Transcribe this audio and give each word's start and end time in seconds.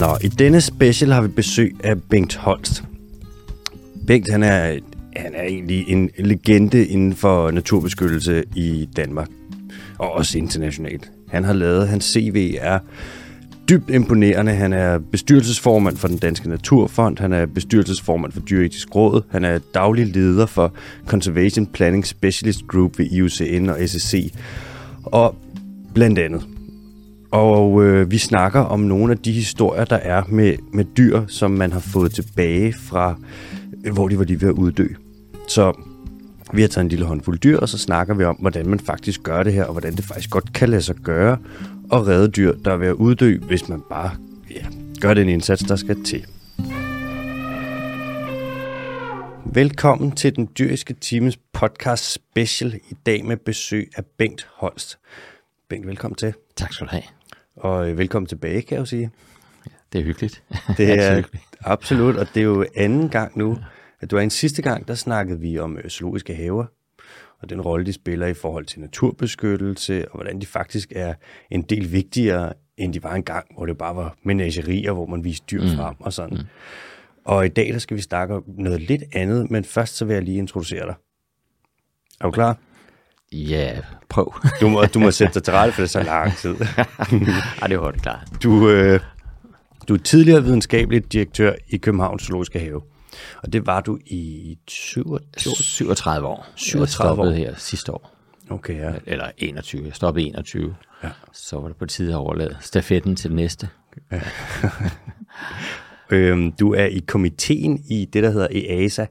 Nå, 0.00 0.16
i 0.22 0.28
denne 0.28 0.60
special 0.60 1.12
har 1.12 1.22
vi 1.22 1.28
besøg 1.28 1.76
af 1.84 2.02
Bengt 2.02 2.36
Holst. 2.36 2.82
Bengt, 4.06 4.30
han 4.30 4.42
er, 4.42 4.78
han 5.16 5.34
er 5.34 5.42
egentlig 5.42 5.84
en 5.88 6.10
legende 6.18 6.86
inden 6.86 7.14
for 7.14 7.50
naturbeskyttelse 7.50 8.44
i 8.56 8.88
Danmark. 8.96 9.28
Og 9.98 10.12
også 10.12 10.38
internationalt. 10.38 11.10
Han 11.28 11.44
har 11.44 11.52
lavet, 11.52 11.88
hans 11.88 12.04
CV 12.04 12.54
er 12.60 12.78
dybt 13.68 13.90
imponerende. 13.90 14.52
Han 14.52 14.72
er 14.72 14.98
bestyrelsesformand 14.98 15.96
for 15.96 16.08
den 16.08 16.18
Danske 16.18 16.48
Naturfond. 16.48 17.18
Han 17.18 17.32
er 17.32 17.46
bestyrelsesformand 17.46 18.32
for 18.32 18.40
Dyretisk 18.40 18.94
Råd. 18.94 19.22
Han 19.30 19.44
er 19.44 19.58
daglig 19.74 20.06
leder 20.06 20.46
for 20.46 20.74
Conservation 21.06 21.66
Planning 21.66 22.06
Specialist 22.06 22.66
Group 22.68 22.98
ved 22.98 23.06
IUCN 23.06 23.68
og 23.68 23.88
SSC. 23.88 24.34
Og 25.04 25.34
blandt 25.94 26.18
andet. 26.18 26.57
Og 27.30 27.84
øh, 27.84 28.10
vi 28.10 28.18
snakker 28.18 28.60
om 28.60 28.80
nogle 28.80 29.12
af 29.12 29.18
de 29.18 29.32
historier, 29.32 29.84
der 29.84 29.96
er 29.96 30.22
med, 30.28 30.56
med 30.72 30.84
dyr, 30.84 31.26
som 31.26 31.50
man 31.50 31.72
har 31.72 31.80
fået 31.80 32.12
tilbage 32.12 32.72
fra, 32.72 33.16
øh, 33.84 33.92
hvor 33.92 34.08
de 34.08 34.18
var 34.18 34.24
lige 34.24 34.40
ved 34.40 34.48
at 34.48 34.54
uddø. 34.54 34.88
Så 35.48 35.72
vi 36.52 36.60
har 36.60 36.68
taget 36.68 36.84
en 36.84 36.88
lille 36.88 37.04
håndfuld 37.04 37.38
dyr, 37.38 37.58
og 37.58 37.68
så 37.68 37.78
snakker 37.78 38.14
vi 38.14 38.24
om, 38.24 38.36
hvordan 38.36 38.68
man 38.68 38.80
faktisk 38.80 39.22
gør 39.22 39.42
det 39.42 39.52
her, 39.52 39.64
og 39.64 39.72
hvordan 39.72 39.96
det 39.96 40.04
faktisk 40.04 40.30
godt 40.30 40.52
kan 40.52 40.68
lade 40.68 40.82
sig 40.82 40.94
gøre 40.96 41.38
at 41.92 42.06
redde 42.06 42.28
dyr, 42.28 42.52
der 42.64 42.72
er 42.72 42.76
ved 42.76 42.86
at 42.86 42.92
uddø, 42.94 43.38
hvis 43.38 43.68
man 43.68 43.82
bare 43.90 44.10
ja, 44.50 44.66
gør 45.00 45.14
den 45.14 45.28
indsats, 45.28 45.62
der 45.62 45.76
skal 45.76 46.04
til. 46.04 46.26
Velkommen 49.44 50.12
til 50.12 50.36
den 50.36 50.48
dyriske 50.58 50.94
times 50.94 51.38
podcast 51.52 52.12
special 52.12 52.74
i 52.90 52.94
dag 53.06 53.24
med 53.24 53.36
besøg 53.36 53.90
af 53.96 54.04
Bengt 54.18 54.48
Holst. 54.54 54.98
Bengt, 55.68 55.86
velkommen 55.86 56.16
til. 56.16 56.34
Tak 56.56 56.72
skal 56.72 56.86
du 56.86 56.90
have. 56.90 57.17
Og 57.60 57.90
øh, 57.90 57.98
velkommen 57.98 58.26
tilbage, 58.26 58.62
kan 58.62 58.74
jeg 58.74 58.80
jo 58.80 58.84
sige. 58.84 59.10
Det 59.92 59.98
er 59.98 60.04
hyggeligt. 60.04 60.42
Det 60.76 60.90
er 60.90 61.16
hyggeligt. 61.16 61.44
absolut, 61.60 62.16
og 62.16 62.26
det 62.34 62.40
er 62.40 62.44
jo 62.44 62.66
anden 62.76 63.08
gang 63.08 63.38
nu. 63.38 63.58
At 64.00 64.10
du 64.10 64.16
er 64.16 64.20
en 64.20 64.30
sidste 64.30 64.62
gang, 64.62 64.88
der 64.88 64.94
snakkede 64.94 65.40
vi 65.40 65.58
om 65.58 65.78
øh, 65.78 65.90
zoologiske 65.90 66.34
haver, 66.34 66.64
og 67.40 67.50
den 67.50 67.60
rolle, 67.60 67.86
de 67.86 67.92
spiller 67.92 68.26
i 68.26 68.34
forhold 68.34 68.66
til 68.66 68.80
naturbeskyttelse, 68.80 70.08
og 70.08 70.14
hvordan 70.14 70.40
de 70.40 70.46
faktisk 70.46 70.92
er 70.96 71.14
en 71.50 71.62
del 71.62 71.92
vigtigere, 71.92 72.52
end 72.76 72.94
de 72.94 73.02
var 73.02 73.14
engang, 73.14 73.46
hvor 73.56 73.66
det 73.66 73.78
bare 73.78 73.96
var 73.96 74.16
menagerier, 74.22 74.92
hvor 74.92 75.06
man 75.06 75.24
viste 75.24 75.46
dyr 75.50 75.62
mm. 75.62 75.76
frem 75.76 75.94
og 76.00 76.12
sådan. 76.12 76.38
Mm. 76.38 76.44
Og 77.24 77.46
i 77.46 77.48
dag, 77.48 77.72
der 77.72 77.78
skal 77.78 77.96
vi 77.96 78.02
snakke 78.02 78.34
om 78.34 78.44
noget 78.46 78.80
lidt 78.80 79.02
andet, 79.12 79.50
men 79.50 79.64
først 79.64 79.96
så 79.96 80.04
vil 80.04 80.14
jeg 80.14 80.22
lige 80.22 80.38
introducere 80.38 80.86
dig. 80.86 80.94
Er 82.20 82.24
du 82.24 82.30
klar? 82.30 82.58
Ja, 83.32 83.76
prøv. 84.08 84.34
du, 84.60 84.68
må, 84.68 84.84
du 84.84 84.98
må 84.98 85.10
sætte 85.10 85.34
dig 85.34 85.42
til 85.42 85.52
rette, 85.54 85.72
for 85.72 85.82
det 85.82 85.88
er 85.88 86.00
så 86.00 86.02
lang 86.02 86.36
tid. 86.36 86.54
Ej, 87.62 87.66
det 87.66 87.74
er 87.74 87.78
hurtigt 87.78 88.02
klart. 88.02 88.28
Du, 88.42 88.68
øh, 88.68 89.00
du 89.88 89.94
er 89.94 89.98
tidligere 89.98 90.44
videnskabelig 90.44 91.12
direktør 91.12 91.52
i 91.68 91.76
Københavns 91.76 92.22
Zoologiske 92.22 92.58
Have. 92.58 92.82
Og 93.42 93.52
det 93.52 93.66
var 93.66 93.80
du 93.80 93.98
i 94.06 94.58
37, 94.68 95.56
37 95.56 96.26
år. 96.26 96.46
37 96.54 97.22
år. 97.22 97.30
her 97.30 97.54
sidste 97.56 97.92
år. 97.92 98.14
Okay, 98.50 98.80
ja. 98.80 98.92
Eller 99.06 99.30
21. 99.38 99.84
Jeg 99.86 99.94
stoppede 99.94 100.26
21. 100.26 100.74
Ja. 101.04 101.08
Så 101.32 101.60
var 101.60 101.68
det 101.68 101.76
på 101.76 101.86
tide 101.86 102.12
at 102.12 102.16
overlade 102.16 102.56
stafetten 102.60 103.16
til 103.16 103.34
næste. 103.34 103.68
Ja. 104.12 104.20
øhm, 106.16 106.52
du 106.52 106.74
er 106.74 106.84
i 106.84 106.98
komiteen 106.98 107.84
i 107.90 108.04
det, 108.12 108.22
der 108.22 108.30
hedder 108.30 108.48
EASA. 108.50 109.06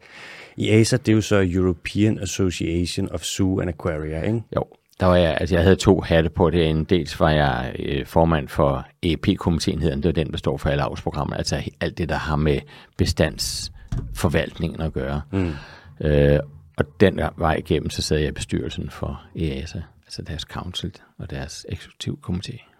EASA, 0.58 0.98
det 0.98 1.10
er 1.10 1.16
jo 1.16 1.22
så 1.22 1.48
European 1.54 2.20
Association 2.20 3.12
of 3.12 3.24
Zoo 3.24 3.62
and 3.62 3.70
Aquaria, 3.70 4.22
ikke? 4.22 4.44
Jo, 4.56 4.64
der 5.00 5.06
var 5.06 5.16
jeg, 5.16 5.38
altså 5.40 5.56
jeg 5.56 5.64
havde 5.64 5.76
to 5.76 6.02
hatte 6.02 6.30
på 6.30 6.50
det. 6.50 6.70
En 6.70 6.84
dels 6.84 7.20
var 7.20 7.30
jeg 7.30 7.76
øh, 7.80 8.06
formand 8.06 8.48
for 8.48 8.88
EP-komiteen, 9.04 9.82
hedder 9.82 9.96
det 9.96 10.06
var 10.06 10.12
den, 10.12 10.32
der 10.32 10.38
står 10.38 10.58
for 10.58 10.70
alle 10.70 10.84
afsprogrammer, 10.84 11.36
altså 11.36 11.62
alt 11.82 11.98
det, 11.98 12.10
der 12.10 12.16
har 12.16 12.36
med 12.36 12.60
bestandsforvaltningen 12.98 14.82
at 14.82 14.94
gøre. 14.94 15.22
Mm. 15.32 15.54
Øh, 16.02 16.40
og 16.78 16.86
den 17.00 17.20
vej 17.38 17.56
igennem, 17.56 17.90
så 17.90 18.02
sad 18.02 18.18
jeg 18.18 18.28
i 18.28 18.32
bestyrelsen 18.32 18.90
for 18.90 19.22
EASA, 19.36 19.82
altså 20.06 20.22
deres 20.22 20.42
council 20.42 20.94
og 21.18 21.30
deres 21.30 21.66
eksekutiv 21.70 22.20
komité. 22.30 22.74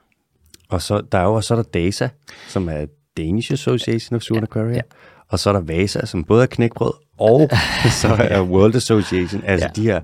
Og 0.70 0.82
så, 0.82 1.02
der 1.12 1.18
er 1.18 1.24
jo 1.24 1.42
så 1.42 1.54
er 1.54 1.62
der 1.62 1.70
DASA, 1.80 2.08
som 2.48 2.70
er 2.70 2.86
Danish 3.18 3.52
Association 3.52 4.16
of 4.16 4.22
Zoo 4.22 4.38
and 4.38 4.44
Aquaria. 4.44 4.76
Ja. 4.76 4.82
Og 5.28 5.40
så 5.40 5.50
er 5.50 5.54
der 5.54 5.62
VASA, 5.62 6.06
som 6.06 6.24
både 6.24 6.44
er 6.44 6.48
knækbrød, 6.48 6.94
og 7.18 7.50
så 8.02 8.16
er 8.20 8.42
World 8.42 8.76
Association. 8.76 9.44
Altså 9.46 9.68
ja. 9.76 9.82
de 9.82 9.88
her, 9.88 10.00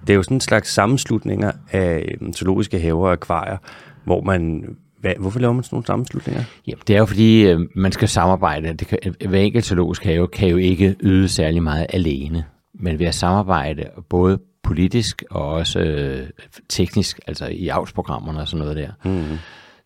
det 0.00 0.10
er 0.10 0.14
jo 0.14 0.22
sådan 0.22 0.36
en 0.36 0.40
slags 0.40 0.72
sammenslutninger 0.72 1.52
af 1.72 2.14
øhm, 2.20 2.32
zoologiske 2.32 2.80
haver 2.80 3.06
og 3.06 3.12
akvarier, 3.12 3.56
hvor 4.04 4.20
man 4.20 4.64
hvad, 5.00 5.12
hvorfor 5.18 5.40
laver 5.40 5.52
man 5.52 5.64
sådan 5.64 5.76
nogle 5.76 5.86
sammenslutninger? 5.86 6.44
Jamen, 6.66 6.82
det 6.86 6.94
er 6.94 6.98
jo 6.98 7.06
fordi, 7.06 7.42
øh, 7.42 7.60
man 7.74 7.92
skal 7.92 8.08
samarbejde. 8.08 8.72
Det 8.72 8.86
kan, 8.86 8.98
hver 9.28 9.40
enkelt 9.40 9.64
zoologisk 9.64 10.04
have 10.04 10.28
kan 10.28 10.48
jo 10.48 10.56
ikke 10.56 10.96
yde 11.00 11.28
særlig 11.28 11.62
meget 11.62 11.86
alene. 11.88 12.44
Men 12.74 12.98
ved 12.98 13.06
at 13.06 13.14
samarbejde 13.14 13.84
både 14.08 14.38
politisk 14.62 15.24
og 15.30 15.48
også 15.48 15.78
øh, 15.78 16.28
teknisk, 16.68 17.20
altså 17.26 17.46
i 17.46 17.68
avlsprogrammerne 17.68 18.40
og 18.40 18.48
sådan 18.48 18.58
noget 18.58 18.76
der, 18.76 18.90
mm 19.04 19.38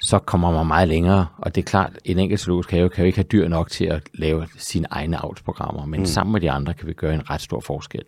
så 0.02 0.18
kommer 0.18 0.52
man 0.52 0.66
meget 0.66 0.88
længere. 0.88 1.26
Og 1.38 1.54
det 1.54 1.60
er 1.60 1.66
klart, 1.66 1.98
en 2.04 2.18
enkelt 2.18 2.40
zoologisk 2.40 2.70
have 2.70 2.88
kan 2.88 3.00
jo 3.00 3.06
ikke 3.06 3.18
have 3.18 3.26
dyr 3.32 3.48
nok 3.48 3.70
til 3.70 3.84
at 3.84 4.02
lave 4.14 4.46
sine 4.56 4.86
egne 4.90 5.24
avlsprogrammer, 5.24 5.86
men 5.86 6.00
mm. 6.00 6.06
sammen 6.06 6.32
med 6.32 6.40
de 6.40 6.50
andre 6.50 6.74
kan 6.74 6.88
vi 6.88 6.92
gøre 6.92 7.14
en 7.14 7.30
ret 7.30 7.40
stor 7.40 7.60
forskel. 7.60 8.02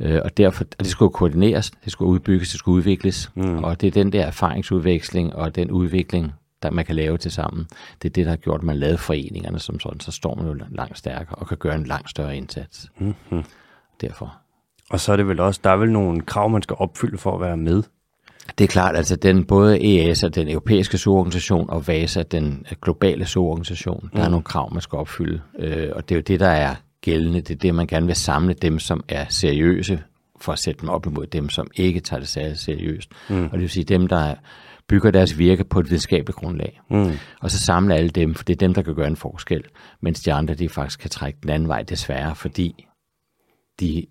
Øh, 0.00 0.20
og 0.24 0.36
derfor, 0.36 0.64
og 0.64 0.78
det 0.78 0.86
skulle 0.86 1.12
koordineres, 1.12 1.70
det 1.84 1.92
skulle 1.92 2.10
udbygges, 2.10 2.50
det 2.50 2.58
skulle 2.58 2.76
udvikles, 2.76 3.30
mm. 3.34 3.64
og 3.64 3.80
det 3.80 3.86
er 3.86 3.90
den 3.90 4.12
der 4.12 4.26
erfaringsudveksling 4.26 5.34
og 5.34 5.54
den 5.54 5.70
udvikling, 5.70 6.32
der 6.62 6.70
man 6.70 6.84
kan 6.84 6.94
lave 6.94 7.18
til 7.18 7.30
sammen. 7.30 7.66
Det 8.02 8.08
er 8.08 8.12
det, 8.12 8.24
der 8.24 8.30
har 8.30 8.36
gjort, 8.36 8.60
at 8.60 8.64
man 8.64 8.76
lavede 8.76 8.98
foreningerne 8.98 9.58
som 9.58 9.80
sådan, 9.80 10.00
så 10.00 10.12
står 10.12 10.34
man 10.34 10.46
jo 10.46 10.56
langt 10.70 10.98
stærkere 10.98 11.34
og 11.34 11.48
kan 11.48 11.56
gøre 11.56 11.74
en 11.74 11.84
langt 11.84 12.10
større 12.10 12.36
indsats. 12.36 12.90
Mm-hmm. 12.98 13.44
Derfor. 14.00 14.34
Og 14.90 15.00
så 15.00 15.12
er 15.12 15.16
det 15.16 15.28
vel 15.28 15.40
også, 15.40 15.60
der 15.64 15.70
er 15.70 15.76
vel 15.76 15.92
nogle 15.92 16.20
krav, 16.20 16.50
man 16.50 16.62
skal 16.62 16.76
opfylde 16.78 17.18
for 17.18 17.34
at 17.34 17.40
være 17.40 17.56
med 17.56 17.82
det 18.58 18.64
er 18.64 18.68
klart, 18.68 18.96
altså 18.96 19.16
den, 19.16 19.44
både 19.44 19.98
EASA, 19.98 20.28
den 20.28 20.48
europæiske 20.48 20.98
søgeorganisation, 20.98 21.70
og 21.70 21.88
VASA, 21.88 22.22
den 22.22 22.66
globale 22.82 23.26
søgeorganisation, 23.26 24.00
mm. 24.02 24.08
der 24.08 24.22
er 24.22 24.24
mm. 24.24 24.30
nogle 24.30 24.44
krav, 24.44 24.72
man 24.72 24.82
skal 24.82 24.96
opfylde. 24.96 25.40
Øh, 25.58 25.88
og 25.92 26.08
det 26.08 26.14
er 26.14 26.18
jo 26.18 26.22
det, 26.22 26.40
der 26.40 26.48
er 26.48 26.74
gældende. 27.00 27.40
Det 27.40 27.50
er 27.50 27.58
det, 27.58 27.74
man 27.74 27.86
gerne 27.86 28.06
vil 28.06 28.16
samle 28.16 28.54
dem, 28.54 28.78
som 28.78 29.04
er 29.08 29.24
seriøse, 29.28 30.02
for 30.40 30.52
at 30.52 30.58
sætte 30.58 30.80
dem 30.80 30.88
op 30.88 31.06
imod 31.06 31.26
dem, 31.26 31.48
som 31.48 31.70
ikke 31.76 32.00
tager 32.00 32.20
det 32.20 32.28
særligt 32.28 32.58
seriøst. 32.58 33.10
Mm. 33.28 33.44
Og 33.44 33.52
det 33.52 33.60
vil 33.60 33.70
sige 33.70 33.84
dem, 33.84 34.06
der 34.06 34.34
bygger 34.88 35.10
deres 35.10 35.38
virke 35.38 35.64
på 35.64 35.80
et 35.80 35.86
videnskabeligt 35.90 36.36
grundlag. 36.36 36.80
Mm. 36.90 37.12
Og 37.40 37.50
så 37.50 37.58
samle 37.58 37.94
alle 37.94 38.10
dem, 38.10 38.34
for 38.34 38.44
det 38.44 38.52
er 38.52 38.58
dem, 38.58 38.74
der 38.74 38.82
kan 38.82 38.94
gøre 38.94 39.06
en 39.06 39.16
forskel, 39.16 39.64
mens 40.00 40.20
de 40.20 40.32
andre, 40.32 40.54
de 40.54 40.68
faktisk 40.68 41.00
kan 41.00 41.10
trække 41.10 41.38
den 41.42 41.50
anden 41.50 41.68
vej 41.68 41.82
desværre, 41.82 42.34
fordi 42.34 42.86
de, 43.80 44.06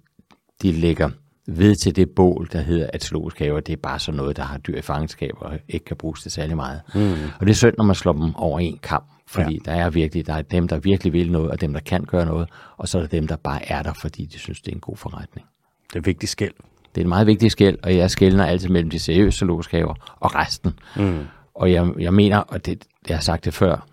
de 0.62 0.72
lægger 0.72 1.10
ved 1.48 1.76
til 1.76 1.96
det 1.96 2.10
bål, 2.10 2.50
der 2.52 2.62
hedder, 2.62 2.90
at 2.94 3.04
zoologisk 3.04 3.40
haver, 3.40 3.60
det 3.60 3.74
er 3.74 3.78
bare 3.78 4.00
sådan 4.00 4.18
noget, 4.18 4.38
der 4.38 4.44
har 4.44 4.58
dyr 4.58 4.78
i 4.78 4.82
fangenskab 4.82 5.32
og 5.38 5.60
ikke 5.70 5.86
kan 5.86 5.98
bruges 5.98 6.22
til 6.22 6.32
særlig 6.32 6.56
meget. 6.56 6.82
Mm. 6.96 7.14
Og 7.40 7.46
det 7.46 7.50
er 7.50 7.56
synd, 7.56 7.74
når 7.78 7.86
man 7.86 7.96
slår 7.96 8.14
dem 8.14 8.36
over 8.36 8.60
en 8.60 8.78
kamp, 8.78 9.06
fordi 9.28 9.54
ja. 9.54 9.72
der 9.72 9.78
er 9.78 9.90
virkelig, 9.90 10.28
der 10.28 10.34
er 10.34 10.42
dem, 10.42 10.68
der 10.68 10.78
virkelig 10.78 11.14
vil 11.14 11.32
noget, 11.32 11.52
og 11.52 11.62
dem, 11.62 11.74
der 11.74 11.80
kan 11.80 12.04
gøre 12.04 12.26
noget, 12.26 12.50
og 12.78 12.88
så 12.88 12.98
er 12.98 13.02
der 13.02 13.08
dem, 13.08 13.28
der 13.28 13.36
bare 13.36 13.72
er 13.72 13.84
der, 13.84 13.94
fordi 13.94 14.26
de 14.26 14.40
synes, 14.40 14.62
det 14.62 14.72
er 14.72 14.76
en 14.76 14.82
god 14.82 14.98
forretning. 14.98 15.48
Det 15.94 16.00
er 16.00 16.04
vigtigt 16.04 16.30
skæld. 16.30 16.54
Det 16.96 17.02
er 17.02 17.06
en 17.06 17.10
meget 17.10 17.28
vigtig 17.28 17.52
skæld, 17.52 17.78
og 17.84 17.96
jeg 17.96 18.12
skældner 18.12 18.46
altid 18.46 18.70
mellem 18.70 18.90
de 18.90 19.00
seriøse 19.00 19.38
zoologiske 19.38 19.78
haver 19.78 19.94
og 20.20 20.36
resten. 20.36 20.74
Mm. 20.96 21.20
Og 21.56 21.72
jeg, 21.72 21.88
jeg 22.00 22.14
mener, 22.14 22.38
og 22.38 22.66
det, 22.66 22.86
jeg 23.08 23.18
har 23.18 23.22
sagt 23.22 23.46
det 23.46 23.54
før, 23.54 23.88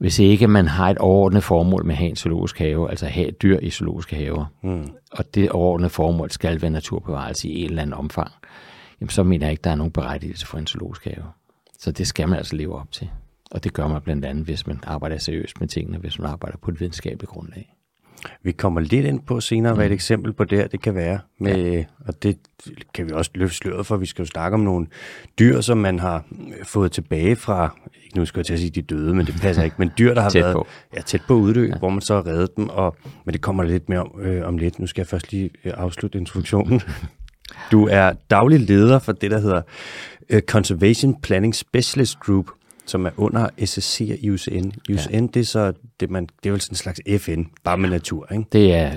hvis 0.00 0.18
ikke 0.18 0.48
man 0.48 0.68
har 0.68 0.90
et 0.90 0.98
overordnet 0.98 1.44
formål 1.44 1.84
med 1.84 1.94
at 1.94 1.98
have 1.98 2.10
en 2.10 2.16
zoologisk 2.16 2.58
have, 2.58 2.90
altså 2.90 3.06
have 3.06 3.28
et 3.28 3.42
dyr 3.42 3.58
i 3.58 3.70
zoologiske 3.70 4.16
haver, 4.16 4.44
mm. 4.62 4.88
og 5.12 5.34
det 5.34 5.50
overordnede 5.50 5.90
formål 5.90 6.30
skal 6.30 6.62
være 6.62 6.70
naturbevarelse 6.70 7.48
i 7.48 7.62
en 7.62 7.70
eller 7.70 7.82
anden 7.82 7.94
omfang, 7.94 8.30
jamen 9.00 9.10
så 9.10 9.22
mener 9.22 9.46
jeg 9.46 9.50
ikke, 9.50 9.62
der 9.62 9.70
er 9.70 9.74
nogen 9.74 9.92
berettigelse 9.92 10.46
for 10.46 10.58
en 10.58 10.66
zoologisk 10.66 11.04
have. 11.04 11.24
Så 11.78 11.92
det 11.92 12.06
skal 12.06 12.28
man 12.28 12.38
altså 12.38 12.56
leve 12.56 12.80
op 12.80 12.92
til. 12.92 13.10
Og 13.50 13.64
det 13.64 13.72
gør 13.72 13.88
man 13.88 14.02
blandt 14.02 14.24
andet, 14.24 14.44
hvis 14.44 14.66
man 14.66 14.80
arbejder 14.86 15.18
seriøst 15.18 15.60
med 15.60 15.68
tingene, 15.68 15.98
hvis 15.98 16.18
man 16.18 16.30
arbejder 16.30 16.58
på 16.58 16.70
et 16.70 16.80
videnskabeligt 16.80 17.30
grundlag. 17.30 17.74
Vi 18.42 18.52
kommer 18.52 18.80
lidt 18.80 19.06
ind 19.06 19.20
på 19.20 19.40
senere, 19.40 19.74
hvad 19.74 19.84
et 19.84 19.90
mm. 19.90 19.94
eksempel 19.94 20.32
på 20.32 20.44
det 20.44 20.58
her 20.58 20.66
det 20.66 20.82
kan 20.82 20.94
være. 20.94 21.18
Med, 21.38 21.72
ja. 21.72 21.84
Og 22.06 22.22
det 22.22 22.38
kan 22.94 23.06
vi 23.06 23.12
også 23.12 23.30
løfte 23.34 23.56
sløret 23.56 23.86
for. 23.86 23.96
Vi 23.96 24.06
skal 24.06 24.22
jo 24.22 24.26
snakke 24.26 24.54
om 24.54 24.60
nogle 24.60 24.86
dyr, 25.38 25.60
som 25.60 25.78
man 25.78 25.98
har 25.98 26.24
fået 26.64 26.92
tilbage 26.92 27.36
fra, 27.36 27.76
nu 28.16 28.24
skal 28.24 28.38
jeg 28.38 28.46
til 28.46 28.52
at 28.52 28.58
sige 28.58 28.70
de 28.70 28.82
døde, 28.82 29.14
men 29.14 29.26
det 29.26 29.34
passer 29.40 29.62
ikke, 29.62 29.76
men 29.78 29.90
dyr, 29.98 30.14
der 30.14 30.20
har 30.20 30.30
tæt 30.30 30.42
været 30.42 30.54
på. 30.54 30.66
Ja, 30.96 31.00
tæt 31.00 31.20
på 31.28 31.34
uddø, 31.34 31.66
ja. 31.66 31.78
hvor 31.78 31.90
man 31.90 32.00
så 32.00 32.14
har 32.14 32.26
reddet 32.26 32.56
dem. 32.56 32.68
Og, 32.68 32.96
men 33.24 33.32
det 33.32 33.40
kommer 33.40 33.62
lidt 33.62 33.88
mere 33.88 34.00
om, 34.00 34.20
øh, 34.20 34.48
om 34.48 34.58
lidt. 34.58 34.78
Nu 34.78 34.86
skal 34.86 35.00
jeg 35.00 35.06
først 35.06 35.32
lige 35.32 35.50
øh, 35.64 35.72
afslutte 35.76 36.18
introduktionen. 36.18 36.80
Du 37.72 37.88
er 37.90 38.12
daglig 38.30 38.60
leder 38.60 38.98
for 38.98 39.12
det, 39.12 39.30
der 39.30 39.40
hedder 39.40 39.62
uh, 40.34 40.40
Conservation 40.40 41.20
Planning 41.20 41.54
Specialist 41.54 42.20
Group, 42.20 42.46
som 42.90 43.06
er 43.06 43.10
under 43.16 43.48
SSC 43.64 44.08
og 44.12 44.18
IUCN. 44.24 44.72
IUCN, 44.88 45.12
ja. 45.12 45.20
det 45.20 45.36
er 45.36 45.44
så 45.44 45.72
det, 46.00 46.10
man, 46.10 46.28
det 46.42 46.48
er 46.48 46.52
vel 46.52 46.60
sådan 46.60 46.72
en 46.72 46.76
slags 46.76 47.00
FN, 47.18 47.42
bare 47.64 47.78
med 47.78 47.88
natur, 47.88 48.26
ikke? 48.32 48.44
Det 48.52 48.74
er, 48.74 48.92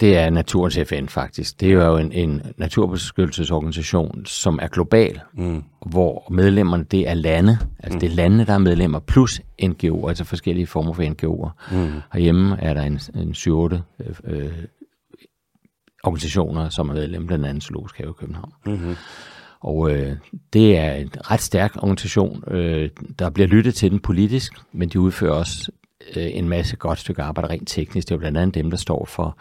det 0.00 0.16
er 0.16 0.30
naturens 0.30 0.78
FN 0.86 1.06
faktisk. 1.06 1.60
Det 1.60 1.72
er 1.72 1.86
jo 1.86 1.96
en, 1.96 2.12
en 2.12 2.42
naturbeskyttelsesorganisation, 2.56 4.26
som 4.26 4.58
er 4.62 4.68
global, 4.68 5.20
mm. 5.34 5.62
hvor 5.86 6.26
medlemmerne 6.30 6.84
det 6.84 7.08
er 7.08 7.14
lande, 7.14 7.58
altså 7.78 7.96
mm. 7.96 8.00
det 8.00 8.10
er 8.10 8.14
landene, 8.14 8.44
der 8.44 8.52
er 8.52 8.58
medlemmer, 8.58 8.98
plus 8.98 9.40
NGO'er, 9.62 10.08
altså 10.08 10.24
forskellige 10.24 10.66
former 10.66 10.92
for 10.92 11.02
NGO'er. 11.02 11.76
Mm. 11.76 12.00
Herhjemme 12.12 12.56
er 12.60 12.74
der 12.74 12.82
en, 12.82 13.00
en 13.14 13.32
7-8 13.32 13.50
øh, 13.50 13.80
øh, 14.24 14.52
organisationer, 16.02 16.68
som 16.68 16.88
er 16.88 16.94
medlem, 16.94 17.26
blandt 17.26 17.46
andet 17.46 17.62
Zoologisk 17.62 17.96
Have 17.96 18.10
i 18.10 18.12
København. 18.18 18.52
Mm-hmm. 18.66 18.96
Og 19.60 19.90
øh, 19.90 20.16
det 20.52 20.76
er 20.76 20.92
en 20.92 21.10
ret 21.30 21.40
stærk 21.40 21.76
organisation. 21.76 22.44
Øh, 22.50 22.90
der 23.18 23.30
bliver 23.30 23.46
lyttet 23.46 23.74
til 23.74 23.90
den 23.90 24.00
politisk, 24.00 24.52
men 24.72 24.88
de 24.88 25.00
udfører 25.00 25.32
også 25.32 25.70
øh, 26.16 26.28
en 26.32 26.48
masse 26.48 26.76
godt 26.76 26.98
stykke 26.98 27.22
arbejde 27.22 27.48
rent 27.48 27.68
teknisk. 27.68 28.08
Det 28.08 28.12
er 28.12 28.16
jo 28.16 28.20
blandt 28.20 28.38
andet 28.38 28.54
dem, 28.54 28.70
der 28.70 28.76
står 28.76 29.04
for 29.04 29.38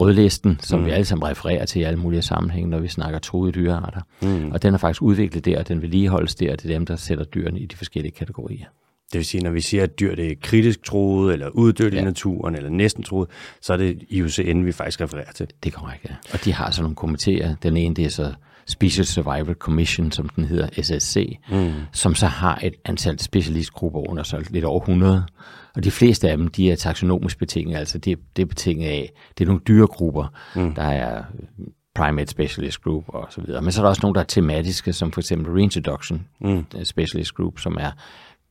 rødlisten, 0.00 0.58
som 0.60 0.80
mm. 0.80 0.86
vi 0.86 0.90
alle 0.90 1.04
sammen 1.04 1.28
refererer 1.28 1.64
til 1.64 1.80
i 1.80 1.84
alle 1.84 1.98
mulige 1.98 2.22
sammenhænge, 2.22 2.70
når 2.70 2.78
vi 2.78 2.88
snakker 2.88 3.18
truede 3.18 3.52
dyrearter. 3.52 4.00
Mm. 4.22 4.50
Og 4.52 4.62
den 4.62 4.74
er 4.74 4.78
faktisk 4.78 5.02
udviklet 5.02 5.44
der, 5.44 5.58
og 5.58 5.68
den 5.68 5.82
vedligeholdes 5.82 6.34
der, 6.34 6.52
og 6.52 6.62
det 6.62 6.70
er 6.70 6.74
dem, 6.74 6.86
der 6.86 6.96
sætter 6.96 7.24
dyrene 7.24 7.60
i 7.60 7.66
de 7.66 7.76
forskellige 7.76 8.12
kategorier. 8.12 8.66
Det 9.12 9.18
vil 9.18 9.26
sige, 9.26 9.42
når 9.42 9.50
vi 9.50 9.60
siger, 9.60 9.82
at 9.82 10.00
dyr 10.00 10.14
det 10.14 10.32
er 10.32 10.34
kritisk 10.42 10.84
troet, 10.84 11.32
eller 11.32 11.48
uddødt 11.48 11.94
ja. 11.94 12.00
i 12.00 12.04
naturen, 12.04 12.54
eller 12.54 12.70
næsten 12.70 13.02
troet, 13.02 13.28
så 13.60 13.72
er 13.72 13.76
det 13.76 14.02
IUCN, 14.08 14.64
vi 14.64 14.72
faktisk 14.72 15.00
refererer 15.00 15.32
til. 15.32 15.46
Det 15.62 15.74
er 15.74 15.78
korrekt, 15.78 16.04
ja. 16.10 16.14
Og 16.32 16.44
de 16.44 16.52
har 16.52 16.70
sådan 16.70 16.82
nogle 16.82 16.96
komiteer. 16.96 17.54
Den 17.62 17.76
ene, 17.76 17.94
det 17.94 18.04
er 18.04 18.08
så 18.08 18.32
Special 18.66 19.06
Survival 19.06 19.54
Commission, 19.54 20.12
som 20.12 20.28
den 20.28 20.44
hedder, 20.44 20.68
SSC, 20.82 21.38
mm. 21.50 21.72
som 21.92 22.14
så 22.14 22.26
har 22.26 22.60
et 22.62 22.74
antal 22.84 23.18
specialistgrupper 23.18 24.10
under 24.10 24.22
så 24.22 24.44
lidt 24.50 24.64
over 24.64 24.80
100. 24.80 25.26
Og 25.74 25.84
de 25.84 25.90
fleste 25.90 26.30
af 26.30 26.36
dem, 26.36 26.48
de 26.48 26.70
er 26.70 26.76
taksonomisk 26.76 27.38
betinget, 27.38 27.76
altså 27.76 27.98
det, 27.98 28.18
det 28.36 28.42
er 28.42 28.46
betinget 28.46 28.88
af, 28.88 29.12
det 29.38 29.44
er 29.44 29.48
nogle 29.48 29.62
dyregrupper, 29.68 30.26
mm. 30.56 30.74
der 30.74 30.82
er 30.82 31.22
Primate 31.94 32.30
Specialist 32.30 32.82
Group 32.82 33.04
og 33.08 33.26
så 33.30 33.40
videre. 33.40 33.62
Men 33.62 33.72
så 33.72 33.80
er 33.80 33.82
der 33.82 33.88
også 33.88 34.00
nogle, 34.02 34.14
der 34.14 34.20
er 34.20 34.24
tematiske, 34.24 34.92
som 34.92 35.12
for 35.12 35.20
eksempel 35.20 35.52
Reintroduction 35.52 36.26
mm. 36.40 36.66
Specialist 36.84 37.34
Group, 37.34 37.58
som 37.58 37.76
er 37.80 37.90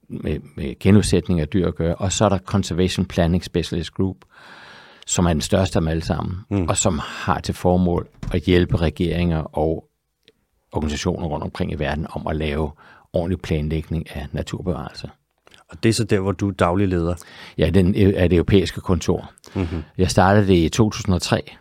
med, 0.09 0.39
med 0.55 0.79
genudsætning 0.79 1.39
af 1.39 1.47
dyr 1.47 1.67
at 1.67 1.75
gøre. 1.75 1.95
Og 1.95 2.11
så 2.11 2.25
er 2.25 2.29
der 2.29 2.37
Conservation 2.37 3.05
Planning 3.05 3.43
Specialist 3.43 3.93
Group, 3.93 4.17
som 5.07 5.25
er 5.25 5.33
den 5.33 5.41
største 5.41 5.77
af 5.77 5.81
dem 5.81 5.87
alle 5.87 6.03
sammen, 6.03 6.37
mm. 6.49 6.65
og 6.69 6.77
som 6.77 6.99
har 7.03 7.39
til 7.39 7.53
formål 7.53 8.07
at 8.33 8.41
hjælpe 8.41 8.77
regeringer 8.77 9.39
og 9.39 9.87
organisationer 10.71 11.27
rundt 11.27 11.44
omkring 11.44 11.71
i 11.71 11.75
verden 11.75 12.07
om 12.09 12.27
at 12.27 12.35
lave 12.35 12.71
ordentlig 13.13 13.41
planlægning 13.41 14.15
af 14.15 14.27
naturbevarelse. 14.31 15.09
Og 15.69 15.83
det 15.83 15.89
er 15.89 15.94
så 15.94 16.03
der, 16.03 16.19
hvor 16.19 16.31
du 16.31 16.47
er 16.47 16.53
daglig 16.53 16.88
leder? 16.88 17.15
Ja, 17.57 17.69
den 17.69 17.95
er 17.95 18.27
det 18.27 18.35
europæiske 18.35 18.81
kontor. 18.81 19.31
Mm-hmm. 19.56 19.83
Jeg 19.97 20.12
startede 20.12 20.47
det 20.47 20.56
i 20.56 20.69
2003, 20.69 21.51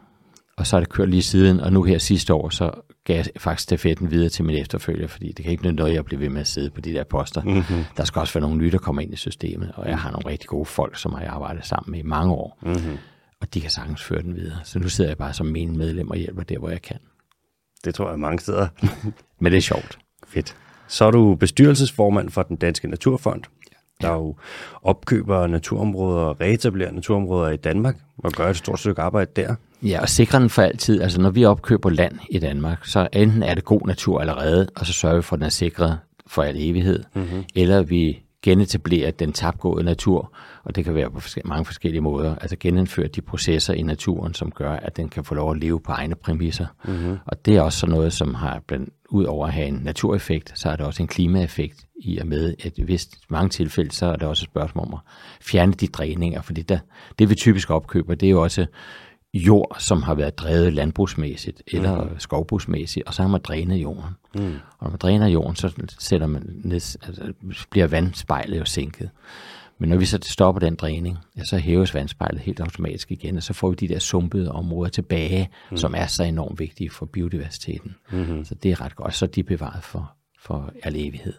og 0.56 0.66
så 0.66 0.76
er 0.76 0.80
det 0.80 0.88
kørt 0.88 1.08
lige 1.08 1.22
siden, 1.22 1.60
og 1.60 1.72
nu 1.72 1.82
her 1.82 1.98
sidste 1.98 2.34
år, 2.34 2.48
så 2.48 2.70
gav 3.04 3.16
jeg 3.16 3.26
faktisk 3.36 3.62
stafetten 3.62 4.10
videre 4.10 4.28
til 4.28 4.44
min 4.44 4.56
efterfølger, 4.56 5.06
fordi 5.06 5.32
det 5.32 5.44
kan 5.44 5.52
ikke 5.52 5.64
nytte 5.64 5.76
noget, 5.76 5.94
jeg 5.94 6.04
bliver 6.04 6.18
ved 6.18 6.28
med 6.28 6.40
at 6.40 6.46
sidde 6.46 6.70
på 6.70 6.80
de 6.80 6.92
der 6.92 7.04
poster. 7.04 7.42
Mm-hmm. 7.42 7.84
Der 7.96 8.04
skal 8.04 8.20
også 8.20 8.34
være 8.34 8.42
nogle 8.42 8.56
nye, 8.56 8.70
der 8.70 8.78
kommer 8.78 9.02
ind 9.02 9.12
i 9.12 9.16
systemet, 9.16 9.72
og 9.74 9.88
jeg 9.88 9.98
har 9.98 10.10
nogle 10.10 10.30
rigtig 10.30 10.48
gode 10.48 10.64
folk, 10.64 10.98
som 10.98 11.12
har 11.12 11.20
jeg 11.20 11.30
arbejdet 11.30 11.66
sammen 11.66 11.90
med 11.90 11.98
i 11.98 12.02
mange 12.02 12.32
år. 12.32 12.58
Mm-hmm. 12.62 12.98
Og 13.40 13.54
de 13.54 13.60
kan 13.60 13.70
sagtens 13.70 14.02
føre 14.02 14.22
den 14.22 14.36
videre. 14.36 14.58
Så 14.64 14.78
nu 14.78 14.88
sidder 14.88 15.10
jeg 15.10 15.18
bare 15.18 15.32
som 15.32 15.46
min 15.46 15.78
medlem 15.78 16.10
og 16.10 16.16
hjælper 16.16 16.42
der, 16.42 16.58
hvor 16.58 16.68
jeg 16.68 16.82
kan. 16.82 16.96
Det 17.84 17.94
tror 17.94 18.10
jeg 18.10 18.18
mange 18.18 18.40
steder. 18.40 18.68
Men 19.40 19.52
det 19.52 19.56
er 19.56 19.62
sjovt. 19.62 19.98
Fedt. 20.28 20.56
Så 20.88 21.04
er 21.04 21.10
du 21.10 21.34
bestyrelsesformand 21.34 22.30
for 22.30 22.42
den 22.42 22.56
Danske 22.56 22.88
Naturfond, 22.88 23.42
der 24.00 24.12
jo 24.12 24.36
opkøber 24.82 25.46
naturområder 25.46 26.20
og 26.20 26.40
reetablerer 26.40 26.92
naturområder 26.92 27.50
i 27.50 27.56
Danmark, 27.56 27.96
og 28.18 28.32
gør 28.32 28.50
et 28.50 28.56
stort 28.56 28.80
stykke 28.80 29.02
arbejde 29.02 29.30
der. 29.36 29.54
Ja, 29.82 30.00
og 30.00 30.08
sikrer 30.08 30.38
den 30.38 30.50
for 30.50 30.62
altid. 30.62 31.02
Altså 31.02 31.20
når 31.20 31.30
vi 31.30 31.44
opkøber 31.44 31.90
land 31.90 32.18
i 32.30 32.38
Danmark, 32.38 32.84
så 32.86 33.08
enten 33.12 33.42
er 33.42 33.54
det 33.54 33.64
god 33.64 33.86
natur 33.86 34.20
allerede, 34.20 34.68
og 34.76 34.86
så 34.86 34.92
sørger 34.92 35.16
vi 35.16 35.22
for, 35.22 35.36
at 35.36 35.38
den 35.38 35.46
er 35.46 35.50
sikret 35.50 35.98
for 36.26 36.42
al 36.42 36.56
evighed, 36.58 37.04
mm-hmm. 37.14 37.44
eller 37.54 37.82
vi 37.82 38.22
genetablerer 38.42 39.10
den 39.10 39.32
tabgåede 39.32 39.84
natur, 39.84 40.32
og 40.64 40.76
det 40.76 40.84
kan 40.84 40.94
være 40.94 41.10
på 41.10 41.20
mange 41.44 41.64
forskellige 41.64 42.00
måder. 42.00 42.34
Altså 42.34 42.56
genindføre 42.60 43.06
de 43.06 43.20
processer 43.20 43.74
i 43.74 43.82
naturen, 43.82 44.34
som 44.34 44.50
gør, 44.50 44.72
at 44.72 44.96
den 44.96 45.08
kan 45.08 45.24
få 45.24 45.34
lov 45.34 45.50
at 45.50 45.58
leve 45.58 45.80
på 45.80 45.92
egne 45.92 46.14
præmisser. 46.14 46.66
Mm-hmm. 46.84 47.18
Og 47.26 47.46
det 47.46 47.56
er 47.56 47.60
også 47.60 47.78
sådan 47.78 47.94
noget, 47.94 48.12
som 48.12 48.34
har 48.34 48.62
blandt 48.66 48.90
ud 49.10 49.24
over 49.24 49.46
at 49.46 49.52
have 49.52 49.68
en 49.68 49.80
natureffekt, 49.82 50.58
så 50.58 50.68
er 50.70 50.76
der 50.76 50.84
også 50.84 51.02
en 51.02 51.08
klimaeffekt 51.08 51.86
i 51.96 52.18
og 52.18 52.26
med, 52.26 52.54
at 52.64 52.78
i 52.78 52.82
vist 52.82 53.16
mange 53.28 53.48
tilfælde, 53.48 53.90
så 53.90 54.06
er 54.06 54.16
der 54.16 54.26
også 54.26 54.42
et 54.44 54.50
spørgsmål 54.50 54.86
om 54.86 54.94
at 54.94 55.00
fjerne 55.42 55.72
de 55.72 55.86
dræninger, 55.86 56.42
fordi 56.42 56.62
der, 56.62 56.78
det 57.18 57.30
vi 57.30 57.34
typisk 57.34 57.70
opkøber, 57.70 58.14
det 58.14 58.26
er 58.26 58.30
jo 58.30 58.42
også 58.42 58.66
jord, 59.34 59.76
som 59.78 60.02
har 60.02 60.14
været 60.14 60.38
drevet 60.38 60.72
landbrugsmæssigt 60.72 61.62
eller 61.66 62.04
mm. 62.04 62.18
skovbrugsmæssigt, 62.18 63.06
og 63.06 63.14
så 63.14 63.22
har 63.22 63.28
man 63.28 63.40
drænet 63.40 63.76
jorden. 63.76 64.14
Mm. 64.34 64.54
Og 64.78 64.82
når 64.82 64.90
man 64.90 64.98
dræner 64.98 65.28
jorden, 65.28 65.56
så 65.56 65.72
sætter 65.98 66.26
man 66.26 66.42
ned, 66.64 66.74
altså, 67.06 67.32
bliver 67.70 67.86
vandspejlet 67.86 68.58
jo 68.58 68.64
sænket. 68.64 69.10
Men 69.80 69.88
når 69.88 69.96
vi 69.96 70.04
så 70.04 70.18
stopper 70.22 70.60
den 70.60 70.74
dræning, 70.74 71.18
ja, 71.36 71.44
så 71.44 71.58
hæves 71.58 71.94
vandspejlet 71.94 72.40
helt 72.40 72.60
automatisk 72.60 73.10
igen, 73.10 73.36
og 73.36 73.42
så 73.42 73.52
får 73.52 73.70
vi 73.70 73.76
de 73.76 73.88
der 73.88 73.98
sumpede 73.98 74.52
områder 74.52 74.90
tilbage, 74.90 75.48
mm. 75.70 75.76
som 75.76 75.94
er 75.96 76.06
så 76.06 76.22
enormt 76.22 76.58
vigtige 76.58 76.90
for 76.90 77.06
biodiversiteten. 77.06 77.94
Mm-hmm. 78.12 78.44
Så 78.44 78.54
det 78.54 78.70
er 78.70 78.80
ret 78.80 78.96
godt. 78.96 79.14
Så 79.14 79.26
de 79.26 79.40
er 79.40 79.44
bevaret 79.44 79.84
for, 79.84 80.12
for 80.40 80.72
al 80.82 80.96
evighed. 80.96 81.32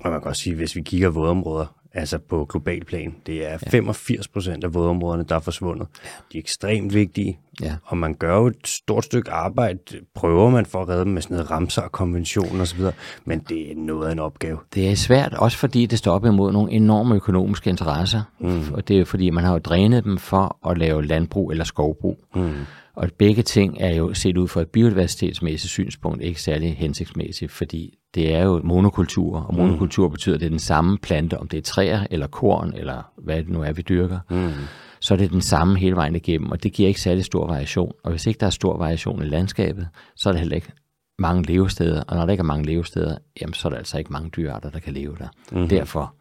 Og 0.00 0.10
man 0.10 0.20
kan 0.20 0.28
også 0.28 0.42
sige, 0.42 0.56
hvis 0.56 0.76
vi 0.76 0.82
kigger 0.82 1.08
vådområder, 1.08 1.77
altså 1.94 2.18
på 2.18 2.44
global 2.44 2.84
plan. 2.84 3.14
Det 3.26 3.46
er 3.46 3.50
ja. 3.50 3.56
85 3.56 4.28
procent 4.28 4.64
af 4.64 4.74
vådområderne, 4.74 5.24
der 5.28 5.34
er 5.34 5.40
forsvundet. 5.40 5.88
De 6.32 6.38
er 6.38 6.42
ekstremt 6.42 6.94
vigtige, 6.94 7.38
ja. 7.62 7.76
og 7.84 7.96
man 7.96 8.14
gør 8.14 8.36
jo 8.36 8.46
et 8.46 8.56
stort 8.68 9.04
stykke 9.04 9.30
arbejde, 9.30 9.78
prøver 10.14 10.50
man 10.50 10.66
for 10.66 10.82
at 10.82 10.88
redde 10.88 11.04
dem 11.04 11.12
med 11.12 11.22
sådan 11.22 11.34
noget 11.34 11.50
ramser 11.50 11.82
og 11.82 11.92
konventioner 11.92 12.62
osv., 12.62 12.80
men 13.24 13.38
det 13.38 13.70
er 13.70 13.74
noget 13.76 14.08
af 14.08 14.12
en 14.12 14.18
opgave. 14.18 14.58
Det 14.74 14.90
er 14.90 14.94
svært, 14.94 15.34
også 15.34 15.58
fordi 15.58 15.86
det 15.86 15.98
står 15.98 16.12
op 16.12 16.24
imod 16.24 16.52
nogle 16.52 16.72
enorme 16.72 17.14
økonomiske 17.14 17.70
interesser, 17.70 18.22
mm. 18.38 18.72
og 18.72 18.88
det 18.88 18.98
er 19.00 19.04
fordi, 19.04 19.30
man 19.30 19.44
har 19.44 19.52
jo 19.52 19.58
drænet 19.58 20.04
dem 20.04 20.18
for 20.18 20.68
at 20.70 20.78
lave 20.78 21.06
landbrug 21.06 21.50
eller 21.50 21.64
skovbrug. 21.64 22.18
Mm. 22.34 22.52
Og 22.98 23.08
begge 23.18 23.42
ting 23.42 23.76
er 23.80 23.94
jo 23.94 24.14
set 24.14 24.36
ud 24.36 24.48
fra 24.48 24.60
et 24.60 24.68
biodiversitetsmæssigt 24.68 25.70
synspunkt 25.70 26.22
ikke 26.22 26.42
særlig 26.42 26.76
hensigtsmæssigt, 26.76 27.52
fordi 27.52 27.98
det 28.14 28.34
er 28.34 28.44
jo 28.44 28.60
monokultur, 28.64 29.40
og 29.40 29.54
monokultur 29.54 30.06
mm. 30.06 30.12
betyder, 30.12 30.34
at 30.34 30.40
det 30.40 30.46
er 30.46 30.50
den 30.50 30.58
samme 30.58 30.98
plante, 30.98 31.38
om 31.38 31.48
det 31.48 31.56
er 31.56 31.62
træer 31.62 32.06
eller 32.10 32.26
korn, 32.26 32.72
eller 32.76 33.12
hvad 33.18 33.36
det 33.36 33.48
nu 33.48 33.62
er, 33.62 33.72
vi 33.72 33.82
dyrker. 33.82 34.18
Mm. 34.30 34.52
Så 35.00 35.14
er 35.14 35.18
det 35.18 35.30
den 35.30 35.40
samme 35.40 35.78
hele 35.78 35.96
vejen 35.96 36.16
igennem, 36.16 36.50
og 36.50 36.62
det 36.62 36.72
giver 36.72 36.88
ikke 36.88 37.00
særlig 37.00 37.24
stor 37.24 37.46
variation. 37.46 37.92
Og 38.04 38.10
hvis 38.10 38.26
ikke 38.26 38.38
der 38.38 38.46
er 38.46 38.50
stor 38.50 38.78
variation 38.78 39.22
i 39.22 39.26
landskabet, 39.26 39.88
så 40.16 40.28
er 40.28 40.32
der 40.32 40.40
heller 40.40 40.56
ikke 40.56 40.72
mange 41.18 41.42
levesteder, 41.42 42.02
og 42.02 42.16
når 42.16 42.24
der 42.24 42.32
ikke 42.32 42.42
er 42.42 42.44
mange 42.44 42.66
levesteder, 42.66 43.18
jamen, 43.40 43.54
så 43.54 43.68
er 43.68 43.70
der 43.70 43.78
altså 43.78 43.98
ikke 43.98 44.12
mange 44.12 44.30
dyrearter, 44.30 44.70
der 44.70 44.78
kan 44.78 44.92
leve 44.92 45.16
der. 45.18 45.28
Mm. 45.52 45.68
Derfor 45.68 46.14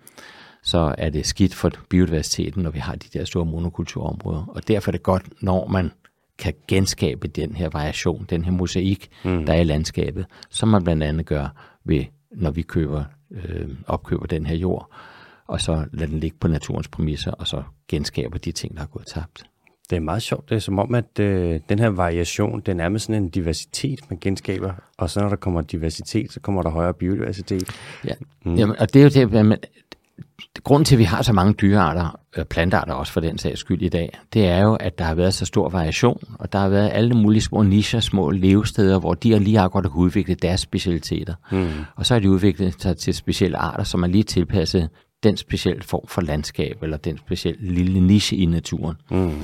så 0.63 0.95
er 0.97 1.09
det 1.09 1.25
skidt 1.25 1.55
for 1.55 1.71
biodiversiteten, 1.89 2.63
når 2.63 2.69
vi 2.69 2.79
har 2.79 2.95
de 2.95 3.19
der 3.19 3.25
store 3.25 3.45
monokulturområder. 3.45 4.45
Og 4.47 4.67
derfor 4.67 4.89
er 4.89 4.91
det 4.91 5.03
godt, 5.03 5.23
når 5.41 5.67
man 5.67 5.91
kan 6.37 6.53
genskabe 6.67 7.27
den 7.27 7.55
her 7.55 7.69
variation, 7.69 8.25
den 8.29 8.45
her 8.45 8.51
mosaik, 8.51 9.09
mm. 9.25 9.45
der 9.45 9.53
er 9.53 9.61
i 9.61 9.63
landskabet, 9.63 10.25
som 10.49 10.69
man 10.69 10.83
blandt 10.83 11.03
andet 11.03 11.25
gør 11.25 11.47
ved, 11.85 12.05
når 12.31 12.51
vi 12.51 12.61
køber, 12.61 13.03
øh, 13.31 13.69
opkøber 13.87 14.25
den 14.25 14.45
her 14.45 14.55
jord, 14.55 14.91
og 15.47 15.61
så 15.61 15.85
lader 15.93 16.09
den 16.09 16.19
ligge 16.19 16.37
på 16.39 16.47
naturens 16.47 16.87
præmisser, 16.87 17.31
og 17.31 17.47
så 17.47 17.63
genskaber 17.87 18.37
de 18.37 18.51
ting, 18.51 18.75
der 18.75 18.81
er 18.81 18.87
gået 18.87 19.05
tabt. 19.05 19.43
Det 19.89 19.95
er 19.95 19.99
meget 19.99 20.21
sjovt. 20.21 20.49
Det 20.49 20.55
er 20.55 20.59
som 20.59 20.79
om, 20.79 20.95
at 20.95 21.19
øh, 21.19 21.59
den 21.69 21.79
her 21.79 21.87
variation, 21.87 22.59
den 22.59 22.79
er 22.79 22.89
med 22.89 22.99
sådan 22.99 23.23
en 23.23 23.29
diversitet, 23.29 23.99
man 24.09 24.19
genskaber. 24.19 24.73
Og 24.97 25.09
så 25.09 25.19
når 25.19 25.29
der 25.29 25.35
kommer 25.35 25.61
diversitet, 25.61 26.31
så 26.31 26.39
kommer 26.39 26.61
der 26.61 26.69
højere 26.69 26.93
biodiversitet. 26.93 27.69
Ja, 28.05 28.13
mm. 28.45 28.55
Jamen, 28.55 28.75
og 28.79 28.93
det 28.93 28.99
er 28.99 29.03
jo 29.03 29.09
det, 29.09 29.45
man, 29.45 29.57
grunden 30.63 30.85
til, 30.85 30.95
at 30.95 30.99
vi 30.99 31.03
har 31.03 31.21
så 31.21 31.33
mange 31.33 31.53
dyrearter, 31.53 32.19
øh, 32.37 32.45
plantearter 32.45 32.93
også 32.93 33.13
for 33.13 33.19
den 33.19 33.37
sags 33.37 33.59
skyld 33.59 33.81
i 33.81 33.89
dag, 33.89 34.19
det 34.33 34.47
er 34.47 34.61
jo, 34.61 34.75
at 34.75 34.99
der 34.99 35.05
har 35.05 35.15
været 35.15 35.33
så 35.33 35.45
stor 35.45 35.69
variation, 35.69 36.23
og 36.39 36.53
der 36.53 36.59
har 36.59 36.69
været 36.69 36.89
alle 36.93 37.13
mulige 37.13 37.41
små 37.41 37.63
nischer, 37.63 37.99
små 37.99 38.31
levesteder, 38.31 38.99
hvor 38.99 39.13
de 39.13 39.31
har 39.31 39.39
lige 39.39 39.59
akkurat 39.59 39.85
kunne 39.85 40.05
udvikle 40.05 40.35
deres 40.35 40.59
specialiteter. 40.59 41.33
Mm. 41.51 41.69
Og 41.95 42.05
så 42.05 42.13
har 42.13 42.19
de 42.19 42.29
udviklet 42.29 42.81
sig 42.81 42.97
til 42.97 43.13
specielle 43.13 43.57
arter, 43.57 43.83
som 43.83 44.03
er 44.03 44.07
lige 44.07 44.23
tilpasset 44.23 44.89
den 45.23 45.37
specielle 45.37 45.83
form 45.83 46.07
for 46.07 46.21
landskab, 46.21 46.83
eller 46.83 46.97
den 46.97 47.17
specielle 47.17 47.73
lille 47.73 47.99
niche 47.99 48.37
i 48.37 48.45
naturen. 48.45 48.95
Mm. 49.11 49.41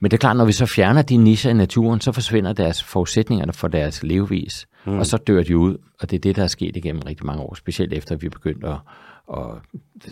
Men 0.00 0.10
det 0.10 0.12
er 0.12 0.18
klart, 0.18 0.36
når 0.36 0.44
vi 0.44 0.52
så 0.52 0.66
fjerner 0.66 1.02
de 1.02 1.16
nischer 1.16 1.50
i 1.50 1.54
naturen, 1.54 2.00
så 2.00 2.12
forsvinder 2.12 2.52
deres 2.52 2.82
forudsætninger 2.82 3.52
for 3.52 3.68
deres 3.68 4.02
levevis, 4.02 4.66
mm. 4.86 4.98
og 4.98 5.06
så 5.06 5.16
dør 5.16 5.42
de 5.42 5.56
ud, 5.56 5.76
og 6.00 6.10
det 6.10 6.16
er 6.16 6.20
det, 6.20 6.36
der 6.36 6.42
er 6.42 6.46
sket 6.46 6.76
igennem 6.76 7.02
rigtig 7.06 7.26
mange 7.26 7.42
år, 7.42 7.54
specielt 7.54 7.92
efter 7.92 8.16
vi 8.16 8.28
begyndte 8.28 8.68
at 8.68 8.76
og 9.26 9.60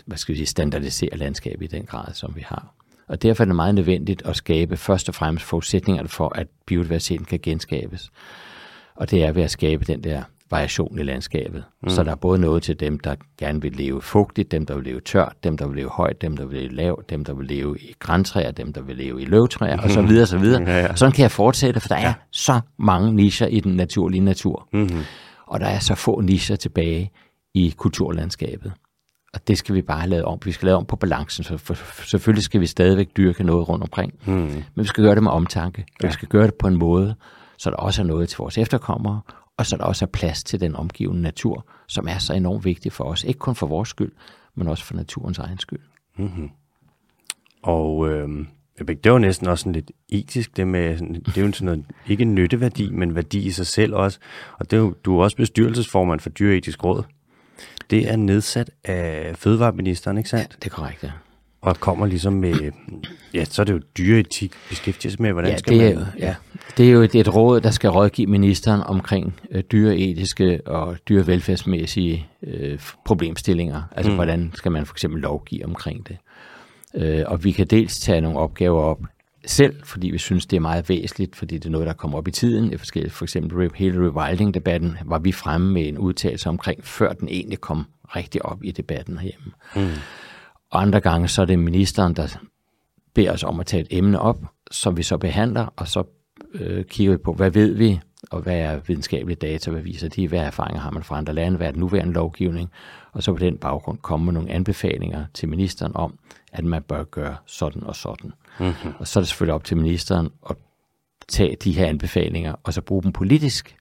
hvad 0.05 0.17
skal 0.17 0.33
vi 0.33 0.37
sige, 0.37 0.47
standardisere 0.47 1.17
landskabet 1.17 1.73
i 1.73 1.75
den 1.75 1.85
grad, 1.85 2.13
som 2.13 2.35
vi 2.35 2.43
har. 2.45 2.73
Og 3.07 3.21
derfor 3.21 3.43
er 3.43 3.45
det 3.45 3.55
meget 3.55 3.75
nødvendigt 3.75 4.21
at 4.25 4.35
skabe 4.35 4.77
først 4.77 5.09
og 5.09 5.15
fremmest 5.15 5.45
forudsætninger 5.45 6.07
for, 6.07 6.31
at 6.35 6.47
biodiversiteten 6.65 7.25
kan 7.25 7.39
genskabes. 7.43 8.11
Og 8.95 9.11
det 9.11 9.23
er 9.23 9.31
ved 9.31 9.43
at 9.43 9.51
skabe 9.51 9.85
den 9.85 10.03
der 10.03 10.23
variation 10.51 10.99
i 10.99 11.03
landskabet. 11.03 11.63
Mm. 11.83 11.89
Så 11.89 12.03
der 12.03 12.11
er 12.11 12.15
både 12.15 12.39
noget 12.39 12.63
til 12.63 12.79
dem, 12.79 12.99
der 12.99 13.15
gerne 13.37 13.61
vil 13.61 13.71
leve 13.71 14.01
fugtigt, 14.01 14.51
dem, 14.51 14.65
der 14.65 14.75
vil 14.75 14.83
leve 14.83 15.01
tørt, 15.01 15.35
dem, 15.43 15.57
der 15.57 15.67
vil 15.67 15.75
leve 15.75 15.89
højt, 15.89 16.21
dem, 16.21 16.37
der 16.37 16.45
vil 16.45 16.59
leve 16.59 16.73
lavt, 16.73 17.09
dem, 17.09 17.25
der 17.25 17.33
vil 17.33 17.47
leve 17.47 17.77
i 17.79 17.95
græntræer, 17.99 18.51
dem, 18.51 18.73
der 18.73 18.81
vil 18.81 18.95
leve 18.95 19.21
i 19.21 19.25
løvtræer, 19.25 19.81
og 19.81 19.89
så 19.89 20.01
videre, 20.09 20.23
og 20.23 20.27
så 20.27 20.37
videre. 20.37 20.61
Ja, 20.61 20.79
ja. 20.79 20.95
Sådan 20.95 21.11
kan 21.11 21.23
jeg 21.23 21.31
fortsætte, 21.31 21.79
for 21.79 21.87
der 21.87 21.97
ja. 21.97 22.07
er 22.07 22.13
så 22.31 22.61
mange 22.77 23.13
nischer 23.13 23.47
i 23.47 23.59
den 23.59 23.75
naturlige 23.75 24.21
natur. 24.21 24.67
Mm-hmm. 24.73 25.01
Og 25.45 25.59
der 25.59 25.67
er 25.67 25.79
så 25.79 25.95
få 25.95 26.21
nischer 26.21 26.55
tilbage 26.55 27.11
i 27.53 27.73
kulturlandskabet. 27.77 28.71
Og 29.35 29.47
det 29.47 29.57
skal 29.57 29.75
vi 29.75 29.81
bare 29.81 29.99
have 29.99 30.09
lavet 30.09 30.25
om. 30.25 30.39
Vi 30.45 30.51
skal 30.51 30.65
lave 30.65 30.77
om 30.77 30.85
på 30.85 30.95
balancen. 30.95 31.43
Så 31.43 31.57
for, 31.57 31.73
selvfølgelig 32.03 32.43
skal 32.43 32.61
vi 32.61 32.65
stadigvæk 32.65 33.17
dyrke 33.17 33.43
noget 33.43 33.69
rundt 33.69 33.83
omkring. 33.83 34.13
Mm. 34.25 34.33
Men 34.33 34.63
vi 34.75 34.83
skal 34.83 35.03
gøre 35.03 35.15
det 35.15 35.23
med 35.23 35.31
omtanke. 35.31 35.85
Ja. 36.03 36.07
Vi 36.07 36.13
skal 36.13 36.27
gøre 36.27 36.45
det 36.45 36.55
på 36.55 36.67
en 36.67 36.75
måde, 36.75 37.15
så 37.57 37.69
der 37.69 37.75
også 37.75 38.01
er 38.01 38.05
noget 38.05 38.29
til 38.29 38.37
vores 38.37 38.57
efterkommere, 38.57 39.21
og 39.57 39.65
så 39.65 39.77
der 39.77 39.83
også 39.83 40.05
er 40.05 40.09
plads 40.09 40.43
til 40.43 40.59
den 40.59 40.75
omgivende 40.75 41.21
natur, 41.21 41.65
som 41.87 42.07
er 42.07 42.17
så 42.17 42.33
enormt 42.33 42.65
vigtig 42.65 42.91
for 42.91 43.03
os. 43.03 43.23
Ikke 43.23 43.37
kun 43.37 43.55
for 43.55 43.67
vores 43.67 43.89
skyld, 43.89 44.11
men 44.55 44.67
også 44.67 44.83
for 44.83 44.93
naturens 44.93 45.37
egen 45.37 45.59
skyld. 45.59 45.79
Mm-hmm. 46.17 46.49
Og 47.63 48.09
øh, 48.09 48.29
det 48.79 49.11
var 49.11 49.17
næsten 49.17 49.47
også 49.47 49.61
sådan 49.61 49.73
lidt 49.73 49.91
etisk, 50.09 50.57
det 50.57 50.67
med, 50.67 50.97
det 50.97 51.37
er 51.37 51.41
jo 51.41 51.51
sådan 51.51 51.65
noget, 51.65 51.85
ikke 52.07 52.25
nytteværdi, 52.25 52.91
men 52.91 53.15
værdi 53.15 53.45
i 53.45 53.51
sig 53.51 53.67
selv 53.67 53.95
også. 53.95 54.19
Og 54.59 54.71
det 54.71 54.77
er 54.77 54.81
jo, 54.81 54.95
du 55.05 55.19
er 55.19 55.23
også 55.23 55.37
bestyrelsesformand 55.37 56.19
for 56.19 56.29
Dyreetisk 56.29 56.83
Råd. 56.83 57.03
Det 57.89 58.11
er 58.11 58.15
nedsat 58.15 58.69
af 58.83 59.31
Fødevareministeren, 59.35 60.17
ikke 60.17 60.29
sandt? 60.29 60.43
Ja, 60.51 60.55
det 60.55 60.65
er 60.71 60.75
korrekt, 60.75 61.03
ja. 61.03 61.11
Og 61.61 61.79
kommer 61.79 62.05
ligesom 62.05 62.33
med, 62.33 62.71
ja, 63.33 63.45
så 63.45 63.61
er 63.61 63.63
det 63.63 63.73
jo 63.73 63.79
dyreetik, 63.97 64.53
beskæftiger 64.69 65.11
sig 65.11 65.21
med, 65.21 65.31
hvordan 65.31 65.51
ja, 65.51 65.57
skal 65.57 65.73
det 65.73 65.87
er, 65.87 65.95
man... 65.95 66.05
Ja, 66.19 66.35
det 66.77 66.87
er 66.87 66.91
jo 66.91 67.01
et, 67.01 67.15
et 67.15 67.35
råd, 67.35 67.61
der 67.61 67.71
skal 67.71 67.89
rådgive 67.89 68.27
ministeren 68.27 68.81
omkring 68.81 69.39
øh, 69.51 69.63
dyreetiske 69.71 70.61
og 70.65 70.97
dyrevelfærdsmæssige 71.09 72.27
øh, 72.43 72.79
problemstillinger. 73.05 73.81
Altså, 73.91 74.09
mm. 74.09 74.15
hvordan 74.15 74.51
skal 74.55 74.71
man 74.71 74.85
for 74.85 74.93
eksempel 74.93 75.21
lovgive 75.21 75.65
omkring 75.65 76.07
det. 76.07 76.17
Øh, 76.95 77.23
og 77.27 77.43
vi 77.43 77.51
kan 77.51 77.67
dels 77.67 77.99
tage 77.99 78.21
nogle 78.21 78.39
opgaver 78.39 78.81
op 78.81 79.01
selv, 79.45 79.83
fordi 79.83 80.09
vi 80.09 80.17
synes, 80.17 80.45
det 80.45 80.57
er 80.57 80.61
meget 80.61 80.89
væsentligt, 80.89 81.35
fordi 81.35 81.57
det 81.57 81.65
er 81.65 81.69
noget, 81.69 81.87
der 81.87 81.93
kommer 81.93 82.17
op 82.17 82.27
i 82.27 82.31
tiden. 82.31 82.79
For 83.09 83.23
eksempel 83.23 83.71
hele 83.75 84.07
rewilding-debatten 84.07 84.97
var 85.05 85.19
vi 85.19 85.31
fremme 85.31 85.73
med 85.73 85.87
en 85.87 85.97
udtalelse 85.97 86.49
omkring, 86.49 86.85
før 86.85 87.13
den 87.13 87.27
egentlig 87.27 87.61
kom 87.61 87.85
rigtig 88.15 88.45
op 88.45 88.63
i 88.63 88.71
debatten 88.71 89.17
herhjemme. 89.17 89.51
Mm. 89.75 90.01
Og 90.71 90.81
andre 90.81 90.99
gange, 90.99 91.27
så 91.27 91.41
er 91.41 91.45
det 91.45 91.59
ministeren, 91.59 92.13
der 92.13 92.37
beder 93.13 93.31
os 93.31 93.43
om 93.43 93.59
at 93.59 93.65
tage 93.65 93.81
et 93.81 93.87
emne 93.89 94.19
op, 94.19 94.45
som 94.71 94.97
vi 94.97 95.03
så 95.03 95.17
behandler, 95.17 95.73
og 95.75 95.87
så 95.87 96.03
øh, 96.53 96.85
kigger 96.85 97.13
vi 97.13 97.17
på, 97.17 97.33
hvad 97.33 97.51
ved 97.51 97.73
vi, 97.73 97.99
og 98.31 98.41
hvad 98.41 98.57
er 98.57 98.79
videnskabelige 98.87 99.35
data, 99.35 99.71
hvad 99.71 99.81
viser 99.81 100.09
de, 100.09 100.27
hvad 100.27 100.39
erfaringer 100.39 100.81
har 100.81 100.91
man 100.91 101.03
fra 101.03 101.17
andre 101.17 101.33
lande, 101.33 101.57
hvad 101.57 101.67
er 101.67 101.71
den 101.71 101.79
nuværende 101.79 102.13
lovgivning, 102.13 102.71
og 103.11 103.23
så 103.23 103.33
på 103.33 103.39
den 103.39 103.57
baggrund 103.57 103.97
komme 103.97 104.25
med 104.25 104.33
nogle 104.33 104.51
anbefalinger 104.51 105.25
til 105.33 105.49
ministeren 105.49 105.91
om, 105.95 106.19
at 106.53 106.63
man 106.63 106.83
bør 106.83 107.03
gøre 107.03 107.35
sådan 107.45 107.83
og 107.83 107.95
sådan. 107.95 108.31
Mm-hmm. 108.59 108.93
Og 108.99 109.07
så 109.07 109.19
er 109.19 109.21
det 109.21 109.27
selvfølgelig 109.27 109.53
op 109.53 109.63
til 109.63 109.77
ministeren 109.77 110.29
at 110.49 110.55
tage 111.27 111.55
de 111.63 111.71
her 111.71 111.85
anbefalinger, 111.85 112.55
og 112.63 112.73
så 112.73 112.81
bruge 112.81 113.03
dem 113.03 113.11
politisk, 113.11 113.75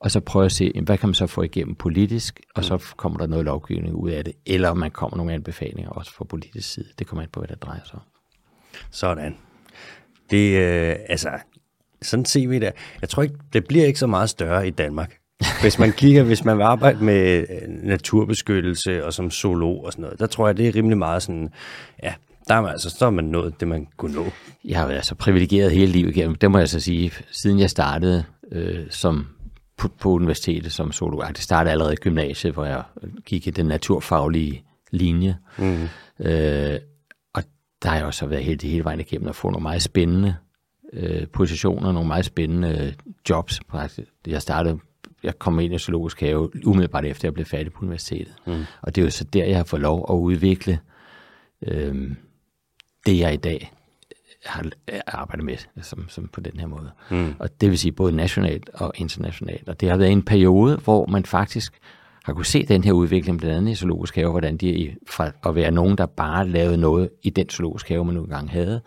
og 0.00 0.10
så 0.10 0.20
prøve 0.20 0.44
at 0.44 0.52
se, 0.52 0.72
hvad 0.84 0.98
kan 0.98 1.08
man 1.08 1.14
så 1.14 1.26
få 1.26 1.42
igennem 1.42 1.74
politisk, 1.74 2.40
og 2.54 2.64
så 2.64 2.76
mm. 2.76 2.82
kommer 2.96 3.18
der 3.18 3.26
noget 3.26 3.44
lovgivning 3.44 3.94
ud 3.94 4.10
af 4.10 4.24
det, 4.24 4.32
eller 4.46 4.74
man 4.74 4.90
kommer 4.90 5.16
nogle 5.16 5.32
anbefalinger 5.32 5.90
også 5.90 6.14
fra 6.14 6.24
politisk 6.24 6.72
side. 6.72 6.86
Det 6.98 7.06
kommer 7.06 7.22
ind 7.22 7.30
på, 7.30 7.40
hvad 7.40 7.48
det 7.48 7.62
drejer 7.62 7.80
sig 7.84 7.94
om. 7.94 8.02
Sådan. 8.90 9.36
Det, 10.30 10.58
øh, 10.60 10.96
altså, 11.08 11.30
sådan 12.02 12.24
ser 12.24 12.48
vi 12.48 12.58
det. 12.58 12.72
Jeg 13.00 13.08
tror 13.08 13.22
ikke, 13.22 13.34
det 13.52 13.66
bliver 13.66 13.86
ikke 13.86 13.98
så 13.98 14.06
meget 14.06 14.30
større 14.30 14.66
i 14.66 14.70
Danmark. 14.70 15.16
Hvis 15.60 15.78
man 15.78 15.92
kigger, 15.92 16.22
hvis 16.22 16.44
man 16.44 16.58
vil 16.58 16.62
arbejde 16.62 17.04
med 17.04 17.46
øh, 17.50 17.68
naturbeskyttelse 17.68 19.04
og 19.04 19.12
som 19.12 19.30
zoolog 19.30 19.84
og 19.84 19.92
sådan 19.92 20.02
noget, 20.02 20.18
der 20.18 20.26
tror 20.26 20.46
jeg, 20.46 20.56
det 20.56 20.68
er 20.68 20.74
rimelig 20.74 20.98
meget 20.98 21.22
sådan, 21.22 21.48
ja, 22.02 22.14
der 22.48 22.54
er 22.54 22.60
man, 22.60 22.70
altså, 22.70 22.90
så 22.90 23.06
er 23.06 23.10
man 23.10 23.24
nået 23.24 23.60
det, 23.60 23.68
man 23.68 23.86
kunne 23.96 24.14
nå. 24.14 24.26
Jeg 24.64 24.78
har 24.78 24.86
været 24.86 24.96
altså 24.96 25.14
privilegeret 25.14 25.72
hele 25.72 25.92
livet 25.92 26.16
igennem. 26.16 26.34
Det 26.34 26.50
må 26.50 26.58
jeg 26.58 26.68
så 26.68 26.80
sige, 26.80 27.12
siden 27.30 27.58
jeg 27.58 27.70
startede 27.70 28.24
øh, 28.52 28.86
som 28.90 29.26
på, 29.76 29.88
på 29.88 30.10
universitetet 30.10 30.72
som 30.72 30.92
zoolog. 30.92 31.24
Det 31.28 31.38
startede 31.38 31.72
allerede 31.72 31.92
i 31.92 31.96
gymnasiet, 31.96 32.52
hvor 32.54 32.64
jeg 32.64 32.82
gik 33.26 33.46
i 33.46 33.50
den 33.50 33.66
naturfaglige 33.66 34.64
linje. 34.90 35.36
Mm. 35.58 35.88
Øh, 36.20 36.78
og 37.34 37.42
der 37.82 37.88
har 37.88 37.96
jeg 37.96 38.04
også 38.04 38.26
været 38.26 38.44
helt 38.44 38.62
hele 38.62 38.84
vejen 38.84 39.00
igennem 39.00 39.28
at 39.28 39.36
få 39.36 39.50
nogle 39.50 39.62
meget 39.62 39.82
spændende 39.82 40.36
øh, 40.92 41.26
positioner, 41.26 41.92
nogle 41.92 42.08
meget 42.08 42.24
spændende 42.24 42.94
jobs. 43.30 43.60
Jeg 44.26 44.42
startede 44.42 44.78
jeg 45.22 45.38
kom 45.38 45.60
ind 45.60 45.74
i 45.74 45.78
zoologisk 45.78 46.20
have 46.20 46.66
umiddelbart 46.66 47.04
efter 47.04 47.28
jeg 47.28 47.34
blev 47.34 47.46
færdig 47.46 47.72
på 47.72 47.82
universitetet. 47.82 48.34
Mm. 48.46 48.64
Og 48.82 48.94
det 48.94 49.02
er 49.02 49.04
jo 49.04 49.10
så 49.10 49.24
der, 49.24 49.44
jeg 49.44 49.56
har 49.56 49.64
fået 49.64 49.82
lov 49.82 50.06
at 50.10 50.14
udvikle 50.14 50.78
øh, 51.66 52.10
det, 53.06 53.18
jeg 53.18 53.34
i 53.34 53.36
dag 53.36 53.72
har 54.46 54.64
arbejdet 55.06 55.44
med 55.44 55.56
som, 55.82 56.08
som 56.08 56.28
på 56.28 56.40
den 56.40 56.60
her 56.60 56.66
måde. 56.66 56.90
Mm. 57.10 57.34
Og 57.38 57.60
det 57.60 57.70
vil 57.70 57.78
sige 57.78 57.92
både 57.92 58.12
nationalt 58.12 58.70
og 58.74 58.92
internationalt. 58.94 59.68
Og 59.68 59.80
det 59.80 59.90
har 59.90 59.96
været 59.96 60.12
en 60.12 60.22
periode, 60.22 60.76
hvor 60.76 61.06
man 61.06 61.24
faktisk 61.24 61.78
har 62.24 62.32
kunne 62.32 62.46
se 62.46 62.66
den 62.66 62.84
her 62.84 62.92
udvikling, 62.92 63.38
blandt 63.38 63.56
andet 63.56 63.72
i 63.72 63.74
zoologisk 63.74 64.16
have, 64.16 64.30
hvordan 64.30 64.56
de 64.56 64.94
fra 65.08 65.30
at 65.46 65.54
være 65.54 65.70
nogen, 65.70 65.98
der 65.98 66.06
bare 66.06 66.48
lavede 66.48 66.76
noget 66.76 67.10
i 67.22 67.30
den 67.30 67.48
zoologisk 67.48 67.88
have, 67.88 68.04
man 68.04 68.14
nu 68.14 68.22
engang 68.22 68.50
havde, 68.50 68.80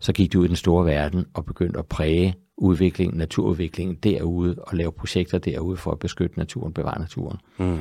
så 0.00 0.12
gik 0.12 0.32
de 0.32 0.38
ud 0.38 0.44
i 0.44 0.48
den 0.48 0.56
store 0.56 0.86
verden 0.86 1.26
og 1.34 1.44
begyndte 1.44 1.78
at 1.78 1.86
præge 1.86 2.34
udviklingen, 2.56 3.18
naturudviklingen 3.18 3.96
derude 3.96 4.56
og 4.58 4.76
lave 4.76 4.92
projekter 4.92 5.38
derude 5.38 5.76
for 5.76 5.90
at 5.90 5.98
beskytte 5.98 6.38
naturen, 6.38 6.72
bevare 6.72 6.98
naturen. 6.98 7.38
Mm. 7.58 7.78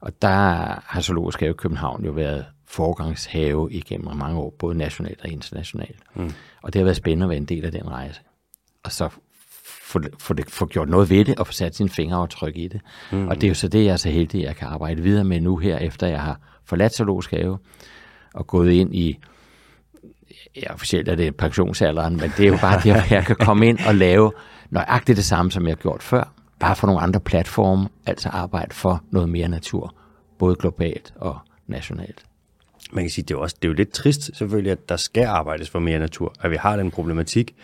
Og 0.00 0.22
der 0.22 0.28
har 0.84 1.00
Zoologisk 1.00 1.40
Have 1.40 1.54
København 1.54 2.04
jo 2.04 2.12
været 2.12 2.44
forgangshave 2.66 3.72
igennem 3.72 4.16
mange 4.16 4.38
år, 4.38 4.54
både 4.58 4.78
nationalt 4.78 5.20
og 5.22 5.28
internationalt. 5.28 5.98
Mm. 6.14 6.32
Og 6.62 6.72
det 6.72 6.78
har 6.78 6.84
været 6.84 6.96
spændende 6.96 7.24
at 7.24 7.30
være 7.30 7.36
en 7.36 7.44
del 7.44 7.64
af 7.64 7.72
den 7.72 7.90
rejse. 7.90 8.20
Og 8.84 8.92
så 8.92 9.08
få, 9.64 10.00
få, 10.18 10.34
det, 10.34 10.50
få 10.50 10.66
gjort 10.66 10.88
noget 10.88 11.10
ved 11.10 11.24
det, 11.24 11.38
og 11.38 11.46
få 11.46 11.52
sat 11.52 11.76
sine 11.76 11.88
fingeraftryk 11.88 12.56
i 12.56 12.68
det. 12.68 12.80
Mm. 13.12 13.28
Og 13.28 13.34
det 13.34 13.44
er 13.44 13.48
jo 13.48 13.54
så 13.54 13.68
det, 13.68 13.84
jeg 13.84 13.92
er 13.92 13.96
så 13.96 14.08
heldig, 14.08 14.40
at 14.40 14.46
jeg 14.46 14.56
kan 14.56 14.68
arbejde 14.68 15.02
videre 15.02 15.24
med 15.24 15.40
nu 15.40 15.56
her, 15.56 15.78
efter 15.78 16.06
jeg 16.06 16.20
har 16.20 16.40
forladt 16.64 16.94
Zoologisk 16.94 17.30
Have, 17.30 17.58
og 18.34 18.46
gået 18.46 18.72
ind 18.72 18.94
i 18.94 19.18
ja, 20.56 20.74
officielt 20.74 21.08
er 21.08 21.14
det 21.14 21.36
pensionsalderen, 21.36 22.16
men 22.16 22.32
det 22.36 22.44
er 22.44 22.48
jo 22.48 22.58
bare 22.60 22.80
det, 22.82 22.90
at 22.90 23.10
jeg 23.10 23.24
kan 23.24 23.36
komme 23.36 23.66
ind 23.66 23.78
og 23.88 23.94
lave 23.94 24.32
nøjagtigt 24.70 25.16
det 25.16 25.24
samme, 25.24 25.52
som 25.52 25.66
jeg 25.66 25.70
har 25.70 25.82
gjort 25.82 26.02
før, 26.02 26.32
bare 26.60 26.76
for 26.76 26.86
nogle 26.86 27.00
andre 27.00 27.20
platforme, 27.20 27.88
altså 28.06 28.28
arbejde 28.28 28.74
for 28.74 29.02
noget 29.10 29.28
mere 29.28 29.48
natur, 29.48 29.94
både 30.38 30.56
globalt 30.56 31.12
og 31.16 31.38
nationalt. 31.66 32.24
Man 32.92 33.04
kan 33.04 33.10
sige, 33.10 33.24
det 33.24 33.34
er 33.34 33.38
også, 33.38 33.56
det 33.62 33.68
er 33.68 33.68
jo 33.68 33.74
lidt 33.74 33.92
trist 33.92 34.36
selvfølgelig, 34.36 34.72
at 34.72 34.88
der 34.88 34.96
skal 34.96 35.24
arbejdes 35.24 35.70
for 35.70 35.78
mere 35.78 35.98
natur, 35.98 36.34
at 36.40 36.50
vi 36.50 36.56
har 36.56 36.76
den 36.76 36.90
problematik, 36.90 37.54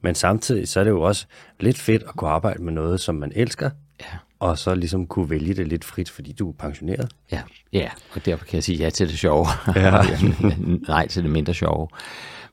men 0.00 0.14
samtidig 0.14 0.68
så 0.68 0.80
er 0.80 0.84
det 0.84 0.90
jo 0.90 1.00
også 1.00 1.26
lidt 1.60 1.78
fedt 1.78 2.02
at 2.02 2.16
kunne 2.16 2.30
arbejde 2.30 2.62
med 2.62 2.72
noget, 2.72 3.00
som 3.00 3.14
man 3.14 3.32
elsker, 3.34 3.70
ja. 4.00 4.16
og 4.38 4.58
så 4.58 4.74
ligesom 4.74 5.06
kunne 5.06 5.30
vælge 5.30 5.54
det 5.54 5.68
lidt 5.68 5.84
frit, 5.84 6.10
fordi 6.10 6.32
du 6.32 6.48
er 6.48 6.52
pensioneret. 6.52 7.12
Ja, 7.32 7.42
ja 7.72 7.88
og 8.14 8.26
derfor 8.26 8.44
kan 8.44 8.54
jeg 8.54 8.64
sige 8.64 8.78
ja 8.78 8.90
til 8.90 9.08
det 9.08 9.18
sjove, 9.18 9.46
ja. 9.76 10.02
nej 10.88 11.08
til 11.08 11.22
det 11.22 11.30
mindre 11.30 11.54
sjove. 11.54 11.88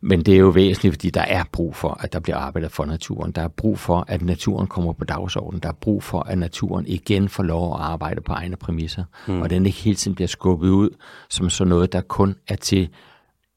Men 0.08 0.22
det 0.22 0.34
er 0.34 0.38
jo 0.38 0.48
væsentligt, 0.48 0.94
fordi 0.94 1.10
der 1.10 1.22
er 1.22 1.44
brug 1.52 1.76
for, 1.76 1.98
at 2.00 2.14
der 2.14 2.20
bliver 2.20 2.38
arbejdet 2.38 2.72
for 2.72 2.86
naturen. 2.86 3.32
Der 3.32 3.42
er 3.42 3.48
brug 3.48 3.80
for, 3.80 4.06
at 4.08 4.22
naturen 4.22 4.68
kommer 4.68 4.94
på 4.94 5.06
dagsordenen. 5.06 5.64
Der 5.64 5.70
er 5.70 5.74
brug 5.82 6.04
for, 6.04 6.20
at 6.20 6.38
naturen 6.38 6.86
igen 6.88 7.30
får 7.30 7.44
lov 7.44 7.76
at 7.76 7.82
arbejde 7.82 8.22
på 8.22 8.34
egne 8.34 8.56
præmisser. 8.56 9.04
Mm. 9.28 9.42
Og 9.42 9.50
den 9.50 9.66
ikke 9.66 9.78
hele 9.78 9.96
tiden 9.96 10.16
bliver 10.16 10.28
skubbet 10.28 10.70
ud 10.70 10.90
som 11.30 11.50
sådan 11.50 11.70
noget, 11.70 11.94
der 11.94 12.02
kun 12.02 12.36
er 12.48 12.56
til 12.56 12.90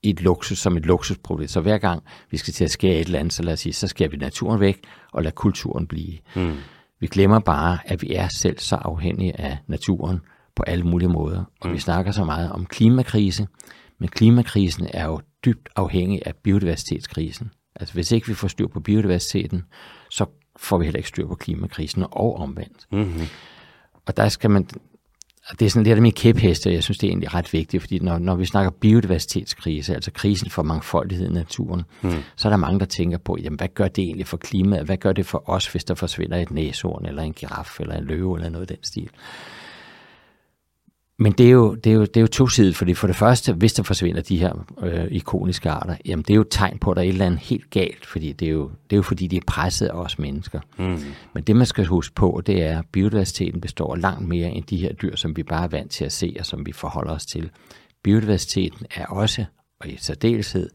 et 0.02 0.22
luksus, 0.22 0.58
som 0.58 0.76
et 0.76 0.86
luksusproblem. 0.86 1.48
Så 1.48 1.60
hver 1.60 1.78
gang 1.78 2.02
vi 2.30 2.36
skal 2.36 2.54
til 2.54 2.64
at 2.64 2.70
skære 2.70 2.94
et 2.94 3.06
eller 3.06 3.18
andet, 3.18 3.32
så 3.32 3.42
lad 3.42 3.52
os 3.52 3.60
sige, 3.60 3.72
så 3.72 3.88
skærer 3.88 4.08
vi 4.08 4.16
naturen 4.16 4.60
væk 4.60 4.80
og 5.12 5.22
lader 5.22 5.34
kulturen 5.34 5.86
blive. 5.86 6.18
Mm. 6.36 6.56
Vi 7.00 7.06
glemmer 7.06 7.38
bare, 7.38 7.78
at 7.84 8.02
vi 8.02 8.14
er 8.14 8.28
selv 8.28 8.58
så 8.58 8.76
afhængige 8.76 9.40
af 9.40 9.58
naturen 9.66 10.20
på 10.56 10.62
alle 10.62 10.84
mulige 10.84 11.08
måder. 11.08 11.44
Og 11.60 11.68
mm. 11.68 11.74
vi 11.74 11.78
snakker 11.78 12.12
så 12.12 12.24
meget 12.24 12.52
om 12.52 12.66
klimakrise, 12.66 13.46
men 13.98 14.08
klimakrisen 14.08 14.88
er 14.94 15.06
jo 15.06 15.20
dybt 15.44 15.68
afhængig 15.76 16.22
af 16.26 16.34
biodiversitetskrisen. 16.36 17.50
Altså 17.76 17.94
hvis 17.94 18.12
ikke 18.12 18.26
vi 18.26 18.34
får 18.34 18.48
styr 18.48 18.66
på 18.66 18.80
biodiversiteten, 18.80 19.62
så 20.10 20.26
får 20.56 20.78
vi 20.78 20.84
heller 20.84 20.98
ikke 20.98 21.08
styr 21.08 21.26
på 21.26 21.34
klimakrisen 21.34 22.04
og 22.10 22.36
omvendt. 22.36 22.86
Mm-hmm. 22.92 23.26
Og 24.06 24.16
der 24.16 24.28
skal 24.28 24.50
man, 24.50 24.68
det 25.58 25.66
er 25.66 25.70
sådan 25.70 25.84
lidt 25.84 25.96
af 25.96 26.02
min 26.02 26.12
kæpheste, 26.12 26.68
og 26.68 26.74
jeg 26.74 26.82
synes, 26.82 26.98
det 26.98 27.06
er 27.06 27.10
egentlig 27.10 27.34
ret 27.34 27.52
vigtigt, 27.52 27.82
fordi 27.82 27.98
når, 27.98 28.18
når 28.18 28.34
vi 28.34 28.44
snakker 28.44 28.70
biodiversitetskrise, 28.70 29.94
altså 29.94 30.10
krisen 30.10 30.50
for 30.50 30.62
mangfoldighed 30.62 31.30
i 31.30 31.32
naturen, 31.32 31.82
mm. 32.02 32.12
så 32.36 32.48
er 32.48 32.50
der 32.50 32.56
mange, 32.56 32.80
der 32.80 32.86
tænker 32.86 33.18
på, 33.18 33.36
jamen, 33.42 33.56
hvad 33.56 33.68
gør 33.68 33.88
det 33.88 34.04
egentlig 34.04 34.26
for 34.26 34.36
klimaet? 34.36 34.84
Hvad 34.84 34.96
gør 34.96 35.12
det 35.12 35.26
for 35.26 35.50
os, 35.50 35.66
hvis 35.66 35.84
der 35.84 35.94
forsvinder 35.94 36.36
et 36.36 36.50
næsehorn, 36.50 37.06
eller 37.06 37.22
en 37.22 37.32
giraf, 37.32 37.80
eller 37.80 37.94
en 37.94 38.04
løve, 38.04 38.36
eller 38.36 38.50
noget 38.50 38.70
af 38.70 38.76
den 38.76 38.84
stil? 38.84 39.10
Men 41.20 41.32
det 41.32 41.46
er, 41.46 41.50
jo, 41.50 41.74
det, 41.74 41.90
er 41.90 41.94
jo, 41.94 42.00
det 42.00 42.16
er 42.16 42.20
jo 42.20 42.26
tosidigt, 42.26 42.76
fordi 42.76 42.94
for 42.94 43.06
det 43.06 43.16
første, 43.16 43.52
hvis 43.52 43.72
der 43.72 43.82
forsvinder 43.82 44.22
de 44.22 44.36
her 44.36 44.66
øh, 44.82 45.06
ikoniske 45.10 45.70
arter, 45.70 45.96
jamen 46.04 46.22
det 46.22 46.30
er 46.30 46.34
jo 46.34 46.40
et 46.40 46.48
tegn 46.50 46.78
på, 46.78 46.90
at 46.90 46.96
der 46.96 47.02
er 47.02 47.06
et 47.06 47.12
eller 47.12 47.26
andet 47.26 47.40
helt 47.40 47.70
galt, 47.70 48.06
fordi 48.06 48.32
det 48.32 48.48
er 48.48 48.52
jo, 48.52 48.70
det 48.90 48.92
er 48.92 48.96
jo 48.96 49.02
fordi, 49.02 49.26
de 49.26 49.36
er 49.36 49.40
presset 49.46 49.86
af 49.86 49.92
os 49.92 50.18
mennesker. 50.18 50.60
Mm. 50.78 50.98
Men 51.34 51.42
det, 51.42 51.56
man 51.56 51.66
skal 51.66 51.84
huske 51.84 52.14
på, 52.14 52.42
det 52.46 52.62
er, 52.62 52.78
at 52.78 52.84
biodiversiteten 52.92 53.60
består 53.60 53.96
langt 53.96 54.28
mere 54.28 54.50
end 54.50 54.64
de 54.64 54.76
her 54.76 54.92
dyr, 54.92 55.16
som 55.16 55.36
vi 55.36 55.42
bare 55.42 55.64
er 55.64 55.68
vant 55.68 55.90
til 55.90 56.04
at 56.04 56.12
se, 56.12 56.36
og 56.38 56.46
som 56.46 56.66
vi 56.66 56.72
forholder 56.72 57.12
os 57.12 57.26
til. 57.26 57.50
Biodiversiteten 58.02 58.86
er 58.94 59.06
også, 59.06 59.44
og 59.80 59.88
i 59.88 59.96
særdeleshed, 59.96 60.70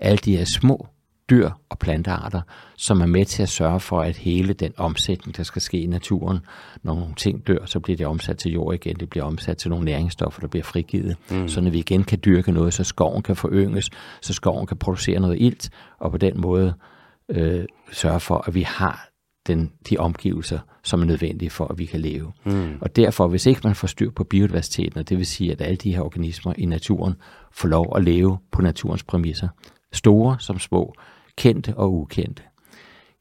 alle 0.00 0.18
de 0.18 0.36
her 0.36 0.44
små 0.44 0.86
dyr 1.30 1.50
og 1.68 1.78
plantearter, 1.78 2.40
som 2.76 3.00
er 3.00 3.06
med 3.06 3.24
til 3.24 3.42
at 3.42 3.48
sørge 3.48 3.80
for, 3.80 4.00
at 4.00 4.16
hele 4.16 4.52
den 4.52 4.72
omsætning, 4.76 5.36
der 5.36 5.42
skal 5.42 5.62
ske 5.62 5.80
i 5.80 5.86
naturen, 5.86 6.38
når 6.82 6.94
nogle 6.94 7.14
ting 7.14 7.46
dør, 7.46 7.64
så 7.66 7.80
bliver 7.80 7.96
det 7.96 8.06
omsat 8.06 8.38
til 8.38 8.52
jord 8.52 8.74
igen, 8.74 8.96
det 8.96 9.10
bliver 9.10 9.24
omsat 9.24 9.56
til 9.56 9.70
nogle 9.70 9.84
næringsstoffer, 9.84 10.40
der 10.40 10.48
bliver 10.48 10.64
frigivet, 10.64 11.16
mm. 11.30 11.48
så 11.48 11.60
når 11.60 11.70
vi 11.70 11.78
igen 11.78 12.04
kan 12.04 12.20
dyrke 12.24 12.52
noget, 12.52 12.74
så 12.74 12.84
skoven 12.84 13.22
kan 13.22 13.36
forynges, 13.36 13.90
så 14.20 14.32
skoven 14.32 14.66
kan 14.66 14.76
producere 14.76 15.20
noget 15.20 15.40
ilt, 15.40 15.70
og 15.98 16.10
på 16.10 16.18
den 16.18 16.40
måde 16.40 16.74
øh, 17.28 17.64
sørge 17.92 18.20
for, 18.20 18.44
at 18.46 18.54
vi 18.54 18.62
har 18.62 19.08
den, 19.46 19.72
de 19.90 19.98
omgivelser, 19.98 20.58
som 20.82 21.00
er 21.00 21.04
nødvendige 21.04 21.50
for, 21.50 21.68
at 21.68 21.78
vi 21.78 21.84
kan 21.84 22.00
leve. 22.00 22.32
Mm. 22.44 22.78
Og 22.80 22.96
derfor, 22.96 23.28
hvis 23.28 23.46
ikke 23.46 23.60
man 23.64 23.74
får 23.74 23.86
styr 23.86 24.10
på 24.10 24.24
biodiversiteten, 24.24 24.98
og 24.98 25.08
det 25.08 25.18
vil 25.18 25.26
sige, 25.26 25.52
at 25.52 25.60
alle 25.60 25.76
de 25.76 25.94
her 25.94 26.00
organismer 26.00 26.52
i 26.58 26.66
naturen 26.66 27.14
får 27.52 27.68
lov 27.68 27.92
at 27.96 28.04
leve 28.04 28.38
på 28.52 28.62
naturens 28.62 29.02
præmisser, 29.02 29.48
store 29.92 30.36
som 30.38 30.58
små, 30.58 30.94
kendte 31.36 31.74
og 31.76 31.92
ukendte, 31.92 32.42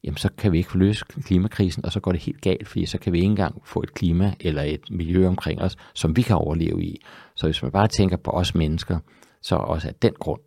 jamen 0.03 0.17
så 0.17 0.29
kan 0.37 0.51
vi 0.51 0.57
ikke 0.57 0.77
løse 0.77 1.05
klimakrisen, 1.05 1.85
og 1.85 1.91
så 1.91 1.99
går 1.99 2.11
det 2.11 2.21
helt 2.21 2.41
galt, 2.41 2.67
fordi 2.67 2.85
så 2.85 2.97
kan 2.97 3.13
vi 3.13 3.17
ikke 3.17 3.29
engang 3.29 3.61
få 3.65 3.81
et 3.83 3.93
klima 3.93 4.33
eller 4.39 4.61
et 4.61 4.81
miljø 4.91 5.27
omkring 5.27 5.61
os, 5.61 5.77
som 5.93 6.15
vi 6.15 6.21
kan 6.21 6.35
overleve 6.35 6.83
i. 6.83 7.01
Så 7.35 7.47
hvis 7.47 7.61
man 7.61 7.71
bare 7.71 7.87
tænker 7.87 8.17
på 8.17 8.31
os 8.31 8.55
mennesker, 8.55 8.99
så 9.41 9.55
også 9.55 9.87
af 9.87 9.95
den 9.95 10.13
grund, 10.19 10.41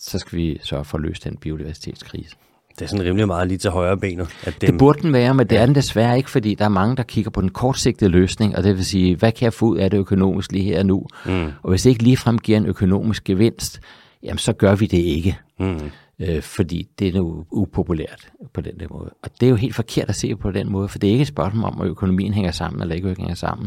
så 0.00 0.18
skal 0.18 0.38
vi 0.38 0.58
sørge 0.62 0.84
for 0.84 0.98
at 0.98 1.02
løse 1.02 1.20
den 1.24 1.36
biodiversitetskrise. 1.36 2.36
Det 2.78 2.82
er 2.82 2.88
sådan 2.88 3.06
rimelig 3.06 3.26
meget 3.26 3.48
lige 3.48 3.58
til 3.58 3.70
højre 3.70 3.98
benet. 3.98 4.28
At 4.44 4.60
dem... 4.60 4.70
Det 4.70 4.78
burde 4.78 5.02
den 5.02 5.12
være, 5.12 5.34
men 5.34 5.46
det 5.46 5.58
er 5.58 5.66
den 5.66 5.74
desværre 5.74 6.16
ikke, 6.16 6.30
fordi 6.30 6.54
der 6.54 6.64
er 6.64 6.68
mange, 6.68 6.96
der 6.96 7.02
kigger 7.02 7.30
på 7.30 7.40
den 7.40 7.48
kortsigtede 7.48 8.10
løsning, 8.10 8.56
og 8.56 8.64
det 8.64 8.76
vil 8.76 8.84
sige, 8.84 9.16
hvad 9.16 9.32
kan 9.32 9.44
jeg 9.44 9.52
få 9.52 9.66
ud 9.66 9.78
af 9.78 9.90
det 9.90 9.98
økonomisk 9.98 10.52
lige 10.52 10.64
her 10.64 10.78
og 10.78 10.86
nu? 10.86 11.06
Mm. 11.26 11.52
Og 11.62 11.70
hvis 11.70 11.82
det 11.82 11.90
ikke 11.90 12.02
ligefrem 12.02 12.38
giver 12.38 12.58
en 12.58 12.66
økonomisk 12.66 13.24
gevinst, 13.24 13.80
jamen 14.22 14.38
så 14.38 14.52
gør 14.52 14.74
vi 14.74 14.86
det 14.86 14.98
ikke. 14.98 15.38
Mm 15.58 15.90
øh, 16.20 16.42
fordi 16.42 16.88
det 16.98 17.08
er 17.08 17.12
nu 17.12 17.44
upopulært 17.50 18.28
på 18.52 18.60
den 18.60 18.80
der 18.80 18.86
måde. 18.90 19.10
Og 19.22 19.30
det 19.40 19.46
er 19.46 19.50
jo 19.50 19.56
helt 19.56 19.74
forkert 19.74 20.08
at 20.08 20.14
se 20.14 20.36
på 20.36 20.50
den 20.50 20.72
måde, 20.72 20.88
for 20.88 20.98
det 20.98 21.08
er 21.08 21.12
ikke 21.12 21.22
et 21.22 21.28
spørgsmål 21.28 21.64
om, 21.64 21.80
at 21.80 21.86
økonomien 21.86 22.34
hænger 22.34 22.50
sammen 22.50 22.82
eller 22.82 22.94
ikke 22.94 23.14
hænger 23.18 23.34
sammen. 23.34 23.66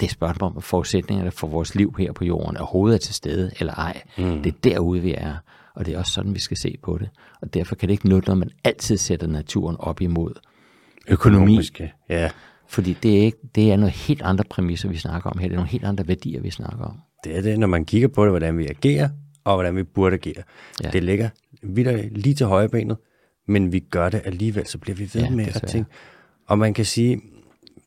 Det 0.00 0.02
er 0.02 0.04
et 0.06 0.10
spørgsmål 0.10 0.50
om, 0.50 0.56
at 0.56 0.62
forudsætningerne 0.62 1.30
for 1.30 1.46
vores 1.46 1.74
liv 1.74 1.94
her 1.98 2.12
på 2.12 2.24
jorden 2.24 2.56
overhovedet 2.56 2.94
er 2.94 2.98
til 2.98 3.14
stede 3.14 3.50
eller 3.60 3.74
ej. 3.74 4.02
Mm. 4.18 4.42
Det 4.42 4.54
er 4.54 4.58
derude, 4.64 5.00
vi 5.00 5.14
er, 5.18 5.34
og 5.74 5.86
det 5.86 5.94
er 5.94 5.98
også 5.98 6.12
sådan, 6.12 6.34
vi 6.34 6.40
skal 6.40 6.56
se 6.56 6.78
på 6.82 6.98
det. 6.98 7.08
Og 7.42 7.54
derfor 7.54 7.74
kan 7.74 7.88
det 7.88 7.92
ikke 7.92 8.08
nytte, 8.08 8.28
når 8.28 8.34
man 8.34 8.50
altid 8.64 8.96
sætter 8.96 9.26
naturen 9.26 9.76
op 9.78 10.00
imod 10.00 10.32
økonomi. 11.08 11.42
Økonomiske, 11.42 11.92
ja. 12.08 12.30
Fordi 12.68 12.96
det 13.02 13.18
er, 13.18 13.22
ikke, 13.22 13.38
det 13.54 13.72
er 13.72 13.76
noget 13.76 13.92
helt 13.92 14.22
andre 14.22 14.44
præmisser, 14.50 14.88
vi 14.88 14.96
snakker 14.96 15.30
om 15.30 15.38
her. 15.38 15.48
Det 15.48 15.54
er 15.54 15.56
nogle 15.56 15.70
helt 15.70 15.84
andre 15.84 16.08
værdier, 16.08 16.40
vi 16.40 16.50
snakker 16.50 16.84
om. 16.84 17.00
Det 17.24 17.36
er 17.36 17.42
det, 17.42 17.58
når 17.58 17.66
man 17.66 17.84
kigger 17.84 18.08
på 18.08 18.24
det, 18.24 18.32
hvordan 18.32 18.58
vi 18.58 18.66
agerer, 18.66 19.08
og 19.44 19.54
hvordan 19.54 19.76
vi 19.76 19.82
burde 19.82 20.14
agere. 20.14 20.42
Ja. 20.82 20.90
Det 20.90 21.02
ligger 21.02 21.28
videre 21.62 22.08
lige 22.08 22.34
til 22.34 22.46
højre 22.46 22.68
benet, 22.68 22.96
men 23.48 23.72
vi 23.72 23.78
gør 23.78 24.08
det 24.08 24.22
alligevel, 24.24 24.66
så 24.66 24.78
bliver 24.78 24.96
vi 24.96 25.10
ved 25.14 25.22
ja, 25.22 25.30
med 25.30 25.46
at 25.46 25.64
tænke. 25.68 25.90
Og 26.46 26.58
man 26.58 26.74
kan 26.74 26.84
sige, 26.84 27.20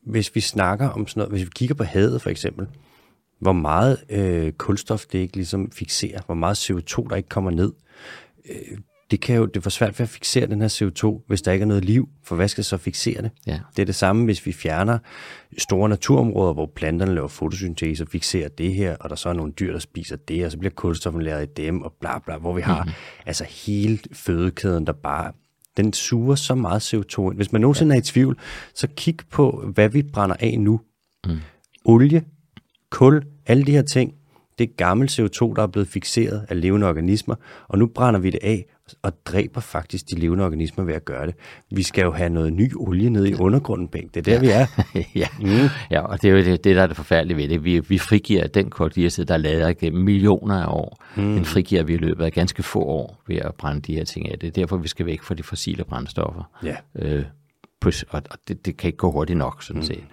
hvis 0.06 0.34
vi 0.34 0.40
snakker 0.40 0.88
om 0.88 1.06
sådan 1.06 1.20
noget, 1.20 1.32
hvis 1.32 1.44
vi 1.44 1.50
kigger 1.54 1.74
på 1.74 1.84
havet 1.84 2.22
for 2.22 2.30
eksempel, 2.30 2.66
hvor 3.38 3.52
meget 3.52 3.98
øh, 4.08 4.52
kulstof 4.52 5.06
det 5.06 5.18
ikke 5.18 5.36
ligesom 5.36 5.70
fixerer, 5.70 6.20
hvor 6.26 6.34
meget 6.34 6.70
CO2 6.70 7.08
der 7.08 7.16
ikke 7.16 7.28
kommer 7.28 7.50
ned. 7.50 7.72
Øh, 8.50 8.78
det 9.14 9.20
kan 9.20 9.36
jo 9.36 9.46
det 9.46 9.62
for 9.62 9.70
svært 9.70 9.98
ved 9.98 10.04
at 10.04 10.08
fixere 10.08 10.46
den 10.46 10.60
her 10.60 10.68
CO2, 10.68 11.24
hvis 11.26 11.42
der 11.42 11.52
ikke 11.52 11.62
er 11.62 11.66
noget 11.66 11.84
liv, 11.84 12.08
for 12.24 12.36
hvad 12.36 12.48
skal 12.48 12.64
så 12.64 12.76
fixere 12.76 13.22
det? 13.22 13.30
Ja. 13.46 13.58
Det 13.76 13.82
er 13.82 13.86
det 13.86 13.94
samme, 13.94 14.24
hvis 14.24 14.46
vi 14.46 14.52
fjerner 14.52 14.98
store 15.58 15.88
naturområder, 15.88 16.52
hvor 16.52 16.70
planterne 16.74 17.14
laver 17.14 17.28
fotosyntese 17.28 18.04
og 18.04 18.08
fixerer 18.08 18.48
det 18.48 18.74
her, 18.74 18.96
og 18.96 19.10
der 19.10 19.16
så 19.16 19.28
er 19.28 19.32
nogle 19.32 19.52
dyr, 19.52 19.72
der 19.72 19.78
spiser 19.78 20.16
det, 20.16 20.44
og 20.44 20.52
så 20.52 20.58
bliver 20.58 20.72
kulstoffen 20.72 21.22
lavet 21.22 21.42
i 21.42 21.62
dem, 21.62 21.82
og 21.82 21.92
bla 22.00 22.18
bla, 22.18 22.36
hvor 22.38 22.52
vi 22.52 22.60
har 22.60 22.82
mm-hmm. 22.82 22.94
altså 23.26 23.44
hele 23.44 23.98
fødekæden, 24.12 24.86
der 24.86 24.92
bare 24.92 25.32
den 25.76 25.92
suger 25.92 26.34
så 26.34 26.54
meget 26.54 26.94
CO2 26.94 27.20
ind. 27.20 27.34
Hvis 27.36 27.52
man 27.52 27.60
nogensinde 27.60 27.94
ja. 27.94 27.98
er 27.98 28.02
i 28.02 28.04
tvivl, 28.04 28.38
så 28.74 28.88
kig 28.96 29.16
på, 29.30 29.70
hvad 29.74 29.88
vi 29.88 30.02
brænder 30.02 30.36
af 30.40 30.60
nu. 30.60 30.80
Mm. 31.26 31.36
Olie, 31.84 32.24
kul, 32.90 33.22
alle 33.46 33.64
de 33.64 33.72
her 33.72 33.82
ting, 33.82 34.14
det 34.58 34.70
er 34.70 34.74
gammel 34.76 35.08
CO2, 35.08 35.54
der 35.56 35.62
er 35.62 35.66
blevet 35.66 35.88
fixeret 35.88 36.46
af 36.48 36.60
levende 36.60 36.86
organismer, 36.86 37.34
og 37.68 37.78
nu 37.78 37.86
brænder 37.86 38.20
vi 38.20 38.30
det 38.30 38.40
af 38.42 38.64
og 39.02 39.12
dræber 39.24 39.60
faktisk 39.60 40.10
de 40.10 40.14
levende 40.14 40.44
organismer 40.44 40.84
ved 40.84 40.94
at 40.94 41.04
gøre 41.04 41.26
det. 41.26 41.34
Vi 41.70 41.82
skal 41.82 42.02
jo 42.04 42.12
have 42.12 42.30
noget 42.30 42.52
ny 42.52 42.72
olie 42.76 43.10
ned 43.10 43.26
i 43.26 43.34
undergrunden, 43.34 43.88
Bengt. 43.88 44.14
Det 44.14 44.28
er 44.28 44.32
der, 44.32 44.40
vi 44.40 44.48
er. 44.48 44.66
ja. 45.22 45.26
Mm. 45.40 45.68
ja, 45.90 46.00
og 46.00 46.22
det 46.22 46.28
er 46.30 46.32
jo 46.32 46.38
det, 46.38 46.64
det, 46.64 46.76
der 46.76 46.82
er 46.82 46.86
det 46.86 46.96
forfærdelige 46.96 47.36
ved 47.36 47.48
det. 47.48 47.64
Vi, 47.64 47.78
vi 47.78 47.98
frigiver 47.98 48.46
den 48.46 48.70
koldioxid, 48.70 49.24
der 49.24 49.34
er 49.34 49.38
lavet 49.38 49.70
igennem 49.70 50.04
millioner 50.04 50.62
af 50.62 50.66
år. 50.66 51.04
Mm. 51.16 51.34
Den 51.34 51.44
frigiver 51.44 51.82
vi 51.82 51.94
i 51.94 51.96
løbet 51.96 52.24
af 52.24 52.32
ganske 52.32 52.62
få 52.62 52.78
år 52.78 53.22
ved 53.26 53.36
at 53.36 53.54
brænde 53.54 53.80
de 53.80 53.94
her 53.94 54.04
ting 54.04 54.30
af. 54.30 54.38
Det 54.38 54.46
er 54.46 54.50
derfor, 54.50 54.76
vi 54.76 54.88
skal 54.88 55.06
væk 55.06 55.22
fra 55.22 55.34
de 55.34 55.42
fossile 55.42 55.84
brændstoffer. 55.84 56.42
Ja. 56.64 56.76
Øh, 56.98 57.24
og 58.10 58.22
det, 58.48 58.66
det 58.66 58.76
kan 58.76 58.88
ikke 58.88 58.96
gå 58.96 59.10
hurtigt 59.12 59.38
nok, 59.38 59.62
sådan 59.62 59.80
mm. 59.80 59.86
set. 59.86 60.04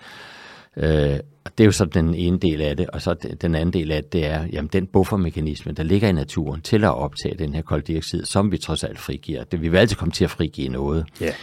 Øh, 0.77 1.19
og 1.45 1.57
det 1.57 1.63
er 1.63 1.65
jo 1.65 1.71
så 1.71 1.85
den 1.85 2.15
ene 2.15 2.39
del 2.39 2.61
af 2.61 2.77
det, 2.77 2.89
og 2.89 3.01
så 3.01 3.13
den 3.41 3.55
anden 3.55 3.73
del 3.73 3.91
af 3.91 4.03
det, 4.03 4.13
det 4.13 4.25
er, 4.25 4.47
jamen 4.53 4.69
den 4.73 4.87
buffermekanisme, 4.87 5.71
der 5.71 5.83
ligger 5.83 6.09
i 6.09 6.11
naturen 6.11 6.61
til 6.61 6.83
at 6.83 6.95
optage 6.95 7.37
den 7.37 7.53
her 7.53 7.61
koldioxid, 7.61 8.25
som 8.25 8.51
vi 8.51 8.57
trods 8.57 8.83
alt 8.83 8.99
frigiver. 8.99 9.43
Det, 9.43 9.61
vi 9.61 9.69
vil 9.69 9.77
altid 9.77 9.95
komme 9.95 10.11
til 10.11 10.23
at 10.23 10.29
frigive 10.29 10.69
noget. 10.69 11.05
Yeah. 11.21 11.33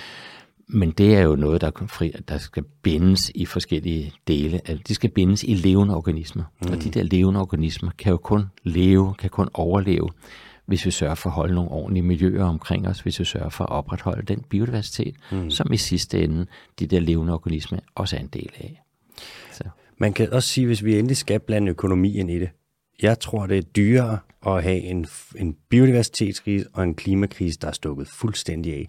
Men 0.68 0.90
det 0.90 1.14
er 1.14 1.22
jo 1.22 1.36
noget, 1.36 1.60
der, 1.60 1.70
fri, 1.86 2.12
der 2.28 2.38
skal 2.38 2.64
bindes 2.82 3.30
i 3.34 3.46
forskellige 3.46 4.12
dele. 4.28 4.60
Altså, 4.66 4.84
de 4.88 4.94
skal 4.94 5.10
bindes 5.10 5.42
i 5.42 5.54
levende 5.54 5.96
organismer. 5.96 6.44
Mm. 6.62 6.72
Og 6.72 6.82
de 6.82 6.90
der 6.90 7.02
levende 7.02 7.40
organismer 7.40 7.90
kan 7.98 8.10
jo 8.10 8.16
kun 8.16 8.44
leve, 8.64 9.14
kan 9.14 9.30
kun 9.30 9.48
overleve, 9.54 10.08
hvis 10.66 10.86
vi 10.86 10.90
sørger 10.90 11.14
for 11.14 11.30
at 11.30 11.34
holde 11.34 11.54
nogle 11.54 11.70
ordentlige 11.70 12.04
miljøer 12.04 12.44
omkring 12.44 12.88
os, 12.88 13.00
hvis 13.00 13.20
vi 13.20 13.24
sørger 13.24 13.48
for 13.48 13.64
at 13.64 13.70
opretholde 13.70 14.22
den 14.22 14.44
biodiversitet, 14.50 15.14
mm. 15.32 15.50
som 15.50 15.72
i 15.72 15.76
sidste 15.76 16.24
ende 16.24 16.46
de 16.78 16.86
der 16.86 17.00
levende 17.00 17.32
organismer 17.32 17.78
også 17.94 18.16
er 18.16 18.20
en 18.20 18.26
del 18.26 18.50
af. 18.58 18.82
Man 20.00 20.12
kan 20.12 20.32
også 20.32 20.48
sige, 20.48 20.66
hvis 20.66 20.84
vi 20.84 20.98
endelig 20.98 21.16
skal 21.16 21.40
blande 21.40 21.70
økonomien 21.70 22.28
i 22.28 22.38
det, 22.38 22.48
jeg 23.02 23.20
tror, 23.20 23.46
det 23.46 23.58
er 23.58 23.62
dyrere 23.62 24.18
at 24.46 24.62
have 24.62 24.78
en, 24.78 25.06
en 25.36 25.56
biodiversitetskrise 25.70 26.66
og 26.72 26.84
en 26.84 26.94
klimakrise, 26.94 27.58
der 27.58 27.68
er 27.68 27.72
stukket 27.72 28.08
fuldstændig 28.08 28.74
af, 28.74 28.88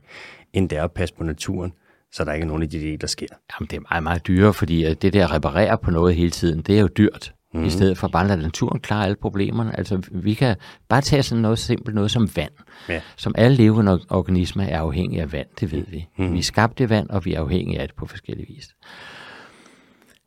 end 0.54 0.70
det 0.70 0.78
er 0.78 0.84
at 0.84 0.92
passe 0.92 1.16
på 1.16 1.24
naturen, 1.24 1.74
så 2.12 2.24
der 2.24 2.34
ikke 2.34 2.44
er 2.44 2.48
nogen 2.48 2.64
af 2.64 2.70
de 2.70 2.80
dele, 2.80 2.98
der 2.98 3.08
sker. 3.08 3.28
Jamen, 3.52 3.68
det 3.68 3.78
er 3.78 3.82
meget, 3.92 4.04
meget 4.04 4.28
dyrere, 4.28 4.54
fordi 4.54 4.94
det 4.94 5.14
der 5.14 5.26
at 5.28 5.32
reparere 5.32 5.78
på 5.78 5.92
noget 5.92 6.16
hele 6.16 6.32
tiden, 6.32 6.62
det 6.62 6.78
er 6.78 6.82
jo 6.82 6.88
dyrt. 6.98 7.34
Mm. 7.54 7.64
I 7.64 7.70
stedet 7.70 7.98
for 7.98 8.08
bare 8.08 8.22
at 8.22 8.28
lade 8.28 8.42
naturen 8.42 8.80
klare 8.80 9.06
alle 9.06 9.16
problemerne. 9.16 9.78
Altså, 9.78 10.02
vi 10.12 10.34
kan 10.34 10.56
bare 10.90 11.02
tage 11.02 11.24
sådan 11.24 11.42
noget 11.42 11.60
simpelt, 11.60 11.96
noget 11.96 12.12
som 12.12 12.30
vand. 12.36 12.52
Ja. 12.90 13.02
Som 13.16 13.36
alle 13.38 13.58
levende 13.58 14.00
organismer 14.10 14.64
er 14.64 14.80
afhængige 14.80 15.22
af 15.22 15.32
vand, 15.32 15.48
det 15.60 15.72
ved 15.72 15.86
vi. 15.88 16.08
Mm. 16.18 16.34
Vi 16.34 16.42
skabt 16.42 16.82
af 16.82 16.90
vand, 16.90 17.10
og 17.10 17.26
vi 17.26 17.34
er 17.34 17.40
afhængige 17.40 17.80
af 17.80 17.88
det 17.88 17.96
på 17.96 18.06
forskellige 18.06 18.48
vis. 18.48 18.76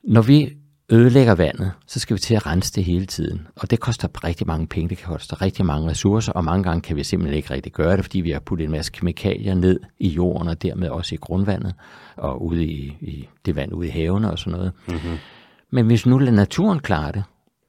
Når 0.04 0.22
vi 0.22 0.56
ødelægger 0.92 1.34
vandet, 1.34 1.72
så 1.86 2.00
skal 2.00 2.14
vi 2.14 2.20
til 2.20 2.34
at 2.34 2.46
rense 2.46 2.72
det 2.72 2.84
hele 2.84 3.06
tiden. 3.06 3.46
Og 3.56 3.70
det 3.70 3.80
koster 3.80 4.24
rigtig 4.24 4.46
mange 4.46 4.66
penge, 4.66 4.88
det 4.88 5.02
koster 5.02 5.42
rigtig 5.42 5.66
mange 5.66 5.90
ressourcer, 5.90 6.32
og 6.32 6.44
mange 6.44 6.64
gange 6.64 6.80
kan 6.80 6.96
vi 6.96 7.04
simpelthen 7.04 7.36
ikke 7.36 7.54
rigtig 7.54 7.72
gøre 7.72 7.96
det, 7.96 8.04
fordi 8.04 8.20
vi 8.20 8.30
har 8.30 8.40
puttet 8.40 8.64
en 8.64 8.70
masse 8.70 8.92
kemikalier 8.92 9.54
ned 9.54 9.80
i 9.98 10.08
jorden, 10.08 10.48
og 10.48 10.62
dermed 10.62 10.88
også 10.88 11.14
i 11.14 11.18
grundvandet, 11.18 11.74
og 12.16 12.44
ude 12.44 12.64
i, 12.64 12.96
i 13.00 13.28
det 13.46 13.56
vand 13.56 13.72
ude 13.72 13.88
i 13.88 13.90
havene 13.90 14.30
og 14.30 14.38
sådan 14.38 14.52
noget. 14.52 14.72
Mm-hmm. 14.86 15.16
Men 15.70 15.86
hvis 15.86 16.06
nu 16.06 16.18
lader 16.18 16.32
naturen 16.32 16.80
klare 16.80 17.12
det, 17.12 17.22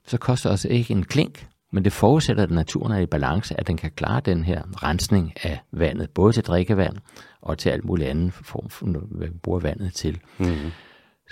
så 0.07 0.17
koster 0.17 0.49
det 0.49 0.53
også 0.53 0.67
ikke 0.67 0.91
en 0.91 1.03
klink, 1.03 1.47
men 1.71 1.83
det 1.85 1.93
forudsætter, 1.93 2.43
at 2.43 2.51
naturen 2.51 2.91
er 2.91 2.99
i 2.99 3.05
balance, 3.05 3.59
at 3.59 3.67
den 3.67 3.77
kan 3.77 3.91
klare 3.95 4.21
den 4.25 4.43
her 4.43 4.61
rensning 4.83 5.33
af 5.43 5.59
vandet, 5.71 6.09
både 6.09 6.33
til 6.33 6.43
drikkevand 6.43 6.95
og 7.41 7.57
til 7.57 7.69
alt 7.69 7.85
muligt 7.85 8.09
andet 8.09 8.33
form, 8.33 8.69
for, 8.69 8.85
hvad 8.85 9.27
vi 9.27 9.37
bruger 9.43 9.59
vandet 9.59 9.93
til. 9.93 10.19
Mm-hmm. 10.37 10.71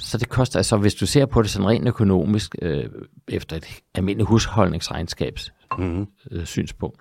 Så 0.02 0.18
det 0.18 0.30
koster, 0.30 0.58
altså 0.60 0.78
hvis 0.78 0.96
du 0.96 1.06
ser 1.06 1.26
på 1.26 1.42
det 1.42 1.50
sådan 1.50 1.68
rent 1.68 1.88
økonomisk, 1.88 2.56
øh, 2.62 2.86
efter 3.28 3.56
et 3.56 3.66
almindeligt 3.96 4.30
husholdningsregnskabs 4.30 5.54
mm-hmm. 5.78 6.08
øh, 6.32 6.46
synspunkt, 6.46 7.00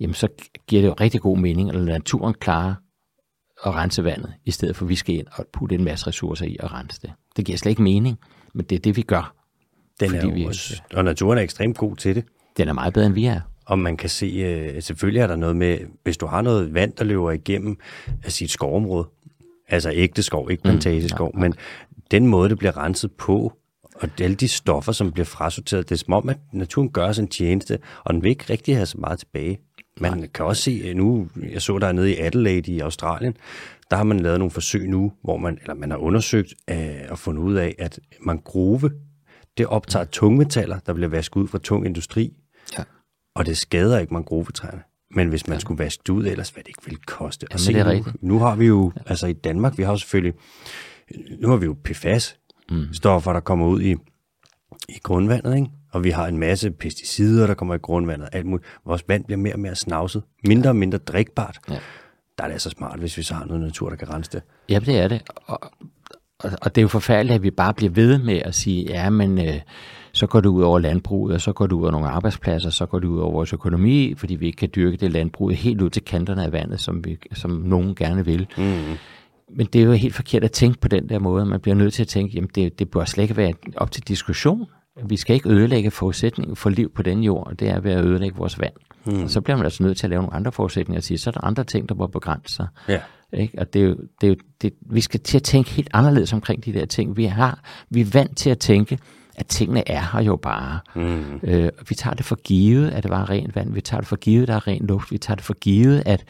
jamen 0.00 0.14
så 0.14 0.28
giver 0.66 0.82
det 0.82 0.88
jo 0.88 0.94
rigtig 1.00 1.20
god 1.20 1.38
mening 1.38 1.70
at 1.70 1.82
naturen 1.82 2.34
klare 2.34 2.74
at 3.66 3.74
rense 3.74 4.04
vandet, 4.04 4.32
i 4.44 4.50
stedet 4.50 4.76
for 4.76 4.84
at 4.84 4.88
vi 4.88 4.94
skal 4.94 5.14
ind 5.14 5.26
og 5.32 5.46
putte 5.52 5.74
en 5.74 5.84
masse 5.84 6.06
ressourcer 6.06 6.46
i 6.46 6.56
at 6.60 6.72
rense 6.72 7.00
det. 7.02 7.12
Det 7.36 7.44
giver 7.44 7.58
slet 7.58 7.70
ikke 7.70 7.82
mening, 7.82 8.18
men 8.54 8.66
det 8.66 8.76
er 8.76 8.80
det, 8.80 8.96
vi 8.96 9.02
gør. 9.02 9.34
Den 10.00 10.14
er 10.14 10.34
vi, 10.34 10.44
også, 10.44 10.82
og 10.94 11.04
naturen 11.04 11.38
er 11.38 11.42
ekstremt 11.42 11.76
god 11.76 11.96
til 11.96 12.14
det. 12.14 12.24
Den 12.56 12.68
er 12.68 12.72
meget 12.72 12.94
bedre, 12.94 13.06
end 13.06 13.14
vi 13.14 13.24
er. 13.24 13.40
Og 13.66 13.78
man 13.78 13.96
kan 13.96 14.10
se, 14.10 14.26
øh, 14.26 14.82
selvfølgelig 14.82 15.20
er 15.20 15.26
der 15.26 15.36
noget 15.36 15.56
med, 15.56 15.78
hvis 16.02 16.16
du 16.16 16.26
har 16.26 16.42
noget 16.42 16.74
vand, 16.74 16.92
der 16.92 17.04
løber 17.04 17.30
igennem 17.30 17.76
af 18.24 18.32
sit 18.32 18.50
skovområde, 18.50 19.08
altså 19.68 19.90
ægte 19.94 20.22
skov, 20.22 20.50
ikke 20.50 20.62
plantageskov, 20.62 21.30
mm, 21.34 21.40
ja, 21.40 21.44
ja. 21.44 21.48
men 21.48 21.54
den 22.14 22.26
måde, 22.26 22.48
det 22.48 22.58
bliver 22.58 22.76
renset 22.76 23.12
på, 23.12 23.52
Og 23.94 24.08
alle 24.20 24.36
de 24.36 24.48
stoffer, 24.48 24.92
som 24.92 25.12
bliver 25.12 25.26
frasorteret, 25.26 25.88
det 25.88 25.94
er 25.94 25.98
som 25.98 26.12
om, 26.12 26.28
at 26.28 26.38
naturen 26.52 26.90
gør 26.90 27.06
os 27.06 27.18
en 27.18 27.28
tjeneste, 27.28 27.78
og 28.04 28.14
den 28.14 28.22
vil 28.22 28.30
ikke 28.30 28.44
rigtig 28.50 28.76
have 28.76 28.86
så 28.86 28.98
meget 28.98 29.18
tilbage. 29.18 29.58
Man 30.00 30.18
Nej. 30.18 30.26
kan 30.26 30.44
også 30.44 30.62
se 30.62 30.94
nu, 30.94 31.28
jeg 31.52 31.62
så 31.62 31.78
der 31.78 31.92
nede 31.92 32.12
i 32.12 32.18
Adelaide 32.18 32.72
i 32.72 32.80
Australien, 32.80 33.36
der 33.90 33.96
har 33.96 34.04
man 34.04 34.20
lavet 34.20 34.38
nogle 34.38 34.50
forsøg 34.50 34.88
nu, 34.88 35.12
hvor 35.22 35.36
man, 35.36 35.58
eller 35.60 35.74
man 35.74 35.90
har 35.90 35.98
undersøgt 35.98 36.54
øh, 36.70 36.94
og 37.10 37.18
fundet 37.18 37.42
ud 37.42 37.54
af, 37.54 37.74
at 37.78 38.00
mangrove, 38.20 38.90
det 39.58 39.66
optager 39.66 40.04
tungmetaller, 40.04 40.78
der 40.86 40.92
bliver 40.94 41.08
vasket 41.08 41.36
ud 41.36 41.48
fra 41.48 41.58
tung 41.58 41.86
industri, 41.86 42.32
ja. 42.78 42.84
og 43.34 43.46
det 43.46 43.56
skader 43.56 43.98
ikke 43.98 44.14
mangrovetræerne. 44.14 44.82
Men 45.10 45.28
hvis 45.28 45.46
man 45.46 45.56
ja. 45.56 45.60
skulle 45.60 45.78
vaske 45.78 46.02
det 46.06 46.12
ud, 46.12 46.26
ellers 46.26 46.50
hvad 46.50 46.62
det 46.62 46.68
ikke 46.68 46.84
ville 46.84 47.00
koste. 47.06 47.46
Jamen, 47.50 47.58
se, 47.58 47.72
det 47.72 47.80
er 47.80 47.84
nu, 47.84 47.90
rigtigt. 47.90 48.22
nu 48.22 48.38
har 48.38 48.56
vi 48.56 48.66
jo, 48.66 48.92
altså 49.06 49.26
i 49.26 49.32
Danmark, 49.32 49.78
vi 49.78 49.82
har 49.82 49.90
jo 49.90 49.96
selvfølgelig, 49.96 50.34
nu 51.40 51.48
har 51.48 51.56
vi 51.56 51.66
jo 51.66 51.76
PFAS-stoffer, 51.84 53.32
der 53.32 53.40
kommer 53.40 53.66
ud 53.66 53.80
i, 53.80 53.92
i 54.88 54.98
grundvandet, 55.02 55.56
ikke? 55.56 55.68
og 55.92 56.04
vi 56.04 56.10
har 56.10 56.26
en 56.26 56.38
masse 56.38 56.70
pesticider, 56.70 57.46
der 57.46 57.54
kommer 57.54 57.74
i 57.74 57.78
grundvandet, 57.78 58.28
alt 58.32 58.46
muligt. 58.46 58.68
Vores 58.86 59.04
vand 59.08 59.24
bliver 59.24 59.38
mere 59.38 59.54
og 59.54 59.60
mere 59.60 59.74
snavset, 59.74 60.22
mindre 60.46 60.70
og 60.70 60.76
mindre 60.76 60.98
drikbart. 60.98 61.58
Ja. 61.70 61.78
Der 62.38 62.44
er 62.44 62.48
det 62.48 62.52
altså 62.52 62.70
smart, 62.70 62.98
hvis 62.98 63.18
vi 63.18 63.22
så 63.22 63.34
har 63.34 63.44
noget 63.44 63.62
natur, 63.62 63.88
der 63.88 63.96
kan 63.96 64.10
rense 64.10 64.30
det. 64.32 64.42
Ja, 64.68 64.78
det 64.78 64.98
er 64.98 65.08
det. 65.08 65.22
Og, 65.46 65.60
og, 66.38 66.50
og 66.62 66.74
det 66.74 66.80
er 66.80 66.82
jo 66.82 66.88
forfærdeligt, 66.88 67.34
at 67.34 67.42
vi 67.42 67.50
bare 67.50 67.74
bliver 67.74 67.92
ved 67.92 68.18
med 68.18 68.42
at 68.44 68.54
sige, 68.54 68.84
ja, 68.84 69.10
men 69.10 69.38
øh, 69.38 69.60
så 70.12 70.26
går 70.26 70.40
det 70.40 70.48
ud 70.48 70.62
over 70.62 70.78
landbruget, 70.78 71.34
og 71.34 71.40
så 71.40 71.52
går 71.52 71.66
det 71.66 71.72
ud 71.72 71.82
over 71.82 71.90
nogle 71.90 72.08
arbejdspladser, 72.08 72.70
så 72.70 72.86
går 72.86 72.98
det 72.98 73.08
ud 73.08 73.18
over 73.18 73.32
vores 73.32 73.52
økonomi, 73.52 74.14
fordi 74.14 74.34
vi 74.34 74.46
ikke 74.46 74.56
kan 74.56 74.70
dyrke 74.74 74.96
det 74.96 75.12
landbrug 75.12 75.50
helt 75.50 75.80
ud 75.80 75.90
til 75.90 76.04
kanterne 76.04 76.44
af 76.44 76.52
vandet, 76.52 76.80
som, 76.80 77.04
vi, 77.04 77.18
som 77.32 77.50
nogen 77.50 77.94
gerne 77.94 78.24
vil. 78.24 78.46
Mm. 78.56 78.96
Men 79.56 79.66
det 79.66 79.80
er 79.80 79.84
jo 79.84 79.92
helt 79.92 80.14
forkert 80.14 80.44
at 80.44 80.52
tænke 80.52 80.80
på 80.80 80.88
den 80.88 81.08
der 81.08 81.18
måde. 81.18 81.46
Man 81.46 81.60
bliver 81.60 81.74
nødt 81.74 81.94
til 81.94 82.02
at 82.02 82.08
tænke, 82.08 82.34
jamen 82.34 82.50
det, 82.54 82.78
det 82.78 82.90
bør 82.90 83.04
slet 83.04 83.22
ikke 83.22 83.36
være 83.36 83.52
op 83.76 83.90
til 83.90 84.08
diskussion. 84.08 84.66
Vi 85.04 85.16
skal 85.16 85.34
ikke 85.34 85.48
ødelægge 85.48 85.90
forudsætningen 85.90 86.56
for 86.56 86.70
liv 86.70 86.92
på 86.94 87.02
den 87.02 87.22
jord, 87.22 87.46
og 87.46 87.60
det 87.60 87.68
er 87.68 87.80
ved 87.80 87.92
at 87.92 88.04
ødelægge 88.04 88.36
vores 88.36 88.60
vand. 88.60 88.72
Mm. 89.06 89.22
Og 89.22 89.30
så 89.30 89.40
bliver 89.40 89.56
man 89.56 89.64
altså 89.64 89.82
nødt 89.82 89.98
til 89.98 90.06
at 90.06 90.10
lave 90.10 90.22
nogle 90.22 90.36
andre 90.36 90.52
forudsætninger 90.52 91.00
og 91.00 91.04
sige, 91.04 91.18
så 91.18 91.30
er 91.30 91.32
der 91.32 91.44
andre 91.44 91.64
ting, 91.64 91.88
der 91.88 91.94
må 91.94 92.06
begrænse 92.06 92.54
sig. 92.54 92.66
Ja. 92.88 93.00
Ikke? 93.32 93.58
Og 93.58 93.72
det 93.72 93.82
er 93.82 93.86
jo, 93.86 93.96
det 94.20 94.26
er 94.26 94.28
jo, 94.28 94.36
det, 94.62 94.72
vi 94.80 95.00
skal 95.00 95.20
til 95.20 95.38
at 95.38 95.42
tænke 95.42 95.70
helt 95.70 95.88
anderledes 95.92 96.32
omkring 96.32 96.64
de 96.64 96.72
der 96.72 96.86
ting. 96.86 97.16
Vi, 97.16 97.24
har, 97.24 97.60
vi 97.90 98.00
er 98.00 98.10
vant 98.12 98.36
til 98.36 98.50
at 98.50 98.58
tænke, 98.58 98.98
at 99.36 99.46
tingene 99.46 99.88
er 99.88 100.02
her 100.12 100.22
jo 100.22 100.36
bare. 100.36 100.78
Mm. 100.94 101.40
Øh, 101.42 101.70
vi 101.88 101.94
tager 101.94 102.14
det 102.14 102.24
for 102.24 102.36
givet, 102.36 102.90
at 102.90 103.02
det 103.02 103.10
var 103.10 103.30
rent 103.30 103.56
vand. 103.56 103.74
Vi 103.74 103.80
tager 103.80 104.00
det 104.00 104.08
for 104.08 104.16
givet, 104.16 104.42
at 104.42 104.48
der 104.48 104.54
er 104.54 104.66
ren 104.66 104.86
luft. 104.86 105.12
Vi 105.12 105.18
tager 105.18 105.34
det 105.34 105.44
for 105.44 105.54
givet, 105.54 106.02
at 106.06 106.24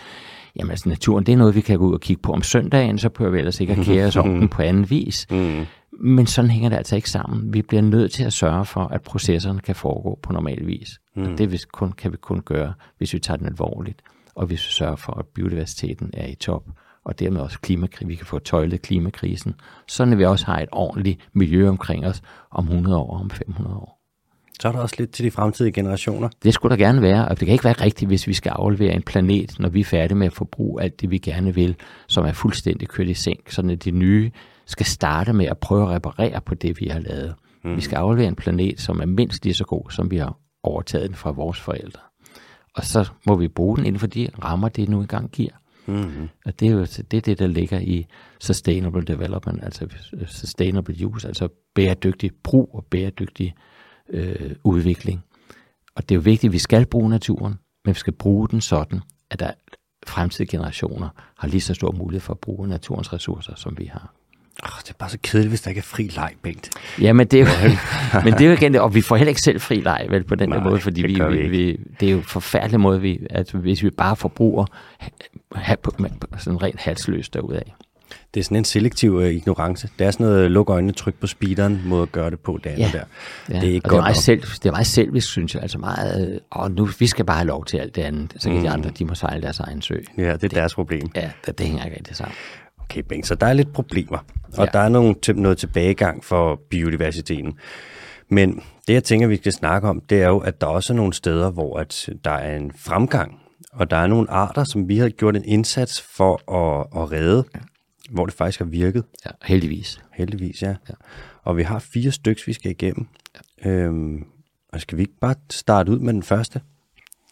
jamen, 0.57 0.71
altså, 0.71 0.89
naturen 0.89 1.27
det 1.27 1.33
er 1.33 1.37
noget, 1.37 1.55
vi 1.55 1.61
kan 1.61 1.79
gå 1.79 1.87
ud 1.87 1.95
og 1.95 2.01
kigge 2.01 2.23
på 2.23 2.33
om 2.33 2.43
søndagen, 2.43 2.99
så 2.99 3.09
prøver 3.09 3.31
vi 3.31 3.39
ellers 3.39 3.61
ikke 3.61 3.73
at 3.73 3.85
kære 3.85 4.07
os 4.07 4.17
om 4.17 4.29
den 4.29 4.49
på 4.55 4.63
anden 4.63 4.91
vis. 4.91 5.27
Mm. 5.31 5.67
Men 6.01 6.27
sådan 6.27 6.51
hænger 6.51 6.69
det 6.69 6.77
altså 6.77 6.97
ikke 6.97 7.11
sammen. 7.11 7.55
Vi 7.55 7.63
bliver 7.63 7.83
nødt 7.83 8.13
til 8.13 8.25
at 8.25 8.33
sørge 8.33 8.65
for, 8.65 8.81
at 8.81 9.03
processerne 9.03 9.61
kan 9.61 9.75
foregå 9.75 10.19
på 10.23 10.33
normal 10.33 10.67
vis. 10.67 11.01
Mm. 11.17 11.23
Og 11.23 11.39
det 11.39 11.73
kun, 11.73 11.93
kan 11.93 12.13
vi 12.13 12.17
kun 12.17 12.41
gøre, 12.41 12.73
hvis 12.99 13.15
vi 13.15 13.19
tager 13.19 13.39
den 13.39 13.47
alvorligt, 13.47 14.03
og 14.35 14.47
hvis 14.47 14.67
vi 14.67 14.73
sørger 14.73 14.97
for, 14.97 15.13
at 15.13 15.27
biodiversiteten 15.27 16.11
er 16.13 16.27
i 16.27 16.35
top, 16.35 16.65
og 17.05 17.19
dermed 17.19 17.41
også 17.41 17.61
klimakrisen. 17.61 18.09
Vi 18.09 18.15
kan 18.15 18.27
få 18.27 18.39
tøjlet 18.39 18.83
klimakrisen, 18.83 19.55
sådan 19.89 20.13
at 20.13 20.19
vi 20.19 20.25
også 20.25 20.47
har 20.47 20.61
et 20.61 20.69
ordentligt 20.73 21.29
miljø 21.33 21.69
omkring 21.69 22.07
os 22.07 22.23
om 22.51 22.65
100 22.65 22.97
år 22.97 23.19
om 23.19 23.31
500 23.31 23.77
år. 23.77 23.94
Så 24.65 24.69
er 24.69 24.73
der 24.73 24.81
også 24.81 24.97
lidt 24.99 25.11
til 25.11 25.25
de 25.25 25.31
fremtidige 25.31 25.73
generationer. 25.73 26.29
Det 26.43 26.55
skulle 26.55 26.77
der 26.77 26.85
gerne 26.85 27.03
være, 27.03 27.29
og 27.29 27.41
det 27.41 27.47
kan 27.47 27.53
ikke 27.53 27.65
være 27.65 27.85
rigtigt, 27.85 28.09
hvis 28.09 28.27
vi 28.27 28.33
skal 28.33 28.51
aflevere 28.51 28.95
en 28.95 29.03
planet, 29.03 29.61
når 29.61 29.69
vi 29.69 29.81
er 29.81 29.85
færdige 29.85 30.19
med 30.19 30.27
at 30.27 30.33
forbruge 30.33 30.83
alt 30.83 31.01
det, 31.01 31.11
vi 31.11 31.19
gerne 31.19 31.55
vil, 31.55 31.77
som 32.07 32.25
er 32.25 32.33
fuldstændig 32.33 32.89
kørt 32.89 33.09
i 33.09 33.15
sænk, 33.15 33.51
sådan 33.51 33.71
at 33.71 33.85
de 33.85 33.91
nye 33.91 34.31
skal 34.67 34.87
starte 34.87 35.33
med 35.33 35.47
at 35.47 35.59
prøve 35.59 35.83
at 35.83 35.89
reparere 35.89 36.41
på 36.41 36.55
det, 36.55 36.81
vi 36.81 36.87
har 36.87 37.01
lavet. 37.01 37.35
Mm. 37.65 37.77
Vi 37.77 37.81
skal 37.81 37.97
aflevere 37.97 38.29
en 38.29 38.35
planet, 38.35 38.81
som 38.81 39.01
er 39.01 39.07
mindst 39.07 39.45
lige 39.45 39.55
så 39.55 39.65
god, 39.65 39.91
som 39.91 40.11
vi 40.11 40.17
har 40.17 40.37
overtaget 40.63 41.09
den 41.09 41.15
fra 41.17 41.31
vores 41.31 41.61
forældre. 41.61 42.01
Og 42.77 42.85
så 42.85 43.11
må 43.27 43.37
vi 43.37 43.49
bruge 43.49 43.77
den 43.77 43.87
inden 43.87 44.01
for 44.01 44.07
de 44.07 44.29
rammer, 44.45 44.69
det 44.69 44.89
nu 44.89 45.01
engang 45.01 45.31
giver. 45.31 45.53
Mm-hmm. 45.87 46.29
Og 46.47 46.61
det 46.61 46.69
er 46.69 46.73
jo 46.73 46.81
det, 46.81 47.15
er 47.15 47.21
det, 47.21 47.39
der 47.39 47.47
ligger 47.47 47.81
i 47.81 48.07
sustainable 48.41 49.03
development, 49.03 49.65
altså 49.65 49.87
sustainable 50.27 51.07
use, 51.07 51.29
altså 51.29 51.49
bæredygtig 51.75 52.31
brug 52.43 52.71
og 52.75 52.85
bæredygtig 52.91 53.55
øh, 54.11 54.51
udvikling. 54.65 55.25
Og 55.97 56.09
det 56.09 56.15
er 56.15 56.17
jo 56.17 56.21
vigtigt, 56.21 56.51
at 56.51 56.53
vi 56.53 56.59
skal 56.59 56.87
bruge 56.87 57.11
naturen, 57.11 57.55
men 57.85 57.95
vi 57.95 57.99
skal 57.99 58.13
bruge 58.13 58.49
den 58.49 58.61
sådan, 58.61 59.01
at 59.31 59.39
der 59.39 59.51
fremtidige 60.07 60.51
generationer 60.51 61.09
har 61.39 61.49
lige 61.49 61.61
så 61.61 61.75
stor 61.75 61.93
mulighed 61.93 62.21
for 62.21 62.33
at 62.33 62.39
bruge 62.39 62.69
naturens 62.69 63.13
ressourcer, 63.13 63.55
som 63.57 63.79
vi 63.79 63.85
har. 63.85 64.15
Oh, 64.63 64.81
det 64.85 64.91
er 64.91 64.95
bare 64.99 65.11
så 65.11 65.19
kedeligt, 65.23 65.51
hvis 65.51 65.63
der 65.63 65.69
ikke 65.69 65.79
er 65.79 65.83
fri 65.83 66.03
leg, 66.03 66.33
Bengt. 66.43 66.71
Ja, 67.01 67.13
men 67.13 67.27
det 67.27 67.41
er 67.41 67.45
jo, 67.45 67.71
men 68.25 68.33
det 68.33 68.41
er 68.41 68.47
jo 68.47 68.53
igen, 68.53 68.75
og 68.75 68.95
vi 68.95 69.03
får 69.03 69.17
heller 69.17 69.29
ikke 69.29 69.41
selv 69.41 69.61
fri 69.61 69.81
leg 69.81 70.07
vel, 70.11 70.25
på 70.25 70.35
den 70.35 70.49
Nej, 70.49 70.59
der 70.59 70.65
måde, 70.65 70.81
fordi 70.81 71.03
vi, 71.03 71.21
vi, 71.31 71.49
vi, 71.49 71.81
det 72.01 72.09
er 72.09 72.13
jo 72.13 72.19
en 72.19 72.25
forfærdelig 72.25 72.81
måde, 72.81 73.01
vi, 73.01 73.27
at 73.31 73.51
hvis 73.51 73.83
vi 73.83 73.91
bare 73.91 74.17
forbruger 74.17 74.67
ha, 75.55 75.75
sådan 76.39 76.63
rent 76.63 76.81
halsløst 76.81 77.35
derudaf. 77.35 77.75
Det 78.35 78.41
er 78.41 78.45
sådan 78.45 78.57
en 78.57 78.65
selektiv 78.65 79.15
uh, 79.15 79.27
ignorance. 79.27 79.89
Det 79.99 80.07
er 80.07 80.11
sådan 80.11 80.27
noget 80.27 80.51
luk 80.51 80.71
øjnene, 80.71 80.93
tryk 80.93 81.15
på 81.15 81.27
speederen, 81.27 81.83
måde 81.85 82.03
at 82.03 82.13
gøre 82.13 82.31
det 82.31 82.41
på, 82.41 82.59
det 82.65 82.79
ja. 82.79 82.91
der. 82.93 83.05
Ja. 83.49 83.61
Det 83.61 83.69
er 83.69 83.73
ikke 83.73 83.87
og 83.87 83.91
godt 83.91 83.93
det 83.93 83.99
er 83.99 84.03
meget 84.03 84.17
selv, 84.17 84.41
det 84.41 84.67
er 84.67 84.71
meget 84.71 84.87
selvisk, 84.87 85.29
synes 85.29 85.55
jeg. 85.55 85.63
Altså 85.63 85.79
meget, 85.79 86.41
og 86.51 86.71
nu, 86.71 86.89
vi 86.99 87.07
skal 87.07 87.25
bare 87.25 87.37
have 87.37 87.47
lov 87.47 87.65
til 87.65 87.77
alt 87.77 87.97
det 87.97 88.03
andet. 88.03 88.35
Så 88.39 88.49
kan 88.49 88.59
mm. 88.59 88.65
de 88.65 88.71
andre, 88.71 88.91
de 88.91 89.05
må 89.05 89.15
sejle 89.15 89.43
deres 89.43 89.61
egen 89.61 89.83
sø. 89.83 89.95
Ja, 90.19 90.23
det 90.23 90.33
er 90.33 90.37
det, 90.37 90.51
deres 90.51 90.75
problem. 90.75 91.11
Ja, 91.15 91.31
det, 91.47 91.59
det 91.59 91.67
hænger 91.67 91.85
ikke 91.85 91.97
rigtig 91.97 92.17
sammen. 92.17 92.35
Okay, 92.79 93.03
Bing, 93.09 93.27
så 93.27 93.35
der 93.35 93.47
er 93.47 93.53
lidt 93.53 93.73
problemer, 93.73 94.19
og 94.57 94.65
ja. 94.65 94.71
der 94.73 94.79
er 94.79 94.89
nogle, 94.89 95.15
noget 95.35 95.59
tilbagegang 95.59 96.25
for 96.25 96.61
biodiversiteten. 96.71 97.53
Men 98.29 98.63
det, 98.89 98.95
jeg 98.95 99.05
tænker, 99.05 99.27
vi 99.27 99.37
skal 99.37 99.53
snakke 99.53 99.89
om, 99.89 100.03
det 100.11 100.23
er 100.23 100.29
jo, 100.29 100.39
at 100.39 100.61
der 100.61 100.67
også 100.67 100.93
er 100.93 100.97
nogle 100.97 101.13
steder, 101.13 101.51
hvor 101.51 101.79
at 101.79 102.09
der 102.25 102.31
er 102.31 102.57
en 102.57 102.73
fremgang, 102.79 103.41
og 103.73 103.91
der 103.91 103.97
er 103.97 104.07
nogle 104.07 104.31
arter, 104.31 104.65
som 104.65 104.89
vi 104.89 104.99
har 104.99 105.09
gjort 105.09 105.37
en 105.37 105.45
indsats 105.45 106.03
for 106.17 106.53
at, 106.53 106.87
at 107.03 107.13
redde. 107.13 107.45
Hvor 108.11 108.27
det 108.27 108.35
faktisk 108.35 108.59
har 108.59 108.67
virket. 108.67 109.05
Ja, 109.27 109.31
heldigvis. 109.43 110.03
Heldigvis, 110.13 110.63
ja. 110.63 110.75
ja. 110.89 110.95
Og 111.43 111.57
vi 111.57 111.63
har 111.63 111.79
fire 111.79 112.11
stykker, 112.11 112.43
vi 112.47 112.53
skal 112.53 112.71
igennem. 112.71 113.07
Ja. 113.65 113.71
Øhm, 113.71 114.25
og 114.73 114.81
skal 114.81 114.99
vi 114.99 115.03
ikke 115.03 115.19
bare 115.21 115.35
starte 115.51 115.93
ud 115.93 115.99
med 115.99 116.13
den 116.13 116.23
første? 116.23 116.61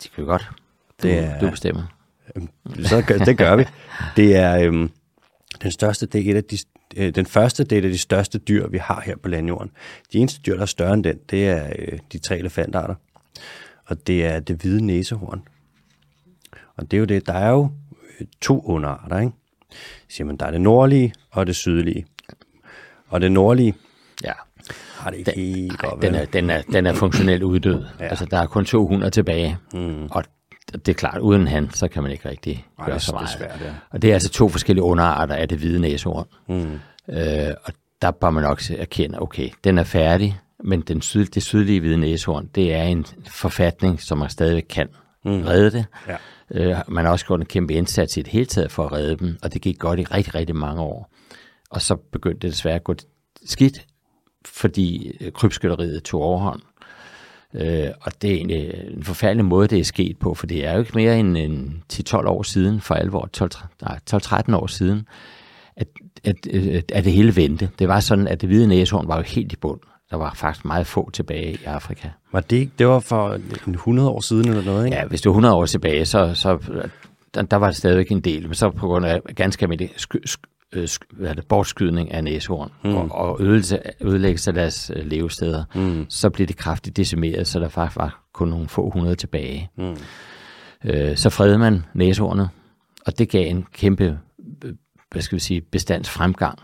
Det 0.02 0.12
kan 0.12 0.24
vi 0.24 0.26
godt. 0.26 0.50
Du, 1.02 1.08
det 1.08 1.18
er, 1.18 1.40
du 1.40 1.50
bestemmer. 1.50 1.82
Øhm, 2.36 2.48
så 2.84 3.02
gør, 3.06 3.18
det 3.18 3.38
gør 3.38 3.56
vi. 3.56 3.64
Det 4.16 4.36
er... 4.36 4.58
Øhm, 4.58 4.90
den 5.62 5.70
største, 5.70 6.06
det 6.06 6.26
er 6.26 6.30
et 6.30 6.36
af 6.36 6.44
de, 6.44 6.58
øh, 6.96 7.14
den 7.14 7.26
første, 7.26 7.64
det 7.64 7.72
er 7.72 7.78
et 7.78 7.84
af 7.84 7.90
de 7.90 7.98
største 7.98 8.38
dyr, 8.38 8.68
vi 8.68 8.78
har 8.78 9.00
her 9.00 9.16
på 9.16 9.28
landjorden. 9.28 9.70
De 10.12 10.18
eneste 10.18 10.40
dyr, 10.40 10.54
der 10.54 10.62
er 10.62 10.66
større 10.66 10.94
end 10.94 11.04
den, 11.04 11.18
det 11.30 11.48
er 11.48 11.72
øh, 11.78 11.98
de 12.12 12.18
tre 12.18 12.38
elefantarter. 12.38 12.94
Og 13.86 14.06
det 14.06 14.26
er 14.26 14.40
det 14.40 14.56
hvide 14.56 14.84
næsehorn. 14.84 15.42
Og 16.76 16.90
det 16.90 16.96
er 16.96 16.98
jo 16.98 17.04
det, 17.04 17.26
der 17.26 17.32
er 17.32 17.50
jo 17.50 17.70
øh, 18.20 18.26
to 18.40 18.60
underarter, 18.64 19.18
ikke? 19.18 19.32
Siger 20.08 20.26
man, 20.26 20.36
der 20.36 20.46
er 20.46 20.50
det 20.50 20.60
nordlige 20.60 21.14
og 21.30 21.46
det 21.46 21.56
sydlige. 21.56 22.06
Og 23.08 23.20
det 23.20 23.32
nordlige, 23.32 23.74
ja. 24.24 24.32
har 24.98 25.10
det 25.10 25.18
ikke 25.18 25.30
den, 25.30 25.40
helt 25.40 25.78
godt 25.78 26.02
den 26.02 26.14
er, 26.14 26.24
den, 26.24 26.50
er, 26.50 26.62
den 26.72 26.86
er 26.86 26.94
funktionelt 26.94 27.42
uddød. 27.42 27.84
Ja. 28.00 28.04
Altså, 28.04 28.24
der 28.24 28.38
er 28.38 28.46
kun 28.46 28.64
200 28.64 29.10
tilbage. 29.10 29.58
Mm. 29.72 30.06
Og 30.10 30.24
det 30.72 30.88
er 30.88 30.94
klart, 30.94 31.18
uden 31.18 31.46
han, 31.46 31.70
så 31.70 31.88
kan 31.88 32.02
man 32.02 32.12
ikke 32.12 32.28
rigtig 32.28 32.66
Ej, 32.78 32.86
gøre 32.86 33.00
så 33.00 33.12
meget. 33.12 33.28
Det 33.28 33.38
svært, 33.38 33.60
ja. 33.64 33.72
Og 33.90 34.02
det 34.02 34.10
er 34.10 34.14
altså 34.14 34.30
to 34.30 34.48
forskellige 34.48 34.84
underarter 34.84 35.34
af 35.34 35.48
det 35.48 35.58
hvide 35.58 35.80
næsehorn. 35.80 36.26
Mm. 36.48 36.80
Øh, 37.14 37.54
og 37.64 37.72
der 38.02 38.10
bør 38.10 38.30
man 38.30 38.42
nok 38.42 38.62
erkende, 38.70 39.22
okay, 39.22 39.48
den 39.64 39.78
er 39.78 39.84
færdig, 39.84 40.40
men 40.64 40.80
den 40.80 41.02
syd, 41.02 41.26
det 41.26 41.42
sydlige 41.42 41.80
hvide 41.80 41.96
næsehorn, 41.96 42.46
det 42.54 42.74
er 42.74 42.82
en 42.82 43.06
forfatning, 43.28 44.00
som 44.00 44.18
man 44.18 44.30
stadigvæk 44.30 44.66
kan 44.70 44.88
mm. 45.24 45.42
redde 45.42 45.70
det. 45.70 45.84
Ja. 46.08 46.16
Øh, 46.54 46.76
man 46.88 47.04
har 47.04 47.12
også 47.12 47.26
gjort 47.26 47.40
en 47.40 47.46
kæmpe 47.46 47.74
indsats 47.74 48.16
i 48.16 48.20
et 48.20 48.26
hele 48.26 48.46
taget 48.46 48.72
for 48.72 48.84
at 48.84 48.92
redde 48.92 49.16
dem, 49.16 49.38
og 49.42 49.52
det 49.52 49.62
gik 49.62 49.78
godt 49.78 50.00
i 50.00 50.04
rigtig, 50.04 50.34
rigtig 50.34 50.56
mange 50.56 50.82
år. 50.82 51.10
Og 51.70 51.82
så 51.82 51.96
begyndte 51.96 52.40
det 52.40 52.52
desværre 52.52 52.74
at 52.74 52.84
gå 52.84 52.94
skidt, 53.44 53.86
fordi 54.44 55.16
øh, 55.20 55.32
krybskytteriet 55.32 56.02
tog 56.02 56.22
overhånd. 56.22 56.60
Øh, 57.54 57.88
og 58.00 58.22
det 58.22 58.30
er 58.30 58.34
egentlig 58.34 58.74
en 58.96 59.04
forfærdelig 59.04 59.44
måde, 59.44 59.68
det 59.68 59.78
er 59.78 59.84
sket 59.84 60.18
på, 60.18 60.34
for 60.34 60.46
det 60.46 60.66
er 60.66 60.72
jo 60.72 60.78
ikke 60.78 60.92
mere 60.94 61.18
end, 61.18 61.36
end 61.36 61.70
10-12 61.92 62.16
år 62.26 62.42
siden, 62.42 62.80
for 62.80 62.94
alvor, 62.94 63.28
12-13 64.50 64.56
år 64.56 64.66
siden, 64.66 65.06
at, 65.76 65.88
at, 66.24 66.46
at, 66.46 66.92
at 66.92 67.04
det 67.04 67.12
hele 67.12 67.36
vendte. 67.36 67.70
Det 67.78 67.88
var 67.88 68.00
sådan, 68.00 68.28
at 68.28 68.40
det 68.40 68.48
hvide 68.48 68.66
næsehorn 68.66 69.08
var 69.08 69.16
jo 69.16 69.22
helt 69.22 69.52
i 69.52 69.56
bund. 69.56 69.80
Der 70.12 70.18
var 70.18 70.34
faktisk 70.34 70.64
meget 70.64 70.86
få 70.86 71.10
tilbage 71.10 71.52
i 71.52 71.64
Afrika. 71.64 72.08
Var 72.32 72.40
det 72.40 72.56
ikke, 72.56 72.72
det 72.78 72.88
var 72.88 72.98
for 72.98 73.38
100 73.68 74.08
år 74.08 74.20
siden 74.20 74.48
eller 74.48 74.64
noget, 74.64 74.84
ikke? 74.84 74.96
Ja, 74.96 75.06
hvis 75.06 75.20
det 75.20 75.28
var 75.28 75.32
100 75.32 75.54
år 75.54 75.66
tilbage, 75.66 76.06
så, 76.06 76.34
så 76.34 76.58
der, 77.34 77.42
der 77.42 77.56
var 77.56 77.66
det 77.66 77.76
stadigvæk 77.76 78.12
en 78.12 78.20
del, 78.20 78.42
men 78.42 78.54
så 78.54 78.70
på 78.70 78.86
grund 78.86 79.06
af 79.06 79.20
ganske 79.36 79.62
almindelig 79.62 79.90
øh, 80.72 80.88
hvad 81.10 81.34
det, 81.34 81.46
bortskydning 81.46 82.12
af 82.12 82.24
næsehorn 82.24 82.70
mm. 82.84 82.96
og, 82.96 83.08
og 83.10 83.40
ødelæggelse, 83.40 83.78
ødelæggelse 84.00 84.50
af 84.50 84.54
deres 84.54 84.90
øh, 84.96 85.06
levesteder, 85.06 85.64
mm. 85.74 86.06
så 86.08 86.30
blev 86.30 86.46
det 86.46 86.56
kraftigt 86.56 86.96
decimeret, 86.96 87.46
så 87.46 87.60
der 87.60 87.68
faktisk 87.68 87.96
var 87.96 88.24
kun 88.32 88.48
nogle 88.48 88.68
få 88.68 88.90
hundrede 88.90 89.14
tilbage. 89.14 89.70
Mm. 89.76 89.96
Øh, 90.84 91.16
så 91.16 91.30
fredede 91.30 91.58
man 91.58 91.84
næsehornet, 91.94 92.48
og 93.06 93.18
det 93.18 93.28
gav 93.28 93.50
en 93.50 93.66
kæmpe 93.72 94.18
øh, 94.64 94.72
hvad 95.12 95.22
skal 95.22 95.36
vi 95.36 95.40
sige, 95.40 95.60
bestandsfremgang. 95.60 96.58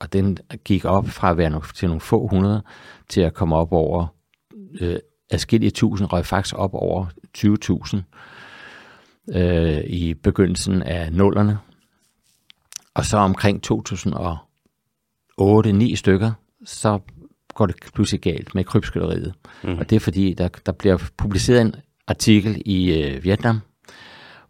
Og 0.00 0.12
den 0.12 0.38
gik 0.64 0.84
op 0.84 1.08
fra 1.08 1.30
at 1.30 1.36
være 1.36 1.50
nogle, 1.50 1.66
til 1.74 1.88
nogle 1.88 2.00
få 2.00 2.26
hundrede, 2.26 2.62
til 3.08 3.20
at 3.20 3.34
komme 3.34 3.56
op 3.56 3.72
over 3.72 4.06
øh, 4.80 4.96
adskillige 5.30 5.70
tusind, 5.70 6.12
røg 6.12 6.26
faktisk 6.26 6.54
op 6.58 6.74
over 6.74 7.06
20.000 7.38 9.38
øh, 9.38 9.84
i 9.84 10.14
begyndelsen 10.14 10.82
af 10.82 11.12
nullerne. 11.12 11.58
Og 12.94 13.04
så 13.04 13.16
omkring 13.16 13.62
2008-9 13.72 15.94
stykker, 15.94 16.32
så 16.64 16.98
går 17.54 17.66
det 17.66 17.76
pludselig 17.94 18.20
galt 18.20 18.54
med 18.54 18.64
krybskytteriet. 18.64 19.34
Mm. 19.64 19.78
Og 19.78 19.90
det 19.90 19.96
er 19.96 20.00
fordi, 20.00 20.34
der, 20.34 20.48
der 20.66 20.72
bliver 20.72 20.98
publiceret 21.16 21.60
en 21.60 21.74
artikel 22.06 22.62
i 22.66 23.02
øh, 23.02 23.24
Vietnam, 23.24 23.60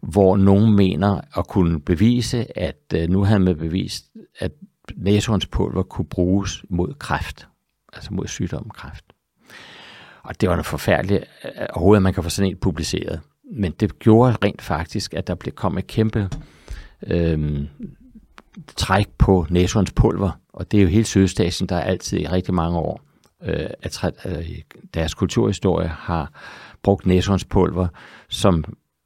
hvor 0.01 0.37
nogen 0.37 0.75
mener 0.75 1.21
at 1.37 1.47
kunne 1.47 1.81
bevise, 1.81 2.59
at 2.59 2.93
øh, 2.95 3.09
nu 3.09 3.23
havde 3.23 3.39
man 3.39 3.57
bevist, 3.57 4.05
at 4.39 4.51
næsehornspulver 4.97 5.83
kunne 5.83 6.05
bruges 6.05 6.63
mod 6.69 6.93
kræft, 6.93 7.47
altså 7.93 8.13
mod 8.13 8.27
sygdom 8.27 8.69
kræft. 8.69 9.05
Og 10.23 10.41
det 10.41 10.49
var 10.49 10.55
noget 10.55 10.65
forfærdeligt 10.65 11.23
øh, 11.45 11.51
overhovedet, 11.73 11.99
at 11.99 12.03
man 12.03 12.13
kan 12.13 12.23
få 12.23 12.29
sådan 12.29 12.51
en 12.51 12.57
publiceret. 12.57 13.21
Men 13.53 13.71
det 13.71 13.99
gjorde 13.99 14.35
rent 14.43 14.61
faktisk, 14.61 15.13
at 15.13 15.27
der 15.27 15.35
blev 15.35 15.53
kom 15.53 15.77
et 15.77 15.87
kæmpe 15.87 16.29
øh, 17.07 17.59
træk 18.75 19.07
på 19.17 19.45
næsehornspulver, 19.49 20.31
og 20.53 20.71
det 20.71 20.77
er 20.77 20.81
jo 20.81 20.87
hele 20.87 21.05
Sydøstasien, 21.05 21.69
der 21.69 21.79
altid 21.79 22.19
i 22.19 22.27
rigtig 22.27 22.53
mange 22.53 22.77
år 22.77 23.01
øh, 23.43 23.69
at 23.81 24.05
øh, 24.25 24.49
deres 24.93 25.13
kulturhistorie 25.13 25.87
har 25.87 26.31
brugt 26.83 27.05
næsehornspulver 27.05 27.87
som 28.29 28.63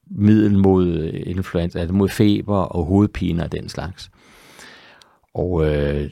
middel 0.08 0.58
mod 0.58 0.88
øh, 0.88 1.24
influenza, 1.26 1.80
altså 1.80 1.94
mod 1.94 2.10
feber 2.10 2.58
og 2.58 2.86
hovedpine 2.86 3.44
og 3.44 3.52
den 3.52 3.70
slags. 3.70 4.10
Og 5.36 5.66
øh, 5.66 6.10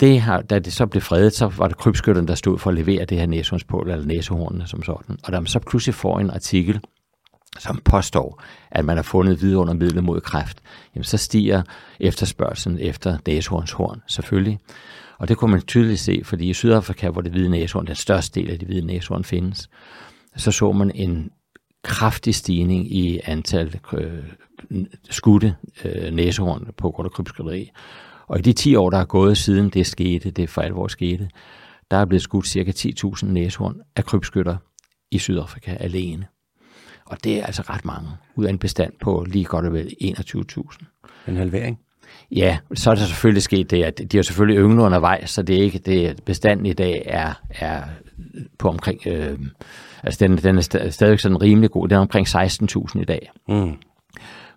det 0.00 0.20
har, 0.20 0.42
da 0.42 0.58
det 0.58 0.72
så 0.72 0.86
blev 0.86 1.02
fredet, 1.02 1.32
så 1.32 1.46
var 1.46 1.68
det 1.68 1.76
krybskytterne, 1.76 2.28
der 2.28 2.34
stod 2.34 2.58
for 2.58 2.70
at 2.70 2.76
levere 2.76 3.04
det 3.04 3.18
her 3.18 3.26
næsehornspål, 3.26 3.90
eller 3.90 4.06
næsehornene 4.06 4.66
som 4.66 4.82
sådan. 4.82 5.18
Og 5.24 5.32
da 5.32 5.40
man 5.40 5.46
så 5.46 5.58
pludselig 5.58 5.94
får 5.94 6.20
en 6.20 6.30
artikel, 6.30 6.80
som 7.58 7.80
påstår, 7.84 8.42
at 8.70 8.84
man 8.84 8.96
har 8.96 9.02
fundet 9.02 9.42
vidundermidler 9.42 10.02
mod 10.02 10.20
kræft, 10.20 10.60
jamen 10.94 11.04
så 11.04 11.16
stiger 11.16 11.62
efterspørgselen 12.00 12.78
efter 12.78 13.18
næsehornshorn 13.26 14.02
selvfølgelig. 14.06 14.58
Og 15.18 15.28
det 15.28 15.36
kunne 15.36 15.50
man 15.50 15.62
tydeligt 15.62 16.00
se, 16.00 16.20
fordi 16.24 16.50
i 16.50 16.54
Sydafrika, 16.54 17.10
hvor 17.10 17.20
det 17.20 17.32
hvide 17.32 17.48
næsehorn, 17.48 17.86
den 17.86 17.94
største 17.94 18.40
del 18.40 18.50
af 18.50 18.58
de 18.58 18.66
hvide 18.66 18.86
næsehorn 18.86 19.24
findes, 19.24 19.70
så 20.36 20.52
så 20.52 20.72
man 20.72 20.90
en 20.94 21.30
kraftig 21.82 22.34
stigning 22.34 22.94
i 22.94 23.20
antal 23.24 23.80
øh, 23.92 24.24
skudte 25.10 25.56
øh, 25.84 26.12
næsehorn 26.12 26.68
på 26.76 26.90
grund 26.90 27.06
af 27.06 27.12
krybskytteri. 27.12 27.70
Og 28.30 28.38
i 28.38 28.42
de 28.42 28.52
10 28.52 28.74
år, 28.74 28.90
der 28.90 28.98
er 28.98 29.04
gået 29.04 29.38
siden 29.38 29.68
det 29.68 29.86
skete, 29.86 30.30
det 30.30 30.50
for 30.50 30.62
alvor 30.62 30.88
skete, 30.88 31.28
der 31.90 31.96
er 31.96 32.04
blevet 32.04 32.22
skudt 32.22 32.46
ca. 32.46 32.70
10.000 32.70 33.26
næsehorn 33.26 33.80
af 33.96 34.04
krybskytter 34.04 34.56
i 35.10 35.18
Sydafrika 35.18 35.76
alene. 35.80 36.26
Og 37.06 37.24
det 37.24 37.38
er 37.38 37.46
altså 37.46 37.62
ret 37.62 37.84
mange, 37.84 38.08
ud 38.36 38.44
af 38.44 38.50
en 38.50 38.58
bestand 38.58 38.92
på 39.02 39.26
lige 39.28 39.44
godt 39.44 39.66
og 39.66 39.72
vel 39.72 39.94
21.000. 40.02 41.28
En 41.28 41.36
halvering? 41.36 41.78
Ja, 42.30 42.58
så 42.74 42.90
er 42.90 42.94
der 42.94 43.02
selvfølgelig 43.02 43.42
sket 43.42 43.70
det, 43.70 43.84
at 43.84 44.12
de 44.12 44.16
har 44.18 44.22
selvfølgelig 44.22 44.62
ynglet 44.62 44.82
undervejs, 44.84 45.30
så 45.30 45.42
det 45.42 45.58
er 45.58 45.62
ikke 45.62 45.78
det, 45.78 46.24
bestanden 46.24 46.66
i 46.66 46.72
dag 46.72 47.02
er, 47.06 47.32
er 47.50 47.82
på 48.58 48.68
omkring, 48.68 49.06
øh, 49.06 49.38
altså 50.02 50.26
den, 50.26 50.38
den 50.38 50.58
er 50.58 50.90
stadig 50.90 51.20
sådan 51.20 51.42
rimelig 51.42 51.70
god, 51.70 51.88
den 51.88 51.96
er 51.96 52.00
omkring 52.00 52.28
16.000 52.28 53.00
i 53.00 53.04
dag. 53.04 53.30
Mm. 53.48 53.76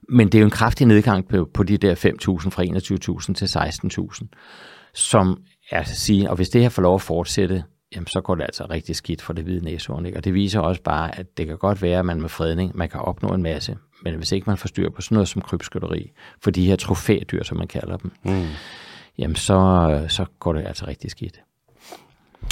Men 0.09 0.27
det 0.27 0.35
er 0.35 0.39
jo 0.39 0.45
en 0.45 0.51
kraftig 0.51 0.87
nedgang 0.87 1.27
på, 1.27 1.49
på 1.53 1.63
de 1.63 1.77
der 1.77 1.95
5.000 1.95 2.49
fra 2.49 2.63
21.000 2.63 3.33
til 3.33 3.45
16.000, 3.45 4.27
som 4.93 5.41
er 5.71 5.79
at 5.79 5.87
sige, 5.87 6.29
og 6.29 6.35
hvis 6.35 6.49
det 6.49 6.61
her 6.61 6.69
får 6.69 6.81
lov 6.81 6.95
at 6.95 7.01
fortsætte, 7.01 7.63
jamen 7.95 8.07
så 8.07 8.21
går 8.21 8.35
det 8.35 8.43
altså 8.43 8.65
rigtig 8.69 8.95
skidt 8.95 9.21
for 9.21 9.33
det 9.33 9.43
hvide 9.43 9.65
næsehorn. 9.65 10.05
Ikke? 10.05 10.17
Og 10.17 10.23
det 10.23 10.33
viser 10.33 10.59
også 10.59 10.81
bare, 10.81 11.19
at 11.19 11.37
det 11.37 11.47
kan 11.47 11.57
godt 11.57 11.81
være, 11.81 11.99
at 11.99 12.05
man 12.05 12.21
med 12.21 12.29
fredning, 12.29 12.77
man 12.77 12.89
kan 12.89 12.99
opnå 12.99 13.29
en 13.29 13.43
masse, 13.43 13.77
men 14.03 14.15
hvis 14.15 14.31
ikke 14.31 14.49
man 14.49 14.57
får 14.57 14.67
styr 14.67 14.89
på 14.89 15.01
sådan 15.01 15.15
noget 15.15 15.27
som 15.27 15.41
krybskytteri, 15.41 16.11
for 16.41 16.51
de 16.51 16.65
her 16.65 16.75
trofædyr, 16.75 17.43
som 17.43 17.57
man 17.57 17.67
kalder 17.67 17.97
dem, 17.97 18.11
mm. 18.23 18.47
jamen 19.17 19.35
så, 19.35 20.05
så 20.07 20.25
går 20.39 20.53
det 20.53 20.67
altså 20.67 20.87
rigtig 20.87 21.11
skidt. 21.11 21.39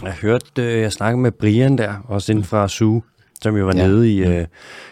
Jeg 0.03 0.13
hørte, 0.13 0.61
øh, 0.63 0.81
jeg 0.81 0.91
snakkede 0.91 1.21
med 1.21 1.31
Brian 1.31 1.77
der, 1.77 1.93
også 2.07 2.31
inden 2.31 2.45
fra 2.45 2.67
Su, 2.67 3.01
som 3.41 3.57
jo 3.57 3.65
var 3.65 3.75
ja. 3.75 3.87
nede 3.87 4.13
i, 4.13 4.23
øh, 4.23 4.47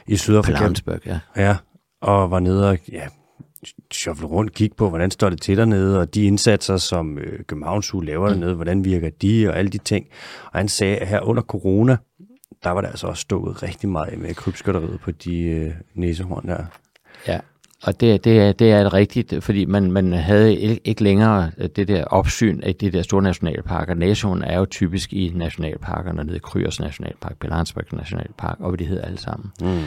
i 0.07 0.17
Sydafrika. 0.17 0.73
ja. 1.05 1.19
Ja, 1.35 1.55
og 2.01 2.31
var 2.31 2.39
nede 2.39 2.69
og 2.69 2.77
ja, 2.91 3.07
shuffle 3.93 4.27
rundt, 4.27 4.53
kigge 4.53 4.75
på, 4.75 4.89
hvordan 4.89 5.11
står 5.11 5.29
det 5.29 5.41
til 5.41 5.57
dernede, 5.57 5.99
og 5.99 6.15
de 6.15 6.23
indsatser, 6.23 6.77
som 6.77 7.17
øh, 7.17 7.43
Københavns 7.47 7.93
laver 8.03 8.27
mm. 8.27 8.33
dernede, 8.33 8.55
hvordan 8.55 8.85
virker 8.85 9.09
de, 9.09 9.47
og 9.49 9.57
alle 9.57 9.71
de 9.71 9.77
ting. 9.77 10.07
Og 10.51 10.59
han 10.59 10.69
sagde, 10.69 10.97
at 10.97 11.07
her 11.07 11.21
under 11.21 11.41
corona, 11.41 11.97
der 12.63 12.69
var 12.69 12.81
der 12.81 12.87
altså 12.87 13.07
også 13.07 13.21
stået 13.21 13.63
rigtig 13.63 13.89
meget 13.89 14.19
med 14.19 14.33
krybskytteriet 14.33 14.99
på 14.99 15.11
de 15.11 15.41
øh, 15.41 15.71
næsehorn 15.93 16.47
der. 16.47 16.65
Ja, 17.27 17.39
og 17.83 17.99
det, 17.99 18.23
det, 18.23 18.39
er, 18.39 18.51
det 18.51 18.71
er 18.71 18.93
rigtigt, 18.93 19.43
fordi 19.43 19.65
man, 19.65 19.91
man 19.91 20.13
havde 20.13 20.55
ikke 20.59 21.03
længere 21.03 21.51
det 21.75 21.87
der 21.87 22.03
opsyn 22.03 22.61
af 22.63 22.75
de 22.75 22.91
der 22.91 23.01
store 23.01 23.21
nationalparker. 23.21 23.93
Næsehorn 23.93 24.41
er 24.41 24.59
jo 24.59 24.65
typisk 24.65 25.13
i 25.13 25.31
nationalparkerne, 25.35 26.23
nede 26.23 26.35
i 26.35 26.39
Kryers 26.39 26.79
Nationalpark, 26.79 27.37
Belansberg 27.39 27.85
Nationalpark, 27.93 28.59
og 28.59 28.69
hvad 28.69 28.77
de 28.77 28.85
hedder 28.85 29.05
alle 29.05 29.17
sammen. 29.17 29.51
Mm. 29.61 29.83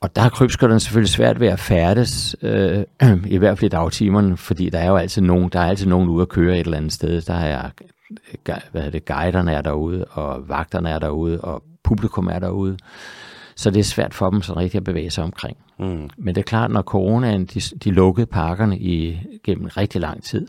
Og 0.00 0.16
der 0.16 0.22
har 0.22 0.28
krybskytterne 0.28 0.80
selvfølgelig 0.80 1.10
svært 1.10 1.40
ved 1.40 1.48
at 1.48 1.60
færdes, 1.60 2.36
øh, 2.42 2.84
i 3.26 3.36
hvert 3.36 3.58
fald 3.58 3.72
i 3.72 3.76
dagtimerne, 3.76 4.36
fordi 4.36 4.70
der 4.70 4.78
er 4.78 4.88
jo 4.88 4.96
altid 4.96 5.22
nogen, 5.22 5.48
der 5.48 5.60
er 5.60 5.68
altid 5.68 5.86
nogen 5.86 6.08
ude 6.08 6.22
at 6.22 6.28
køre 6.28 6.54
et 6.54 6.60
eller 6.60 6.76
andet 6.76 6.92
sted. 6.92 7.22
Der 7.22 7.34
er, 7.34 7.70
hvad 8.72 8.82
er 8.82 8.90
det, 8.90 9.04
guiderne 9.04 9.52
er 9.52 9.60
derude, 9.60 10.04
og 10.04 10.48
vagterne 10.48 10.90
er 10.90 10.98
derude, 10.98 11.40
og 11.40 11.62
publikum 11.84 12.26
er 12.26 12.38
derude. 12.38 12.76
Så 13.56 13.70
det 13.70 13.80
er 13.80 13.84
svært 13.84 14.14
for 14.14 14.30
dem 14.30 14.42
så 14.42 14.56
rigtig 14.56 14.78
at 14.78 14.84
bevæge 14.84 15.10
sig 15.10 15.24
omkring. 15.24 15.56
Mm. 15.78 16.10
Men 16.16 16.34
det 16.34 16.38
er 16.38 16.42
klart, 16.42 16.70
når 16.70 16.82
coronaen, 16.82 17.46
de, 17.46 17.60
de 17.60 17.90
lukkede 17.90 18.26
parkerne 18.26 18.78
i, 18.78 19.20
gennem 19.44 19.64
rigtig 19.76 20.00
lang 20.00 20.22
tid, 20.22 20.48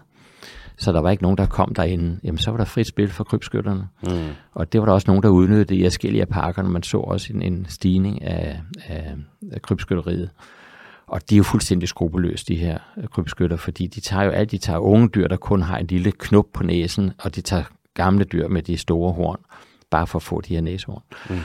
så 0.77 0.91
der 0.91 0.99
var 0.99 1.09
ikke 1.09 1.23
nogen, 1.23 1.37
der 1.37 1.45
kom 1.45 1.73
derinde, 1.75 2.19
jamen 2.23 2.37
så 2.37 2.51
var 2.51 2.57
der 2.57 2.65
frit 2.65 2.87
spil 2.87 3.09
for 3.09 3.23
krybskytterne. 3.23 3.87
Mm. 4.03 4.09
Og 4.53 4.73
det 4.73 4.81
var 4.81 4.85
der 4.85 4.93
også 4.93 5.07
nogen, 5.07 5.23
der 5.23 5.29
udnyttede 5.29 5.75
i 5.75 5.83
forskellige 5.83 6.21
af 6.21 6.27
parkerne. 6.27 6.69
Man 6.69 6.83
så 6.83 6.97
også 6.97 7.33
en, 7.33 7.41
en 7.41 7.65
stigning 7.69 8.21
af, 8.21 8.61
af, 8.87 9.15
af 9.51 9.61
krybskytteriet. 9.61 10.29
Og 11.07 11.29
de 11.29 11.35
er 11.35 11.37
jo 11.37 11.43
fuldstændig 11.43 11.89
skrupelløse, 11.89 12.45
de 12.45 12.55
her 12.55 12.77
krybskytter, 13.11 13.57
fordi 13.57 13.87
de 13.87 13.99
tager 13.99 14.23
jo 14.23 14.31
alt, 14.31 14.51
de 14.51 14.57
tager 14.57 14.79
unge 14.79 15.09
dyr, 15.09 15.27
der 15.27 15.37
kun 15.37 15.61
har 15.61 15.77
en 15.77 15.87
lille 15.87 16.11
knop 16.11 16.45
på 16.53 16.63
næsen, 16.63 17.11
og 17.19 17.35
de 17.35 17.41
tager 17.41 17.63
gamle 17.93 18.23
dyr 18.23 18.47
med 18.47 18.61
de 18.61 18.77
store 18.77 19.13
horn, 19.13 19.39
bare 19.89 20.07
for 20.07 20.19
at 20.19 20.23
få 20.23 20.41
de 20.41 20.53
her 20.53 20.61
næsehorn. 20.61 21.01
Mm. 21.29 21.39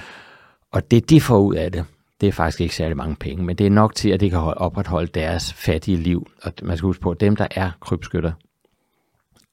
Og 0.71 0.91
det, 0.91 1.11
de 1.11 1.21
får 1.21 1.39
ud 1.39 1.55
af 1.55 1.73
det, 1.73 1.85
det 2.21 2.29
er 2.29 2.33
faktisk 2.33 2.61
ikke 2.61 2.77
særlig 2.77 2.97
mange 2.97 3.17
penge, 3.17 3.45
men 3.45 3.57
det 3.57 3.67
er 3.67 3.71
nok 3.71 3.95
til, 3.95 4.09
at 4.09 4.21
de 4.21 4.31
kan 4.31 4.39
opretholde 4.39 5.11
deres 5.15 5.53
fattige 5.53 5.97
liv. 5.97 6.27
Og 6.43 6.53
man 6.63 6.77
skal 6.77 6.87
huske 6.87 7.03
på, 7.03 7.11
at 7.11 7.21
dem, 7.21 7.37
der 7.37 7.47
er 7.51 7.71
krybskytter, 7.81 8.33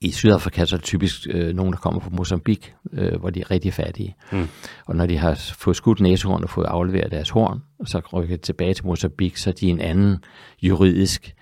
i 0.01 0.11
Sydafrika 0.11 0.65
så 0.65 0.75
er 0.75 0.77
det 0.77 0.85
typisk 0.85 1.27
øh, 1.29 1.55
nogen, 1.55 1.73
der 1.73 1.79
kommer 1.79 1.99
fra 1.99 2.09
Mozambique, 2.09 2.73
øh, 2.93 3.19
hvor 3.19 3.29
de 3.29 3.39
er 3.39 3.51
rigtig 3.51 3.73
fattige. 3.73 4.15
Mm. 4.31 4.47
Og 4.85 4.95
når 4.95 5.05
de 5.05 5.17
har 5.17 5.53
fået 5.57 5.75
skudt 5.75 5.99
næsehorn 5.99 6.43
og 6.43 6.49
fået 6.49 6.65
afleveret 6.65 7.11
deres 7.11 7.29
horn, 7.29 7.61
og 7.79 7.87
så 7.87 8.01
rykker 8.13 8.35
de 8.35 8.41
tilbage 8.41 8.73
til 8.73 8.85
Mozambique, 8.85 9.39
så 9.39 9.49
er 9.49 9.53
de 9.53 9.67
en 9.67 9.81
anden 9.81 10.23
juridisk 10.61 11.35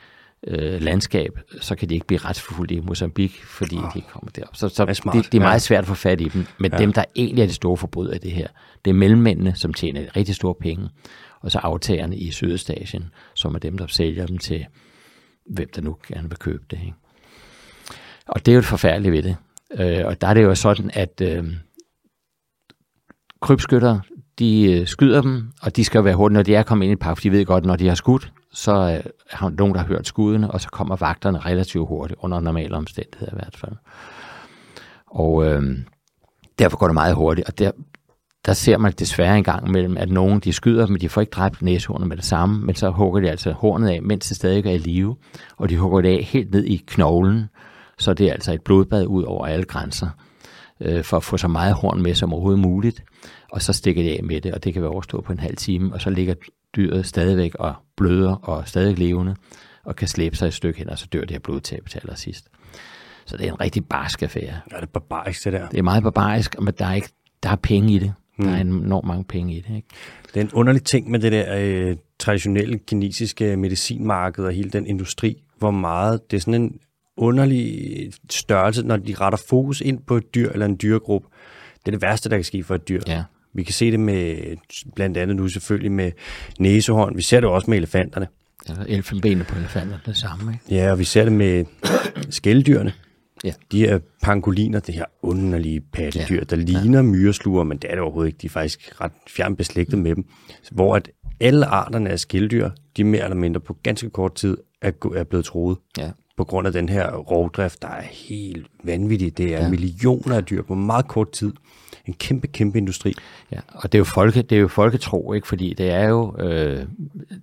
øh, 0.48 0.82
landskab, 0.82 1.39
så 1.62 1.76
kan 1.76 1.89
de 1.89 1.93
ikke 1.93 2.08
blive 2.08 2.20
retsforfulgt 2.20 2.72
i 2.72 2.80
Mozambique, 2.80 3.46
fordi 3.46 3.78
oh. 3.78 3.93
de 3.93 4.02
kommer 4.02 4.32
derop. 4.32 4.56
Så, 4.56 4.70
så 4.70 4.86
det, 4.86 5.04
det, 5.13 5.32
det 5.32 5.38
er 5.38 5.41
meget 5.41 5.54
ja. 5.54 5.60
svært 5.60 5.84
at 5.84 5.88
få 5.88 5.93
fat 5.93 6.22
i 6.22 6.30
dem. 6.30 6.46
Men 6.60 6.72
ja. 6.72 6.78
dem, 6.78 6.93
der 6.93 7.04
egentlig 7.15 7.41
er 7.41 7.48
de 7.48 7.54
store 7.54 7.78
forbrydere 7.78 8.15
i 8.15 8.20
det 8.20 8.32
her, 8.32 8.48
det 8.86 8.91
er 8.91 8.96
mellemmændene, 8.96 9.56
som 9.56 9.74
tjener 9.74 10.15
rigtig 10.15 10.36
store 10.36 10.56
penge, 10.56 10.89
og 11.41 11.52
så 11.52 11.60
aftagerne 11.60 12.17
i 12.17 12.32
Sydøstasien, 12.32 13.06
som 13.34 13.56
er 13.56 13.60
dem, 13.60 13.78
der 13.78 13.88
sælger 13.88 14.26
dem 14.26 14.38
til 14.38 14.65
hvem 15.46 15.70
der 15.76 15.82
nu 15.82 15.98
gerne 16.08 16.30
vil 16.30 16.38
købe 16.38 16.63
det. 16.72 16.80
Ikke? 16.86 16.93
Og 18.28 18.46
det 18.46 18.52
er 18.52 18.54
jo 18.56 18.60
et 18.60 18.66
forfærdeligt 18.66 19.13
ved 19.13 19.24
det. 19.24 19.36
Øh, 19.80 20.06
og 20.06 20.22
der 20.22 20.28
er 20.28 20.34
det 20.34 20.44
jo 20.44 20.56
sådan, 20.56 20.92
at 20.94 21.22
øh, 21.22 21.44
krybskytter, 23.42 24.00
de 24.40 24.72
øh, 24.72 24.88
skyder 24.88 25.22
dem, 25.22 25.52
og 25.62 25.76
de 25.76 25.84
skal 25.84 26.04
være 26.04 26.16
hurtige, 26.16 26.34
når 26.34 26.44
de 26.44 26.56
er 26.56 26.63
kommet 26.63 26.86
ind 26.86 26.92
i 26.92 26.94
et 26.94 27.00
park, 27.00 27.18
for 27.18 27.22
de 27.22 27.32
ved 27.32 27.46
godt, 27.46 27.66
når 27.66 27.76
de 27.76 27.88
har 27.88 27.96
skudt, 27.96 28.32
så 28.52 28.72
øh, 28.72 29.12
har 29.32 29.50
nogen, 29.50 29.74
der 29.74 29.80
har 29.80 29.88
hørt 29.88 30.08
skuddene, 30.08 30.52
og 30.52 30.62
så 30.62 30.70
kommer 30.70 30.96
vagterne 30.96 31.40
relativt 31.40 31.88
hurtigt, 31.88 32.20
under 32.24 32.40
normale 32.40 32.76
omstændigheder 32.76 33.32
i 33.32 33.36
hvert 33.36 33.58
fald. 33.58 33.74
Og 35.08 35.46
øh, 35.46 35.78
derfor 36.60 36.78
går 36.78 36.88
det 36.88 36.94
meget 36.94 37.16
hurtigt, 37.16 37.48
og 37.48 37.60
der, 37.60 37.72
der 38.46 38.54
ser 38.54 38.78
man 38.78 38.92
desværre 38.92 39.38
en 39.38 39.44
gang 39.44 39.72
mellem, 39.72 39.98
at 39.98 40.10
nogen 40.10 40.40
de 40.40 40.54
skyder, 40.54 40.88
men 40.88 41.02
de 41.02 41.10
får 41.10 41.22
ikke 41.22 41.32
dræbt 41.32 41.62
næsehornet 41.62 42.08
med 42.08 42.18
det 42.18 42.26
samme, 42.26 42.66
men 42.66 42.76
så 42.76 42.90
hugger 42.90 43.22
de 43.22 43.30
altså 43.30 43.52
hornet 43.52 43.90
af, 43.90 44.02
mens 44.02 44.28
det 44.28 44.38
stadig 44.38 44.66
er 44.66 44.72
i 44.72 44.78
live, 44.78 45.16
og 45.58 45.70
de 45.70 45.78
hugger 45.78 46.02
det 46.02 46.18
af 46.18 46.24
helt 46.24 46.52
ned 46.52 46.63
i 46.63 46.84
knoglen, 46.88 47.46
så 47.99 48.13
det 48.13 48.27
er 48.27 48.33
altså 48.33 48.53
et 48.53 48.62
blodbad 48.62 49.05
ud 49.05 49.23
over 49.23 49.45
alle 49.45 49.65
grænser, 49.65 50.10
øh, 50.81 51.03
for 51.03 51.17
at 51.17 51.23
få 51.23 51.38
så 51.38 51.47
meget 51.47 51.73
horn 51.73 52.01
med 52.01 52.15
som 52.15 52.33
overhovedet 52.33 52.60
muligt, 52.60 53.03
og 53.51 53.62
så 53.62 53.73
stikker 53.73 54.03
det 54.03 54.17
af 54.17 54.23
med 54.23 54.41
det, 54.41 54.53
og 54.53 54.63
det 54.63 54.73
kan 54.73 54.81
være 54.81 54.91
overstået 54.91 55.23
på 55.23 55.31
en 55.31 55.39
halv 55.39 55.55
time, 55.55 55.93
og 55.93 56.01
så 56.01 56.10
ligger 56.10 56.33
dyret 56.75 57.05
stadigvæk 57.05 57.55
og 57.55 57.75
bløder 57.97 58.36
og 58.36 58.67
stadig 58.67 58.99
levende, 58.99 59.36
og 59.83 59.95
kan 59.95 60.07
slæbe 60.07 60.36
sig 60.36 60.47
et 60.47 60.53
stykke 60.53 60.79
hen, 60.79 60.89
og 60.89 60.97
så 60.97 61.07
dør 61.13 61.21
det 61.21 61.31
her 61.31 61.39
blodtab 61.39 61.86
til 61.89 61.99
allersidst. 61.99 62.49
Så 63.25 63.38
det 63.38 63.47
er 63.47 63.51
en 63.51 63.62
rigtig 63.62 63.86
barsk 63.86 64.23
affære. 64.23 64.60
Ja, 64.71 64.75
det 64.75 64.83
er 64.83 64.86
barbarisk, 64.86 65.43
det 65.43 65.53
der. 65.53 65.69
Det 65.69 65.77
er 65.77 65.83
meget 65.83 66.03
barbarisk, 66.03 66.62
men 66.62 66.73
der 66.77 66.86
er, 66.86 66.93
ikke, 66.93 67.10
der 67.43 67.49
er 67.49 67.55
penge 67.55 67.93
i 67.93 67.99
det. 67.99 68.13
Mm. 68.38 68.45
Der 68.45 68.51
er 68.51 68.62
enormt 68.62 69.07
mange 69.07 69.23
penge 69.23 69.53
i 69.53 69.62
det. 69.62 69.75
Ikke? 69.75 69.88
Det 70.33 70.38
er 70.38 70.41
en 70.41 70.51
underlig 70.53 70.83
ting 70.83 71.12
med 71.12 71.19
det 71.19 71.31
der 71.31 71.55
øh, 71.57 71.95
traditionelle 72.19 72.77
kinesiske 72.77 73.57
medicinmarked 73.57 74.45
og 74.45 74.51
hele 74.51 74.69
den 74.69 74.86
industri, 74.86 75.43
hvor 75.57 75.71
meget 75.71 76.31
det 76.31 76.38
er 76.38 76.41
sådan 76.41 76.62
en 76.62 76.79
underlig 77.17 78.12
størrelse, 78.30 78.84
når 78.84 78.97
de 78.97 79.15
retter 79.15 79.39
fokus 79.49 79.82
ind 79.82 79.99
på 80.08 80.17
et 80.17 80.36
dyr 80.36 80.51
eller 80.51 80.65
en 80.65 80.77
dyregruppe. 80.82 81.27
Det 81.80 81.88
er 81.88 81.91
det 81.91 82.01
værste, 82.01 82.30
der 82.30 82.38
kan 82.38 82.43
ske 82.43 82.63
for 82.63 82.75
et 82.75 82.89
dyr. 82.89 83.01
Ja. 83.08 83.23
Vi 83.53 83.63
kan 83.63 83.73
se 83.73 83.91
det 83.91 83.99
med, 83.99 84.38
blandt 84.95 85.17
andet 85.17 85.36
nu 85.36 85.47
selvfølgelig 85.47 85.91
med 85.91 86.12
næsehorn. 86.60 87.17
Vi 87.17 87.21
ser 87.21 87.39
det 87.39 87.49
også 87.49 87.69
med 87.69 87.77
elefanterne. 87.77 88.27
Ja, 88.69 88.73
elfenbenene 88.88 89.43
på 89.43 89.58
elefanter 89.58 89.97
det 90.06 90.17
samme. 90.17 90.51
Ikke? 90.53 90.75
Ja, 90.75 90.91
og 90.91 90.99
vi 90.99 91.03
ser 91.03 91.23
det 91.23 91.34
med 91.34 91.65
skældyrene. 92.30 92.93
Ja. 93.43 93.53
De 93.71 93.80
her 93.80 93.99
pangoliner, 94.23 94.80
det 94.80 94.95
her 94.95 95.06
underlige 95.21 95.82
pattedyr, 95.82 96.36
ja. 96.36 96.43
der 96.43 96.56
ligner 96.56 96.99
ja. 96.99 97.03
myresluger, 97.03 97.63
men 97.63 97.77
det 97.77 97.89
er 97.89 97.95
det 97.95 98.01
overhovedet 98.01 98.27
ikke. 98.27 98.38
De 98.41 98.47
er 98.47 98.49
faktisk 98.49 99.01
ret 99.01 99.12
fjern 99.27 99.56
beslægtet 99.56 99.99
med 99.99 100.15
dem. 100.15 100.25
Hvor 100.71 100.95
at 100.95 101.12
alle 101.39 101.65
arterne 101.65 102.10
af 102.10 102.19
skælddyr, 102.19 102.69
de 102.97 103.03
mere 103.03 103.23
eller 103.23 103.36
mindre 103.36 103.60
på 103.60 103.77
ganske 103.84 104.10
kort 104.10 104.36
tid 104.36 104.58
er, 104.82 104.91
er 105.15 105.23
blevet 105.23 105.45
troet. 105.45 105.77
Ja. 105.97 106.12
På 106.38 106.43
grund 106.43 106.67
af 106.67 106.73
den 106.73 106.89
her 106.89 107.12
rovdrift, 107.12 107.82
der 107.82 107.88
er 107.88 108.02
helt 108.02 108.67
vanvittig. 108.84 109.38
Det 109.38 109.56
er 109.56 109.63
ja. 109.63 109.69
millioner 109.69 110.36
af 110.36 110.45
dyr 110.45 110.62
på 110.62 110.76
meget 110.76 111.08
kort 111.08 111.32
tid. 111.32 111.54
En 112.06 112.13
kæmpe, 112.13 112.47
kæmpe 112.47 112.78
industri. 112.78 113.13
Ja, 113.52 113.60
og 113.73 113.91
det 113.91 113.97
er 113.97 114.00
jo, 114.00 114.04
folke, 114.04 114.41
det 114.41 114.56
er 114.56 114.60
jo 114.60 114.67
folketro, 114.67 115.34
ikke? 115.34 115.47
fordi 115.47 115.73
det 115.73 115.91
er 115.91 116.08
jo, 116.08 116.36
øh, 116.39 116.86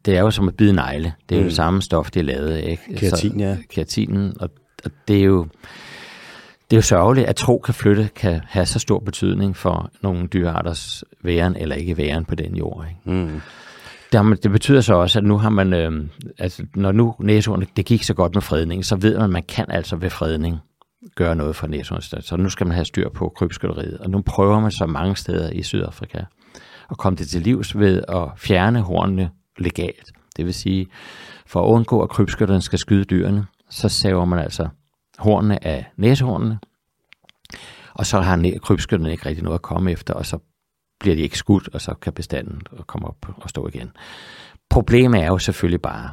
det 0.05 0.17
er 0.17 0.21
jo 0.21 0.31
som 0.31 0.49
at 0.49 0.57
bide 0.57 0.73
negle. 0.73 1.13
Det 1.29 1.35
er 1.35 1.41
jo 1.41 1.47
det 1.47 1.57
samme 1.57 1.83
stof, 1.83 2.11
det 2.11 2.21
er 2.21 2.25
lavet 2.25 2.51
af. 2.51 2.69
Ikke? 2.71 3.01
Keratin, 3.01 3.41
ja. 3.41 3.57
Keratinen, 3.71 4.37
og, 4.41 4.51
og 4.85 4.91
det 5.09 5.19
er 5.19 5.25
jo 5.25 5.47
det 6.71 6.77
er 6.77 6.79
jo 6.79 6.83
sørgeligt, 6.83 7.27
at 7.27 7.37
tro 7.37 7.59
kan 7.59 7.75
flytte, 7.75 8.09
kan 8.17 8.41
have 8.45 8.67
så 8.67 8.79
stor 8.79 8.99
betydning 8.99 9.57
for 9.57 9.91
nogle 10.03 10.27
dyrearters 10.27 11.05
væren 11.23 11.57
eller 11.57 11.77
ikke 11.77 11.97
væren 11.97 12.25
på 12.25 12.35
den 12.35 12.57
jord. 12.57 12.87
Ikke? 12.89 13.19
Mm. 13.19 13.41
Det, 14.15 14.19
har 14.19 14.23
man, 14.23 14.39
det 14.43 14.51
betyder 14.51 14.81
så 14.81 14.95
også, 14.95 15.19
at 15.19 15.25
nu 15.25 15.39
har 15.39 15.51
man, 15.51 15.73
øh, 15.73 16.09
altså 16.39 16.67
når 16.75 16.93
nu 16.93 17.15
næsehornet, 17.21 17.77
det 17.77 17.87
gik 17.87 18.03
så 18.03 18.15
godt 18.15 18.35
med 18.35 18.43
fredning, 18.43 18.85
så 18.85 18.97
ved 18.97 19.15
man, 19.15 19.25
at 19.25 19.31
man 19.31 19.43
kan 19.43 19.67
altså 19.69 19.97
ved 19.97 20.11
fredning 20.11 20.59
gøre 21.15 21.37
noget 21.37 21.57
for 21.57 21.67
næsehornet. 21.67 22.25
Så 22.25 22.37
nu 22.37 22.49
skal 22.49 22.67
man 22.67 22.75
have 22.75 22.85
styr 22.85 23.09
på 23.09 23.33
krybskytteriet, 23.37 23.99
og 23.99 24.11
nu 24.11 24.23
prøver 24.23 24.61
man 24.61 24.71
så 24.71 24.87
mange 24.87 25.17
steder 25.17 25.51
i 25.51 25.63
Sydafrika 25.63 26.25
at 26.91 26.99
komme 26.99 27.17
det 27.17 27.29
til 27.29 27.43
livs 27.43 27.79
ved 27.79 28.03
at 28.09 28.29
fjerne 28.37 28.81
hornene 28.81 29.31
legalt. 29.59 30.13
Det 30.37 30.45
vil 30.45 30.55
sige, 30.55 30.87
for 31.47 31.63
at 31.63 31.69
undgå, 31.69 32.03
at 32.03 32.11
krybskytterne 32.11 32.63
skal 32.63 32.79
skyde 32.79 33.05
dyrene, 33.05 33.47
så 33.71 33.89
saver 33.89 34.25
man 34.25 34.39
altså 34.39 34.69
hornene 35.19 35.67
af 35.67 35.87
næsehornene, 35.97 36.59
og 37.95 38.07
så 38.07 38.21
har 38.21 38.53
krybskytterne 38.63 39.13
ikke 39.13 39.27
rigtig 39.27 39.45
noget 39.45 39.59
at 39.59 39.63
komme 39.63 39.91
efter, 39.91 40.15
og 40.15 40.27
så 40.27 40.39
bliver 41.05 41.17
de 41.17 41.23
ikke 41.23 41.39
skudt, 41.39 41.69
og 41.73 41.81
så 41.81 41.95
kan 41.95 42.13
bestanden 42.13 42.61
komme 42.87 43.09
op 43.09 43.17
og 43.37 43.51
stå 43.51 43.69
igen. 43.69 43.91
Problemet 44.71 45.23
er 45.23 45.27
jo 45.27 45.39
selvfølgelig 45.39 45.83
bare, 45.83 46.11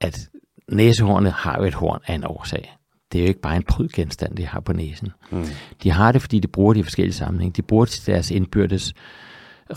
at 0.00 0.28
næsehornet 0.68 1.32
har 1.32 1.56
jo 1.58 1.64
et 1.64 1.74
horn 1.74 2.00
af 2.06 2.14
en 2.14 2.24
årsag. 2.24 2.76
Det 3.12 3.18
er 3.18 3.22
jo 3.22 3.28
ikke 3.28 3.40
bare 3.40 3.56
en 3.56 3.62
prydgenstand, 3.62 4.36
de 4.36 4.46
har 4.46 4.60
på 4.60 4.72
næsen. 4.72 5.08
Mm. 5.30 5.44
De 5.82 5.90
har 5.90 6.12
det, 6.12 6.22
fordi 6.22 6.38
de 6.38 6.48
bruger 6.48 6.72
det 6.72 6.80
i 6.80 6.82
forskellige 6.82 7.14
sammenhænge. 7.14 7.52
De 7.56 7.62
bruger 7.62 7.84
det 7.84 7.92
til 7.92 8.12
deres 8.12 8.30
indbyrdes 8.30 8.94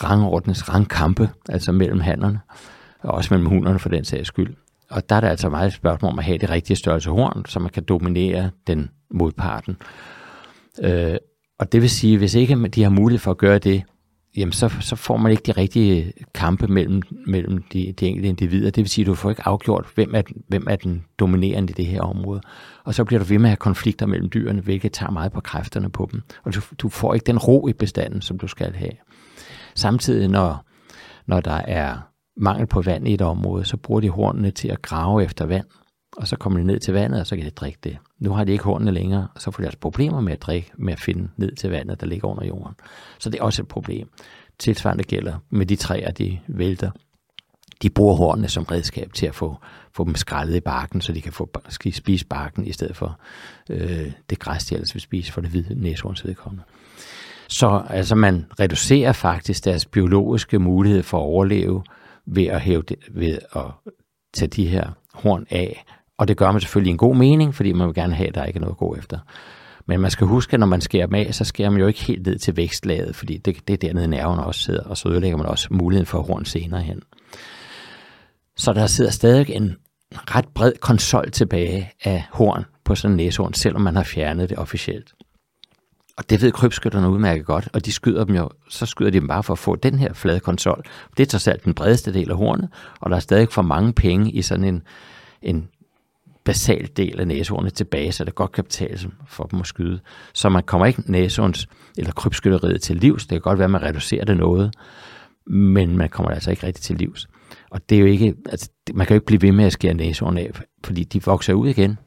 rangordnes 0.04 0.70
rangkampe, 0.70 1.30
altså 1.50 1.72
mellem 1.72 2.00
hannerne, 2.00 2.40
og 3.00 3.14
også 3.14 3.34
mellem 3.34 3.50
hunderne 3.50 3.80
for 3.80 3.90
den 3.90 4.06
sags 4.06 4.28
skyld. 4.28 4.56
Og 4.90 5.10
der 5.10 5.16
er 5.16 5.22
der 5.22 5.30
altså 5.30 5.50
meget 5.50 5.68
et 5.68 5.74
spørgsmål 5.74 6.12
om 6.12 6.20
at 6.20 6.26
have 6.26 6.38
det 6.38 6.50
rigtige 6.50 6.78
størrelse 6.78 7.10
horn, 7.10 7.46
så 7.46 7.60
man 7.60 7.70
kan 7.70 7.84
dominere 7.84 8.50
den 8.68 8.90
modparten. 9.12 9.78
Øh, 10.82 11.16
og 11.60 11.72
det 11.72 11.82
vil 11.82 11.90
sige, 11.90 12.18
hvis 12.18 12.36
ikke 12.36 12.68
de 12.68 12.84
har 12.84 12.90
mulighed 12.90 13.20
for 13.20 13.32
at 13.32 13.38
gøre 13.38 13.60
det, 13.60 13.84
jamen 14.38 14.52
så, 14.52 14.76
så 14.80 14.96
får 14.96 15.18
man 15.18 15.32
ikke 15.32 15.44
de 15.46 15.52
rigtige 15.52 16.14
kampe 16.34 16.68
mellem, 16.68 17.02
mellem 17.28 17.64
de, 17.74 17.94
de 18.00 18.08
enkelte 18.08 18.30
individer. 18.30 18.70
Det 18.70 18.82
vil 18.82 18.90
sige, 18.90 19.04
at 19.04 19.08
du 19.08 19.16
får 19.16 19.30
ikke 19.30 19.48
afgjort, 19.48 19.86
hvem 19.96 20.16
er, 20.16 20.22
hvem 20.48 20.68
er 20.70 20.76
den 20.76 21.04
dominerende 21.20 21.72
i 21.72 21.74
det 21.74 21.86
her 21.86 22.02
område. 22.02 22.42
Og 22.84 22.94
så 22.94 23.04
bliver 23.04 23.20
du 23.20 23.26
ved 23.26 23.38
med 23.38 23.46
at 23.46 23.50
have 23.50 23.58
konflikter 23.58 24.06
mellem 24.06 24.30
dyrene, 24.30 24.62
hvilket 24.62 24.92
tager 24.92 25.12
meget 25.12 25.32
på 25.32 25.42
kræfterne 25.42 25.90
på 25.90 26.10
dem. 26.12 26.22
Og 26.44 26.56
du, 26.56 26.62
du 26.78 26.90
får 26.90 27.14
ikke 27.14 27.26
den 27.28 27.38
ro 27.38 27.68
i 27.68 27.74
bestanden, 27.74 28.22
som 28.22 28.40
du 28.40 28.48
skal 28.48 28.74
have. 28.74 28.92
Samtidig, 29.76 30.28
når, 30.28 30.66
når 31.26 31.42
der 31.42 31.62
er 31.68 31.98
mangel 32.38 32.68
på 32.68 32.82
vand 32.82 33.08
i 33.08 33.14
et 33.14 33.22
område, 33.22 33.66
så 33.66 33.78
bruger 33.78 34.02
de 34.02 34.10
hornene 34.10 34.52
til 34.52 34.68
at 34.68 34.82
grave 34.82 35.24
efter 35.24 35.46
vand. 35.46 35.66
Og 36.18 36.28
så 36.28 36.38
kommer 36.38 36.60
de 36.60 36.66
ned 36.66 36.80
til 36.80 36.94
vandet, 36.94 37.20
og 37.20 37.28
så 37.28 37.36
kan 37.36 37.46
de 37.46 37.50
drikke 37.50 37.80
det. 37.84 37.98
Nu 38.20 38.34
har 38.34 38.44
de 38.44 38.52
ikke 38.52 38.64
hornene 38.64 38.92
længere, 38.92 39.28
og 39.36 39.42
så 39.42 39.52
får 39.52 39.62
de 39.62 39.68
altså 39.68 39.80
problemer 39.80 40.22
med 40.22 40.34
at 40.34 40.42
drikke, 40.42 40.72
med 40.78 40.94
at 40.94 41.00
finde 41.00 41.30
ned 41.38 41.56
til 41.56 41.70
vandet, 41.70 42.02
der 42.02 42.08
ligger 42.08 42.28
under 42.28 42.46
jorden. 42.46 42.76
Så 43.20 43.30
det 43.30 43.40
er 43.40 43.44
også 43.44 43.62
et 43.62 43.68
problem. 43.68 44.10
Tilsvarende 44.60 45.04
gælder 45.04 45.38
med 45.50 45.66
de 45.66 45.76
træer, 45.76 46.12
de 46.12 46.40
vælter. 46.48 46.92
De 47.82 47.90
bruger 47.90 48.16
hornene 48.16 48.48
som 48.48 48.64
redskab 48.64 49.14
til 49.14 49.26
at 49.26 49.36
få, 49.36 49.58
få 49.94 50.04
dem 50.04 50.16
skrællet 50.16 50.56
i 50.56 50.60
barken, 50.60 51.02
så 51.02 51.14
de 51.14 51.22
kan 51.22 51.34
få 51.34 51.50
skal 51.70 51.94
spise 51.94 52.26
barken 52.26 52.68
i 52.68 52.72
stedet 52.72 52.96
for 52.96 53.20
øh, 53.70 54.12
det 54.30 54.40
græs, 54.40 54.66
de 54.66 54.76
ellers 54.76 54.96
vil 54.96 55.02
spise 55.02 55.32
for 55.32 55.42
det 55.42 55.50
hvide 55.50 55.82
næsehorns 55.82 56.26
vedkommende. 56.26 56.64
Så 57.48 57.84
altså, 57.90 58.16
man 58.16 58.46
reducerer 58.60 59.14
faktisk 59.14 59.66
deres 59.66 59.86
biologiske 59.86 60.60
mulighed 60.60 61.04
for 61.04 61.18
at 61.18 61.24
overleve 61.24 61.84
ved 62.26 62.46
at, 62.46 62.62
hæve 62.62 62.82
det, 62.82 62.98
ved 63.12 63.40
at 63.56 63.66
tage 64.34 64.50
de 64.50 64.68
her 64.68 64.90
horn 65.14 65.48
af. 65.50 65.86
Og 66.18 66.28
det 66.28 66.38
gør 66.38 66.52
man 66.52 66.62
selvfølgelig 66.62 66.92
en 66.92 66.98
god 66.98 67.16
mening, 67.16 67.56
fordi 67.56 67.74
man 67.74 67.88
vil 67.88 67.96
gerne 67.96 68.16
have, 68.16 68.28
at 68.28 68.36
der 68.36 68.44
ikke 68.44 68.58
er 68.58 68.62
noget 68.62 68.74
at 68.74 68.78
gå 68.78 68.96
efter. 68.96 69.20
Men 69.88 70.00
man 70.00 70.12
skal 70.12 70.28
huske, 70.28 70.54
at 70.54 70.60
når 70.60 70.68
man 70.68 70.82
skærer 70.82 71.06
dem 71.06 71.16
af, 71.16 71.36
så 71.36 71.44
skærer 71.44 71.70
man 71.70 71.82
jo 71.82 71.88
ikke 71.88 72.04
helt 72.04 72.26
ned 72.26 72.40
til 72.40 72.58
vækstlaget, 72.58 73.16
fordi 73.16 73.38
det, 73.38 73.68
det 73.68 73.74
er 73.74 73.78
dernede 73.78 74.08
nerven 74.08 74.40
også 74.40 74.62
sidder, 74.62 74.84
og 74.84 74.98
så 74.98 75.10
ødelægger 75.10 75.38
man 75.38 75.46
også 75.46 75.68
muligheden 75.72 76.06
for 76.06 76.22
horn 76.22 76.46
senere 76.46 76.82
hen. 76.82 77.02
Så 78.58 78.74
der 78.74 78.88
sidder 78.88 79.12
stadig 79.12 79.50
en 79.50 79.76
ret 80.12 80.48
bred 80.48 80.74
konsol 80.82 81.32
tilbage 81.32 81.92
af 82.04 82.24
horn 82.32 82.66
på 82.84 82.96
sådan 82.96 83.14
en 83.14 83.18
næsehorn, 83.18 83.54
selvom 83.54 83.82
man 83.82 83.96
har 83.96 84.04
fjernet 84.04 84.50
det 84.50 84.58
officielt. 84.58 85.14
Og 86.18 86.30
det 86.30 86.42
ved 86.42 86.52
krybskytterne 86.52 87.10
udmærket 87.10 87.46
godt, 87.46 87.70
og 87.74 87.86
de 87.86 87.92
skyder 87.92 88.24
dem 88.24 88.36
jo, 88.36 88.50
så 88.70 88.86
skyder 88.86 89.12
de 89.12 89.20
dem 89.20 89.28
bare 89.28 89.44
for 89.44 89.54
at 89.54 89.60
få 89.60 89.76
den 89.76 90.00
her 90.00 90.14
flade 90.14 90.40
konsol. 90.40 90.84
Det 91.18 91.24
er 91.24 91.28
trods 91.28 91.48
alt 91.48 91.66
den 91.66 91.74
bredeste 91.74 92.14
del 92.14 92.32
af 92.32 92.38
hornet, 92.38 92.70
og 93.00 93.10
der 93.10 93.16
er 93.16 93.20
stadig 93.20 93.48
for 93.52 93.62
mange 93.62 93.94
penge 93.94 94.32
i 94.32 94.42
sådan 94.42 94.64
en, 94.64 94.84
en 95.42 95.70
basal 96.46 96.90
del 96.98 97.20
af 97.20 97.28
næsehornet 97.28 97.74
tilbage, 97.74 98.12
så 98.12 98.24
det 98.24 98.36
godt 98.36 98.52
kan 98.52 98.64
betale 98.64 98.98
sig 98.98 99.10
for 99.28 99.44
dem 99.44 99.60
at 99.60 99.68
skyde. 99.68 100.00
Så 100.34 100.50
man 100.50 100.64
kommer 100.64 100.86
ikke 100.86 101.04
næsehorns 101.06 101.68
eller 101.98 102.12
krybskytteriet 102.12 102.82
til 102.82 102.96
livs. 102.96 103.24
Det 103.24 103.30
kan 103.30 103.42
godt 103.42 103.60
være, 103.60 103.66
at 103.66 103.72
man 103.72 103.82
reducerer 103.82 104.26
det 104.26 104.38
noget, 104.38 104.74
men 105.48 105.98
man 105.98 106.10
kommer 106.10 106.32
altså 106.32 106.52
ikke 106.52 106.68
rigtig 106.68 106.84
til 106.84 106.96
livs. 106.96 107.28
Og 107.70 107.90
det 107.90 107.96
er 107.96 108.00
jo 108.00 108.06
ikke, 108.06 108.36
altså, 108.50 108.70
man 108.94 109.08
kan 109.08 109.14
jo 109.14 109.18
ikke 109.18 109.26
blive 109.26 109.42
ved 109.42 109.52
med 109.52 109.66
at 109.66 109.74
skære 109.74 109.94
næsehorn 109.94 110.38
af, 110.38 110.52
fordi 110.86 111.04
de 111.04 111.24
vokser 111.24 111.54
ud 111.54 111.68
igen. 111.70 111.98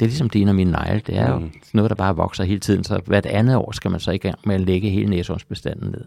Det 0.00 0.06
er 0.06 0.08
ligesom 0.08 0.30
dine 0.30 0.50
og 0.50 0.54
mine 0.54 0.70
negle. 0.70 1.02
Det 1.06 1.16
er 1.18 1.30
jo 1.30 1.38
Mm. 1.38 1.50
noget, 1.74 1.88
der 1.90 1.94
bare 1.94 2.16
vokser 2.16 2.44
hele 2.44 2.60
tiden. 2.60 2.84
Så 2.84 3.00
hvert 3.06 3.26
andet 3.26 3.56
år 3.56 3.72
skal 3.72 3.90
man 3.90 4.00
så 4.00 4.10
i 4.10 4.18
gang 4.18 4.38
med 4.46 4.54
at 4.54 4.60
lægge 4.60 4.90
hele 4.90 5.10
næsehornsbestanden 5.10 5.90
ned. 5.90 6.04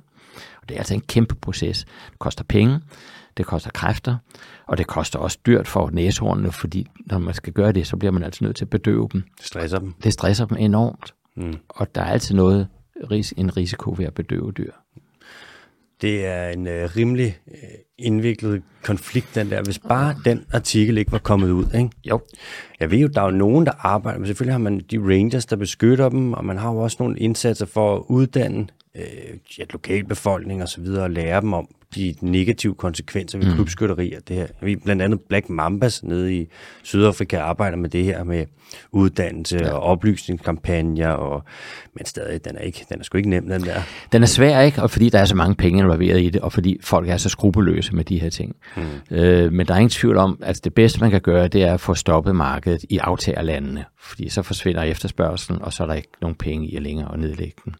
Og 0.62 0.70
det 0.70 0.76
er 0.76 0.80
altså 0.80 0.94
en 0.94 1.02
kæmpe 1.02 1.36
proces. 1.36 1.86
Det 2.12 2.20
koster 2.20 2.44
penge, 2.44 2.80
det 3.38 3.46
koster 3.46 3.70
kræfter, 3.72 4.16
og 4.68 4.78
det 4.78 4.88
koster 4.88 5.20
også 5.20 5.38
dyrt 5.46 5.68
for 5.68 5.90
næsehornene, 5.94 6.52
fordi 6.52 6.88
når 7.06 7.18
man 7.20 7.34
skal 7.34 7.54
gøre 7.54 7.72
det, 7.72 7.88
så 7.88 7.98
bliver 7.98 8.12
man 8.12 8.24
altså 8.24 8.44
nødt 8.44 8.56
til 8.56 8.66
at 8.66 8.70
bedøve 8.70 9.10
dem. 9.14 9.24
Det 9.38 9.46
stresser 9.46 9.80
dem. 9.80 9.94
Det 10.04 10.14
stresser 10.14 10.46
dem 10.46 10.58
enormt, 10.60 11.14
Mm. 11.36 11.56
og 11.70 11.96
der 11.96 12.02
er 12.02 12.06
altid 12.06 12.36
noget, 12.36 12.68
en 13.38 13.58
risiko 13.58 13.96
ved 13.98 14.06
at 14.06 14.14
bedøve 14.14 14.52
dyr. 14.52 14.72
Det 16.02 16.26
er 16.26 16.48
en 16.50 16.68
øh, 16.68 16.90
rimelig 16.96 17.40
øh, 17.52 17.56
indviklet 17.98 18.62
konflikt, 18.84 19.36
den 19.36 19.50
der. 19.50 19.62
Hvis 19.64 19.80
bare 19.80 20.16
den 20.26 20.46
artikel 20.54 20.98
ikke 20.98 21.12
var 21.12 21.18
kommet 21.18 21.52
ud, 21.52 21.66
ikke? 21.76 21.90
Jo. 22.06 22.22
Jeg 22.80 22.92
ved 22.92 22.98
jo, 22.98 23.08
der 23.08 23.22
er 23.22 23.26
jo 23.26 23.32
nogen, 23.32 23.66
der 23.66 23.72
arbejder, 23.80 24.20
men 24.20 24.28
selvfølgelig 24.28 24.54
har 24.54 24.60
man 24.60 24.80
de 24.92 24.98
rangers, 25.00 25.46
der 25.46 25.56
beskytter 25.56 26.10
dem, 26.10 26.34
og 26.34 26.46
man 26.46 26.58
har 26.58 26.72
jo 26.72 26.78
også 26.78 26.98
nogle 27.00 27.20
indsatser 27.20 27.66
for 27.66 27.96
at 27.96 28.04
uddanne 28.08 28.68
øh, 28.96 29.04
ja, 29.60 29.64
lokalbefolkning 29.70 30.62
og 30.62 30.70
så 30.70 30.82
videre, 30.82 31.04
og 31.04 31.12
lære 31.12 31.42
dem 31.42 31.54
om 31.54 31.68
de 31.96 32.16
negative 32.22 32.76
konsekvenser 32.76 33.38
ved 33.38 33.48
mm. 33.48 33.58
krybskytteri 33.58 34.14
og 34.14 34.28
det 34.28 34.36
her. 34.36 34.48
Ved, 34.62 34.78
blandt 34.84 35.02
andet 35.02 35.22
Black 35.30 35.50
Mambas 35.50 36.04
nede 36.04 36.36
i 36.36 36.48
Sydafrika 36.84 37.40
arbejder 37.40 37.78
med 37.78 37.90
det 37.90 38.04
her 38.04 38.24
med 38.24 38.46
uddannelse 38.92 39.58
ja. 39.58 39.72
og 39.72 39.80
oplysningskampagner, 39.80 41.10
og, 41.10 41.44
men 41.94 42.06
stadig, 42.06 42.46
den 42.46 42.56
er, 42.56 42.62
ikke, 42.62 42.86
den 42.90 43.00
er 43.00 43.04
sgu 43.04 43.18
ikke 43.18 43.30
nem, 43.30 43.50
den 43.50 43.62
der. 43.62 43.82
Den 44.12 44.22
er 44.22 44.28
svær, 44.28 44.62
ikke? 44.62 44.84
Og 44.84 44.92
fordi 44.92 45.10
der 45.10 45.20
er 45.20 45.26
så 45.26 45.36
mange 45.36 45.56
penge 45.56 45.80
involveret 45.80 46.22
i 46.22 46.30
det, 46.30 46.42
og 46.42 46.54
fordi 46.54 46.80
folk 46.82 47.10
er 47.10 47.18
så 47.18 47.30
skrupelløse 47.30 47.96
med 47.96 48.04
de 48.04 48.20
her 48.20 48.30
ting. 48.30 48.56
Mm. 48.76 49.18
Øh, 49.18 49.54
men 49.54 49.68
der 49.68 49.74
er 49.74 49.78
ingen 49.78 49.90
tvivl 49.90 50.18
om, 50.18 50.40
at 50.42 50.64
det 50.64 50.74
bedste, 50.74 51.00
man 51.00 51.12
kan 51.12 51.22
gøre, 51.22 51.48
det 51.48 51.64
er 51.64 51.74
at 51.74 51.80
få 51.80 51.94
stoppet 51.94 52.36
markedet 52.36 52.86
i 52.90 52.98
aftagerlandene. 52.98 53.86
Fordi 54.00 54.30
så 54.30 54.42
forsvinder 54.42 54.84
efterspørgselen, 54.84 55.62
og 55.62 55.74
så 55.74 55.84
er 55.84 55.88
der 55.88 55.94
ikke 55.94 56.12
nogen 56.22 56.36
penge 56.36 56.68
i 56.68 56.76
at 56.76 56.82
længere 56.82 57.14
at 57.14 57.20
nedlægge 57.20 57.56
den. 57.66 57.76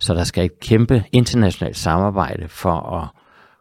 Så 0.00 0.14
der 0.14 0.24
skal 0.24 0.44
et 0.44 0.60
kæmpe 0.60 1.04
internationalt 1.12 1.76
samarbejde 1.76 2.48
for 2.48 2.72
at 3.02 3.19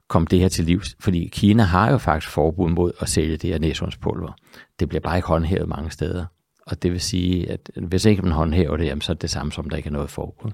komme 0.10 0.28
det 0.32 0.39
her 0.39 0.49
til 0.49 0.66
livs. 0.66 0.95
Fordi 0.99 1.30
Kina 1.32 1.64
har 1.64 1.91
jo 1.91 1.97
faktisk 1.97 2.32
forbud 2.32 2.70
mod 2.70 2.91
at 2.99 3.10
sælge 3.10 3.38
det 3.38 3.49
her 3.49 3.60
næsehornspulver. 3.60 4.32
Det 4.80 4.89
bliver 4.89 5.01
bare 5.01 5.18
ikke 5.18 5.28
håndhævet 5.28 5.68
mange 5.68 5.91
steder. 5.91 6.26
og 6.66 6.84
det 6.84 6.91
vil 6.91 7.01
sige, 7.01 7.51
at 7.51 7.72
hvis 7.76 8.05
ikke 8.05 8.22
man 8.22 8.32
håndhæver 8.32 8.78
det, 8.78 8.86
jamen, 8.86 9.01
så 9.01 9.12
er 9.12 9.14
det 9.14 9.22
det 9.22 9.30
samme 9.30 9.51
som, 9.51 9.70
der 9.70 9.78
ikke 9.78 9.88
er 9.88 9.93
noget 9.93 10.10
forbud. 10.10 10.51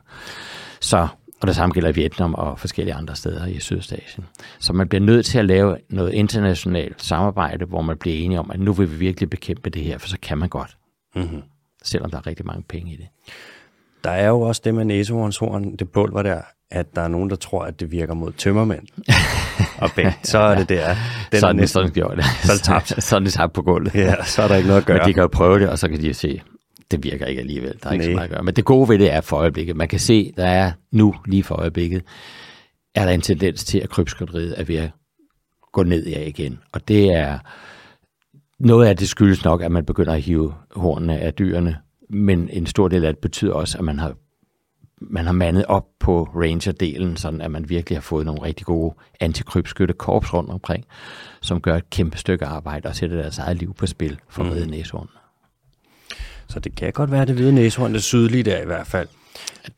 Så 0.81 1.07
og 1.41 1.47
det 1.47 1.55
samme 1.55 1.73
gælder 1.73 1.91
Vietnam 1.91 2.33
og 2.33 2.59
forskellige 2.59 2.93
andre 2.93 3.15
steder 3.15 3.45
i 3.45 3.59
Sydøstasien. 3.59 4.25
Så 4.59 4.73
man 4.73 4.87
bliver 4.87 5.01
nødt 5.01 5.25
til 5.25 5.39
at 5.39 5.45
lave 5.45 5.77
noget 5.89 6.13
internationalt 6.13 7.03
samarbejde, 7.03 7.65
hvor 7.65 7.81
man 7.81 7.97
bliver 7.97 8.17
enige 8.17 8.39
om, 8.39 8.51
at 8.51 8.59
nu 8.59 8.73
vil 8.73 8.91
vi 8.91 8.95
virkelig 8.95 9.29
bekæmpe 9.29 9.69
det 9.69 9.81
her, 9.83 9.97
for 9.97 10.07
så 10.07 10.17
kan 10.21 10.37
man 10.37 10.49
godt. 10.49 10.77
Mm-hmm. 11.15 11.41
Selvom 11.83 12.11
der 12.11 12.17
er 12.17 12.27
rigtig 12.27 12.45
mange 12.45 12.63
penge 12.63 12.93
i 12.93 12.95
det. 12.95 13.07
Der 14.03 14.09
er 14.09 14.27
jo 14.27 14.41
også 14.41 14.61
det 14.65 14.75
med 14.75 14.85
næsehornshorn, 14.85 15.75
det 15.75 15.89
pulver 15.89 16.21
der, 16.21 16.41
at 16.71 16.95
der 16.95 17.01
er 17.01 17.07
nogen, 17.07 17.29
der 17.29 17.35
tror, 17.35 17.63
at 17.63 17.79
det 17.79 17.91
virker 17.91 18.13
mod 18.13 18.31
tømmermænd. 18.31 18.87
og 19.77 19.89
bæk, 19.95 20.05
så 20.23 20.37
er 20.37 20.55
det 20.55 20.69
der. 20.69 20.95
Den 21.31 21.39
sådan, 21.39 21.55
er 21.55 21.61
næsten, 21.61 21.73
sådan 21.73 21.91
gjort 21.91 22.17
det. 22.17 22.25
Så 22.43 22.51
er 22.51 22.55
det 22.55 22.63
tabt. 22.63 23.03
sådan 23.03 23.23
er 23.23 23.25
det 23.25 23.33
tabt 23.33 23.53
på 23.53 23.61
gulvet. 23.61 23.95
Ja, 23.95 24.23
så 24.23 24.41
er 24.41 24.47
der 24.47 24.55
ikke 24.55 24.67
noget 24.67 24.81
at 24.81 24.87
gøre. 24.87 24.97
Men 24.97 25.07
de 25.07 25.13
kan 25.13 25.21
jo 25.21 25.27
prøve 25.27 25.59
det, 25.59 25.69
og 25.69 25.79
så 25.79 25.87
kan 25.87 26.01
de 26.01 26.07
jo 26.07 26.13
se, 26.13 26.41
det 26.91 27.03
virker 27.03 27.25
ikke 27.25 27.41
alligevel. 27.41 27.73
Der 27.83 27.89
er 27.89 27.93
ikke 27.93 28.05
Nej. 28.05 28.11
så 28.11 28.15
meget 28.15 28.27
at 28.27 28.31
gøre. 28.33 28.43
Men 28.43 28.53
det 28.53 28.65
gode 28.65 28.89
ved 28.89 28.99
det 28.99 29.13
er 29.13 29.21
for 29.21 29.37
øjeblikket. 29.37 29.75
Man 29.75 29.87
kan 29.87 29.99
se, 29.99 30.33
der 30.37 30.45
er 30.45 30.71
nu 30.91 31.15
lige 31.27 31.43
for 31.43 31.55
øjeblikket, 31.55 32.03
er 32.95 33.05
der 33.05 33.11
en 33.11 33.21
tendens 33.21 33.63
til, 33.63 33.79
at 33.79 33.89
krybskytteriet 33.89 34.55
er 34.57 34.63
ved 34.63 34.75
at 34.75 34.91
gå 35.73 35.83
ned 35.83 36.05
i 36.05 36.27
igen. 36.27 36.59
Og 36.71 36.87
det 36.87 37.13
er 37.13 37.39
noget 38.59 38.87
af 38.87 38.97
det 38.97 39.09
skyldes 39.09 39.43
nok, 39.43 39.61
at 39.61 39.71
man 39.71 39.85
begynder 39.85 40.13
at 40.13 40.21
hive 40.21 40.53
hornene 40.75 41.19
af 41.19 41.33
dyrene, 41.33 41.77
men 42.09 42.49
en 42.49 42.65
stor 42.65 42.87
del 42.87 43.05
af 43.05 43.13
det 43.13 43.21
betyder 43.21 43.53
også, 43.53 43.77
at 43.77 43.83
man 43.83 43.99
har 43.99 44.13
man 45.01 45.25
har 45.25 45.33
mandet 45.33 45.65
op 45.65 45.85
på 45.99 46.23
ranger-delen, 46.23 47.17
sådan 47.17 47.41
at 47.41 47.51
man 47.51 47.69
virkelig 47.69 47.97
har 47.97 48.01
fået 48.01 48.25
nogle 48.25 48.41
rigtig 48.41 48.65
gode 48.65 48.95
antikrybskytte 49.19 49.93
korps 49.93 50.33
rundt 50.33 50.49
omkring, 50.49 50.85
som 51.41 51.61
gør 51.61 51.75
et 51.75 51.89
kæmpe 51.89 52.17
stykke 52.17 52.45
arbejde 52.45 52.89
og 52.89 52.95
sætter 52.95 53.21
deres 53.21 53.37
eget 53.37 53.57
liv 53.57 53.73
på 53.73 53.87
spil 53.87 54.19
for 54.29 54.43
at 54.43 54.61
mm. 54.65 54.71
næsehornene. 54.71 55.19
Så 56.47 56.59
det 56.59 56.75
kan 56.75 56.93
godt 56.93 57.11
være 57.11 57.25
det 57.25 57.35
hvide 57.35 57.53
næsehorn, 57.53 57.93
det 57.93 58.03
sydlige 58.03 58.43
der 58.43 58.61
i 58.61 58.65
hvert 58.65 58.87
fald. 58.87 59.07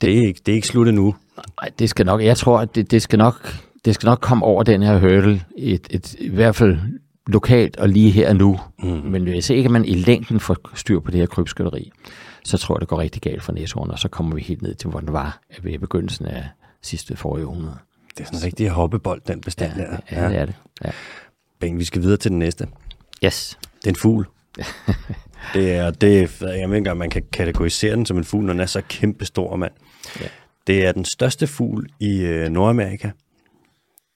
Det 0.01 0.18
er 0.18 0.28
ikke, 0.28 0.41
det 0.45 0.51
er 0.51 0.55
ikke 0.55 0.68
slut 0.68 0.88
endnu. 0.88 1.15
Nej, 1.61 1.70
det 1.80 1.89
skal 1.89 2.05
nok, 2.05 2.24
jeg 2.24 2.38
tror, 2.38 2.59
at 2.59 2.76
det, 2.76 2.91
det, 2.91 3.01
skal 3.01 3.20
nok, 3.20 3.53
det 3.86 3.95
skal 3.95 4.07
nok 4.07 4.20
komme 4.22 4.45
over 4.45 4.63
den 4.63 4.84
her 4.84 4.99
hurdle, 4.99 5.43
et, 5.57 5.88
et, 5.89 6.15
i 6.20 6.30
hvert 6.30 6.55
fald 6.55 6.78
lokalt 7.28 7.78
og 7.78 7.89
lige 7.89 8.11
her 8.11 8.30
og 8.30 8.36
nu. 8.36 8.59
Mm. 8.80 8.88
Men 8.88 9.24
hvis 9.24 9.49
ikke 9.49 9.70
man 9.70 9.86
i 9.86 9.93
længden 9.93 10.39
får 10.39 10.57
styr 10.74 10.99
på 10.99 11.11
det 11.11 11.20
her 11.20 11.28
krybskytteri, 11.28 11.91
så 12.48 12.58
tror 12.58 12.76
jeg, 12.76 12.80
det 12.80 12.88
går 12.88 13.00
rigtig 13.00 13.22
galt 13.22 13.43
for 13.43 13.52
næsehorn, 13.52 13.91
og 13.91 14.00
så 14.00 14.08
kommer 14.08 14.36
vi 14.36 14.41
helt 14.41 14.62
ned 14.62 14.76
til, 14.76 14.89
hvor 14.89 15.00
den 15.00 15.14
var 15.14 15.41
ved 15.62 15.80
begyndelsen 15.80 16.26
af 16.26 16.50
sidste 16.82 17.16
forrige 17.16 17.48
århundrede. 17.48 17.78
Det 18.18 18.20
er 18.24 18.26
sådan 18.26 18.39
en 18.39 18.45
rigtig 18.45 18.70
hoppebold, 18.70 19.22
den 19.28 19.41
bestand 19.41 19.74
ja, 19.78 19.82
der. 19.82 19.98
Ja, 20.12 20.22
ja, 20.22 20.30
det 20.30 20.38
er 20.38 20.45
det. 20.45 20.56
Ja. 20.86 20.91
Ben, 21.60 21.80
vi 21.80 21.84
skal 21.84 22.02
videre 22.02 22.18
til 22.18 22.32
den 22.32 22.39
næste. 22.39 22.68
Yes. 23.26 23.60
Det 23.78 23.86
er 23.86 23.89
en 23.89 23.95
fugl. 23.95 24.28
det 25.54 25.72
er, 25.72 25.91
det 25.91 26.41
er, 26.41 26.54
jeg 26.54 26.70
mener, 26.70 26.93
man 26.93 27.10
kan 27.10 27.24
kategorisere 27.32 27.95
den 27.95 28.06
som 28.06 28.18
en 28.18 28.24
fugl, 28.24 28.45
når 28.45 28.54
den 28.54 28.60
er 28.60 28.66
så 28.66 28.82
kæmpestor, 28.89 29.56
mand. 29.56 29.74
Ja. 30.20 30.28
Det 30.68 30.86
er 30.86 30.91
den 30.91 31.06
største 31.06 31.48
fugl 31.48 31.89
i 32.00 32.20
øh, 32.20 32.50
Nordamerika. 32.50 33.10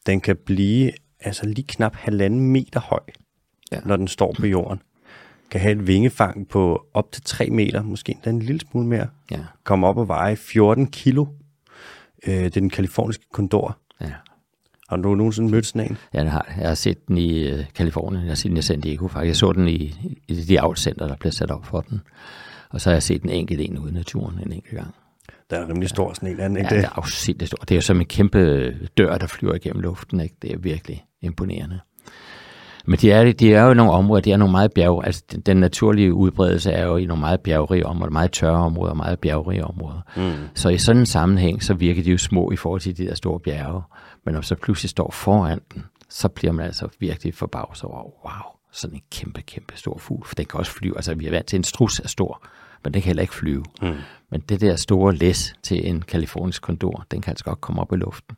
Den 0.06 0.22
kan 0.22 0.38
blive 0.46 0.92
altså 1.20 1.46
lige 1.46 1.68
knap 1.68 1.96
halvanden 1.96 2.40
meter 2.40 2.80
høj, 2.80 3.04
ja. 3.72 3.80
når 3.86 3.98
den 3.98 4.08
står 4.08 4.36
på 4.40 4.46
jorden. 4.46 4.82
Kan 5.52 5.62
have 5.62 5.80
et 5.80 5.88
vingefang 5.88 6.48
på 6.48 6.86
op 6.94 7.12
til 7.12 7.24
3 7.24 7.50
meter, 7.50 7.82
måske 7.82 8.12
endda 8.12 8.30
en 8.30 8.42
lille 8.42 8.62
smule 8.72 8.88
mere. 8.88 9.08
Ja. 9.32 9.40
Kommer 9.64 9.88
op 9.88 9.98
og 9.98 10.08
veje 10.08 10.36
14 10.36 10.88
kilo. 10.88 11.26
Øh, 12.28 12.34
det 12.34 12.46
er 12.46 12.50
den 12.50 12.70
kaliforniske 12.70 13.26
kondor. 13.34 13.78
Ja. 14.02 14.12
Har 14.90 14.98
du 14.98 15.16
nogensinde 15.16 15.52
mødt 15.52 15.66
sådan 15.66 15.92
en? 15.92 15.98
Ja, 16.14 16.24
jeg 16.24 16.32
har. 16.32 16.54
Jeg 16.58 16.68
har 16.68 16.76
set 16.76 17.08
den 17.08 17.18
i 17.18 17.54
Kalifornien. 17.76 18.24
Jeg 18.24 18.30
har 18.30 18.36
set 18.36 18.50
den 18.50 18.58
i 18.58 18.62
San 18.62 18.82
Diego 18.82 19.08
faktisk. 19.08 19.28
Jeg 19.28 19.36
så 19.36 19.52
den 19.52 19.68
i, 19.68 19.96
i 20.28 20.36
de 20.36 20.62
avlscenter, 20.62 21.08
der 21.08 21.16
blev 21.16 21.32
sat 21.32 21.52
op 21.52 21.66
for 21.66 21.82
den. 21.82 22.02
Og 22.70 22.82
så 22.82 22.90
har 22.90 22.96
jeg 22.96 23.04
set 23.04 23.22
den 23.22 23.30
enkelt 23.30 23.62
en 23.62 23.78
ude 23.78 23.92
i 23.92 23.94
naturen 23.94 24.40
en 24.46 24.52
enkelt 24.52 24.76
gang. 24.76 24.96
Der 25.50 25.58
er 25.58 25.70
rimelig 25.70 25.90
stor 25.90 26.14
sådan 26.14 26.30
en 26.30 26.40
anden, 26.40 26.58
ikke 26.58 26.74
ja, 26.74 26.78
det? 26.78 26.86
er 26.86 27.00
afsindigt 27.00 27.48
stor. 27.48 27.58
Det 27.58 27.72
er 27.72 27.76
jo 27.76 27.82
som 27.82 28.00
en 28.00 28.06
kæmpe 28.06 28.72
dør, 28.98 29.18
der 29.18 29.28
flyver 29.28 29.54
igennem 29.54 29.82
luften. 29.82 30.20
Ikke? 30.20 30.36
Det 30.42 30.52
er 30.52 30.58
virkelig 30.58 31.06
imponerende. 31.22 31.80
Men 32.86 33.00
de 33.00 33.12
er, 33.12 33.34
de 33.34 33.54
er 33.54 33.64
jo 33.64 33.74
nogle 33.74 33.92
områder, 33.92 34.22
de 34.22 34.32
er 34.32 34.38
nogle 34.38 34.52
meget 34.52 34.74
bjerg, 34.74 35.02
altså 35.06 35.24
den, 35.32 35.42
den 35.42 35.58
naturlige 35.58 36.14
udbredelse 36.14 36.72
er 36.72 36.86
jo 36.86 36.98
i 36.98 37.06
nogle 37.06 37.22
meget 37.22 37.40
bjergrige 37.40 37.86
områder, 37.86 38.12
meget 38.12 38.32
tørre 38.32 38.66
områder, 38.66 38.94
meget 38.94 39.20
bjergrige 39.20 39.66
områder. 39.66 40.02
Mm. 40.16 40.48
Så 40.56 40.70
i 40.70 40.78
sådan 40.78 41.00
en 41.00 41.06
sammenhæng, 41.06 41.64
så 41.64 41.74
virker 41.74 42.04
de 42.04 42.12
jo 42.12 42.18
små 42.18 42.52
i 42.52 42.56
forhold 42.56 42.82
til 42.82 42.98
de 42.98 43.06
der 43.06 43.16
store 43.16 43.40
bjerge. 43.40 43.82
Men 44.26 44.34
når 44.34 44.42
så 44.42 44.56
pludselig 44.56 44.90
står 44.90 45.12
foran 45.12 45.60
den, 45.74 45.86
så 46.10 46.28
bliver 46.28 46.52
man 46.52 46.66
altså 46.66 46.88
virkelig 47.00 47.34
forbavset 47.34 47.84
over, 47.84 48.04
wow, 48.04 48.56
sådan 48.72 48.96
en 48.96 49.02
kæmpe, 49.12 49.42
kæmpe 49.42 49.78
stor 49.78 49.98
fugl. 49.98 50.26
For 50.26 50.36
den 50.36 50.46
kan 50.46 50.60
også 50.60 50.72
flyve, 50.72 50.96
altså 50.98 51.14
vi 51.14 51.28
er 51.28 51.32
vant 51.32 51.46
til, 51.48 51.58
en 51.58 51.64
strus 51.64 52.00
er 52.00 52.08
stor, 52.08 52.44
men 52.84 52.94
den 52.94 53.02
kan 53.02 53.10
heller 53.10 53.22
ikke 53.22 53.34
flyve. 53.34 53.64
Mm. 53.82 53.94
Men 54.32 54.42
det 54.42 54.62
der 54.62 54.76
store 54.76 55.16
læs 55.16 55.54
til 55.64 55.90
en 55.90 56.02
kalifornisk 56.02 56.62
kondor, 56.62 57.06
den 57.12 57.22
kan 57.22 57.32
altså 57.32 57.46
godt 57.46 57.62
komme 57.62 57.82
op 57.82 57.94
i 57.94 57.96
luften. 57.96 58.36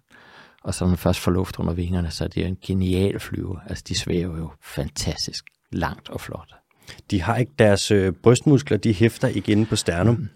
Og 0.64 0.74
så 0.74 0.84
når 0.84 0.90
man 0.90 0.98
først 0.98 1.20
får 1.20 1.32
luft 1.32 1.60
under 1.60 1.74
vingerne, 1.74 2.12
så 2.12 2.24
er 2.24 2.28
det 2.28 2.46
en 2.46 2.58
genial 2.66 3.20
flyver. 3.20 3.58
Altså 3.70 3.84
de 3.88 3.98
svæver 3.98 4.38
jo 4.38 4.52
fantastisk 4.62 5.46
langt 5.72 6.10
og 6.10 6.22
flot. 6.22 6.54
De 7.12 7.22
har 7.22 7.38
ikke 7.38 7.52
deres 7.60 7.92
øh, 7.92 8.14
brystmuskler, 8.14 8.78
de 8.78 8.94
hæfter 8.94 9.28
ikke 9.28 9.52
inde 9.52 9.66
på 9.66 9.76
sternum. 9.76 10.16
Mm. 10.16 10.30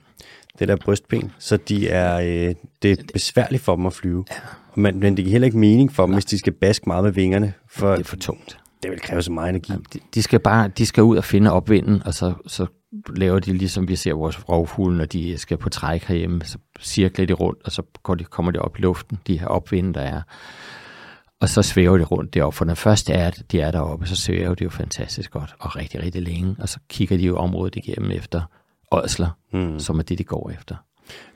Det 0.60 0.68
der 0.68 0.76
brystben, 0.76 1.32
så 1.40 1.58
de 1.58 1.90
er, 1.90 2.20
øh, 2.20 2.56
det 2.82 2.92
er 2.92 3.04
besværligt 3.14 3.64
for 3.64 3.76
dem 3.76 3.86
at 3.86 3.94
flyve. 3.94 4.26
Ja. 4.32 4.36
Men, 4.76 5.00
men 5.00 5.18
det 5.18 5.26
giver 5.26 5.32
heller 5.32 5.46
ikke 5.46 5.58
mening 5.58 5.94
for 5.94 6.04
dem, 6.04 6.10
Nej. 6.10 6.16
hvis 6.16 6.26
de 6.26 6.38
skal 6.38 6.54
baske 6.54 6.84
meget 6.88 7.04
med 7.04 7.12
vingerne. 7.12 7.54
For 7.70 7.92
det 7.92 8.00
er 8.00 8.04
for 8.04 8.16
tungt. 8.16 8.58
Det 8.84 8.92
vil 8.92 9.00
kræve 9.00 9.22
så 9.22 9.32
meget 9.32 9.50
energi. 9.50 9.72
Ja, 9.72 9.78
de, 9.94 10.00
de, 10.16 10.24
skal 10.24 10.40
bare 10.40 10.68
de 10.68 10.86
skal 10.86 11.04
ud 11.04 11.18
og 11.18 11.24
finde 11.24 11.52
opvinden, 11.52 12.04
og 12.06 12.14
så, 12.14 12.34
så 12.48 12.66
laver 13.16 13.40
de 13.40 13.54
ligesom 13.54 13.88
vi 13.88 13.96
ser 13.96 14.14
vores 14.14 14.50
rovfugle, 14.50 14.98
når 14.98 15.06
de 15.06 15.38
skal 15.38 15.58
på 15.58 15.70
træk 15.70 16.04
herhjemme, 16.04 16.42
så 16.44 16.58
cirkler 16.82 17.26
de 17.26 17.34
rundt, 17.34 17.60
og 17.66 17.72
så 17.72 17.82
går 18.04 18.16
de, 18.16 18.24
kommer 18.24 18.52
de 18.52 18.60
op 18.60 18.78
i 18.78 18.82
luften, 18.82 19.20
de 19.28 19.40
her 19.40 19.48
opvinde, 19.48 19.94
der 19.94 20.02
er. 20.02 20.22
Og 21.42 21.50
så 21.50 21.62
svæver 21.62 21.98
de 21.98 22.04
rundt 22.04 22.34
deroppe, 22.34 22.58
for 22.58 22.66
når 22.66 22.74
først 22.74 23.10
er, 23.10 23.32
de 23.52 23.62
er 23.62 23.72
deroppe, 23.72 24.08
så 24.08 24.16
svæver 24.16 24.56
de 24.56 24.64
jo 24.64 24.70
fantastisk 24.70 25.32
godt, 25.32 25.56
og 25.60 25.76
rigtig, 25.76 26.04
rigtig 26.04 26.22
længe, 26.22 26.56
og 26.60 26.70
så 26.70 26.80
kigger 26.90 27.18
de 27.18 27.24
jo 27.24 27.38
området 27.38 27.76
igennem 27.76 28.12
efter 28.12 28.42
ådsler, 28.92 29.30
mm. 29.54 29.80
som 29.80 30.00
er 30.00 30.04
det, 30.04 30.18
de 30.18 30.24
går 30.24 30.52
efter. 30.52 30.76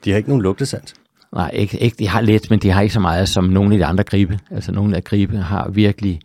De 0.06 0.10
har 0.10 0.18
ikke 0.18 0.30
nogen 0.30 0.43
lugtesans? 0.43 0.93
Nej, 1.34 1.52
ikke, 1.54 1.80
ikke, 1.80 1.95
de 1.99 2.08
har 2.08 2.22
lidt, 2.22 2.49
men 2.49 2.60
de 2.60 2.70
har 2.70 2.82
ikke 2.82 2.93
så 2.93 2.99
meget 2.99 3.30
som 3.30 3.43
nogle 3.43 3.74
af 3.74 3.78
de 3.78 3.86
andre 3.86 4.04
gribe. 4.04 4.39
Altså 4.52 4.72
nogle 4.72 4.95
af 4.95 5.04
gribe 5.04 5.38
har 5.38 5.70
virkelig 5.70 6.20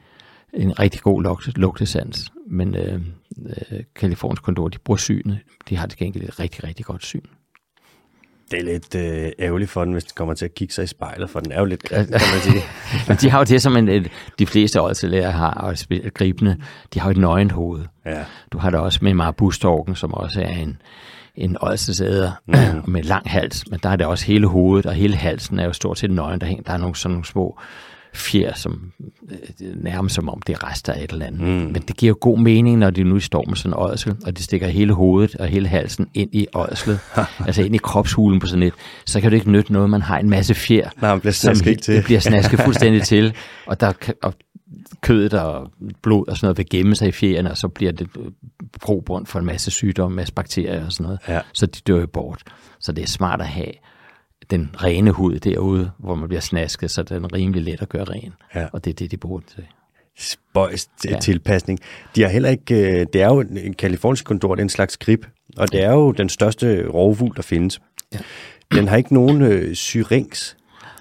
en 0.54 0.78
rigtig 0.78 1.00
god 1.00 1.22
lugt, 1.22 1.58
lugtesans, 1.58 2.30
men 2.46 2.74
øh, 2.74 3.00
øh, 3.46 3.80
Kaliforniens 3.96 4.72
de 4.72 4.78
bruger 4.78 4.98
synet. 4.98 5.38
De 5.68 5.76
har 5.76 5.86
til 5.86 5.98
gengæld 5.98 6.24
et 6.24 6.40
rigtig, 6.40 6.64
rigtig 6.64 6.86
godt 6.86 7.04
syn. 7.04 7.22
Det 8.50 8.58
er 8.58 8.64
lidt 8.64 8.94
øh, 8.94 9.32
ærgerligt 9.38 9.70
for 9.70 9.84
den, 9.84 9.92
hvis 9.92 10.04
den 10.04 10.12
kommer 10.14 10.34
til 10.34 10.44
at 10.44 10.54
kigge 10.54 10.74
sig 10.74 10.84
i 10.84 10.86
spejlet, 10.86 11.30
for 11.30 11.40
den 11.40 11.52
er 11.52 11.58
jo 11.58 11.64
lidt 11.64 11.82
grim, 11.82 12.06
kan 12.06 12.12
man 12.12 12.40
sige. 12.40 12.62
Men 13.08 13.16
de 13.16 13.30
har 13.30 13.38
jo 13.38 13.44
det, 13.44 13.62
som 13.62 13.76
en, 13.76 13.88
et, 13.88 14.08
de 14.38 14.46
fleste 14.46 14.80
ådselærer 14.80 15.30
har, 15.30 15.50
og 15.50 15.76
gribende, 16.14 16.56
de 16.94 17.00
har 17.00 17.08
jo 17.08 17.10
et 17.10 17.16
nøgent 17.16 17.52
hoved. 17.52 17.84
Ja. 18.04 18.24
Du 18.52 18.58
har 18.58 18.70
det 18.70 18.80
også 18.80 18.98
med 19.02 19.14
Marbustorken, 19.14 19.94
som 19.94 20.14
også 20.14 20.40
er 20.40 20.54
en, 20.54 20.82
en 21.34 21.56
ådselsæder 21.62 22.32
mm. 22.46 22.54
med 22.92 23.02
lang 23.02 23.30
hals, 23.30 23.70
men 23.70 23.80
der 23.82 23.88
er 23.88 23.96
det 23.96 24.06
også 24.06 24.26
hele 24.26 24.46
hovedet, 24.46 24.86
og 24.86 24.94
hele 24.94 25.16
halsen 25.16 25.58
er 25.58 25.64
jo 25.64 25.72
stort 25.72 25.98
set 25.98 26.10
nøgen, 26.10 26.40
der, 26.40 26.46
hænger, 26.46 26.62
der 26.62 26.72
er 26.72 26.78
nogle 26.78 26.96
sådan 26.96 27.12
nogle 27.12 27.24
små 27.24 27.58
fjer, 28.16 28.54
som 28.54 28.92
øh, 29.30 29.82
nærmest 29.82 30.14
som 30.14 30.28
om 30.28 30.42
det 30.46 30.52
er 30.52 30.70
rester 30.70 30.92
af 30.92 31.04
et 31.04 31.12
eller 31.12 31.26
andet. 31.26 31.40
Mm. 31.40 31.46
Men 31.46 31.74
det 31.74 31.96
giver 31.96 32.10
jo 32.10 32.16
god 32.20 32.38
mening, 32.38 32.78
når 32.78 32.90
de 32.90 33.04
nu 33.04 33.20
står 33.20 33.44
med 33.48 33.56
sådan 33.56 33.72
en 33.72 33.78
ådsel, 33.78 34.16
og 34.26 34.38
de 34.38 34.42
stikker 34.42 34.68
hele 34.68 34.92
hovedet 34.92 35.34
og 35.34 35.46
hele 35.46 35.68
halsen 35.68 36.08
ind 36.14 36.30
i 36.32 36.46
ådslet, 36.54 36.98
altså 37.46 37.62
ind 37.62 37.74
i 37.74 37.78
kropshulen 37.78 38.40
på 38.40 38.46
sådan 38.46 38.62
et, 38.62 38.74
så 39.06 39.20
kan 39.20 39.30
det 39.30 39.36
ikke 39.36 39.50
nytte 39.50 39.72
noget, 39.72 39.90
man 39.90 40.02
har 40.02 40.18
en 40.18 40.30
masse 40.30 40.54
fjer, 40.54 40.90
Nej, 41.00 41.10
man 41.10 41.20
bliver 41.20 41.32
snasket 41.32 41.82
til. 41.82 41.94
Det 41.94 42.04
bliver 42.04 42.20
snasket 42.20 42.60
fuldstændig 42.60 43.02
til, 43.12 43.34
og 43.66 43.80
der 43.80 43.92
og 44.22 44.34
kødet 45.00 45.34
og 45.34 45.70
blod 46.02 46.28
og 46.28 46.36
sådan 46.36 46.46
noget 46.46 46.58
vil 46.58 46.68
gemme 46.70 46.94
sig 46.94 47.08
i 47.08 47.12
fjerne, 47.12 47.50
og 47.50 47.56
så 47.56 47.68
bliver 47.68 47.92
det 47.92 48.08
grobund 48.80 49.26
for 49.26 49.38
en 49.38 49.44
masse 49.44 49.70
sygdomme, 49.70 50.12
en 50.12 50.16
masse 50.16 50.34
bakterier 50.34 50.86
og 50.86 50.92
sådan 50.92 51.04
noget. 51.04 51.18
Ja. 51.28 51.40
Så 51.52 51.66
de 51.66 51.80
dør 51.86 52.00
jo 52.00 52.06
bort. 52.06 52.42
Så 52.80 52.92
det 52.92 53.02
er 53.02 53.08
smart 53.08 53.40
at 53.40 53.46
have 53.46 53.72
den 54.50 54.70
rene 54.82 55.10
hud 55.10 55.38
derude, 55.38 55.90
hvor 55.98 56.14
man 56.14 56.28
bliver 56.28 56.40
snasket, 56.40 56.90
så 56.90 57.02
den 57.02 57.24
er 57.24 57.32
rimelig 57.32 57.62
let 57.62 57.82
at 57.82 57.88
gøre 57.88 58.04
ren. 58.04 58.32
Ja. 58.54 58.66
Og 58.72 58.84
det 58.84 58.90
er 58.90 58.94
det, 58.94 59.10
de 59.10 59.16
bruger 59.16 59.40
til. 59.54 59.64
Spøjs 60.18 60.88
ja. 61.04 61.18
tilpasning. 61.20 61.78
De 62.16 62.22
har 62.22 62.28
heller 62.28 62.48
ikke, 62.48 63.00
øh, 63.00 63.06
det 63.12 63.22
er 63.22 63.26
jo 63.26 63.40
en 63.40 63.74
kalifornisk 63.74 64.24
kondor, 64.24 64.54
det 64.54 64.60
er 64.60 64.64
en 64.64 64.68
slags 64.68 64.96
grib, 64.96 65.26
og 65.56 65.72
det 65.72 65.82
er 65.82 65.92
jo 65.92 66.12
den 66.12 66.28
største 66.28 66.88
rovfugl, 66.88 67.36
der 67.36 67.42
findes. 67.42 67.80
Ja. 68.14 68.18
Den 68.72 68.88
har 68.88 68.96
ikke 68.96 69.14
nogen 69.14 69.42
øh, 69.42 69.74
syrings. 69.74 70.56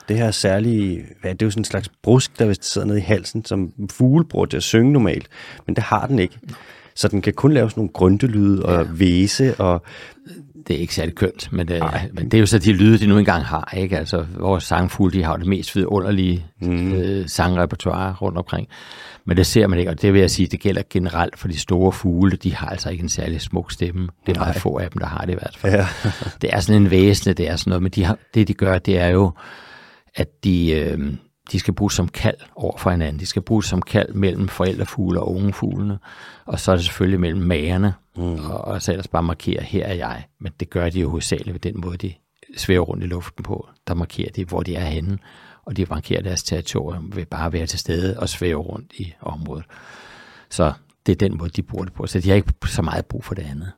Det 0.08 0.18
her 0.18 0.32
særlige, 0.32 1.06
hvad, 1.22 1.32
det 1.32 1.42
er 1.42 1.46
jo 1.46 1.52
sådan 1.52 1.62
en 1.62 1.66
slags 1.66 1.90
brusk, 2.04 2.40
der 2.40 2.46
vist 2.46 2.74
sidder 2.74 2.88
nede 2.88 2.98
i 2.98 3.02
halsen, 3.02 3.46
som 3.46 3.74
fugle 3.92 4.26
bruger 4.26 4.46
til 4.46 4.58
at 4.58 4.64
synge 4.64 4.94
normalt, 4.94 5.28
men 5.66 5.76
det 5.76 5.84
har 5.84 6.08
den 6.08 6.20
ikke. 6.20 6.40
Så 6.96 7.08
den 7.08 7.22
kan 7.22 7.34
kun 7.34 7.54
lave 7.54 7.70
sådan 7.70 7.82
nogle 7.82 7.94
grundelyde 7.94 8.66
og 8.66 8.86
ja. 8.86 8.90
væse 8.92 9.56
og 9.56 9.86
det 10.68 10.76
er 10.76 10.80
ikke 10.80 10.96
særlig 10.96 11.16
kønt, 11.16 11.52
men 11.52 11.68
det, 11.68 11.84
men 12.14 12.26
det 12.26 12.34
er 12.34 12.40
jo 12.40 12.46
så 12.46 12.60
de 12.60 12.74
lyde, 12.74 12.98
de 12.98 13.08
nu 13.08 13.18
engang 13.18 13.46
har. 13.46 13.74
Ikke? 13.78 13.98
Altså, 13.98 14.26
vores 14.38 14.64
sangfugle, 14.64 15.14
de 15.14 15.24
har 15.24 15.38
det 15.38 15.48
mest 15.48 15.76
vidunderlige 15.76 16.46
mm. 16.62 16.94
øh, 16.94 17.28
sangrepertoire 17.30 18.14
rundt 18.14 18.38
omkring. 18.38 18.68
Men 19.26 19.38
det 19.38 19.46
ser 19.46 19.68
man 19.68 19.80
ikke, 19.80 19.92
og 19.92 20.02
det 20.02 20.14
vil 20.14 20.20
jeg 20.20 20.32
sige, 20.32 20.48
det 20.48 20.60
gælder 20.60 20.82
generelt 20.90 21.40
for 21.40 21.48
de 21.48 21.60
store 21.60 21.92
fugle. 21.92 22.38
De 22.38 22.56
har 22.56 22.68
altså 22.68 22.90
ikke 22.90 23.04
en 23.04 23.10
særlig 23.10 23.42
smuk 23.42 23.72
stemme. 23.72 24.10
Det 24.26 24.38
er 24.38 24.40
meget 24.40 24.56
få 24.56 24.78
af 24.78 24.90
dem, 24.92 25.00
der 25.00 25.08
har 25.08 25.26
det 25.26 25.32
i 25.32 25.36
hvert 25.36 25.58
fald. 25.58 25.74
Ja. 25.74 25.88
det 26.42 26.50
er 26.54 26.60
sådan 26.60 26.82
en 26.82 26.92
væsne, 26.92 27.34
det 27.34 27.50
er 27.50 27.56
sådan 27.56 27.72
noget, 27.72 27.84
men 27.84 27.92
de 27.92 28.04
har, 28.04 28.18
det 28.34 28.48
de 28.48 28.54
gør, 28.54 28.78
det 28.78 29.00
er 29.00 29.08
jo, 29.08 29.32
at 30.16 30.44
de, 30.44 30.72
øh, 30.72 31.00
de 31.52 31.60
skal 31.60 31.74
bruges 31.74 31.94
som 31.94 32.08
kald 32.08 32.38
over 32.56 32.78
for 32.78 32.92
hinanden. 32.92 33.20
De 33.20 33.26
skal 33.26 33.42
bruges 33.42 33.66
som 33.66 33.82
kald 33.82 34.14
mellem 34.14 34.48
forældrefugle 34.48 35.20
og 35.20 35.36
ungefuglene. 35.36 36.00
Og 36.46 36.60
så 36.60 36.72
er 36.72 36.76
det 36.76 36.86
selvfølgelig 36.86 37.20
mellem 37.20 37.42
magerne. 37.42 37.94
Mm. 38.16 38.46
Og, 38.46 38.62
og 38.62 38.82
så 38.82 38.92
ellers 38.92 39.08
bare 39.08 39.24
markere, 39.24 39.64
her 39.64 39.86
er 39.86 39.94
jeg. 39.94 40.24
Men 40.40 40.52
det 40.60 40.70
gør 40.70 40.90
de 40.90 41.00
jo 41.00 41.10
hovedsageligt 41.10 41.54
ved 41.54 41.60
den 41.60 41.82
måde, 41.82 41.98
de 41.98 42.14
svæver 42.58 42.86
rundt 42.86 43.04
i 43.04 43.08
luften 43.08 43.44
på. 43.44 43.68
Der 43.88 43.94
markerer 43.94 44.32
de, 44.32 44.46
hvor 44.46 44.64
de 44.64 44.76
er 44.76 44.86
henne. 44.86 45.18
Og 45.66 45.78
de 45.78 45.86
markerer 45.90 46.22
deres 46.22 46.44
territorium 46.44 47.16
ved 47.16 47.26
bare 47.26 47.46
at 47.46 47.54
være 47.54 47.66
til 47.66 47.80
stede 47.80 48.20
og 48.20 48.30
svæve 48.30 48.62
rundt 48.62 48.94
i 48.98 49.14
området. 49.22 49.66
Så 50.50 50.74
det 51.06 51.12
er 51.12 51.16
den 51.16 51.38
måde, 51.38 51.50
de 51.50 51.64
bruger 51.64 51.86
det 51.86 51.94
på. 51.94 52.08
Så 52.08 52.20
de 52.20 52.30
har 52.30 52.36
ikke 52.36 52.54
så 52.66 52.82
meget 52.82 53.06
brug 53.06 53.24
for 53.24 53.36
det 53.36 53.44
andet. 53.44 53.72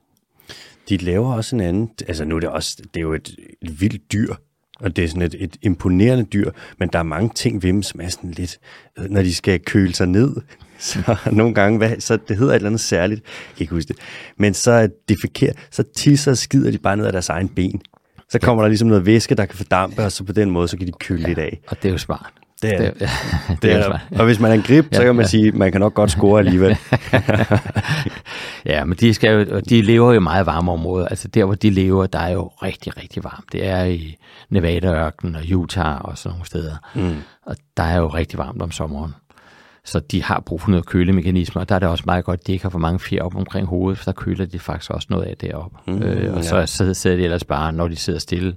De 0.90 0.98
laver 0.98 1.34
også 1.34 1.56
en 1.56 1.62
anden, 1.62 1.92
altså 2.08 2.26
nu 2.26 2.36
er 2.36 2.40
det 2.40 2.50
også, 2.50 2.78
det 2.94 3.00
er 3.00 3.02
jo 3.02 3.14
et, 3.14 3.36
et 3.62 3.82
vildt 3.82 4.12
dyr, 4.12 4.36
og 4.80 4.96
det 4.96 5.04
er 5.04 5.08
sådan 5.08 5.22
et, 5.22 5.36
et 5.40 5.58
imponerende 5.62 6.24
dyr, 6.24 6.52
men 6.80 6.90
der 6.94 7.00
er 7.00 7.04
mange 7.04 7.30
ting 7.36 7.64
ved 7.64 7.70
dem, 7.70 7.84
som 7.84 8.02
er 8.02 8.10
sådan 8.10 8.32
lidt, 8.32 8.60
øh, 9.00 9.06
når 9.10 9.22
de 9.22 9.36
skal 9.36 9.60
køle 9.60 9.94
sig 9.94 10.08
ned, 10.08 10.36
så 10.80 11.16
nogle 11.32 11.54
gange, 11.54 11.78
hvad, 11.78 12.00
så 12.00 12.18
det 12.28 12.38
hedder 12.38 12.52
et 12.52 12.56
eller 12.56 12.70
andet 12.70 12.82
særligt, 12.82 13.22
jeg 13.24 13.56
kan 13.56 13.64
ikke 13.64 13.74
huske 13.74 13.88
det, 13.88 13.98
men 14.38 14.54
så 14.54 14.90
defekerer, 15.10 15.54
så 15.72 15.84
tisser 15.96 16.32
og 16.32 16.38
skider 16.38 16.72
de 16.72 16.78
bare 16.78 16.98
ned 16.98 17.06
af 17.06 17.12
deres 17.12 17.30
egen 17.30 17.50
ben. 17.50 17.82
Så 18.30 18.40
kommer 18.40 18.64
der 18.64 18.68
ligesom 18.68 18.88
noget 18.88 19.06
væske, 19.06 19.36
der 19.36 19.46
kan 19.46 19.58
fordampe, 19.58 20.04
og 20.04 20.12
så 20.12 20.24
på 20.24 20.34
den 20.34 20.52
måde, 20.52 20.68
så 20.68 20.78
kan 20.78 20.88
de 20.88 20.92
køle 20.92 21.22
ja, 21.22 21.28
lidt 21.28 21.40
af. 21.40 21.60
Og 21.68 21.78
det 21.84 21.90
er 21.90 21.92
jo 21.92 21.98
smart. 21.98 22.34
Det 22.62 22.74
er, 22.74 22.78
det, 22.78 23.00
det, 23.00 23.10
det 23.62 23.72
er, 23.72 23.90
er 23.90 24.00
Og 24.20 24.26
hvis 24.26 24.40
man 24.40 24.52
er 24.52 24.56
en 24.56 24.62
grip, 24.62 24.86
så 24.92 25.04
kan 25.04 25.16
man 25.16 25.26
ja. 25.26 25.30
sige, 25.30 25.48
at 25.48 25.54
man 25.54 25.72
kan 25.72 25.82
nok 25.82 25.94
godt 25.94 26.12
score 26.12 26.40
alligevel. 26.40 26.78
ja, 28.66 28.84
men 28.84 28.98
de, 28.98 29.14
skal 29.14 29.48
jo, 29.50 29.60
de 29.60 29.82
lever 29.82 30.14
jo 30.14 30.20
i 30.20 30.24
meget 30.24 30.46
varme 30.46 30.72
områder. 30.72 31.08
Altså 31.08 31.28
der, 31.28 31.46
hvor 31.46 31.56
de 31.56 31.70
lever, 31.70 32.06
der 32.06 32.20
er 32.20 32.32
jo 32.32 32.48
rigtig, 32.64 32.98
rigtig 32.98 33.24
varmt. 33.24 33.46
Det 33.52 33.68
er 33.68 33.84
i 33.84 34.18
Nevada-ørkenen 34.50 35.36
og 35.36 35.42
Utah 35.52 36.02
og 36.02 36.18
sådan 36.18 36.34
nogle 36.34 36.46
steder. 36.46 36.76
Mm. 36.96 37.16
Og 37.46 37.56
der 37.78 37.84
er 37.84 37.98
jo 37.98 38.08
rigtig 38.08 38.38
varmt 38.40 38.62
om 38.62 38.72
sommeren. 38.72 39.14
Så 39.86 40.00
de 40.00 40.24
har 40.24 40.40
brug 40.40 40.62
for 40.62 40.70
noget 40.70 40.86
kølemekanismer, 40.86 41.62
og 41.62 41.70
der 41.70 41.76
er 41.76 41.80
det 41.80 41.90
også 41.90 42.04
meget 42.08 42.26
godt, 42.26 42.40
at 42.40 42.48
de 42.48 42.52
ikke 42.52 42.64
har 42.66 42.70
for 42.70 42.80
mange 42.80 43.00
fjer 43.00 43.22
op 43.22 43.36
omkring 43.36 43.68
hovedet, 43.68 43.98
for 43.98 44.06
der 44.06 44.12
køler 44.12 44.46
de 44.46 44.60
faktisk 44.60 44.92
også 44.92 45.08
noget 45.10 45.24
af 45.24 45.38
deroppe. 45.38 45.78
Mm, 45.88 46.04
øh, 46.04 46.34
og 46.34 46.44
ja. 46.44 46.66
så, 46.66 46.66
så 46.66 46.94
sidder 46.94 47.18
de 47.18 47.24
ellers 47.24 47.44
bare, 47.44 47.74
når 47.74 47.88
de 47.88 47.96
sidder 47.96 48.20
stille, 48.20 48.56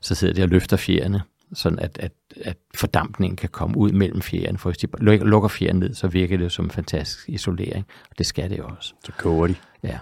så 0.00 0.14
sidder 0.14 0.34
de 0.34 0.42
og 0.42 0.48
løfter 0.48 0.76
fjerne 0.76 1.22
sådan 1.54 1.78
at, 1.78 1.98
at, 2.00 2.12
at 2.40 2.56
fordampningen 2.74 3.36
kan 3.36 3.48
komme 3.48 3.76
ud 3.76 3.92
mellem 3.92 4.22
fjeren. 4.22 4.58
For 4.58 4.70
hvis 4.70 4.78
de 4.78 4.88
lukker 5.24 5.48
fjeren 5.48 5.78
ned, 5.78 5.94
så 5.94 6.08
virker 6.08 6.36
det 6.36 6.52
som 6.52 6.64
en 6.64 6.70
fantastisk 6.70 7.28
isolering, 7.28 7.86
og 8.10 8.18
det 8.18 8.26
skal 8.26 8.50
det 8.50 8.58
jo 8.58 8.64
også. 8.64 8.94
Så 9.04 9.12
koger 9.18 9.46
de. 9.46 9.54
Ja. 9.82 9.98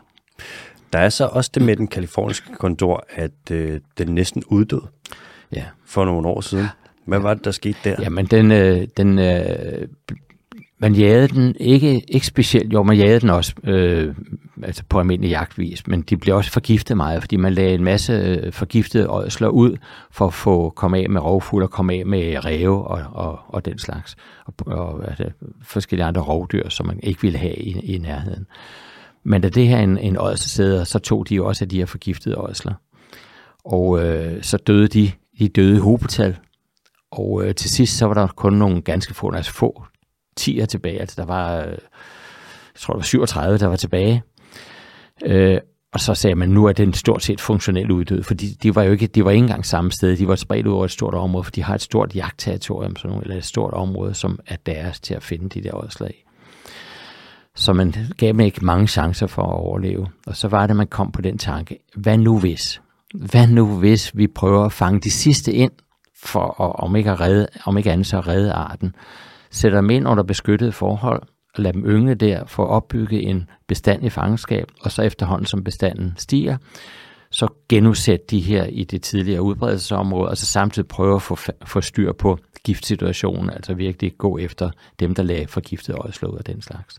Der 0.93 0.99
er 0.99 1.09
så 1.09 1.27
også 1.27 1.51
det 1.55 1.63
med 1.63 1.77
den 1.77 1.89
kaliforniske 1.89 2.53
kondor, 2.55 3.05
at 3.11 3.51
øh, 3.51 3.81
den 3.99 4.09
næsten 4.15 4.43
uddød 4.47 4.83
ja. 5.53 5.65
for 5.87 6.05
nogle 6.05 6.29
år 6.29 6.41
siden. 6.41 6.67
Hvad 7.07 7.19
var 7.19 7.35
det, 7.35 7.45
der 7.45 7.51
skete 7.51 7.79
der? 7.85 7.97
Jamen, 8.01 8.27
den, 8.27 8.53
øh, 8.53 8.89
den 8.97 9.19
øh, 9.19 9.89
man 10.81 10.95
jagede 10.95 11.29
den 11.29 11.57
ikke, 11.61 12.01
ikke 12.09 12.27
specielt, 12.27 12.73
jo, 12.73 12.83
man 12.83 12.97
jagede 12.97 13.21
den 13.21 13.31
også 13.31 13.55
øh, 13.65 14.15
altså 14.63 14.83
på 14.89 14.99
almindelig 14.99 15.31
jagtvis, 15.31 15.87
men 15.87 16.03
de 16.03 16.17
blev 16.17 16.37
også 16.37 16.51
forgiftet 16.51 16.97
meget, 16.97 17.23
fordi 17.23 17.37
man 17.37 17.53
lagde 17.53 17.75
en 17.75 17.85
masse 17.85 18.13
øh, 18.13 18.53
forgiftede 18.53 19.11
ådsler 19.11 19.49
ud 19.49 19.77
for 20.11 20.27
at 20.27 20.35
få 20.35 20.71
komme 20.71 20.99
af 20.99 21.11
med 21.11 21.21
rovfugle 21.21 21.67
og 21.67 21.71
komme 21.71 21.95
af 21.95 22.07
med 22.07 22.45
ræve 22.45 22.87
og, 22.87 23.03
og, 23.13 23.39
og 23.49 23.65
den 23.65 23.79
slags, 23.79 24.17
og, 24.45 24.55
og 24.67 25.09
altså, 25.09 25.25
forskellige 25.63 26.07
andre 26.07 26.23
rovdyr, 26.23 26.69
som 26.69 26.87
man 26.87 27.01
ikke 27.03 27.23
ville 27.23 27.39
have 27.39 27.57
i, 27.57 27.95
i 27.95 27.99
nærheden. 27.99 28.47
Men 29.25 29.43
da 29.43 29.49
det 29.49 29.69
her 29.69 29.79
en, 29.79 29.99
en 29.99 30.19
ådselsæder, 30.21 30.85
så 30.85 30.99
tog 30.99 31.29
de 31.29 31.35
jo 31.35 31.47
også 31.47 31.65
af 31.65 31.69
de 31.69 31.79
her 31.79 31.87
forgiftede 31.87 32.37
ådsler. 32.37 32.75
Og 33.65 34.05
øh, 34.05 34.43
så 34.43 34.57
døde 34.57 34.89
de, 34.89 35.11
de 35.39 35.49
døde 35.49 35.77
i 35.77 35.81
hobetal, 35.81 36.37
og 37.11 37.45
øh, 37.45 37.55
til 37.55 37.71
sidst 37.71 37.97
så 37.97 38.07
var 38.07 38.15
der 38.15 38.27
kun 38.27 38.53
nogle 38.53 38.83
ganske 38.83 39.15
få, 39.15 39.33
altså 39.33 39.53
få 39.53 39.85
10'er 40.41 40.67
tilbage. 40.67 41.01
Altså 41.01 41.17
der 41.19 41.27
var, 41.27 41.57
øh, 41.57 41.67
jeg 41.67 42.79
tror, 42.79 42.93
der 42.93 42.99
var 42.99 43.05
37, 43.05 43.59
der 43.59 43.67
var 43.67 43.77
tilbage. 43.77 44.23
Øh, 45.25 45.59
og 45.93 46.01
så 46.01 46.15
sagde 46.15 46.35
man, 46.35 46.49
nu 46.49 46.67
er 46.67 46.73
den 46.73 46.95
stort 46.95 47.23
set 47.23 47.41
funktionelt 47.41 47.91
uddød, 47.91 48.23
fordi 48.23 48.47
de 48.63 48.75
var 48.75 48.83
jo 48.83 48.93
ikke, 48.93 49.07
de 49.07 49.25
var 49.25 49.31
ikke 49.31 49.43
engang 49.43 49.67
samme 49.67 49.93
sted, 49.93 50.17
de 50.17 50.29
var 50.29 50.37
spredt 50.37 50.67
ud 50.67 50.73
over 50.73 50.85
et 50.85 50.91
stort 50.91 51.15
område, 51.15 51.45
for 51.45 51.51
de 51.51 51.63
har 51.63 51.75
et 51.75 51.83
stort 51.83 52.17
jagtterritorium, 52.17 52.97
sådan, 52.97 53.23
eller 53.23 53.37
et 53.37 53.45
stort 53.45 53.75
område, 53.75 54.15
som 54.15 54.39
er 54.47 54.57
deres 54.67 55.01
til 55.01 55.15
at 55.15 55.23
finde 55.23 55.49
de 55.49 55.63
der 55.63 55.73
ådslag. 55.73 56.25
Så 57.55 57.73
man 57.73 57.95
gav 58.17 58.29
dem 58.29 58.41
ikke 58.41 58.65
mange 58.65 58.87
chancer 58.87 59.27
for 59.27 59.43
at 59.43 59.55
overleve. 59.55 60.07
Og 60.27 60.37
så 60.37 60.49
var 60.49 60.67
det, 60.67 60.77
man 60.77 60.87
kom 60.87 61.13
på 61.13 61.23
den 61.23 61.39
tanke, 61.39 61.79
hvad 61.97 62.19
nu 62.19 62.39
hvis? 62.39 62.81
Hvad 63.15 63.47
nu 63.47 63.79
hvis 63.79 64.17
vi 64.17 64.27
prøver 64.27 64.65
at 64.65 64.73
fange 64.73 65.01
de 65.01 65.11
sidste 65.11 65.53
ind, 65.53 65.73
for 66.23 66.61
at, 66.63 66.85
om 66.85 66.97
ikke, 66.97 67.11
at 67.11 67.21
redde, 67.21 67.47
om 67.65 67.79
ikke 67.79 67.93
andet 67.93 68.07
så 68.07 68.19
at 68.19 68.29
redde 68.29 68.53
arten? 68.53 68.95
Sætter 69.51 69.81
dem 69.81 69.91
ind 69.91 70.09
under 70.09 70.23
beskyttede 70.23 70.73
forhold, 70.73 71.23
og 71.55 71.63
lader 71.63 71.73
dem 71.73 71.87
yngle 71.87 72.15
der 72.15 72.47
for 72.47 72.65
at 72.65 72.71
opbygge 72.71 73.21
en 73.21 73.49
bestand 73.67 74.05
i 74.05 74.11
fangenskab, 74.11 74.67
og 74.81 74.93
så 74.93 75.03
efterhånden 75.03 75.47
som 75.47 75.65
bestanden 75.65 76.15
stiger, 76.17 76.57
så 77.31 77.49
genudsætte 77.69 78.27
de 78.31 78.41
her 78.41 78.65
i 78.65 78.85
det 78.85 79.03
tidligere 79.03 79.43
udbredelsesområde, 79.43 80.31
og 80.31 80.37
så 80.37 80.47
samtidig 80.47 80.89
prøve 80.89 81.15
at 81.15 81.23
få, 81.23 81.39
få 81.65 81.81
styr 81.81 82.13
på 82.13 82.39
giftsituationen, 82.65 83.51
altså 83.51 83.75
virkelig 83.75 84.13
gå 84.19 84.39
efter 84.39 84.71
dem, 85.01 85.15
der 85.15 85.23
lagde 85.23 85.47
forgiftet 85.47 85.95
øjeslået 85.95 86.39
og 86.39 86.47
den 86.47 86.63
slags. 86.63 86.99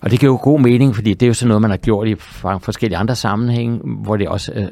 Og 0.00 0.10
det 0.10 0.20
giver 0.20 0.32
jo 0.32 0.38
god 0.42 0.60
mening, 0.60 0.94
fordi 0.94 1.14
det 1.14 1.26
er 1.26 1.28
jo 1.28 1.34
sådan 1.34 1.48
noget, 1.48 1.62
man 1.62 1.70
har 1.70 1.76
gjort 1.76 2.08
i 2.08 2.14
forskellige 2.60 2.98
andre 2.98 3.16
sammenhænge, 3.16 3.80
hvor 3.84 4.16
det 4.16 4.28
også, 4.28 4.52
øh, 4.54 4.68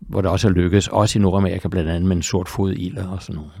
hvor 0.00 0.20
det 0.20 0.30
også 0.30 0.48
er 0.48 0.52
lykkedes, 0.52 0.88
også 0.88 1.18
i 1.18 1.22
Nordamerika 1.22 1.68
blandt 1.68 1.90
andet 1.90 2.08
med 2.08 2.16
en 2.16 2.22
sort 2.22 2.48
fodilder 2.48 3.08
og 3.08 3.22
sådan 3.22 3.34
noget. 3.34 3.52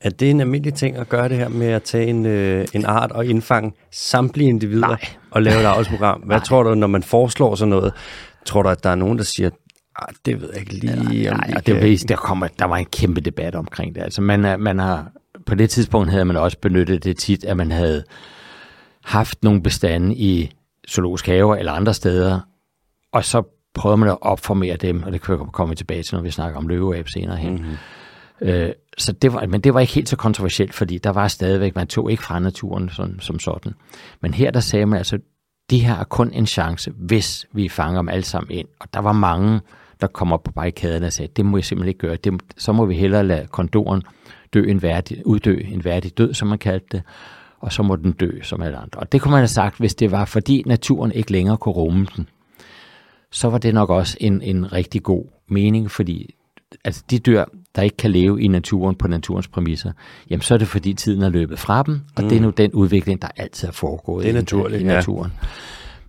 Er 0.00 0.10
det 0.10 0.30
en 0.30 0.40
almindelig 0.40 0.74
ting 0.74 0.96
at 0.96 1.08
gøre 1.08 1.28
det 1.28 1.36
her 1.36 1.48
med 1.48 1.66
at 1.66 1.82
tage 1.82 2.06
en, 2.06 2.26
øh, 2.26 2.66
en 2.72 2.84
art 2.84 3.12
og 3.12 3.26
indfange 3.26 3.72
samtlige 3.92 4.48
individer 4.48 4.88
Nej. 4.88 5.06
og 5.30 5.42
lave 5.42 5.60
et 5.60 5.64
avlsprogram? 5.64 6.20
Hvad 6.26 6.36
Nej. 6.36 6.44
tror 6.44 6.62
du, 6.62 6.74
når 6.74 6.86
man 6.86 7.02
foreslår 7.02 7.54
sådan 7.54 7.70
noget? 7.70 7.92
Tror 8.46 8.62
du, 8.62 8.68
at 8.68 8.84
der 8.84 8.90
er 8.90 8.94
nogen, 8.94 9.18
der 9.18 9.24
siger, 9.24 9.50
ah, 9.96 10.14
det 10.26 10.40
ved 10.40 10.48
jeg 10.52 10.60
ikke 10.60 10.74
lige, 10.74 11.22
ja, 11.22 11.30
om 11.30 11.36
nej, 11.36 11.60
det, 11.60 11.64
kan... 11.64 12.08
der, 12.08 12.16
kommer, 12.16 12.48
der 12.58 12.64
var 12.64 12.76
en 12.76 12.86
kæmpe 12.92 13.20
debat 13.20 13.54
omkring 13.54 13.94
det. 13.94 14.02
Altså 14.02 14.22
man, 14.22 14.60
man 14.60 14.78
har, 14.78 15.06
på 15.46 15.54
det 15.54 15.70
tidspunkt 15.70 16.10
havde 16.10 16.24
man 16.24 16.36
også 16.36 16.58
benyttet 16.58 17.04
det 17.04 17.16
tit, 17.16 17.44
at 17.44 17.56
man 17.56 17.70
havde 17.72 18.04
haft 19.04 19.42
nogle 19.42 19.62
bestande 19.62 20.14
i 20.14 20.50
zoologiske 20.88 21.30
haver 21.30 21.56
eller 21.56 21.72
andre 21.72 21.94
steder, 21.94 22.40
og 23.12 23.24
så 23.24 23.42
prøvede 23.74 23.96
man 23.96 24.08
at 24.08 24.18
opformere 24.20 24.76
dem, 24.76 25.02
og 25.02 25.12
det 25.12 25.22
kan 25.22 25.38
vi 25.38 25.44
komme 25.52 25.74
tilbage 25.74 26.02
til, 26.02 26.14
når 26.14 26.22
vi 26.22 26.30
snakker 26.30 26.58
om 26.58 26.68
løveab 26.68 27.08
senere 27.08 27.36
hen. 27.36 27.52
Mm-hmm. 27.52 27.76
Øh, 28.40 28.72
så 28.98 29.12
det 29.12 29.32
var, 29.32 29.46
men 29.46 29.60
det 29.60 29.74
var 29.74 29.80
ikke 29.80 29.92
helt 29.92 30.08
så 30.08 30.16
kontroversielt, 30.16 30.74
fordi 30.74 30.98
der 30.98 31.10
var 31.10 31.28
stadigvæk, 31.28 31.74
man 31.74 31.86
tog 31.86 32.10
ikke 32.10 32.22
fra 32.22 32.38
naturen 32.38 32.88
som, 32.88 33.20
som 33.20 33.38
sådan. 33.38 33.74
Men 34.20 34.34
her 34.34 34.50
der 34.50 34.60
sagde 34.60 34.86
man 34.86 34.96
altså, 34.98 35.18
de 35.70 35.78
her 35.78 35.94
er 35.94 36.04
kun 36.04 36.30
en 36.32 36.46
chance, 36.46 36.90
hvis 36.96 37.46
vi 37.52 37.68
fanger 37.68 38.00
dem 38.00 38.08
alle 38.08 38.24
sammen 38.24 38.50
ind. 38.50 38.68
Og 38.80 38.88
der 38.94 39.00
var 39.00 39.12
mange, 39.12 39.60
der 40.00 40.06
kom 40.06 40.32
op 40.32 40.42
på 40.42 40.52
barrikaderne 40.52 41.06
og 41.06 41.12
sagde, 41.12 41.32
det 41.36 41.46
må 41.46 41.56
jeg 41.56 41.64
simpelthen 41.64 41.88
ikke 41.88 41.98
gøre. 41.98 42.16
Det, 42.16 42.42
så 42.56 42.72
må 42.72 42.84
vi 42.84 42.94
hellere 42.94 43.24
lade 43.24 43.46
kondoren 43.46 44.02
dø 44.54 44.64
en 44.70 44.82
værdig, 44.82 45.26
uddø 45.26 45.60
en 45.68 45.84
værdig 45.84 46.18
død, 46.18 46.34
som 46.34 46.48
man 46.48 46.58
kaldte 46.58 46.86
det, 46.92 47.02
og 47.64 47.72
så 47.72 47.82
må 47.82 47.96
den 47.96 48.12
dø 48.12 48.30
som 48.42 48.62
alle 48.62 48.76
andre. 48.76 49.00
Og 49.00 49.12
det 49.12 49.20
kunne 49.20 49.30
man 49.30 49.40
have 49.40 49.48
sagt, 49.48 49.78
hvis 49.78 49.94
det 49.94 50.10
var 50.10 50.24
fordi 50.24 50.62
naturen 50.66 51.12
ikke 51.12 51.32
længere 51.32 51.56
kunne 51.56 51.74
rumme 51.74 52.06
den. 52.16 52.28
Så 53.32 53.50
var 53.50 53.58
det 53.58 53.74
nok 53.74 53.90
også 53.90 54.16
en, 54.20 54.42
en 54.42 54.72
rigtig 54.72 55.02
god 55.02 55.24
mening, 55.48 55.90
fordi 55.90 56.34
altså 56.84 57.04
de 57.10 57.18
dyr, 57.18 57.44
der 57.76 57.82
ikke 57.82 57.96
kan 57.96 58.10
leve 58.10 58.42
i 58.42 58.48
naturen 58.48 58.94
på 58.94 59.08
naturens 59.08 59.48
præmisser, 59.48 59.92
jamen 60.30 60.40
så 60.40 60.54
er 60.54 60.58
det 60.58 60.68
fordi 60.68 60.94
tiden 60.94 61.22
er 61.22 61.28
løbet 61.28 61.58
fra 61.58 61.82
dem, 61.82 62.00
og 62.16 62.22
mm. 62.22 62.28
det 62.28 62.38
er 62.38 62.42
nu 62.42 62.50
den 62.50 62.72
udvikling, 62.72 63.22
der 63.22 63.28
altid 63.36 63.68
har 63.68 63.72
foregået 63.72 64.24
det 64.24 64.30
er 64.30 64.34
naturligt, 64.34 64.80
i, 64.80 64.84
i 64.84 64.86
naturen. 64.86 65.32
Ja. 65.42 65.48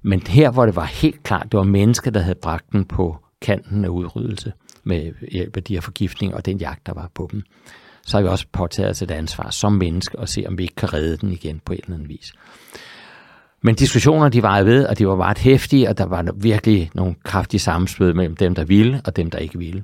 Men 0.01 0.21
her, 0.27 0.51
hvor 0.51 0.65
det 0.65 0.75
var 0.75 0.85
helt 0.85 1.23
klart, 1.23 1.43
det 1.51 1.57
var 1.57 1.63
mennesker, 1.63 2.11
der 2.11 2.19
havde 2.19 2.37
bragt 2.41 2.71
den 2.71 2.85
på 2.85 3.17
kanten 3.41 3.85
af 3.85 3.89
udryddelse 3.89 4.53
med 4.83 5.13
hjælp 5.31 5.57
af 5.57 5.63
de 5.63 5.73
her 5.73 5.81
forgiftninger 5.81 6.37
og 6.37 6.45
den 6.45 6.57
jagt, 6.57 6.85
der 6.85 6.93
var 6.93 7.11
på 7.13 7.29
dem, 7.31 7.43
så 8.05 8.17
har 8.17 8.21
vi 8.21 8.27
også 8.27 8.45
påtaget 8.51 8.89
os 8.89 9.01
et 9.01 9.11
ansvar 9.11 9.49
som 9.49 9.73
menneske 9.73 10.19
og 10.19 10.29
se, 10.29 10.43
om 10.47 10.57
vi 10.57 10.63
ikke 10.63 10.75
kan 10.75 10.93
redde 10.93 11.17
den 11.17 11.31
igen 11.31 11.61
på 11.65 11.73
en 11.73 11.79
eller 11.83 11.95
anden 11.95 12.09
vis. 12.09 12.33
Men 13.63 13.75
diskussioner, 13.75 14.29
de 14.29 14.43
var 14.43 14.63
ved, 14.63 14.85
og 14.85 14.97
de 14.97 15.07
var 15.07 15.15
meget 15.15 15.37
hæftige, 15.37 15.89
og 15.89 15.97
der 15.97 16.05
var 16.05 16.33
virkelig 16.35 16.91
nogle 16.93 17.15
kraftige 17.23 17.59
sammenstød 17.59 18.13
mellem 18.13 18.35
dem, 18.35 18.55
der 18.55 18.63
ville, 18.63 19.01
og 19.05 19.15
dem, 19.15 19.31
der 19.31 19.37
ikke 19.37 19.57
ville. 19.57 19.83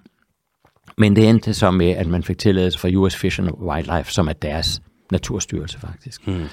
Men 0.97 1.15
det 1.15 1.29
endte 1.29 1.53
så 1.53 1.71
med, 1.71 1.89
at 1.89 2.07
man 2.07 2.23
fik 2.23 2.37
tilladelse 2.37 2.79
fra 2.79 2.89
US 2.95 3.15
Fish 3.15 3.39
and 3.39 3.49
Wildlife, 3.49 4.13
som 4.13 4.27
er 4.27 4.33
deres 4.33 4.81
naturstyrelse 5.11 5.79
faktisk, 5.79 6.27
mm. 6.27 6.45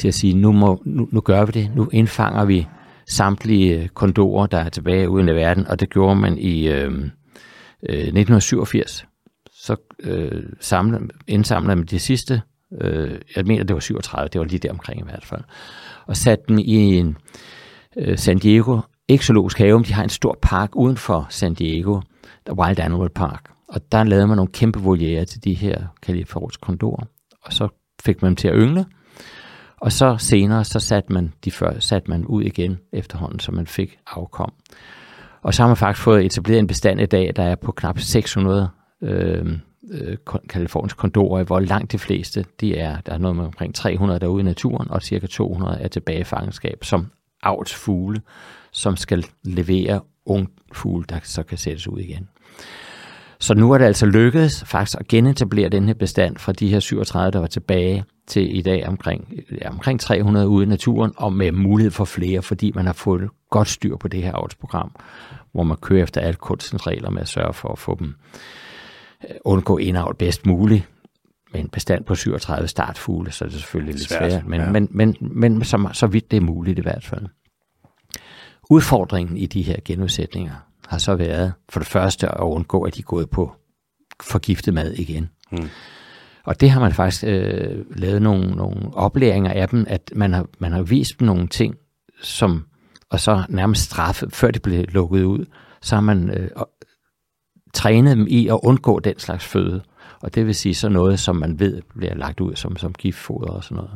til 0.00 0.08
at 0.08 0.14
sige, 0.14 0.34
nu, 0.34 0.52
må, 0.52 0.82
nu, 0.84 1.08
nu 1.12 1.20
gør 1.20 1.44
vi 1.44 1.52
det, 1.52 1.70
nu 1.74 1.88
indfanger 1.92 2.44
vi 2.44 2.66
samtlige 3.08 3.88
kondorer, 3.94 4.46
der 4.46 4.58
er 4.58 4.68
tilbage 4.68 5.08
uden 5.08 5.28
i 5.28 5.32
verden, 5.32 5.66
og 5.66 5.80
det 5.80 5.90
gjorde 5.90 6.16
man 6.16 6.38
i 6.38 6.68
øh, 6.68 6.90
øh, 7.88 7.98
1987. 7.98 9.04
Så 9.68 9.76
øh, 10.00 10.42
samler, 10.60 11.00
indsamler 11.26 11.74
man 11.74 11.86
de 11.86 11.98
sidste, 11.98 12.42
øh, 12.80 13.20
jeg 13.36 13.44
mener 13.44 13.64
det 13.64 13.74
var 13.74 13.80
37, 13.80 14.28
det 14.28 14.38
var 14.38 14.44
lige 14.44 14.58
der 14.58 14.70
omkring 14.70 15.00
i 15.00 15.04
hvert 15.04 15.24
fald, 15.24 15.40
og 16.06 16.16
satte 16.16 16.44
dem 16.48 16.58
i 16.58 16.74
en 16.74 17.16
øh, 17.96 18.18
San 18.18 18.38
Diego 18.38 18.80
ekologisk 19.08 19.58
have, 19.58 19.82
de 19.82 19.92
har 19.92 20.02
en 20.02 20.08
stor 20.08 20.38
park 20.42 20.76
uden 20.76 20.96
for 20.96 21.26
San 21.30 21.54
Diego, 21.54 22.00
der 22.46 22.52
Wild 22.52 22.80
Animal 22.80 23.08
Park. 23.08 23.50
Og 23.68 23.92
der 23.92 24.04
lavede 24.04 24.26
man 24.26 24.36
nogle 24.36 24.52
kæmpe 24.52 24.80
voliere 24.80 25.24
til 25.24 25.44
de 25.44 25.54
her 25.54 25.84
Californias 26.02 26.56
kondorer. 26.56 27.04
Og 27.44 27.52
så 27.52 27.68
fik 28.02 28.22
man 28.22 28.28
dem 28.28 28.36
til 28.36 28.48
at 28.48 28.54
yngle. 28.56 28.86
Og 29.80 29.92
så 29.92 30.16
senere, 30.18 30.64
så 30.64 30.80
satte 30.80 31.12
man, 31.12 31.32
de 31.44 31.50
før, 31.50 31.78
satte 31.78 32.10
man 32.10 32.24
ud 32.24 32.42
igen 32.42 32.78
efterhånden, 32.92 33.40
så 33.40 33.52
man 33.52 33.66
fik 33.66 33.98
afkom. 34.06 34.52
Og 35.42 35.54
så 35.54 35.62
har 35.62 35.68
man 35.68 35.76
faktisk 35.76 36.04
fået 36.04 36.24
etableret 36.24 36.58
en 36.58 36.66
bestand 36.66 37.00
i 37.00 37.06
dag, 37.06 37.32
der 37.36 37.42
er 37.42 37.54
på 37.54 37.72
knap 37.72 37.98
600 37.98 38.68
Øhm, 39.02 39.60
øh, 39.90 40.16
Kaliforniens 40.48 40.94
kondorer, 40.94 41.44
hvor 41.44 41.60
langt 41.60 41.92
de 41.92 41.98
fleste, 41.98 42.44
de 42.60 42.76
er, 42.76 43.00
der 43.00 43.12
er 43.12 43.18
noget 43.18 43.36
med 43.36 43.44
omkring 43.44 43.74
300 43.74 44.20
derude 44.20 44.40
i 44.40 44.44
naturen, 44.44 44.90
og 44.90 45.02
cirka 45.02 45.26
200 45.26 45.80
er 45.80 45.88
tilbage 45.88 46.20
i 46.20 46.24
fangenskab 46.24 46.84
som 46.84 47.06
avlsfugle, 47.42 48.20
som 48.72 48.96
skal 48.96 49.26
levere 49.42 50.00
ung 50.26 50.50
fugle, 50.72 51.04
der 51.08 51.18
så 51.22 51.42
kan 51.42 51.58
sættes 51.58 51.88
ud 51.88 51.98
igen. 52.00 52.28
Så 53.40 53.54
nu 53.54 53.72
er 53.72 53.78
det 53.78 53.84
altså 53.84 54.06
lykkedes 54.06 54.64
faktisk 54.66 55.00
at 55.00 55.08
genetablere 55.08 55.68
den 55.68 55.86
her 55.86 55.94
bestand 55.94 56.36
fra 56.36 56.52
de 56.52 56.68
her 56.68 56.80
37, 56.80 57.30
der 57.30 57.38
var 57.38 57.46
tilbage 57.46 58.04
til 58.26 58.56
i 58.56 58.62
dag 58.62 58.88
omkring, 58.88 59.34
ja, 59.60 59.70
omkring 59.70 60.00
300 60.00 60.48
ude 60.48 60.66
i 60.66 60.68
naturen, 60.68 61.12
og 61.16 61.32
med 61.32 61.52
mulighed 61.52 61.90
for 61.90 62.04
flere, 62.04 62.42
fordi 62.42 62.72
man 62.74 62.86
har 62.86 62.92
fået 62.92 63.28
godt 63.50 63.68
styr 63.68 63.96
på 63.96 64.08
det 64.08 64.22
her 64.22 64.32
avlsprogram, 64.32 64.96
hvor 65.52 65.62
man 65.62 65.76
kører 65.76 66.02
efter 66.02 66.20
alle 66.20 66.34
kunstens 66.36 66.86
regler 66.86 67.10
med 67.10 67.22
at 67.22 67.28
sørge 67.28 67.52
for 67.52 67.68
at 67.68 67.78
få 67.78 67.96
dem 67.98 68.14
undgå 69.44 69.78
indavl 69.78 70.14
bedst 70.14 70.46
muligt, 70.46 70.88
med 71.52 71.60
en 71.60 71.68
bestand 71.68 72.04
på 72.04 72.14
37 72.14 72.68
startfugle, 72.68 73.32
så 73.32 73.44
er 73.44 73.48
det 73.48 73.58
selvfølgelig 73.58 73.94
lidt 73.94 74.08
svært, 74.08 74.32
svært 74.32 74.46
men, 74.46 74.60
ja. 74.60 74.70
men, 74.70 74.88
men, 74.90 75.16
men 75.20 75.64
så, 75.64 75.88
så 75.92 76.06
vidt 76.06 76.30
det 76.30 76.36
er 76.36 76.40
muligt 76.40 76.78
i 76.78 76.82
hvert 76.82 77.04
fald. 77.04 77.26
Udfordringen 78.70 79.36
i 79.36 79.46
de 79.46 79.62
her 79.62 79.76
genudsætninger 79.84 80.54
har 80.86 80.98
så 80.98 81.14
været 81.14 81.52
for 81.68 81.80
det 81.80 81.88
første 81.88 82.28
at 82.28 82.40
undgå, 82.40 82.82
at 82.82 82.94
de 82.94 83.00
er 83.00 83.04
gået 83.04 83.30
på 83.30 83.52
forgiftet 84.22 84.74
mad 84.74 84.92
igen. 84.92 85.30
Mm. 85.52 85.68
Og 86.44 86.60
det 86.60 86.70
har 86.70 86.80
man 86.80 86.92
faktisk 86.92 87.24
øh, 87.24 87.84
lavet 87.96 88.22
nogle, 88.22 88.50
nogle 88.50 88.94
oplæringer 88.94 89.52
af 89.52 89.68
dem, 89.68 89.84
at 89.88 90.12
man 90.14 90.32
har, 90.32 90.46
man 90.58 90.72
har 90.72 90.82
vist 90.82 91.18
dem 91.18 91.26
nogle 91.26 91.48
ting, 91.48 91.74
som, 92.22 92.66
og 93.10 93.20
så 93.20 93.44
nærmest 93.48 93.82
straffe, 93.82 94.26
før 94.30 94.50
de 94.50 94.60
blev 94.60 94.84
lukket 94.88 95.22
ud, 95.22 95.44
så 95.80 95.94
har 95.94 96.00
man 96.00 96.30
øh, 96.30 96.50
trænet 97.74 98.16
dem 98.16 98.26
i 98.30 98.48
at 98.48 98.58
undgå 98.62 99.00
den 99.00 99.18
slags 99.18 99.44
føde. 99.44 99.82
Og 100.20 100.34
det 100.34 100.46
vil 100.46 100.54
sige 100.54 100.74
så 100.74 100.88
noget, 100.88 101.20
som 101.20 101.36
man 101.36 101.60
ved 101.60 101.82
bliver 101.96 102.14
lagt 102.14 102.40
ud 102.40 102.56
som, 102.56 102.76
som 102.76 102.92
giftfoder 102.92 103.50
og 103.50 103.64
sådan 103.64 103.76
noget. 103.76 103.90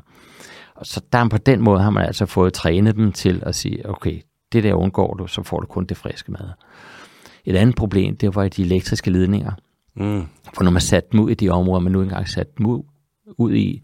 Og 0.75 0.87
så 0.87 1.01
der 1.13 1.29
på 1.29 1.39
den 1.39 1.61
måde 1.61 1.81
har 1.81 1.91
man 1.91 2.07
altså 2.07 2.27
fået 2.27 2.53
trænet 2.53 2.97
dem 2.97 3.13
til 3.13 3.43
at 3.47 3.55
sige, 3.55 3.89
okay, 3.89 4.21
det 4.53 4.65
der 4.65 4.75
undgår 4.75 5.15
du, 5.15 5.27
så 5.27 5.43
får 5.43 5.61
du 5.61 5.67
kun 5.67 5.85
det 5.85 5.97
friske 5.97 6.33
mad. 6.33 6.49
Et 7.45 7.57
andet 7.57 7.77
problem, 7.77 8.17
det 8.17 8.35
var 8.35 8.49
de 8.49 8.63
elektriske 8.63 9.11
ledninger. 9.11 9.53
Mm. 9.97 10.23
For 10.55 10.65
når 10.65 10.71
man 10.71 10.81
satte 10.81 11.09
dem 11.13 11.21
ud 11.21 11.31
i 11.31 11.35
de 11.35 11.49
områder, 11.49 11.81
man 11.81 11.93
nu 11.93 12.03
engang 12.03 12.29
satte 12.29 12.53
dem 12.59 12.67
ud, 12.67 12.83
ud 13.39 13.53
i, 13.53 13.83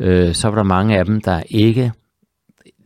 øh, 0.00 0.34
så 0.34 0.48
var 0.48 0.54
der 0.54 0.62
mange 0.62 0.98
af 0.98 1.04
dem, 1.04 1.20
der 1.20 1.42
ikke 1.48 1.92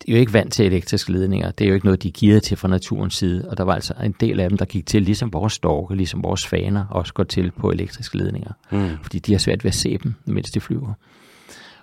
de 0.06 0.10
er 0.12 0.16
jo 0.16 0.20
ikke 0.20 0.32
vant 0.32 0.52
til 0.52 0.66
elektriske 0.66 1.12
ledninger. 1.12 1.50
Det 1.50 1.64
er 1.64 1.68
jo 1.68 1.74
ikke 1.74 1.86
noget, 1.86 2.02
de 2.02 2.10
giver 2.10 2.40
til 2.40 2.56
fra 2.56 2.68
naturens 2.68 3.14
side. 3.14 3.48
Og 3.50 3.56
der 3.56 3.64
var 3.64 3.74
altså 3.74 3.94
en 4.04 4.14
del 4.20 4.40
af 4.40 4.48
dem, 4.48 4.58
der 4.58 4.64
gik 4.64 4.86
til, 4.86 5.02
ligesom 5.02 5.32
vores 5.32 5.52
storke, 5.52 5.94
ligesom 5.94 6.22
vores 6.22 6.46
faner, 6.46 6.86
også 6.90 7.14
går 7.14 7.24
til 7.24 7.50
på 7.50 7.70
elektriske 7.70 8.16
ledninger. 8.16 8.52
Mm. 8.70 8.90
Fordi 9.02 9.18
de 9.18 9.32
har 9.32 9.38
svært 9.38 9.64
ved 9.64 9.68
at 9.68 9.74
se 9.74 9.98
dem, 9.98 10.14
mens 10.24 10.50
de 10.50 10.60
flyver. 10.60 10.92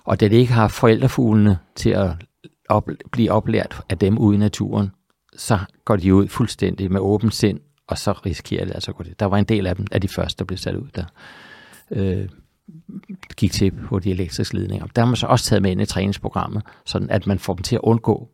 Og 0.03 0.19
da 0.19 0.27
de 0.27 0.35
ikke 0.35 0.53
har 0.53 0.67
forældrefuglene 0.67 1.57
til 1.75 1.89
at 1.89 2.11
op, 2.69 2.89
blive 3.11 3.31
oplært 3.31 3.81
af 3.89 3.97
dem 3.97 4.17
ude 4.17 4.35
i 4.35 4.39
naturen, 4.39 4.91
så 5.37 5.59
går 5.85 5.95
de 5.95 6.15
ud 6.15 6.27
fuldstændig 6.27 6.91
med 6.91 6.99
åbent 6.99 7.35
sind, 7.35 7.59
og 7.87 7.97
så 7.97 8.11
risikerer 8.11 8.65
det 8.65 8.73
altså 8.73 8.91
at 8.91 8.97
gå 8.97 9.03
det. 9.03 9.19
Der 9.19 9.25
var 9.25 9.37
en 9.37 9.45
del 9.45 9.67
af 9.67 9.75
dem, 9.75 9.87
af 9.91 10.01
de 10.01 10.07
første, 10.07 10.39
der 10.39 10.45
blev 10.45 10.57
sat 10.57 10.75
ud, 10.75 10.87
der 10.95 11.03
øh, 11.91 12.29
gik 13.37 13.51
til 13.51 13.71
på 13.71 13.99
de 13.99 14.11
elektriske 14.11 14.55
ledninger. 14.55 14.87
Der 14.95 15.01
har 15.01 15.05
man 15.05 15.15
så 15.15 15.27
også 15.27 15.45
taget 15.45 15.61
med 15.61 15.71
ind 15.71 15.81
i 15.81 15.85
træningsprogrammet, 15.85 16.63
sådan 16.85 17.09
at 17.09 17.27
man 17.27 17.39
får 17.39 17.53
dem 17.53 17.63
til 17.63 17.75
at 17.75 17.81
undgå 17.83 18.29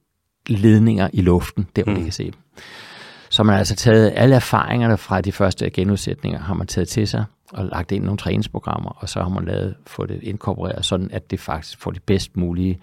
ledninger 0.48 1.10
i 1.14 1.22
luften, 1.22 1.68
der 1.76 1.84
hvor 1.84 1.92
mm. 1.92 1.98
de 1.98 2.04
kan 2.04 2.12
se 2.12 2.24
dem. 2.24 2.40
Så 3.30 3.44
man 3.44 3.54
har 3.54 3.58
altså 3.60 3.76
taget 3.76 4.14
alle 4.16 4.36
erfaringerne 4.36 4.98
fra 4.98 5.22
de 5.22 5.32
første 5.32 5.70
genudsætninger, 5.70 6.40
har 6.40 6.54
man 6.54 6.68
taget 6.68 6.88
til 6.88 7.08
sig 7.08 7.26
og 7.54 7.66
lagt 7.66 7.92
ind 7.92 8.04
i 8.04 8.06
nogle 8.06 8.18
træningsprogrammer, 8.18 8.90
og 8.90 9.10
så 9.10 9.22
har 9.22 9.30
man 9.30 9.46
lavet, 9.46 9.76
få 9.88 10.06
det 10.06 10.24
inkorporeret, 10.24 10.86
sådan 10.86 11.12
at 11.12 11.32
det 11.32 11.40
faktisk 11.40 11.78
får 11.78 11.92
de 11.92 12.00
bedst 12.00 12.38
mulige 12.38 12.80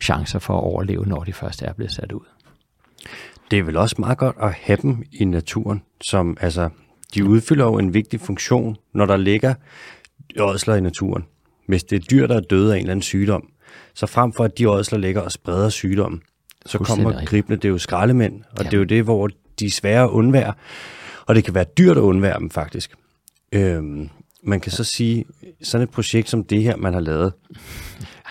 chancer 0.00 0.38
for 0.38 0.54
at 0.54 0.64
overleve, 0.64 1.06
når 1.06 1.24
de 1.24 1.32
første 1.32 1.66
er 1.66 1.72
blevet 1.72 1.92
sat 1.92 2.12
ud 2.12 2.24
det 3.52 3.58
er 3.58 3.62
vel 3.62 3.76
også 3.76 3.96
meget 3.98 4.18
godt 4.18 4.36
at 4.42 4.52
have 4.52 4.78
dem 4.82 5.02
i 5.12 5.24
naturen, 5.24 5.82
som 6.00 6.36
altså, 6.40 6.68
de 7.14 7.24
udfylder 7.24 7.64
jo 7.64 7.78
en 7.78 7.94
vigtig 7.94 8.20
funktion, 8.20 8.76
når 8.94 9.06
der 9.06 9.16
ligger 9.16 9.54
ådsler 10.40 10.74
i 10.74 10.80
naturen. 10.80 11.24
Hvis 11.68 11.84
det 11.84 11.96
er 11.96 12.06
dyr, 12.10 12.26
der 12.26 12.36
er 12.36 12.40
døde 12.40 12.72
af 12.72 12.76
en 12.76 12.80
eller 12.80 12.92
anden 12.92 13.02
sygdom, 13.02 13.48
så 13.94 14.06
frem 14.06 14.32
for 14.32 14.44
at 14.44 14.58
de 14.58 14.70
ådsler 14.70 14.98
ligger 14.98 15.20
og 15.20 15.32
spreder 15.32 15.68
sygdommen, 15.68 16.22
så 16.66 16.78
kommer 16.78 17.24
gribende, 17.24 17.56
det 17.56 17.64
er 17.64 17.68
jo 17.68 17.78
skraldemænd, 17.78 18.42
og 18.50 18.64
ja. 18.64 18.70
det 18.70 18.74
er 18.74 18.78
jo 18.78 18.84
det, 18.84 19.04
hvor 19.04 19.28
de 19.60 19.66
er 19.66 19.70
svære 19.70 20.04
at 20.04 20.08
undvære, 20.08 20.52
og 21.26 21.34
det 21.34 21.44
kan 21.44 21.54
være 21.54 21.64
dyrt 21.78 21.96
at 21.96 22.02
undvære 22.02 22.38
dem 22.38 22.50
faktisk. 22.50 22.94
Øhm, 23.52 24.08
man 24.42 24.60
kan 24.60 24.70
ja. 24.70 24.76
så 24.76 24.84
sige, 24.84 25.24
sådan 25.62 25.82
et 25.82 25.90
projekt 25.90 26.28
som 26.28 26.44
det 26.44 26.62
her, 26.62 26.76
man 26.76 26.92
har 26.92 27.00
lavet, 27.00 27.32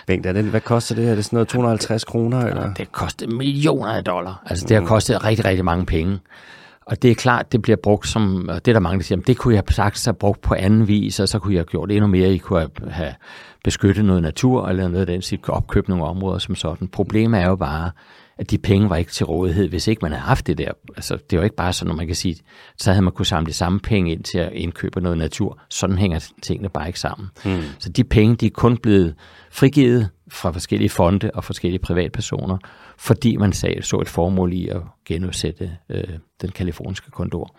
Bengt, 0.08 0.26
er 0.26 0.34
det, 0.34 0.44
hvad 0.44 0.62
koster 0.62 0.96
det? 0.96 1.10
Er 1.10 1.16
det 1.16 1.26
sådan 1.26 1.36
noget 1.36 1.48
250 1.48 2.04
kroner? 2.04 2.46
Eller? 2.46 2.74
Det 2.74 2.92
koster 2.92 3.28
millioner 3.28 3.92
af 3.92 4.04
dollar. 4.04 4.44
Altså, 4.46 4.68
det 4.68 4.76
har 4.76 4.82
mm. 4.82 4.88
kostet 4.88 5.24
rigtig, 5.24 5.46
rigtig 5.46 5.66
mange 5.66 5.86
penge. 5.86 6.20
Og 6.92 7.02
det 7.02 7.12
er 7.12 7.16
klart, 7.16 7.52
det 7.52 7.62
bliver 7.62 7.78
brugt 7.84 8.08
som, 8.08 8.50
og 8.50 8.66
det 8.66 8.72
er 8.72 8.74
der 8.74 8.80
mange, 8.80 8.98
der 8.98 9.04
siger, 9.04 9.22
det 9.22 9.38
kunne 9.38 9.56
jeg 9.56 9.64
sagt 9.70 10.06
have 10.06 10.14
brugt 10.14 10.42
på 10.42 10.54
anden 10.54 10.88
vis, 10.88 11.20
og 11.20 11.30
så 11.30 11.40
kunne 11.40 11.54
jeg 11.54 11.60
have 11.60 11.66
gjort 11.66 11.92
endnu 11.92 12.08
mere. 12.08 12.34
I 12.34 12.38
kunne 12.38 12.70
have 12.90 13.14
beskyttet 13.64 14.06
noget 14.06 14.22
natur, 14.22 14.68
eller 14.68 14.88
noget 14.88 15.02
af 15.02 15.08
den, 15.08 15.22
så 15.22 15.36
I 15.36 15.38
kunne 15.38 15.54
opkøbe 15.54 15.90
nogle 15.90 16.06
områder 16.06 16.40
som 16.40 16.56
sådan. 16.56 16.88
Problemet 16.88 17.42
er 17.42 17.50
jo 17.50 17.56
bare, 17.56 17.92
at 18.38 18.52
de 18.52 18.58
penge 18.58 18.90
var 18.90 18.96
ikke 18.96 19.12
til 19.12 19.26
rådighed, 19.26 19.70
hvis 19.70 19.88
ikke 19.88 20.00
man 20.02 20.12
havde 20.12 20.24
haft 20.24 20.48
det 20.48 20.58
der. 20.58 20.72
Altså, 20.96 21.18
det 21.30 21.38
var 21.38 21.44
ikke 21.44 21.56
bare 21.56 21.74
sådan, 21.74 21.92
at 21.92 21.98
man 21.98 22.08
kan 22.08 22.16
sige, 22.16 22.36
så 22.78 22.92
havde 22.92 23.04
man 23.04 23.14
kunne 23.14 23.26
samle 23.26 23.48
de 23.48 23.54
samme 23.54 23.80
penge 23.80 24.12
ind 24.12 24.24
til 24.24 24.38
at 24.38 24.54
indkøbe 24.54 25.02
noget 25.02 25.18
natur. 25.18 25.60
Sådan 25.70 25.98
hænger 25.98 26.32
tingene 26.42 26.70
bare 26.70 26.88
ikke 26.88 27.00
sammen. 27.00 27.30
Mm. 27.46 27.62
Så 27.80 27.90
de 27.90 28.04
penge, 28.04 28.36
de 28.36 28.46
er 28.46 28.52
kun 28.54 28.78
blevet 28.78 29.16
frigivet 29.52 30.10
fra 30.32 30.52
forskellige 30.52 30.90
fonde 30.90 31.32
og 31.34 31.44
forskellige 31.44 31.80
privatpersoner, 31.80 32.58
fordi 32.98 33.38
man 33.38 33.54
sagde, 33.54 33.82
så 33.82 34.00
et 34.00 34.10
formål 34.10 34.54
i 34.54 34.68
at 34.68 34.82
genudsætte 35.06 35.78
øh, 35.90 36.04
den 36.42 36.52
kaliforniske 36.52 37.12
kondor. 37.12 37.56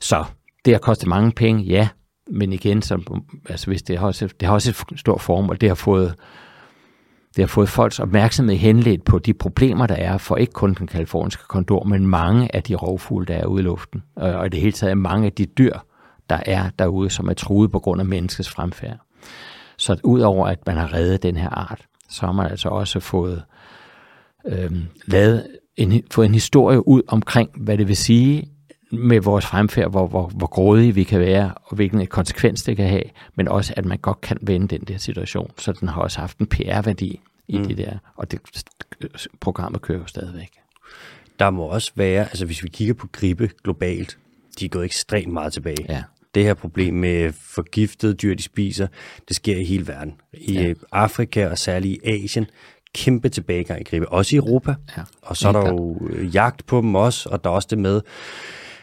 Så 0.00 0.24
det 0.64 0.74
har 0.74 0.78
kostet 0.78 1.08
mange 1.08 1.32
penge, 1.32 1.62
ja, 1.62 1.88
men 2.30 2.52
igen, 2.52 2.82
så, 2.82 3.20
altså 3.48 3.66
hvis 3.66 3.82
det, 3.82 3.98
har 3.98 4.06
også, 4.06 4.28
det 4.40 4.48
har 4.48 4.54
også 4.54 4.86
et 4.92 5.00
stort 5.00 5.20
formål. 5.20 5.56
Det 5.60 5.68
har 5.68 5.74
fået 5.74 6.14
det 7.36 7.42
har 7.42 7.46
fået 7.46 7.68
folks 7.68 8.00
opmærksomhed 8.00 8.56
henledt 8.56 9.04
på 9.04 9.18
de 9.18 9.34
problemer, 9.34 9.86
der 9.86 9.94
er 9.94 10.18
for 10.18 10.36
ikke 10.36 10.52
kun 10.52 10.74
den 10.74 10.86
kaliforniske 10.86 11.42
kondor, 11.48 11.84
men 11.84 12.06
mange 12.06 12.54
af 12.54 12.62
de 12.62 12.74
rovfugle, 12.74 13.26
der 13.26 13.34
er 13.34 13.46
ude 13.46 13.60
i 13.60 13.64
luften. 13.64 14.02
Og 14.16 14.46
i 14.46 14.48
det 14.48 14.60
hele 14.60 14.72
taget 14.72 14.98
mange 14.98 15.26
af 15.26 15.32
de 15.32 15.46
dyr, 15.46 15.78
der 16.30 16.38
er 16.46 16.70
derude, 16.78 17.10
som 17.10 17.28
er 17.28 17.34
truet 17.34 17.72
på 17.72 17.78
grund 17.78 18.00
af 18.00 18.06
menneskets 18.06 18.50
fremfærd. 18.50 18.96
Så 19.78 19.96
udover 20.04 20.46
at 20.46 20.66
man 20.66 20.76
har 20.76 20.94
reddet 20.94 21.22
den 21.22 21.36
her 21.36 21.48
art, 21.48 21.86
så 22.08 22.26
har 22.26 22.32
man 22.32 22.50
altså 22.50 22.68
også 22.68 23.00
fået 23.00 23.42
øhm, 24.46 24.82
lavet 25.06 25.46
en, 25.76 26.02
fået 26.10 26.26
en 26.26 26.34
historie 26.34 26.88
ud 26.88 27.02
omkring, 27.08 27.50
hvad 27.56 27.78
det 27.78 27.88
vil 27.88 27.96
sige 27.96 28.50
med 28.92 29.20
vores 29.20 29.46
fremfærd, 29.46 29.90
hvor, 29.90 30.06
hvor, 30.06 30.26
hvor 30.26 30.46
grådige 30.46 30.94
vi 30.94 31.04
kan 31.04 31.20
være, 31.20 31.54
og 31.64 31.76
hvilken 31.76 32.06
konsekvens 32.06 32.62
det 32.62 32.76
kan 32.76 32.88
have, 32.88 33.02
men 33.34 33.48
også 33.48 33.74
at 33.76 33.84
man 33.84 33.98
godt 33.98 34.20
kan 34.20 34.38
vende 34.42 34.68
den 34.68 34.80
der 34.80 34.98
situation. 34.98 35.50
Så 35.58 35.72
den 35.72 35.88
har 35.88 36.02
også 36.02 36.20
haft 36.20 36.38
en 36.38 36.46
PR-værdi 36.46 37.20
i 37.48 37.58
mm. 37.58 37.66
det 37.66 37.78
der, 37.78 37.98
og 38.14 38.30
det 38.30 38.40
programmet 39.40 39.82
kører 39.82 39.98
jo 39.98 40.06
stadigvæk. 40.06 40.50
Der 41.38 41.50
må 41.50 41.62
også 41.62 41.92
være, 41.94 42.20
altså 42.24 42.46
hvis 42.46 42.62
vi 42.62 42.68
kigger 42.68 42.94
på 42.94 43.08
gribe 43.12 43.50
globalt, 43.64 44.18
de 44.60 44.64
er 44.64 44.68
gået 44.68 44.84
ekstremt 44.84 45.32
meget 45.32 45.52
tilbage. 45.52 45.86
Ja. 45.88 46.02
Det 46.34 46.44
her 46.44 46.54
problem 46.54 46.94
med 46.94 47.32
forgiftede 47.32 48.14
dyr, 48.14 48.34
de 48.34 48.42
spiser, 48.42 48.86
det 49.28 49.36
sker 49.36 49.56
i 49.56 49.64
hele 49.64 49.88
verden. 49.88 50.12
I 50.32 50.52
ja. 50.52 50.74
Afrika 50.92 51.48
og 51.48 51.58
særligt 51.58 52.00
i 52.04 52.24
Asien, 52.24 52.46
kæmpe 52.94 53.28
tilbagegang 53.28 53.80
i 53.80 53.84
gribe, 53.84 54.08
også 54.08 54.36
i 54.36 54.38
Europa. 54.38 54.74
Ja. 54.96 55.02
Og 55.22 55.36
så 55.36 55.48
er 55.48 55.52
der 55.52 55.68
jo 55.68 56.00
jagt 56.32 56.66
på 56.66 56.80
dem 56.80 56.94
også, 56.94 57.28
og 57.28 57.44
der 57.44 57.50
er 57.50 57.54
også 57.54 57.68
det 57.70 57.78
med, 57.78 58.00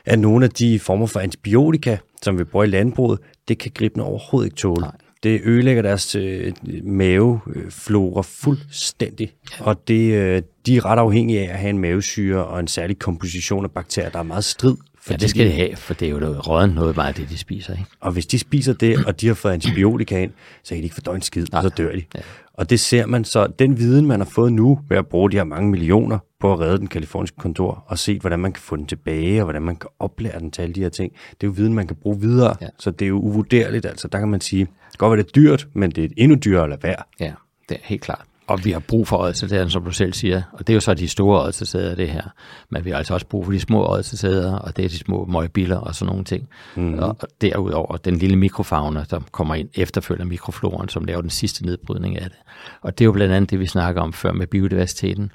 at 0.05 0.19
nogle 0.19 0.45
af 0.45 0.51
de 0.51 0.79
former 0.79 1.05
for 1.05 1.19
antibiotika, 1.19 1.97
som 2.21 2.39
vi 2.39 2.43
bruger 2.43 2.65
i 2.65 2.67
landbruget, 2.67 3.19
det 3.47 3.57
kan 3.57 3.71
gribene 3.73 4.03
overhovedet 4.03 4.47
ikke 4.47 4.57
tåle. 4.57 4.81
Nej. 4.81 4.91
Det 5.23 5.41
ødelægger 5.43 5.81
deres 5.81 6.15
øh, 6.15 6.53
maveflora 6.83 8.21
fuldstændig, 8.21 9.33
og 9.59 9.87
det, 9.87 10.13
øh, 10.13 10.41
de 10.65 10.77
er 10.77 10.85
ret 10.85 10.99
afhængige 10.99 11.39
af 11.39 11.53
at 11.53 11.59
have 11.59 11.69
en 11.69 11.79
mavesyre 11.79 12.45
og 12.45 12.59
en 12.59 12.67
særlig 12.67 12.99
komposition 12.99 13.63
af 13.63 13.71
bakterier, 13.71 14.09
der 14.09 14.19
er 14.19 14.23
meget 14.23 14.43
strid. 14.43 14.75
Ja, 15.09 15.15
det 15.15 15.29
skal 15.29 15.45
de 15.45 15.51
have, 15.51 15.75
for 15.75 15.93
det 15.93 16.05
er 16.05 16.11
jo 16.11 16.19
noget 16.19 16.47
råden 16.47 16.69
noget 16.69 16.95
meget 16.95 17.17
det, 17.17 17.29
de 17.29 17.37
spiser. 17.37 17.73
Ikke? 17.73 17.85
Og 17.99 18.11
hvis 18.11 18.25
de 18.25 18.39
spiser 18.39 18.73
det, 18.73 19.05
og 19.05 19.21
de 19.21 19.27
har 19.27 19.33
fået 19.33 19.51
antibiotika 19.51 20.23
ind, 20.23 20.31
så 20.63 20.69
kan 20.69 20.77
de 20.77 20.83
ikke 20.83 20.95
fordøje 20.95 21.15
en 21.15 21.21
skid, 21.21 21.53
og 21.53 21.63
så 21.63 21.69
dør 21.69 21.91
de. 21.91 22.03
Ja. 22.15 22.19
Og 22.53 22.69
det 22.69 22.79
ser 22.79 23.05
man 23.05 23.23
så, 23.23 23.47
den 23.47 23.77
viden, 23.77 24.05
man 24.05 24.19
har 24.19 24.25
fået 24.25 24.53
nu 24.53 24.79
ved 24.89 24.97
at 24.97 25.07
bruge 25.07 25.31
de 25.31 25.37
her 25.37 25.43
mange 25.43 25.71
millioner 25.71 26.19
på 26.39 26.53
at 26.53 26.59
redde 26.59 26.77
den 26.77 26.87
kaliforniske 26.87 27.37
kontor, 27.37 27.83
og 27.87 27.99
se, 27.99 28.19
hvordan 28.19 28.39
man 28.39 28.51
kan 28.53 28.61
få 28.61 28.75
den 28.75 28.85
tilbage, 28.85 29.41
og 29.41 29.43
hvordan 29.43 29.61
man 29.61 29.75
kan 29.75 29.89
oplære 29.99 30.39
den 30.39 30.51
til 30.51 30.61
alle 30.61 30.75
de 30.75 30.81
her 30.81 30.89
ting, 30.89 31.13
det 31.13 31.43
er 31.43 31.47
jo 31.47 31.51
viden, 31.51 31.73
man 31.73 31.87
kan 31.87 31.95
bruge 31.95 32.19
videre. 32.19 32.55
Ja. 32.61 32.67
Så 32.79 32.91
det 32.91 33.05
er 33.05 33.09
jo 33.09 33.19
uvurderligt. 33.19 33.85
Altså, 33.85 34.07
der 34.07 34.19
kan 34.19 34.27
man 34.27 34.41
sige, 34.41 34.67
godt 34.97 35.11
være 35.11 35.17
det 35.17 35.27
er 35.27 35.31
dyrt, 35.31 35.67
men 35.73 35.91
det 35.91 36.03
er 36.03 36.09
endnu 36.17 36.37
dyrere 36.45 36.63
at 36.63 36.69
lade 36.69 36.83
være. 36.83 37.03
Ja, 37.19 37.33
det 37.69 37.75
er 37.75 37.81
helt 37.83 38.01
klart. 38.01 38.25
Og 38.51 38.65
vi 38.65 38.71
har 38.71 38.79
brug 38.79 39.07
for 39.07 39.17
ådselsæder, 39.17 39.67
som 39.67 39.83
du 39.83 39.91
selv 39.91 40.13
siger. 40.13 40.41
Og 40.53 40.59
det 40.59 40.73
er 40.73 40.75
jo 40.75 40.79
så 40.79 40.93
de 40.93 41.07
store 41.07 41.41
ådselsæder, 41.41 41.95
det 41.95 42.09
her. 42.09 42.23
Men 42.69 42.85
vi 42.85 42.89
har 42.89 42.97
altså 42.97 43.13
også 43.13 43.25
brug 43.25 43.45
for 43.45 43.51
de 43.51 43.59
små 43.59 43.85
ådselsæder, 43.85 44.57
og 44.57 44.77
det 44.77 44.85
er 44.85 44.89
de 44.89 44.97
små 44.97 45.25
møgbiller 45.25 45.77
og 45.77 45.95
sådan 45.95 46.09
nogle 46.09 46.23
ting. 46.23 46.49
Mm-hmm. 46.75 46.99
Og 46.99 47.17
derudover 47.41 47.97
den 47.97 48.15
lille 48.15 48.35
mikrofauna, 48.35 49.05
der 49.09 49.19
kommer 49.31 49.55
ind 49.55 49.69
efterfølger 49.73 50.25
mikrofloren, 50.25 50.89
som 50.89 51.05
laver 51.05 51.21
den 51.21 51.29
sidste 51.29 51.65
nedbrydning 51.65 52.19
af 52.19 52.29
det. 52.29 52.39
Og 52.81 52.97
det 52.97 53.03
er 53.03 53.05
jo 53.05 53.11
blandt 53.11 53.33
andet 53.33 53.49
det, 53.49 53.59
vi 53.59 53.67
snakker 53.67 54.01
om 54.01 54.13
før 54.13 54.31
med 54.31 54.47
biodiversiteten. 54.47 55.31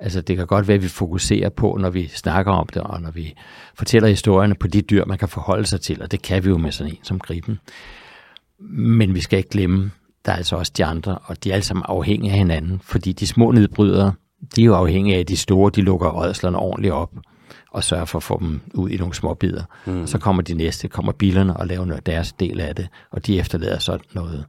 Altså 0.00 0.20
det 0.20 0.36
kan 0.36 0.46
godt 0.46 0.68
være, 0.68 0.74
at 0.74 0.82
vi 0.82 0.88
fokuserer 0.88 1.48
på, 1.48 1.78
når 1.80 1.90
vi 1.90 2.08
snakker 2.08 2.52
om 2.52 2.66
det, 2.74 2.82
og 2.82 3.00
når 3.00 3.10
vi 3.10 3.34
fortæller 3.74 4.08
historierne 4.08 4.54
på 4.54 4.66
de 4.66 4.82
dyr, 4.82 5.04
man 5.04 5.18
kan 5.18 5.28
forholde 5.28 5.66
sig 5.66 5.80
til, 5.80 6.02
og 6.02 6.12
det 6.12 6.22
kan 6.22 6.44
vi 6.44 6.48
jo 6.48 6.58
med 6.58 6.72
sådan 6.72 6.92
en 6.92 6.98
som 7.02 7.18
griben. 7.18 7.58
Men 8.78 9.14
vi 9.14 9.20
skal 9.20 9.36
ikke 9.36 9.50
glemme, 9.50 9.90
der 10.26 10.32
er 10.32 10.36
altså 10.36 10.56
også 10.56 10.72
de 10.76 10.84
andre, 10.84 11.18
og 11.18 11.44
de 11.44 11.50
er 11.50 11.54
alle 11.54 11.64
sammen 11.64 11.84
afhængige 11.88 12.32
af 12.32 12.38
hinanden, 12.38 12.80
fordi 12.84 13.12
de 13.12 13.26
små 13.26 13.50
nedbrydere, 13.50 14.12
de 14.56 14.60
er 14.60 14.64
jo 14.64 14.74
afhængige 14.74 15.16
af, 15.16 15.20
at 15.20 15.28
de 15.28 15.36
store, 15.36 15.70
de 15.74 15.82
lukker 15.82 16.16
ådslerne 16.16 16.58
ordentligt 16.58 16.94
op 16.94 17.12
og 17.70 17.84
sørger 17.84 18.04
for 18.04 18.18
at 18.18 18.22
få 18.22 18.38
dem 18.40 18.60
ud 18.74 18.90
i 18.90 18.96
nogle 18.96 19.14
små 19.14 19.34
bidder. 19.34 19.62
Mm. 19.86 20.06
Så 20.06 20.18
kommer 20.18 20.42
de 20.42 20.54
næste, 20.54 20.88
kommer 20.88 21.12
bilerne 21.12 21.56
og 21.56 21.66
laver 21.66 21.84
noget 21.84 22.06
deres 22.06 22.32
del 22.32 22.60
af 22.60 22.74
det, 22.74 22.88
og 23.10 23.26
de 23.26 23.38
efterlader 23.38 23.78
så 23.78 23.98
noget 24.12 24.44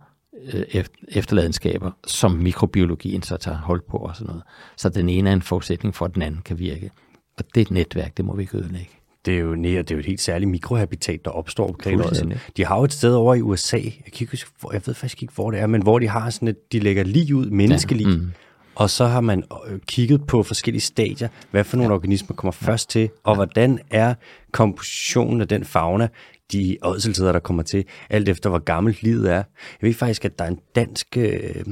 øh, 0.54 0.86
efterladenskaber, 1.08 1.92
som 2.08 2.32
mikrobiologien 2.32 3.24
så 3.24 3.38
tager 3.38 3.58
hold 3.58 3.82
på 3.90 3.98
og 3.98 4.16
sådan 4.16 4.28
noget. 4.28 4.44
Så 4.78 4.90
den 4.90 5.10
ene 5.10 5.30
er 5.30 5.34
en 5.34 5.42
forudsætning 5.42 5.96
for, 5.96 6.06
at 6.06 6.14
den 6.14 6.22
anden 6.22 6.42
kan 6.42 6.60
virke. 6.60 6.92
Og 7.38 7.44
det 7.56 7.62
er 7.62 7.66
et 7.66 7.72
netværk, 7.72 8.18
det 8.18 8.26
må 8.26 8.36
vi 8.36 8.42
ikke 8.42 8.58
ødelægge. 8.58 8.97
Det 9.28 9.36
er 9.36 9.40
jo, 9.40 9.56
nej, 9.56 9.72
det 9.72 9.92
er 9.92 9.96
jo 9.96 10.00
et 10.00 10.06
helt 10.06 10.22
særligt 10.22 10.52
mikrohabitat, 10.52 11.26
der 11.26 11.32
opstår 11.32 11.68
omkring 11.68 12.02
Fuldstændig. 12.02 12.40
De 12.58 12.66
har 12.66 12.78
jo 12.78 12.84
et 12.84 12.94
sted 12.94 13.14
over 13.14 13.36
i 13.36 13.42
USA, 13.42 13.78
jeg, 13.78 13.94
kan 14.06 14.22
ikke 14.22 14.32
huske, 14.32 14.50
hvor, 14.60 14.74
jeg 14.74 14.82
ved 14.86 14.94
faktisk 14.94 15.22
ikke, 15.22 15.34
hvor 15.34 15.52
det 15.52 15.60
er, 15.60 15.68
men 15.68 15.82
hvor 15.82 16.00
de 16.00 16.08
har 16.08 16.30
sådan 16.30 16.48
et, 16.48 16.72
de 16.72 16.80
lægger 16.80 17.04
lige 17.04 17.36
ud, 17.36 17.50
menneskelig, 17.50 18.06
ja. 18.06 18.16
mm. 18.16 18.32
og 18.76 18.90
så 18.90 19.06
har 19.06 19.22
man 19.22 19.44
øh, 19.70 19.80
kigget 19.88 20.28
på 20.28 20.44
forskellige 20.44 20.82
stadier, 20.82 21.28
hvad 21.52 21.64
for 21.64 21.78
nogle 21.78 21.92
ja. 21.92 21.96
organismer 21.96 22.36
kommer 22.36 22.52
først 22.52 22.90
til, 22.90 23.10
og 23.24 23.32
ja. 23.32 23.36
hvordan 23.36 23.80
er 23.90 24.14
kompositionen 24.52 25.42
af 25.42 25.48
den 25.48 25.66
fauna, 25.66 26.08
de 26.52 26.78
ådselsæder, 26.82 27.32
der 27.32 27.40
kommer 27.40 27.64
til, 27.64 27.86
alt 28.10 28.30
efter 28.30 28.50
hvor 28.50 28.60
gammelt 28.60 29.04
livet 29.04 29.32
er. 29.32 29.36
Jeg 29.36 29.44
ved 29.82 29.94
faktisk, 29.94 30.26
at 30.26 30.40
der 30.40 30.46
er 30.46 30.50
en 30.50 30.60
dansk 30.76 31.18
øh, 31.18 31.66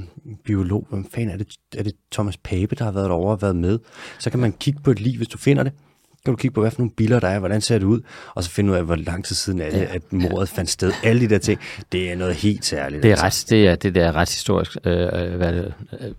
biolog, 0.45 0.88
hvem 0.89 1.06
fanden 1.12 1.30
er 1.30 1.38
det, 1.38 1.47
er 1.78 1.84
det 1.84 1.93
Thomas 2.12 2.38
Pape, 2.38 2.76
der 2.76 2.84
har 2.84 2.91
været 2.91 3.10
derovre 3.10 3.32
og 3.32 3.41
været 3.41 3.56
med. 3.56 3.80
Så 4.20 4.30
kan 4.30 4.39
man 4.39 4.51
kigge 4.51 4.80
på 4.84 4.91
et 4.91 4.99
liv, 4.99 5.18
hvis 5.18 5.28
du 5.28 5.38
finder 5.38 5.64
det, 5.64 5.74
kan 6.26 6.32
du 6.32 6.36
kigge 6.36 6.53
på, 6.53 6.61
hvad 6.61 6.71
for 6.71 6.80
nogle 6.80 6.91
billeder 6.91 7.19
der 7.19 7.28
er, 7.28 7.39
hvordan 7.39 7.61
ser 7.61 7.78
det 7.78 7.86
ud, 7.86 8.01
og 8.36 8.43
så 8.43 8.49
finde 8.49 8.71
ud 8.71 8.78
af, 8.78 8.84
hvor 8.84 8.95
lang 8.95 9.26
tid 9.26 9.36
siden 9.36 9.61
er 9.61 9.69
det, 9.69 9.82
at 9.82 10.13
mordet 10.13 10.49
fandt 10.49 10.69
sted. 10.69 10.91
Alle 11.03 11.21
de 11.21 11.28
der 11.28 11.38
ting, 11.38 11.59
det 11.91 12.11
er 12.11 12.15
noget 12.15 12.36
helt 12.36 12.65
særligt. 12.65 13.03
Det 13.03 13.11
er, 13.11 13.23
ret, 13.23 13.45
det 13.49 13.67
er 13.67 13.76
det 13.76 13.95
der 13.95 14.15
retshistorisk, 14.15 14.78
øh, 14.86 15.36
hvad 15.36 15.53
det, 15.53 15.73
øh, 16.01 16.11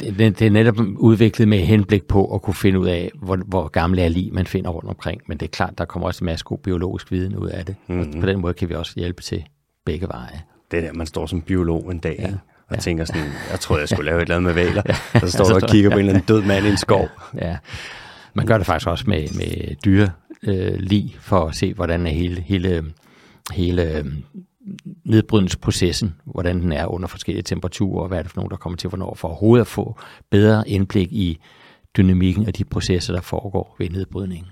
det, 0.00 0.38
det 0.38 0.42
er 0.42 0.50
netop 0.50 0.76
udviklet 0.96 1.48
med 1.48 1.58
henblik 1.58 2.04
på 2.04 2.34
at 2.34 2.42
kunne 2.42 2.54
finde 2.54 2.80
ud 2.80 2.88
af, 2.88 3.10
hvor, 3.22 3.36
hvor 3.46 3.68
gamle 3.68 4.02
er 4.02 4.08
lige 4.08 4.30
man 4.30 4.46
finder 4.46 4.70
rundt 4.70 4.88
omkring. 4.88 5.20
Men 5.26 5.38
det 5.38 5.46
er 5.46 5.50
klart, 5.50 5.78
der 5.78 5.84
kommer 5.84 6.06
også 6.06 6.24
en 6.24 6.26
masse 6.26 6.44
god 6.44 6.58
biologisk 6.58 7.12
viden 7.12 7.36
ud 7.36 7.48
af 7.48 7.66
det. 7.66 7.76
Mm-hmm. 7.86 8.12
Og 8.14 8.20
på 8.20 8.26
den 8.26 8.40
måde 8.40 8.54
kan 8.54 8.68
vi 8.68 8.74
også 8.74 8.92
hjælpe 8.96 9.22
til 9.22 9.44
begge 9.86 10.08
veje. 10.08 10.42
Det 10.70 10.78
er 10.78 10.82
der, 10.82 10.92
man 10.92 11.06
står 11.06 11.26
som 11.26 11.42
biolog 11.42 11.92
en 11.92 11.98
dag, 11.98 12.16
ja. 12.18 12.28
og 12.68 12.74
ja. 12.74 12.80
tænker 12.80 13.04
sådan, 13.04 13.22
jeg 13.50 13.60
troede, 13.60 13.80
jeg 13.80 13.88
skulle 13.88 14.06
lave 14.06 14.16
et 14.16 14.22
eller 14.22 14.36
andet 14.36 14.54
med 14.54 14.58
valer. 14.64 14.82
ja. 15.14 15.20
Så 15.20 15.30
står 15.30 15.44
du 15.48 15.54
og 15.54 15.62
kigger 15.62 15.90
på 15.90 15.94
en 15.94 15.98
eller 15.98 16.12
anden 16.12 16.26
død 16.28 16.42
mand 16.42 16.66
i 16.66 16.70
en 16.70 16.76
skov. 16.76 17.08
Ja. 17.34 17.56
Man 18.38 18.46
gør 18.46 18.58
det 18.58 18.66
faktisk 18.66 18.88
også 18.88 19.04
med, 19.06 19.28
med 19.34 19.76
dyre 19.84 20.10
øh, 20.42 20.74
lige 20.74 21.16
for 21.20 21.46
at 21.46 21.54
se, 21.54 21.74
hvordan 21.74 22.06
er 22.06 22.10
hele, 22.10 22.40
hele, 22.40 22.84
hele 23.52 23.98
øh, 23.98 24.04
nedbrydningsprocessen, 25.04 26.14
hvordan 26.24 26.60
den 26.60 26.72
er 26.72 26.86
under 26.86 27.08
forskellige 27.08 27.42
temperaturer, 27.42 28.02
og 28.02 28.08
hvad 28.08 28.18
er 28.18 28.22
det 28.22 28.30
for 28.30 28.38
nogen, 28.38 28.50
der 28.50 28.56
kommer 28.56 28.76
til 28.76 28.88
hvornår, 28.88 29.14
for 29.14 29.28
overhovedet 29.28 29.60
at 29.60 29.66
få 29.66 29.98
bedre 30.30 30.68
indblik 30.68 31.12
i 31.12 31.38
dynamikken 31.96 32.46
af 32.46 32.52
de 32.52 32.64
processer, 32.64 33.12
der 33.14 33.20
foregår 33.20 33.76
ved 33.78 33.90
nedbrydningen. 33.90 34.46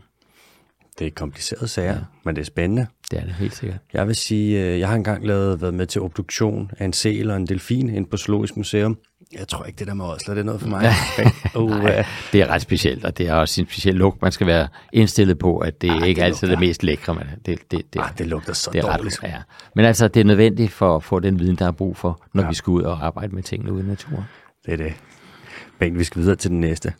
Det 0.98 1.06
er 1.06 1.10
komplicerede 1.10 1.68
sager, 1.68 1.92
ja. 1.92 2.00
men 2.24 2.36
det 2.36 2.40
er 2.40 2.46
spændende. 2.46 2.86
Det 3.10 3.18
er 3.18 3.24
det 3.24 3.34
helt 3.34 3.54
sikkert. 3.54 3.78
Jeg 3.92 4.06
vil 4.06 4.16
sige, 4.16 4.64
øh, 4.64 4.78
jeg 4.78 4.88
har 4.88 4.94
engang 4.94 5.26
lavet, 5.26 5.60
været 5.60 5.74
med 5.74 5.86
til 5.86 6.00
obduktion 6.00 6.70
af 6.78 6.84
en 6.84 6.92
sæl 6.92 7.30
og 7.30 7.36
en 7.36 7.46
delfin 7.46 7.90
ind 7.90 8.06
på 8.06 8.16
Zoologisk 8.16 8.56
Museum. 8.56 8.98
Jeg 9.32 9.48
tror 9.48 9.64
ikke, 9.64 9.78
det 9.78 9.86
der 9.86 9.94
med 9.94 10.04
ådsler, 10.04 10.34
det 10.34 10.40
er 10.40 10.44
noget 10.44 10.60
for 10.60 10.68
mig. 10.68 10.92
uh, 11.56 11.70
Nej, 11.82 12.04
det 12.32 12.40
er 12.40 12.46
ret 12.46 12.62
specielt, 12.62 13.04
og 13.04 13.18
det 13.18 13.28
er 13.28 13.34
også 13.34 13.60
en 13.60 13.66
speciel 13.66 13.94
lugt. 13.94 14.22
Man 14.22 14.32
skal 14.32 14.46
være 14.46 14.68
indstillet 14.92 15.38
på, 15.38 15.58
at 15.58 15.82
det 15.82 15.90
Arh, 15.90 16.08
ikke 16.08 16.18
det 16.18 16.24
altid 16.24 16.48
er 16.48 16.52
det 16.52 16.60
mest 16.60 16.82
lækre. 16.82 17.14
Men 17.14 17.24
det, 17.46 17.70
det, 17.70 17.92
det, 17.92 18.00
Arh, 18.00 18.18
det 18.18 18.26
lugter 18.26 18.52
så 18.52 18.70
det 18.72 18.84
er 18.84 18.96
dårligt. 18.96 19.22
Ret, 19.22 19.28
ja. 19.28 19.38
Men 19.74 19.84
altså, 19.84 20.08
det 20.08 20.20
er 20.20 20.24
nødvendigt 20.24 20.72
for 20.72 20.96
at 20.96 21.04
få 21.04 21.20
den 21.20 21.38
viden, 21.38 21.56
der 21.56 21.66
er 21.66 21.72
brug 21.72 21.96
for, 21.96 22.22
når 22.34 22.42
ja. 22.42 22.48
vi 22.48 22.54
skal 22.54 22.70
ud 22.70 22.82
og 22.82 23.06
arbejde 23.06 23.34
med 23.34 23.42
tingene 23.42 23.72
ude 23.72 23.84
i 23.84 23.86
naturen. 23.86 24.24
Det 24.66 24.72
er 24.72 24.76
det. 24.76 24.94
Bengt, 25.78 25.98
vi 25.98 26.04
skal 26.04 26.22
videre 26.22 26.36
til 26.36 26.50
den 26.50 26.60
næste. 26.60 26.92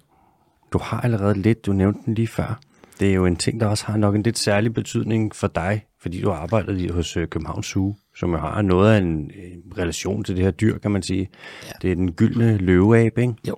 Du 0.72 0.78
har 0.78 1.00
allerede 1.00 1.34
lidt, 1.42 1.66
du 1.66 1.72
nævnte 1.72 2.00
den 2.06 2.14
lige 2.14 2.28
før. 2.28 2.60
Det 3.00 3.10
er 3.10 3.14
jo 3.14 3.26
en 3.26 3.36
ting, 3.36 3.60
der 3.60 3.66
også 3.66 3.86
har 3.86 3.96
nok 3.96 4.14
en 4.14 4.22
lidt 4.22 4.38
særlig 4.38 4.74
betydning 4.74 5.34
for 5.34 5.46
dig, 5.46 5.84
fordi 6.00 6.20
du 6.20 6.30
arbejder 6.30 6.72
lige 6.72 6.92
hos 6.92 7.16
øh, 7.16 7.28
København 7.28 7.62
Zoo, 7.62 7.96
som 8.16 8.34
har 8.34 8.62
noget 8.62 8.92
af 8.92 8.98
en, 8.98 9.30
relation 9.78 10.24
til 10.24 10.36
det 10.36 10.44
her 10.44 10.50
dyr, 10.50 10.78
kan 10.78 10.90
man 10.90 11.02
sige. 11.02 11.28
Ja. 11.66 11.72
Det 11.82 11.90
er 11.90 11.94
den 11.94 12.12
gyldne 12.12 12.56
løveabe, 12.56 13.20
ikke? 13.20 13.34
Jo. 13.48 13.56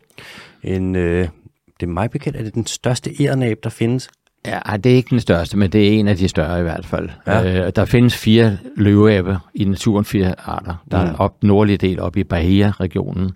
En, 0.63 0.97
øh, 0.97 1.29
det 1.81 1.87
er 1.87 1.91
mig 1.91 2.11
bekendt, 2.11 2.37
at 2.37 2.45
det 2.45 2.51
er 2.51 2.55
den 2.55 2.67
største 2.67 3.11
ærnab, 3.23 3.59
der 3.63 3.71
findes. 3.71 4.11
Ja, 4.47 4.77
det 4.77 4.93
er 4.93 4.97
ikke 4.97 5.11
den 5.11 5.21
største, 5.21 5.57
men 5.57 5.71
det 5.71 5.89
er 5.89 5.99
en 5.99 6.09
af 6.09 6.17
de 6.17 6.29
større 6.29 6.61
i 6.61 6.63
hvert 6.63 6.87
fald. 6.87 7.09
Ja. 7.27 7.67
Øh, 7.67 7.73
der 7.77 7.85
findes 7.85 8.17
fire 8.17 8.59
løveaber 8.77 9.51
i 9.55 9.65
naturen, 9.65 10.05
fire 10.05 10.35
arter. 10.39 10.85
Der 10.91 11.05
mm. 11.05 11.11
er 11.11 11.17
op 11.17 11.43
nordlige 11.43 11.77
del 11.77 12.01
op 12.01 12.17
i 12.17 12.25
Bahia-regionen. 12.25 13.31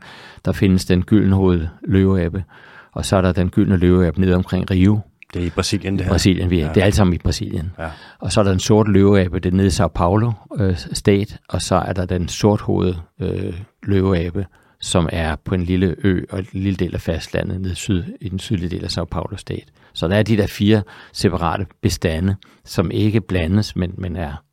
Der 0.44 0.52
findes 0.52 0.84
den 0.84 1.02
gyldne 1.02 1.70
løveabe, 1.82 2.44
og 2.92 3.04
så 3.04 3.16
er 3.16 3.20
der 3.20 3.32
den 3.32 3.50
gyldne 3.50 3.76
løveabe 3.76 4.20
nede 4.20 4.34
omkring 4.34 4.70
Rio. 4.70 5.00
Det 5.34 5.42
er 5.42 5.46
i 5.46 5.50
Brasilien, 5.50 5.98
det 5.98 6.04
her. 6.04 6.12
Brasilien, 6.12 6.50
vi 6.50 6.60
er. 6.60 6.66
Ja. 6.66 6.72
Det 6.72 6.80
er 6.80 6.84
alt 6.84 6.94
sammen 6.94 7.14
i 7.14 7.18
Brasilien. 7.18 7.72
Ja. 7.78 7.90
Og 8.18 8.32
så 8.32 8.40
er 8.40 8.44
der 8.44 8.50
den 8.50 8.60
sorte 8.60 8.92
løveabe, 8.92 9.38
det 9.38 9.52
er 9.52 9.56
nede 9.56 9.66
i 9.66 9.70
Sao 9.70 9.88
Paulo 9.88 10.32
øh, 10.56 10.76
stat, 10.76 11.38
og 11.48 11.62
så 11.62 11.74
er 11.74 11.92
der 11.92 12.06
den 12.06 12.28
sorthovede 12.28 12.96
øh, 13.20 13.54
løveabe, 13.82 14.46
som 14.80 15.08
er 15.12 15.36
på 15.36 15.54
en 15.54 15.62
lille 15.62 15.96
ø 15.98 16.24
og 16.30 16.38
en 16.38 16.46
lille 16.52 16.76
del 16.76 16.94
af 16.94 17.00
fastlandet 17.00 17.60
nede 17.60 17.74
syd, 17.74 18.04
i 18.20 18.28
den 18.28 18.38
sydlige 18.38 18.68
del 18.68 18.84
af 18.84 18.90
Sao 18.90 19.04
Paulo 19.04 19.36
stat. 19.36 19.64
Så 19.92 20.08
der 20.08 20.16
er 20.16 20.22
de 20.22 20.36
der 20.36 20.46
fire 20.46 20.82
separate 21.12 21.66
bestande, 21.82 22.36
som 22.64 22.90
ikke 22.90 23.20
blandes, 23.20 23.76
men, 23.76 23.94
men 23.98 24.16
er 24.16 24.44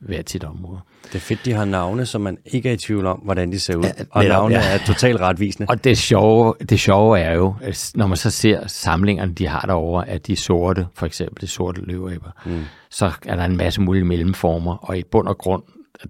hver 0.00 0.22
sit 0.26 0.44
område. 0.44 0.80
Det 1.04 1.14
er 1.14 1.18
fedt, 1.18 1.44
de 1.44 1.52
har 1.52 1.64
navne, 1.64 2.06
så 2.06 2.18
man 2.18 2.38
ikke 2.44 2.68
er 2.68 2.72
i 2.72 2.76
tvivl 2.76 3.06
om, 3.06 3.18
hvordan 3.18 3.52
de 3.52 3.60
ser 3.60 3.76
ud. 3.76 3.84
Ja, 3.84 3.90
og 4.10 4.24
navne 4.24 4.54
ja. 4.54 4.74
er 4.74 4.78
totalt 4.86 5.20
retvisende. 5.20 5.66
Og 5.70 5.84
det 5.84 5.98
sjove, 5.98 6.54
det 6.68 6.80
sjove 6.80 7.20
er 7.20 7.34
jo, 7.34 7.54
når 7.94 8.06
man 8.06 8.16
så 8.16 8.30
ser 8.30 8.66
samlingerne, 8.66 9.32
de 9.32 9.46
har 9.46 9.60
derovre, 9.60 10.08
at 10.08 10.26
de 10.26 10.36
sorte, 10.36 10.86
for 10.94 11.06
eksempel 11.06 11.40
de 11.40 11.46
sorte 11.46 11.80
løveæber, 11.80 12.30
mm. 12.46 12.64
så 12.90 13.10
er 13.26 13.36
der 13.36 13.44
en 13.44 13.56
masse 13.56 13.80
mulige 13.80 14.04
mellemformer, 14.04 14.76
og 14.76 14.98
i 14.98 15.02
bund 15.10 15.28
og 15.28 15.38
grund 15.38 15.62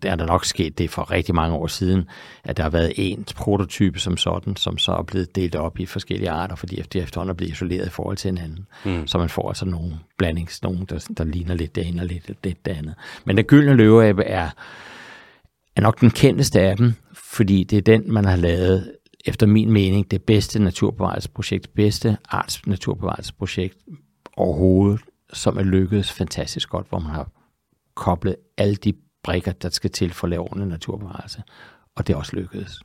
der 0.03 0.11
er 0.11 0.17
der 0.17 0.27
nok 0.27 0.45
sket 0.45 0.79
det 0.79 0.91
for 0.91 1.11
rigtig 1.11 1.35
mange 1.35 1.57
år 1.57 1.67
siden, 1.67 2.05
at 2.45 2.57
der 2.57 2.63
har 2.63 2.71
været 2.71 2.93
en 2.97 3.27
prototype 3.37 3.99
som 3.99 4.17
sådan, 4.17 4.57
som 4.57 4.79
så 4.79 4.93
er 4.93 5.03
blevet 5.03 5.37
delt 5.37 5.55
op 5.55 5.79
i 5.79 5.87
forskellige 5.87 6.31
arter, 6.31 6.57
fordi 6.57 6.83
de 6.93 7.01
efterhånden 7.01 7.31
er 7.31 7.35
blevet 7.35 7.53
isoleret 7.53 7.87
i 7.87 7.91
forhold 7.91 8.17
til 8.17 8.29
hinanden. 8.29 8.67
Mm. 8.85 9.07
Så 9.07 9.19
man 9.19 9.29
får 9.29 9.49
altså 9.49 9.65
nogle 9.65 9.99
blandings, 10.19 10.63
nogle 10.63 10.87
der, 10.89 11.09
der 11.17 11.25
ligner 11.25 11.55
lidt 11.55 11.75
det 11.75 11.87
ene 11.87 12.03
og 12.03 12.07
lidt, 12.07 12.31
lidt 12.45 12.65
det 12.67 12.73
andet. 12.73 12.95
Men 13.25 13.37
den 13.37 13.45
gyldne 13.45 13.75
løveabe 13.75 14.25
er, 14.25 14.51
er 15.77 15.81
nok 15.81 16.01
den 16.01 16.11
kendteste 16.11 16.61
af 16.61 16.77
dem, 16.77 16.95
fordi 17.15 17.65
det 17.65 17.79
er 17.79 17.83
den, 17.83 18.13
man 18.13 18.25
har 18.25 18.37
lavet 18.37 18.93
efter 19.25 19.47
min 19.47 19.73
mening, 19.73 20.11
det 20.11 20.23
bedste 20.23 20.59
naturbevarelsesprojekt, 20.59 21.63
det 21.63 21.75
bedste 21.75 22.17
arts 22.29 22.67
naturbevarelsesprojekt 22.67 23.79
overhovedet, 24.37 25.01
som 25.33 25.59
er 25.59 25.63
lykkedes 25.63 26.13
fantastisk 26.13 26.69
godt, 26.69 26.89
hvor 26.89 26.99
man 26.99 27.11
har 27.11 27.31
koblet 27.95 28.37
alle 28.59 28.75
de 28.75 28.93
brikker, 29.25 29.53
der 29.53 29.71
skal 29.71 29.91
til 29.91 30.13
for 30.13 30.27
at 30.27 30.31
lave 30.31 30.43
ordentlig 30.43 30.69
naturbevarelse. 30.69 31.43
Og 31.97 32.07
det 32.07 32.13
er 32.13 32.17
også 32.17 32.37
lykkedes. 32.37 32.81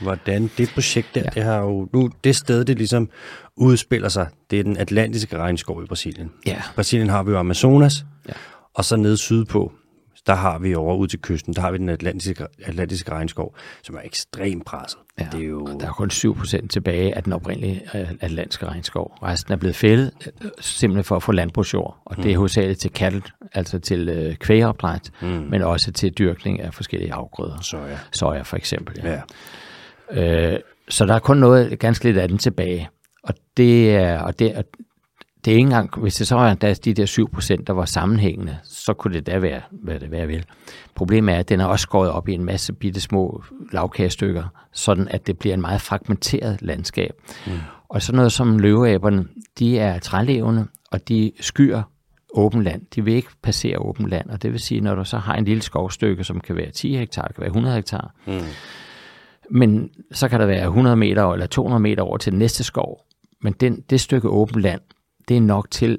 Hvordan 0.00 0.50
det 0.58 0.70
projekt 0.74 1.14
der, 1.14 1.20
ja. 1.20 1.28
det 1.34 1.42
har 1.42 1.58
jo 1.58 1.88
nu, 1.92 2.10
det 2.24 2.36
sted, 2.36 2.64
det 2.64 2.76
ligesom 2.76 3.10
udspiller 3.56 4.08
sig, 4.08 4.28
det 4.50 4.60
er 4.60 4.62
den 4.62 4.76
atlantiske 4.76 5.38
regnskov 5.38 5.82
i 5.82 5.86
Brasilien. 5.86 6.32
Ja. 6.46 6.62
Brasilien 6.74 7.08
har 7.08 7.22
vi 7.22 7.30
jo 7.30 7.38
Amazonas, 7.38 8.04
ja. 8.28 8.32
og 8.74 8.84
så 8.84 8.96
nede 8.96 9.16
sydpå, 9.16 9.72
der 10.26 10.34
har 10.34 10.58
vi 10.58 10.74
over 10.74 10.96
ud 10.96 11.08
til 11.08 11.20
kysten, 11.20 11.54
der 11.54 11.60
har 11.60 11.70
vi 11.70 11.78
den 11.78 11.88
atlantiske, 11.88 12.46
atlantiske 12.64 13.12
regnskov, 13.12 13.56
som 13.82 13.96
er 13.96 14.00
ekstremt 14.04 14.64
presset. 14.64 14.98
Ja, 15.18 15.26
det 15.32 15.40
er 15.40 15.46
jo... 15.46 15.66
Der 15.80 15.86
er 15.86 15.92
kun 15.92 16.10
7% 16.10 16.66
tilbage 16.66 17.16
af 17.16 17.22
den 17.22 17.32
oprindelige 17.32 17.82
øh, 17.94 18.10
atlantiske 18.20 18.66
regnskov. 18.66 19.18
Resten 19.22 19.52
er 19.52 19.56
blevet 19.56 19.76
fældet 19.76 20.10
øh, 20.44 20.50
simpelthen 20.60 21.04
for 21.04 21.16
at 21.16 21.22
få 21.22 21.32
landbrugsjord, 21.32 21.98
og 22.04 22.16
det 22.16 22.26
er 22.26 22.28
mm. 22.28 22.36
hovedsageligt 22.36 22.80
til 22.80 22.92
kattel, 22.92 23.22
altså 23.52 23.78
til 23.78 24.08
øh, 24.08 24.36
kvægeopdræt, 24.36 25.10
mm. 25.22 25.28
men 25.28 25.62
også 25.62 25.92
til 25.92 26.12
dyrkning 26.12 26.60
af 26.60 26.74
forskellige 26.74 27.12
afgrøder. 27.12 27.60
Soja. 27.60 27.98
Soja 28.12 28.42
for 28.42 28.56
eksempel, 28.56 29.00
ja. 29.04 29.20
ja. 30.14 30.52
Øh, 30.54 30.60
så 30.88 31.06
der 31.06 31.14
er 31.14 31.18
kun 31.18 31.36
noget 31.36 31.78
ganske 31.78 32.04
lidt 32.04 32.18
af 32.18 32.28
den 32.28 32.38
tilbage. 32.38 32.88
Og 33.22 33.34
det 33.56 33.96
er, 33.96 34.18
og 34.18 34.38
det, 34.38 34.64
det 35.46 35.52
er 35.52 35.56
ikke 35.56 35.66
engang, 35.66 36.00
hvis 36.00 36.14
det 36.14 36.26
så 36.26 36.34
var 36.34 36.54
der 36.54 36.74
de 36.74 36.94
der 36.94 37.06
7 37.06 37.30
procent, 37.30 37.66
der 37.66 37.72
var 37.72 37.84
sammenhængende, 37.84 38.58
så 38.64 38.92
kunne 38.92 39.14
det 39.14 39.26
da 39.26 39.38
være, 39.38 39.60
hvad 39.70 40.00
det 40.00 40.10
være 40.10 40.26
vil. 40.26 40.44
Problemet 40.94 41.34
er, 41.34 41.38
at 41.38 41.48
den 41.48 41.60
er 41.60 41.64
også 41.64 41.82
skåret 41.82 42.10
op 42.10 42.28
i 42.28 42.32
en 42.32 42.44
masse 42.44 42.72
bitte 42.72 43.00
små 43.00 43.44
lavkagestykker, 43.72 44.44
sådan 44.72 45.08
at 45.08 45.26
det 45.26 45.38
bliver 45.38 45.54
en 45.54 45.60
meget 45.60 45.80
fragmenteret 45.80 46.62
landskab. 46.62 47.12
Mm. 47.46 47.52
Og 47.88 48.02
sådan 48.02 48.16
noget 48.16 48.32
som 48.32 48.58
løveaberne, 48.58 49.26
de 49.58 49.78
er 49.78 49.98
trælevende, 49.98 50.66
og 50.90 51.08
de 51.08 51.32
skyer 51.40 51.82
åben 52.34 52.62
land. 52.62 52.82
De 52.94 53.04
vil 53.04 53.14
ikke 53.14 53.28
passere 53.42 53.78
åben 53.78 54.08
land, 54.08 54.30
og 54.30 54.42
det 54.42 54.52
vil 54.52 54.60
sige, 54.60 54.80
når 54.80 54.94
du 54.94 55.04
så 55.04 55.18
har 55.18 55.34
en 55.34 55.44
lille 55.44 55.62
skovstykke, 55.62 56.24
som 56.24 56.40
kan 56.40 56.56
være 56.56 56.70
10 56.70 56.96
hektar, 56.96 57.22
kan 57.22 57.40
være 57.40 57.48
100 57.48 57.74
hektar, 57.74 58.14
mm. 58.26 58.40
men 59.50 59.90
så 60.12 60.28
kan 60.28 60.40
der 60.40 60.46
være 60.46 60.64
100 60.64 60.96
meter 60.96 61.32
eller 61.32 61.46
200 61.46 61.80
meter 61.80 62.02
over 62.02 62.16
til 62.16 62.32
den 62.32 62.38
næste 62.38 62.64
skov, 62.64 63.06
men 63.42 63.52
den, 63.52 63.80
det 63.90 64.00
stykke 64.00 64.28
åben 64.28 64.60
land, 64.60 64.80
det 65.28 65.36
er 65.36 65.40
nok 65.40 65.70
til, 65.70 65.98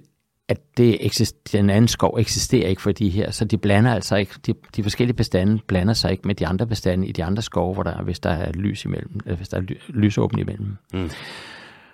at 0.49 0.77
det 0.77 1.05
eksister, 1.05 1.59
den 1.59 1.69
anden 1.69 1.87
skov 1.87 2.17
eksisterer 2.19 2.69
ikke 2.69 2.81
for 2.81 2.91
de 2.91 3.09
her, 3.09 3.31
så 3.31 3.45
de 3.45 3.57
blander 3.57 3.93
altså 3.93 4.15
ikke, 4.15 4.33
de, 4.45 4.53
de 4.75 4.83
forskellige 4.83 5.15
bestande 5.15 5.61
blander 5.67 5.93
sig 5.93 6.11
ikke 6.11 6.27
med 6.27 6.35
de 6.35 6.47
andre 6.47 6.67
bestande 6.67 7.07
i 7.07 7.11
de 7.11 7.23
andre 7.23 7.41
skove, 7.41 7.73
hvor 7.73 7.83
der, 7.83 8.03
hvis 8.03 8.19
der 8.19 8.29
er 8.29 8.51
lys 8.51 8.85
imellem, 8.85 9.19
eller 9.25 9.37
hvis 9.37 9.49
der 9.49 9.57
er 9.57 9.61
lysåben 9.87 10.39
imellem. 10.39 10.77
Mm. 10.93 11.09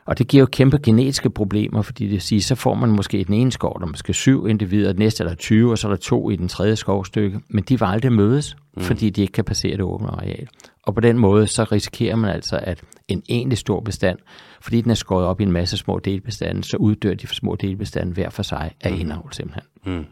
Og 0.06 0.18
det 0.18 0.28
giver 0.28 0.41
jo 0.41 0.47
kæmpe 0.51 0.78
genetiske 0.78 1.30
problemer, 1.30 1.82
fordi 1.82 2.08
det 2.08 2.22
siger, 2.22 2.41
så 2.41 2.56
får 2.56 2.74
man 2.74 2.89
måske 2.89 3.20
i 3.20 3.24
den 3.24 3.34
ene 3.34 3.51
skov, 3.51 3.80
der 3.80 3.86
måske 3.86 4.14
syv 4.14 4.47
individer, 4.47 4.91
den 4.91 4.99
næste 4.99 5.24
er 5.24 5.28
der 5.28 5.36
20, 5.36 5.72
og 5.72 5.78
så 5.78 5.88
er 5.88 5.91
der 5.91 5.97
to 5.97 6.30
i 6.30 6.36
den 6.36 6.47
tredje 6.47 6.76
skovstykke, 6.76 7.39
men 7.49 7.64
de 7.64 7.80
vil 7.80 7.86
aldrig 7.86 8.12
mødes, 8.12 8.58
mm. 8.78 8.84
fordi 8.84 9.10
de 9.10 9.22
ikke 9.22 9.34
kan 9.34 9.43
passere 9.43 9.72
det 9.72 9.82
åbne 9.82 10.08
areal. 10.08 10.47
Og 10.84 10.95
på 10.95 11.01
den 11.01 11.18
måde, 11.18 11.47
så 11.47 11.64
risikerer 11.64 12.16
man 12.16 12.32
altså, 12.32 12.60
at 12.64 12.82
en 13.08 13.24
egentlig 13.30 13.58
stor 13.58 13.80
bestand, 13.80 14.20
fordi 14.62 14.82
den 14.82 14.91
er 14.91 14.95
skåret 14.95 15.26
op 15.26 15.41
i 15.41 15.43
en 15.43 15.51
masse 15.51 15.78
små 15.78 15.99
delbestande, 15.99 16.64
så 16.64 16.78
uddør 16.78 17.14
de 17.14 17.28
for 17.28 17.36
små 17.36 17.56
delbestande 17.56 18.14
hver 18.14 18.30
for 18.30 18.43
sig 18.43 18.72
af 18.82 18.91
mm. 18.91 18.99
indhold 18.99 19.34
simpelthen. 19.34 19.64
Mm. 19.86 20.06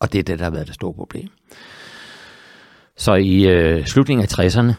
Og 0.00 0.12
det 0.12 0.18
er 0.18 0.22
det, 0.22 0.38
der 0.38 0.44
har 0.44 0.52
været 0.52 0.66
det 0.66 0.74
store 0.74 0.94
problem. 0.94 1.28
Så 2.96 3.14
i 3.14 3.48
øh, 3.48 3.86
slutningen 3.86 4.22
af 4.22 4.38
60'erne, 4.38 4.72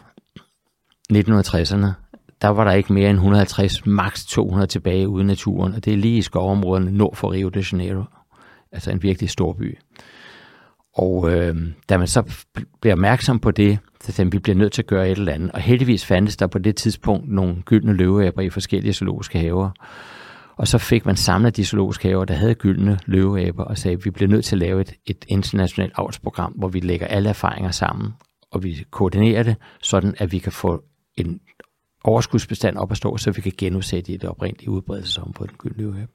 1960'erne, 1.12 2.07
der 2.42 2.48
var 2.48 2.64
der 2.64 2.72
ikke 2.72 2.92
mere 2.92 3.10
end 3.10 3.16
150, 3.16 3.86
maks 3.86 4.26
200 4.26 4.66
tilbage 4.66 5.08
ude 5.08 5.22
i 5.22 5.26
naturen, 5.26 5.74
og 5.74 5.84
det 5.84 5.92
er 5.92 5.96
lige 5.96 6.18
i 6.18 6.22
skovområderne 6.22 6.90
nord 6.90 7.16
for 7.16 7.32
Rio 7.32 7.48
de 7.48 7.64
Janeiro, 7.72 8.02
altså 8.72 8.90
en 8.90 9.02
virkelig 9.02 9.30
stor 9.30 9.52
by. 9.52 9.78
Og 10.94 11.32
øh, 11.32 11.56
da 11.88 11.98
man 11.98 12.06
så 12.06 12.44
bliver 12.80 12.94
opmærksom 12.94 13.38
på 13.38 13.50
det, 13.50 13.78
så 14.00 14.12
tænkte 14.12 14.36
vi 14.36 14.40
bliver 14.40 14.56
nødt 14.56 14.72
til 14.72 14.82
at 14.82 14.86
gøre 14.86 15.10
et 15.10 15.18
eller 15.18 15.32
andet. 15.32 15.52
Og 15.52 15.60
heldigvis 15.60 16.06
fandtes 16.06 16.36
der 16.36 16.46
på 16.46 16.58
det 16.58 16.76
tidspunkt 16.76 17.28
nogle 17.28 17.62
gyldne 17.64 17.92
løveæber 17.92 18.42
i 18.42 18.50
forskellige 18.50 18.92
zoologiske 18.92 19.38
haver. 19.38 19.70
Og 20.56 20.68
så 20.68 20.78
fik 20.78 21.06
man 21.06 21.16
samlet 21.16 21.56
de 21.56 21.64
zoologiske 21.64 22.08
haver, 22.08 22.24
der 22.24 22.34
havde 22.34 22.54
gyldne 22.54 22.98
løveæber, 23.06 23.64
og 23.64 23.78
sagde, 23.78 23.96
at 23.96 24.04
vi 24.04 24.10
bliver 24.10 24.30
nødt 24.30 24.44
til 24.44 24.56
at 24.56 24.60
lave 24.60 24.80
et, 24.80 24.92
et 25.06 25.24
internationalt 25.28 25.92
avlsprogram, 25.96 26.52
hvor 26.52 26.68
vi 26.68 26.80
lægger 26.80 27.06
alle 27.06 27.28
erfaringer 27.28 27.70
sammen, 27.70 28.12
og 28.50 28.62
vi 28.62 28.84
koordinerer 28.90 29.42
det, 29.42 29.56
sådan 29.82 30.14
at 30.18 30.32
vi 30.32 30.38
kan 30.38 30.52
få 30.52 30.84
en 31.16 31.40
overskudsbestand 32.08 32.76
op 32.76 32.90
at 32.90 32.96
stå, 32.96 33.16
så 33.16 33.30
vi 33.30 33.40
kan 33.40 33.52
genudsætte 33.58 34.12
i 34.12 34.16
det 34.16 34.30
oprindelige 34.30 34.70
udbredelsesområde 34.70 35.32
på 35.32 35.46
den 35.46 35.56
gyldne 35.58 35.78
løveæbe. 35.78 36.12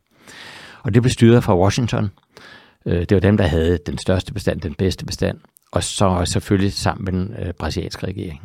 Og 0.83 0.93
det 0.93 1.01
blev 1.01 1.11
styret 1.11 1.43
fra 1.43 1.57
Washington. 1.57 2.11
Øh, 2.85 2.99
det 2.99 3.11
var 3.11 3.19
dem, 3.19 3.37
der 3.37 3.47
havde 3.47 3.77
den 3.85 3.97
største 3.97 4.33
bestand, 4.33 4.61
den 4.61 4.73
bedste 4.73 5.05
bestand 5.05 5.37
og 5.73 5.83
så 5.83 6.25
selvfølgelig 6.25 6.73
sammen 6.73 7.05
med 7.05 7.11
den 7.13 7.35
øh, 7.45 7.53
brasilianske 7.53 8.07
regering. 8.07 8.41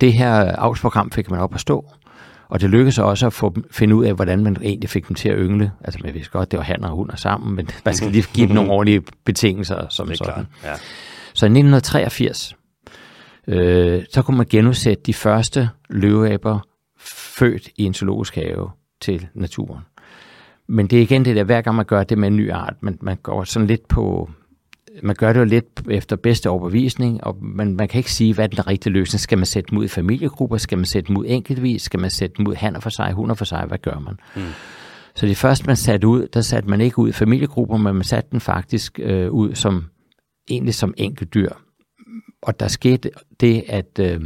Det 0.00 0.12
her 0.12 0.32
avlsprogram 0.34 1.10
fik 1.10 1.30
man 1.30 1.40
op 1.40 1.54
at 1.54 1.60
stå, 1.60 1.90
og 2.48 2.60
det 2.60 2.70
lykkedes 2.70 2.98
også 2.98 3.26
at 3.26 3.32
få, 3.32 3.54
finde 3.70 3.94
ud 3.94 4.04
af, 4.04 4.14
hvordan 4.14 4.44
man 4.44 4.56
egentlig 4.62 4.90
fik 4.90 5.08
dem 5.08 5.14
til 5.14 5.28
at 5.28 5.36
yngle. 5.38 5.72
Altså, 5.84 6.00
man 6.04 6.14
vidste 6.14 6.30
godt, 6.30 6.50
det 6.50 6.58
var 6.58 6.64
han 6.64 6.84
og 6.84 6.90
hunder 6.90 7.16
sammen, 7.16 7.56
men 7.56 7.68
man 7.84 7.94
skal 7.94 8.10
lige 8.10 8.24
give 8.34 8.46
dem 8.46 8.54
nogle 8.54 8.70
ordentlige 8.70 9.02
betingelser 9.24 9.88
som 9.88 10.14
sådan. 10.14 10.34
Klart, 10.34 10.46
ja. 10.64 10.74
Så 11.34 11.46
i 11.46 11.48
1983, 11.48 12.56
øh, 13.48 14.04
så 14.10 14.22
kunne 14.22 14.36
man 14.36 14.46
genudsætte 14.50 15.02
de 15.02 15.14
første 15.14 15.70
løveaber 15.88 16.58
født 16.98 17.68
i 17.76 17.84
en 17.84 17.94
zoologisk 17.94 18.34
have 18.34 18.70
til 19.00 19.26
naturen. 19.34 19.82
Men 20.66 20.86
det 20.86 20.98
er 20.98 21.02
igen 21.02 21.24
det 21.24 21.36
der, 21.36 21.44
hver 21.44 21.60
gang 21.60 21.76
man 21.76 21.84
gør 21.84 22.04
det 22.04 22.18
med 22.18 22.28
en 22.28 22.36
ny 22.36 22.52
art, 22.52 22.74
man, 22.80 22.98
man 23.00 23.16
går 23.22 23.44
sådan 23.44 23.66
lidt 23.66 23.88
på, 23.88 24.30
man 25.02 25.16
gør 25.16 25.32
det 25.32 25.40
jo 25.40 25.44
lidt 25.44 25.82
efter 25.90 26.16
bedste 26.16 26.50
overbevisning, 26.50 27.24
og 27.24 27.36
man, 27.40 27.74
man 27.74 27.88
kan 27.88 27.98
ikke 27.98 28.12
sige, 28.12 28.34
hvad 28.34 28.44
er 28.44 28.48
den 28.48 28.66
rigtige 28.66 28.92
løsning. 28.92 29.20
Skal 29.20 29.38
man 29.38 29.46
sætte 29.46 29.70
dem 29.70 29.78
ud 29.78 29.84
i 29.84 29.88
familiegrupper? 29.88 30.56
Skal 30.56 30.78
man 30.78 30.84
sætte 30.84 31.08
dem 31.08 31.16
ud 31.16 31.24
enkeltvis? 31.28 31.82
Skal 31.82 32.00
man 32.00 32.10
sætte 32.10 32.34
dem 32.38 32.46
ud 32.46 32.54
hanner 32.54 32.80
for 32.80 32.90
sig, 32.90 33.12
hunder 33.12 33.34
for 33.34 33.44
sig? 33.44 33.64
Hvad 33.68 33.78
gør 33.78 33.98
man? 33.98 34.16
Mm. 34.36 34.42
Så 35.14 35.26
det 35.26 35.36
første, 35.36 35.66
man 35.66 35.76
satte 35.76 36.08
ud, 36.08 36.28
der 36.28 36.40
satte 36.40 36.68
man 36.68 36.80
ikke 36.80 36.98
ud 36.98 37.08
i 37.08 37.12
familiegrupper, 37.12 37.76
men 37.76 37.94
man 37.94 38.04
satte 38.04 38.30
den 38.30 38.40
faktisk 38.40 39.00
øh, 39.02 39.30
ud 39.30 39.54
som 39.54 39.84
egentlig 40.50 40.74
som 40.74 40.94
dyr. 41.34 41.50
Og 42.42 42.60
der 42.60 42.68
skete 42.68 43.10
det, 43.40 43.64
at 43.68 43.98
øh, 44.00 44.20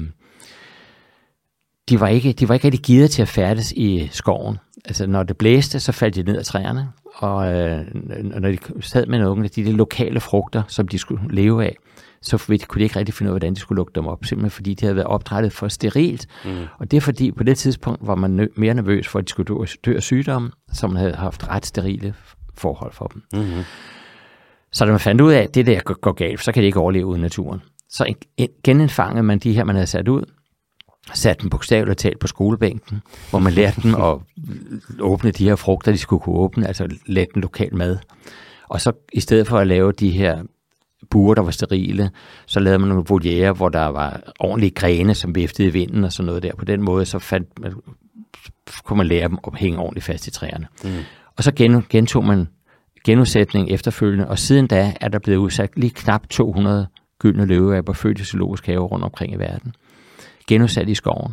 de, 1.88 2.00
var 2.00 2.08
ikke, 2.08 2.32
de 2.32 2.48
var 2.48 2.54
ikke 2.54 2.64
rigtig 2.64 2.82
givet 2.82 3.10
til 3.10 3.22
at 3.22 3.28
færdes 3.28 3.72
i 3.72 4.08
skoven. 4.12 4.58
Altså, 4.84 5.06
når 5.06 5.22
det 5.22 5.36
blæste, 5.36 5.80
så 5.80 5.92
faldt 5.92 6.14
de 6.14 6.22
ned 6.22 6.36
af 6.36 6.44
træerne, 6.44 6.88
og 7.14 7.52
øh, 7.52 7.86
når 8.40 8.50
de 8.50 8.58
sad 8.80 9.06
med 9.06 9.18
nogle 9.18 9.44
af 9.44 9.50
de, 9.50 9.64
de 9.64 9.72
lokale 9.72 10.20
frugter, 10.20 10.62
som 10.68 10.88
de 10.88 10.98
skulle 10.98 11.34
leve 11.34 11.64
af, 11.64 11.76
så 12.22 12.38
kunne 12.68 12.78
de 12.78 12.84
ikke 12.84 12.98
rigtig 12.98 13.14
finde 13.14 13.30
ud 13.30 13.34
af, 13.34 13.40
hvordan 13.40 13.54
de 13.54 13.60
skulle 13.60 13.76
lukke 13.76 13.92
dem 13.94 14.06
op, 14.06 14.24
simpelthen 14.24 14.50
fordi 14.50 14.74
de 14.74 14.84
havde 14.84 14.96
været 14.96 15.06
opdrettet 15.06 15.52
for 15.52 15.68
sterilt. 15.68 16.26
Mm. 16.44 16.50
Og 16.78 16.90
det 16.90 16.96
er 16.96 17.00
fordi, 17.00 17.32
på 17.32 17.42
det 17.44 17.58
tidspunkt 17.58 18.06
var 18.06 18.14
man 18.14 18.40
nø- 18.40 18.52
mere 18.56 18.74
nervøs 18.74 19.08
for, 19.08 19.18
at 19.18 19.24
de 19.24 19.30
skulle 19.30 19.54
dø, 19.54 19.64
dø 19.84 19.96
af 19.96 20.02
sygdomme, 20.02 20.50
som 20.72 20.90
man 20.90 20.98
havde 20.98 21.14
haft 21.14 21.48
ret 21.48 21.66
sterile 21.66 22.14
forhold 22.54 22.92
for 22.92 23.06
dem. 23.06 23.22
Mm-hmm. 23.32 23.62
Så 24.72 24.84
da 24.84 24.90
man 24.90 25.00
fandt 25.00 25.20
ud 25.20 25.32
af, 25.32 25.40
at 25.42 25.54
det 25.54 25.66
der 25.66 25.80
går 25.80 26.12
galt, 26.12 26.44
så 26.44 26.52
kan 26.52 26.62
de 26.62 26.66
ikke 26.66 26.80
overleve 26.80 27.06
uden 27.06 27.20
naturen. 27.20 27.62
Så 27.93 28.14
genindfangede 28.64 29.22
man 29.22 29.38
de 29.38 29.53
her, 29.53 29.64
man 29.64 29.76
havde 29.76 29.86
sat 29.86 30.09
ud, 30.09 30.24
satte 31.14 31.43
dem 31.43 31.51
bogstaveligt 31.51 31.99
talt 31.99 32.18
på 32.18 32.26
skolebænken, 32.26 33.03
hvor 33.30 33.38
man 33.38 33.53
lærte 33.53 33.82
dem 33.82 33.95
at 33.95 34.18
åbne 35.01 35.30
de 35.30 35.45
her 35.45 35.57
frugter, 35.57 35.93
de 35.93 35.99
skulle 35.99 36.22
kunne 36.22 36.36
åbne, 36.36 36.66
altså 36.66 36.88
lette 37.07 37.34
den 37.34 37.43
lokal 37.43 37.76
mad. 37.76 37.99
Og 38.68 38.80
så 38.80 38.93
i 39.12 39.20
stedet 39.20 39.47
for 39.47 39.59
at 39.59 39.66
lave 39.66 39.93
de 39.93 40.11
her 40.11 40.43
buer, 41.11 41.34
der 41.34 41.43
var 41.43 41.51
sterile, 41.51 42.11
så 42.47 42.61
lavede 42.61 42.78
man 42.78 42.88
nogle 42.88 43.05
voliere, 43.09 43.53
hvor 43.53 43.68
der 43.68 43.86
var 43.86 44.20
ordentlige 44.40 44.70
grene, 44.70 45.14
som 45.14 45.34
viftede 45.34 45.68
i 45.68 45.70
vinden 45.70 46.05
og 46.05 46.12
sådan 46.12 46.26
noget 46.26 46.43
der. 46.43 46.55
På 46.59 46.64
den 46.64 46.82
måde, 46.82 47.05
så 47.07 47.18
fandt 47.18 47.49
man, 47.61 47.72
kunne 48.84 48.97
man 48.97 49.07
lære 49.07 49.28
dem 49.28 49.38
at 49.47 49.59
hænge 49.59 49.78
ordentligt 49.78 50.07
fast 50.07 50.26
i 50.26 50.30
træerne. 50.30 50.66
Mm. 50.84 50.90
Og 51.36 51.45
så 51.45 51.82
gentog 51.90 52.24
man 52.24 52.49
genudsætning 53.05 53.70
efterfølgende, 53.70 54.28
og 54.28 54.38
siden 54.38 54.66
da 54.66 54.93
er 55.01 55.09
der 55.09 55.18
blevet 55.18 55.38
udsat 55.38 55.70
lige 55.76 55.90
knap 55.90 56.28
200 56.28 56.86
gyldne 57.22 57.46
løveaber 57.46 57.92
født 57.92 58.20
i 58.20 58.24
zoologisk 58.24 58.66
have 58.66 58.80
rundt 58.80 59.04
omkring 59.04 59.32
i 59.32 59.36
verden 59.36 59.74
genudsat 60.46 60.88
i 60.88 60.94
skoven. 60.94 61.32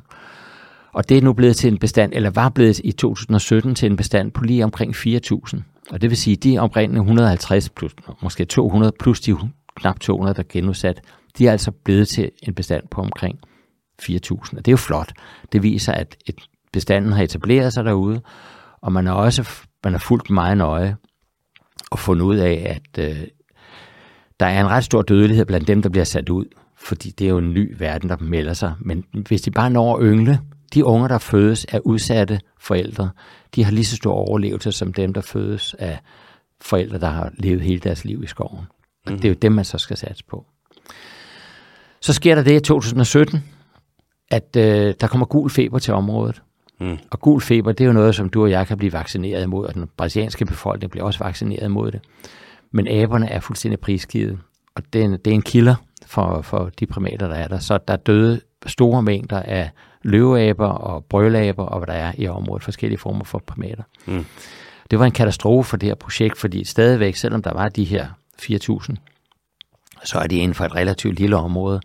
Og 0.94 1.10
det 1.10 1.18
er 1.18 1.22
nu 1.22 1.34
blevet 1.34 1.56
til 1.56 1.72
en 1.72 1.78
bestand, 1.78 2.14
eller 2.16 2.30
var 2.30 2.50
blevet 2.50 2.82
i 2.84 2.92
2017 2.92 3.76
til 3.76 3.92
en 3.92 3.98
bestand 3.98 4.32
på 4.32 4.44
lige 4.44 4.64
omkring 4.64 4.96
4.000. 4.96 5.62
Og 5.92 6.02
det 6.02 6.10
vil 6.10 6.18
sige, 6.18 6.36
de 6.36 6.60
oprindelige 6.60 7.02
150 7.02 7.70
plus, 7.70 7.96
måske 8.22 8.46
200 8.46 8.94
plus 9.00 9.22
de 9.22 9.36
knap 9.76 10.00
200, 10.00 10.36
der 10.36 10.40
er 10.40 10.48
genudsat, 10.50 11.02
de 11.38 11.48
er 11.48 11.52
altså 11.52 11.72
blevet 11.72 12.08
til 12.08 12.32
en 12.44 12.54
bestand 12.54 12.84
på 12.92 13.02
omkring 13.02 13.40
4.000. 14.02 14.12
Og 14.32 14.66
det 14.66 14.68
er 14.68 14.72
jo 14.72 14.78
flot. 14.78 15.12
Det 15.52 15.64
viser, 15.64 15.94
at 15.94 16.18
et 16.26 16.36
bestanden 16.74 17.12
har 17.12 17.24
etableret 17.24 17.74
sig 17.74 17.86
derude, 17.86 18.22
og 18.82 18.92
man 18.92 19.06
har 19.06 19.14
også 19.14 19.66
man 19.84 19.94
har 19.94 20.00
fulgt 20.00 20.30
meget 20.30 20.58
nøje 20.58 20.98
og 21.92 22.00
fundet 22.00 22.26
ud 22.26 22.36
af, 22.36 22.80
at 22.96 23.10
øh, 23.10 23.28
der 24.40 24.46
er 24.46 24.60
en 24.62 24.68
ret 24.68 24.84
stor 24.84 25.02
dødelighed 25.02 25.46
blandt 25.46 25.68
dem, 25.68 25.82
der 25.82 25.90
bliver 25.90 26.04
sat 26.04 26.30
ud 26.30 26.46
fordi 26.80 27.10
det 27.10 27.26
er 27.26 27.30
jo 27.30 27.38
en 27.38 27.54
ny 27.54 27.76
verden, 27.78 28.10
der 28.10 28.18
melder 28.20 28.54
sig. 28.54 28.74
Men 28.80 29.06
hvis 29.28 29.42
de 29.42 29.52
bare 29.52 29.70
når 29.70 29.98
at 29.98 30.04
yngle, 30.04 30.40
de 30.74 30.86
unger, 30.86 31.08
der 31.08 31.18
fødes 31.18 31.66
af 31.66 31.80
udsatte 31.84 32.40
forældre, 32.60 33.10
de 33.56 33.64
har 33.64 33.72
lige 33.72 33.86
så 33.86 33.96
stor 33.96 34.14
overlevelse 34.14 34.72
som 34.72 34.94
dem, 34.94 35.14
der 35.14 35.22
fødes 35.22 35.76
af 35.80 36.00
forældre, 36.62 37.00
der 37.00 37.08
har 37.08 37.32
levet 37.38 37.62
hele 37.62 37.80
deres 37.80 38.06
liv 38.06 38.24
i 38.24 38.28
skoven. 38.28 38.66
Og 39.06 39.12
mm. 39.12 39.18
det 39.18 39.26
er 39.26 39.30
jo 39.30 39.36
dem, 39.42 39.52
man 39.52 39.66
så 39.66 39.78
skal 39.78 39.98
satse 39.98 40.24
på. 40.24 40.46
Så 42.02 42.14
sker 42.14 42.36
der 42.36 42.44
det 42.44 42.56
i 42.56 42.60
2017, 42.60 43.44
at 44.32 44.56
øh, 44.58 44.94
der 45.02 45.08
kommer 45.08 45.26
gul 45.26 45.50
feber 45.50 45.80
til 45.80 45.94
området. 45.94 46.42
Mm. 46.80 46.98
Og 47.10 47.20
gul 47.20 47.42
feber, 47.42 47.72
det 47.72 47.84
er 47.84 47.88
jo 47.88 47.94
noget, 47.94 48.16
som 48.16 48.30
du 48.30 48.44
og 48.44 48.52
jeg 48.52 48.68
kan 48.68 48.78
blive 48.78 48.94
vaccineret 48.94 49.44
imod, 49.44 49.68
og 49.68 49.74
den 49.74 49.90
brasilianske 49.98 50.46
befolkning 50.46 50.92
bliver 50.92 51.06
også 51.06 51.24
vaccineret 51.24 51.66
imod 51.66 51.92
det. 51.92 52.02
Men 52.72 52.88
aberne 52.88 53.30
er 53.30 53.40
fuldstændig 53.40 53.80
prisgivet. 53.80 54.40
og 54.76 54.84
det 54.94 55.02
er 55.02 55.06
en, 55.06 55.12
det 55.12 55.28
er 55.28 55.32
en 55.36 55.42
kilder 55.42 55.76
for, 56.06 56.42
for 56.42 56.72
de 56.80 56.86
primater, 56.86 57.28
der 57.28 57.36
er 57.36 57.48
der. 57.48 57.60
Så 57.60 57.80
der 57.88 57.94
er 57.94 57.98
døde 57.98 58.42
store 58.66 59.04
mængder 59.04 59.42
af 59.42 59.70
løveaber 60.04 60.68
og 60.68 61.06
brølaber 61.06 61.64
og 61.66 61.80
hvad 61.80 61.88
der 61.88 61.94
er 61.94 62.12
i 62.18 62.28
området, 62.28 62.64
forskellige 62.64 63.00
former 63.00 63.24
for 63.24 63.44
primater. 63.48 63.84
Mm. 64.06 64.26
Det 64.92 65.00
var 65.00 65.06
en 65.06 65.12
katastrofe 65.12 65.70
for 65.70 65.78
det 65.78 65.88
her 65.88 65.96
projekt, 65.96 66.38
fordi 66.38 66.64
stadigvæk, 66.64 67.16
selvom 67.16 67.42
der 67.42 67.54
var 67.54 67.70
de 67.70 67.84
her 67.84 68.08
4.000, 68.42 68.96
så 70.04 70.20
er 70.20 70.28
de 70.28 70.38
inden 70.38 70.56
for 70.56 70.66
et 70.66 70.76
relativt 70.76 71.20
lille 71.20 71.36
område. 71.36 71.82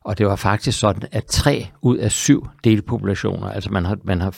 Og 0.00 0.18
det 0.18 0.26
var 0.26 0.36
faktisk 0.36 0.78
sådan, 0.78 1.08
at 1.12 1.24
tre 1.24 1.66
ud 1.82 1.96
af 1.96 2.12
syv 2.12 2.48
delpopulationer, 2.64 3.50
altså 3.50 3.70
man 3.70 3.84
har, 3.84 3.98
man 4.04 4.20
har 4.20 4.36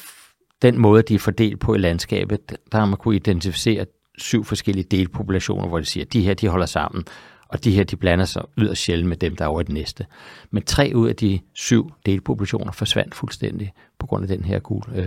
den 0.62 0.78
måde, 0.78 1.02
de 1.02 1.14
er 1.14 1.18
fordelt 1.18 1.60
på 1.60 1.74
i 1.74 1.78
landskabet, 1.78 2.56
der 2.72 2.78
har 2.78 2.86
man 2.86 2.96
kunne 2.96 3.16
identificere 3.16 3.86
syv 4.20 4.44
forskellige 4.44 4.84
delpopulationer, 4.90 5.68
hvor 5.68 5.78
de 5.78 5.84
siger, 5.84 6.04
at 6.04 6.12
de 6.12 6.20
her 6.20 6.34
de 6.34 6.48
holder 6.48 6.66
sammen, 6.66 7.04
og 7.48 7.64
de 7.64 7.70
her 7.70 7.84
de 7.84 7.96
blander 7.96 8.24
sig 8.24 8.42
yderst 8.58 8.82
sjældent 8.82 9.08
med 9.08 9.16
dem, 9.16 9.36
der 9.36 9.44
er 9.44 9.48
over 9.48 9.62
det 9.62 9.74
næste. 9.74 10.06
Men 10.50 10.62
tre 10.62 10.92
ud 10.94 11.08
af 11.08 11.16
de 11.16 11.40
syv 11.54 11.92
delpopulationer 12.06 12.72
forsvandt 12.72 13.14
fuldstændig 13.14 13.72
på 13.98 14.06
grund 14.06 14.22
af 14.22 14.28
den 14.28 14.44
her 14.44 14.58
gul, 14.58 14.82
øh, 14.94 15.06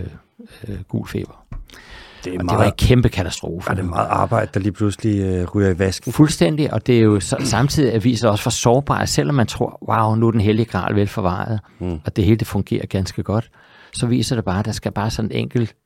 øh, 0.68 0.82
gul 0.88 1.06
feber. 1.08 1.44
Det, 2.24 2.34
er 2.34 2.38
og 2.38 2.44
meget, 2.44 2.58
det 2.58 2.64
var 2.64 2.70
en 2.70 2.76
kæmpe 2.78 3.08
katastrofe. 3.08 3.70
Og 3.70 3.76
det 3.76 3.82
er 3.82 3.86
meget 3.86 4.08
arbejde, 4.08 4.50
der 4.54 4.60
lige 4.60 4.72
pludselig 4.72 5.20
øh, 5.20 5.44
ryger 5.54 5.70
i 5.70 5.78
vasken. 5.78 6.12
Fuldstændig, 6.12 6.72
og 6.72 6.86
det 6.86 6.98
er 6.98 7.00
jo 7.00 7.20
så, 7.20 7.36
samtidig 7.40 7.92
at 7.92 8.04
viser 8.04 8.28
også 8.28 8.42
for 8.42 8.50
sårbart, 8.50 9.08
selvom 9.08 9.34
man 9.34 9.46
tror, 9.46 9.78
wow, 9.88 10.14
nu 10.14 10.26
er 10.26 10.30
den 10.30 10.40
hellige 10.40 10.66
gral 10.66 10.96
vel 10.96 11.08
forvaret, 11.08 11.60
mm. 11.78 12.00
og 12.04 12.16
det 12.16 12.24
hele 12.24 12.36
det 12.36 12.46
fungerer 12.46 12.86
ganske 12.86 13.22
godt, 13.22 13.50
så 13.92 14.06
viser 14.06 14.36
det 14.36 14.44
bare, 14.44 14.58
at 14.58 14.64
der 14.64 14.72
skal 14.72 14.92
bare 14.92 15.10
sådan 15.10 15.30
en 15.30 15.36
enkelt 15.36 15.76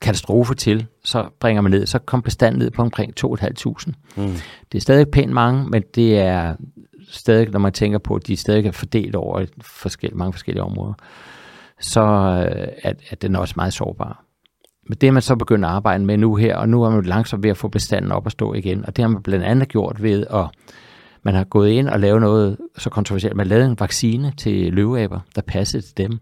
katastrofe 0.00 0.54
til, 0.54 0.86
så 1.04 1.28
bringer 1.40 1.62
man 1.62 1.72
ned, 1.72 1.86
så 1.86 1.98
kom 1.98 2.22
bestanden 2.22 2.58
ned 2.58 2.70
på 2.70 2.82
omkring 2.82 3.14
2.500. 3.20 3.92
Mm. 4.16 4.34
Det 4.72 4.78
er 4.78 4.80
stadig 4.80 5.08
pænt 5.08 5.32
mange, 5.32 5.70
men 5.70 5.82
det 5.94 6.18
er 6.18 6.54
stadig, 7.08 7.50
når 7.50 7.58
man 7.58 7.72
tænker 7.72 7.98
på, 7.98 8.14
at 8.14 8.26
de 8.26 8.36
stadig 8.36 8.66
er 8.66 8.72
fordelt 8.72 9.14
over 9.14 9.46
forskellige, 9.60 10.18
mange 10.18 10.32
forskellige 10.32 10.62
områder, 10.62 10.94
så 11.80 12.00
øh, 12.00 12.68
er, 12.82 12.92
er 13.10 13.16
den 13.16 13.36
også 13.36 13.54
meget 13.56 13.72
sårbar. 13.72 14.22
Men 14.88 14.98
det 15.00 15.06
er 15.06 15.12
man 15.12 15.22
så 15.22 15.36
begyndt 15.36 15.64
at 15.64 15.70
arbejde 15.70 16.04
med 16.04 16.16
nu 16.16 16.34
her, 16.34 16.56
og 16.56 16.68
nu 16.68 16.82
er 16.82 16.90
man 16.90 17.04
langsomt 17.04 17.42
ved 17.42 17.50
at 17.50 17.56
få 17.56 17.68
bestanden 17.68 18.12
op 18.12 18.26
at 18.26 18.32
stå 18.32 18.54
igen. 18.54 18.86
Og 18.86 18.96
det 18.96 19.02
har 19.02 19.08
man 19.08 19.22
blandt 19.22 19.44
andet 19.44 19.68
gjort 19.68 20.02
ved 20.02 20.26
at 20.30 20.46
man 21.22 21.34
har 21.34 21.44
gået 21.44 21.70
ind 21.70 21.88
og 21.88 22.00
lavet 22.00 22.20
noget 22.20 22.56
så 22.78 22.90
kontroversielt. 22.90 23.36
Man 23.36 23.46
lavede 23.46 23.66
en 23.66 23.76
vaccine 23.80 24.32
til 24.36 24.72
løveaber, 24.72 25.20
der 25.34 25.42
passede 25.42 25.82
til 25.82 25.96
dem. 25.96 26.18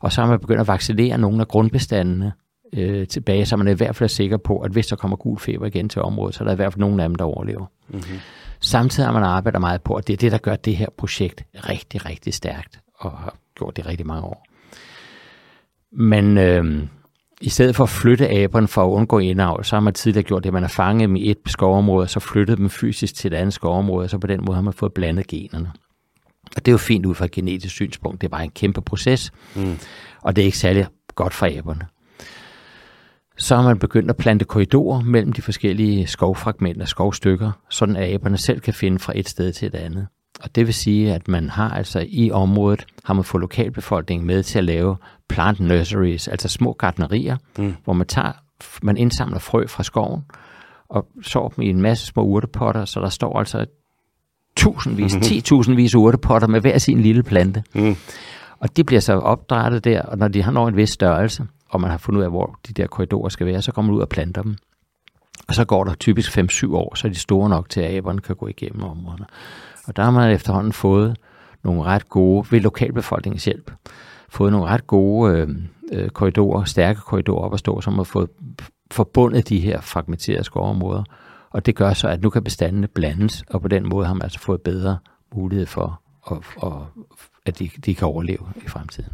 Og 0.00 0.12
så 0.12 0.20
har 0.20 0.28
man 0.28 0.40
begyndt 0.40 0.60
at 0.60 0.68
vaccinere 0.68 1.18
nogle 1.18 1.40
af 1.40 1.48
grundbestandene 1.48 2.32
øh, 2.72 3.06
tilbage, 3.06 3.46
så 3.46 3.56
man 3.56 3.66
er 3.66 3.72
i 3.72 3.74
hvert 3.74 3.96
fald 3.96 4.08
sikker 4.08 4.36
på, 4.36 4.58
at 4.58 4.72
hvis 4.72 4.86
der 4.86 4.96
kommer 4.96 5.16
gul 5.16 5.38
feber 5.38 5.66
igen 5.66 5.88
til 5.88 6.02
området, 6.02 6.34
så 6.34 6.44
er 6.44 6.44
der 6.44 6.52
i 6.52 6.56
hvert 6.56 6.72
fald 6.72 6.80
nogle 6.80 7.02
af 7.02 7.08
dem, 7.08 7.14
der 7.14 7.24
overlever. 7.24 7.66
Mm-hmm. 7.88 8.18
Samtidig 8.60 9.06
har 9.06 9.12
man 9.12 9.22
arbejdet 9.22 9.60
meget 9.60 9.82
på, 9.82 9.94
at 9.94 10.06
det 10.06 10.12
er 10.12 10.16
det, 10.16 10.32
der 10.32 10.38
gør 10.38 10.56
det 10.56 10.76
her 10.76 10.86
projekt 10.96 11.44
rigtig, 11.54 12.06
rigtig 12.06 12.34
stærkt, 12.34 12.80
og 12.94 13.10
har 13.10 13.36
gjort 13.58 13.76
det 13.76 13.86
rigtig 13.86 14.06
mange 14.06 14.24
år. 14.24 14.46
Men 15.92 16.38
øh, 16.38 16.88
i 17.40 17.48
stedet 17.48 17.76
for 17.76 17.84
at 17.84 17.90
flytte 17.90 18.30
aberne 18.30 18.68
for 18.68 18.84
at 18.84 18.90
undgå 18.90 19.18
indavl, 19.18 19.64
så 19.64 19.76
har 19.76 19.80
man 19.80 19.94
tidligere 19.94 20.22
gjort 20.26 20.42
det, 20.42 20.48
at 20.48 20.54
man 20.54 20.62
har 20.62 20.68
fanget 20.68 21.08
dem 21.08 21.16
i 21.16 21.30
et 21.30 21.38
skovområde, 21.46 22.04
og 22.04 22.10
så 22.10 22.20
flyttet 22.20 22.58
dem 22.58 22.70
fysisk 22.70 23.14
til 23.14 23.32
et 23.32 23.36
andet 23.36 23.52
skovområde, 23.52 24.04
og 24.04 24.10
så 24.10 24.18
på 24.18 24.26
den 24.26 24.40
måde 24.44 24.54
har 24.54 24.62
man 24.62 24.72
fået 24.72 24.92
blandet 24.92 25.26
generne. 25.26 25.72
Og 26.56 26.66
det 26.66 26.68
er 26.68 26.72
jo 26.72 26.78
fint 26.78 27.06
ud 27.06 27.14
fra 27.14 27.24
et 27.24 27.30
genetisk 27.30 27.74
synspunkt. 27.74 28.20
Det 28.20 28.26
er 28.26 28.30
bare 28.30 28.44
en 28.44 28.50
kæmpe 28.50 28.80
proces, 28.80 29.32
mm. 29.56 29.78
og 30.22 30.36
det 30.36 30.42
er 30.42 30.46
ikke 30.46 30.58
særlig 30.58 30.86
godt 31.14 31.34
for 31.34 31.46
aberne. 31.58 31.86
Så 33.42 33.56
har 33.56 33.62
man 33.62 33.78
begyndt 33.78 34.10
at 34.10 34.16
plante 34.16 34.44
korridorer 34.44 35.00
mellem 35.00 35.32
de 35.32 35.42
forskellige 35.42 36.06
skovfragmenter, 36.06 36.86
skovstykker, 36.86 37.50
sådan 37.70 37.96
at 37.96 38.14
aberne 38.14 38.36
selv 38.36 38.60
kan 38.60 38.74
finde 38.74 38.98
fra 38.98 39.12
et 39.16 39.28
sted 39.28 39.52
til 39.52 39.66
et 39.66 39.74
andet. 39.74 40.06
Og 40.42 40.54
det 40.54 40.66
vil 40.66 40.74
sige, 40.74 41.14
at 41.14 41.28
man 41.28 41.50
har 41.50 41.70
altså 41.70 42.04
i 42.08 42.30
området, 42.30 42.84
har 43.04 43.14
man 43.14 43.24
fået 43.24 43.40
lokalbefolkningen 43.40 44.26
med 44.26 44.42
til 44.42 44.58
at 44.58 44.64
lave 44.64 44.96
plant 45.28 45.60
nurseries, 45.60 46.28
altså 46.28 46.48
små 46.48 46.72
gardnerier, 46.72 47.36
mm. 47.58 47.74
hvor 47.84 47.92
man 47.92 48.06
tager, 48.06 48.32
man 48.82 48.96
indsamler 48.96 49.38
frø 49.38 49.66
fra 49.66 49.82
skoven, 49.82 50.22
og 50.88 51.06
sår 51.22 51.48
dem 51.48 51.62
i 51.64 51.70
en 51.70 51.82
masse 51.82 52.06
små 52.06 52.22
urtepotter, 52.22 52.84
så 52.84 53.00
der 53.00 53.08
står 53.08 53.38
altså 53.38 53.66
tusindvis, 54.56 55.12
mm-hmm. 55.12 55.22
titusindvis 55.22 55.94
urtepotter 55.94 56.48
med 56.48 56.60
hver 56.60 56.78
sin 56.78 57.00
lille 57.00 57.22
plante. 57.22 57.62
Mm. 57.74 57.96
Og 58.60 58.76
de 58.76 58.84
bliver 58.84 59.00
så 59.00 59.12
opdrættet 59.12 59.84
der, 59.84 60.02
og 60.02 60.18
når 60.18 60.28
de 60.28 60.42
har 60.42 60.52
nået 60.52 60.68
en 60.68 60.76
vis 60.76 60.90
størrelse, 60.90 61.46
og 61.72 61.80
man 61.80 61.90
har 61.90 61.98
fundet 61.98 62.18
ud 62.18 62.24
af, 62.24 62.30
hvor 62.30 62.58
de 62.68 62.72
der 62.72 62.86
korridorer 62.86 63.28
skal 63.28 63.46
være, 63.46 63.62
så 63.62 63.72
kommer 63.72 63.92
man 63.92 63.96
ud 63.96 64.02
og 64.02 64.08
planter 64.08 64.42
dem. 64.42 64.56
Og 65.48 65.54
så 65.54 65.64
går 65.64 65.84
der 65.84 65.94
typisk 65.94 66.38
5-7 66.38 66.74
år, 66.74 66.94
så 66.94 67.08
er 67.08 67.12
de 67.12 67.18
store 67.18 67.48
nok 67.48 67.68
til, 67.68 67.80
at 67.80 67.94
aberne 67.94 68.20
kan 68.20 68.36
gå 68.36 68.46
igennem 68.46 68.82
områderne. 68.82 69.26
Og 69.86 69.96
der 69.96 70.02
har 70.02 70.10
man 70.10 70.30
efterhånden 70.30 70.72
fået 70.72 71.16
nogle 71.64 71.82
ret 71.82 72.08
gode, 72.08 72.46
ved 72.50 72.60
lokalbefolkningens 72.60 73.44
hjælp, 73.44 73.70
fået 74.28 74.52
nogle 74.52 74.66
ret 74.66 74.86
gode 74.86 75.32
øh, 75.32 75.48
øh, 75.92 76.08
korridorer, 76.10 76.64
stærke 76.64 77.00
korridorer 77.00 77.44
op 77.44 77.52
at 77.52 77.58
stå, 77.58 77.80
som 77.80 77.94
har 77.94 78.04
fået 78.04 78.28
forbundet 78.90 79.48
de 79.48 79.60
her 79.60 79.80
fragmenterede 79.80 80.44
skovområder. 80.44 81.04
Og 81.50 81.66
det 81.66 81.76
gør 81.76 81.92
så, 81.92 82.08
at 82.08 82.22
nu 82.22 82.30
kan 82.30 82.44
bestandene 82.44 82.88
blandes, 82.88 83.44
og 83.50 83.62
på 83.62 83.68
den 83.68 83.88
måde 83.88 84.06
har 84.06 84.14
man 84.14 84.22
altså 84.22 84.38
fået 84.38 84.60
bedre 84.60 84.98
mulighed 85.34 85.66
for, 85.66 86.00
at, 86.30 86.38
at, 86.62 86.72
at 87.46 87.58
de, 87.58 87.70
de 87.86 87.94
kan 87.94 88.08
overleve 88.08 88.46
i 88.56 88.68
fremtiden. 88.68 89.12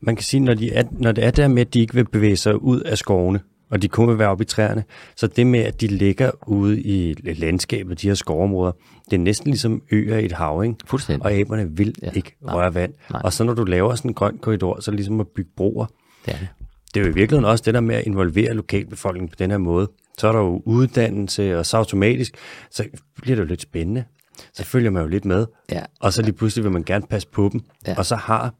Man 0.00 0.16
kan 0.16 0.22
sige, 0.22 0.40
når, 0.40 0.54
de 0.54 0.72
er, 0.72 0.82
når 0.90 1.12
det 1.12 1.24
er 1.24 1.30
der 1.30 1.48
med, 1.48 1.60
at 1.60 1.74
de 1.74 1.80
ikke 1.80 1.94
vil 1.94 2.04
bevæge 2.04 2.36
sig 2.36 2.62
ud 2.62 2.80
af 2.80 2.98
skovene, 2.98 3.40
og 3.70 3.82
de 3.82 3.88
kun 3.88 4.08
vil 4.08 4.18
være 4.18 4.28
oppe 4.28 4.42
i 4.42 4.46
træerne. 4.46 4.84
Så 5.16 5.26
det 5.26 5.46
med, 5.46 5.60
at 5.60 5.80
de 5.80 5.86
ligger 5.86 6.30
ude 6.46 6.80
i 6.80 7.14
landskabet, 7.22 8.02
de 8.02 8.08
her 8.08 8.14
skovområder, 8.14 8.72
det 9.10 9.12
er 9.12 9.20
næsten 9.20 9.50
ligesom 9.50 9.82
øer 9.90 10.18
i 10.18 10.24
et 10.24 10.32
hav, 10.32 10.64
ikke? 10.64 10.76
Fuldstændig. 10.86 11.24
Og 11.24 11.32
aberne 11.32 11.76
vil 11.76 11.94
ja. 12.02 12.10
ikke 12.14 12.36
Nej. 12.42 12.54
røre 12.54 12.74
vand. 12.74 12.92
Nej. 13.10 13.20
Og 13.24 13.32
så 13.32 13.44
når 13.44 13.54
du 13.54 13.64
laver 13.64 13.94
sådan 13.94 14.10
en 14.10 14.14
grøn 14.14 14.38
korridor, 14.38 14.80
så 14.80 14.90
er 14.90 14.92
det 14.92 14.98
ligesom 14.98 15.20
at 15.20 15.28
bygge 15.28 15.50
broer. 15.56 15.86
Det 16.26 16.34
er 16.34 16.38
det. 16.38 16.48
Det 16.94 17.00
er 17.00 17.04
jo 17.04 17.10
i 17.10 17.14
virkeligheden 17.14 17.44
også 17.44 17.62
det 17.66 17.74
der 17.74 17.80
med 17.80 17.94
at 17.94 18.06
involvere 18.06 18.54
lokalbefolkningen 18.54 19.28
på 19.28 19.36
den 19.38 19.50
her 19.50 19.58
måde. 19.58 19.90
Så 20.18 20.28
er 20.28 20.32
der 20.32 20.38
jo 20.38 20.62
uddannelse, 20.64 21.58
og 21.58 21.66
så 21.66 21.76
automatisk, 21.76 22.34
så 22.70 22.84
bliver 23.22 23.36
det 23.36 23.42
jo 23.42 23.48
lidt 23.48 23.62
spændende. 23.62 24.04
Så 24.52 24.64
følger 24.64 24.90
man 24.90 25.02
jo 25.02 25.08
lidt 25.08 25.24
med, 25.24 25.46
ja. 25.72 25.82
og 26.00 26.12
så 26.12 26.22
lige 26.22 26.32
pludselig 26.32 26.64
vil 26.64 26.72
man 26.72 26.82
gerne 26.82 27.06
passe 27.10 27.28
på 27.28 27.48
dem. 27.52 27.60
Ja. 27.86 27.94
Og 27.98 28.06
så 28.06 28.16
har 28.16 28.54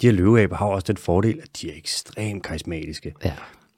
de 0.00 0.06
her 0.06 0.12
løveaber 0.12 0.56
har 0.56 0.66
også 0.66 0.84
den 0.86 0.96
fordel, 0.96 1.38
at 1.42 1.48
de 1.62 1.70
er 1.70 1.76
ekstremt 1.76 2.42
karismatiske. 2.42 3.14
Ja. 3.24 3.32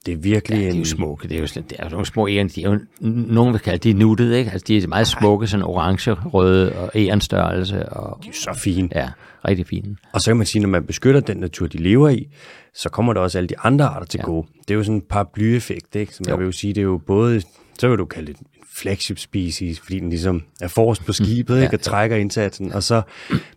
Det 0.06 0.12
er 0.12 0.16
virkelig 0.16 0.58
ja, 0.58 0.64
de 0.64 0.74
er 0.74 0.78
jo 0.78 0.84
smukke. 0.84 1.28
Det 1.28 1.36
er 1.36 1.40
jo, 1.40 1.46
sådan, 1.46 1.68
det 1.68 1.76
er 1.78 1.84
jo 1.84 1.90
nogle 1.90 2.06
små 2.06 2.28
æren. 2.28 2.48
De 2.48 2.64
er 2.64 2.70
jo, 2.70 2.78
nogen 3.00 3.52
vil 3.52 3.60
kalde 3.60 3.78
de 3.78 3.98
nuttede, 3.98 4.38
ikke? 4.38 4.50
Altså, 4.50 4.64
de 4.68 4.76
er 4.78 4.86
meget 4.86 5.06
smukke, 5.06 5.46
sådan 5.46 5.64
orange, 5.64 6.12
røde 6.12 6.72
og 6.72 6.90
ærenstørrelse. 6.94 7.88
Og, 7.88 8.18
de 8.24 8.28
er 8.28 8.32
så 8.32 8.60
fine. 8.64 8.88
Ja, 8.94 9.08
rigtig 9.48 9.66
fine. 9.66 9.96
Og 10.12 10.20
så 10.20 10.30
kan 10.30 10.36
man 10.36 10.46
sige, 10.46 10.62
når 10.62 10.68
man 10.68 10.84
beskytter 10.84 11.20
den 11.20 11.36
natur, 11.36 11.66
de 11.66 11.78
lever 11.78 12.08
i, 12.08 12.28
så 12.74 12.88
kommer 12.88 13.12
der 13.12 13.20
også 13.20 13.38
alle 13.38 13.48
de 13.48 13.58
andre 13.58 13.84
arter 13.84 14.06
til 14.06 14.18
ja. 14.18 14.24
gode. 14.24 14.46
Det 14.68 14.70
er 14.70 14.74
jo 14.74 14.82
sådan 14.82 14.96
en 14.96 15.02
paraplyeffekt, 15.08 15.96
ikke? 15.96 16.14
Som 16.14 16.26
jo. 16.26 16.30
jeg 16.30 16.38
vil 16.38 16.44
jo 16.44 16.52
sige, 16.52 16.72
det 16.72 16.80
er 16.80 16.84
jo 16.84 17.00
både, 17.06 17.42
så 17.78 17.88
vil 17.88 17.98
du 17.98 18.04
kalde 18.04 18.32
det 18.32 18.40
flagship 18.76 19.18
species, 19.18 19.80
fordi 19.80 20.00
den 20.00 20.10
ligesom 20.10 20.42
er 20.60 20.68
forrest 20.68 21.04
på 21.04 21.12
skibet 21.12 21.56
mm. 21.56 21.62
ikke, 21.62 21.76
og 21.76 21.80
trækker 21.80 22.16
indsatsen, 22.16 22.72
og 22.72 22.82
så 22.82 23.02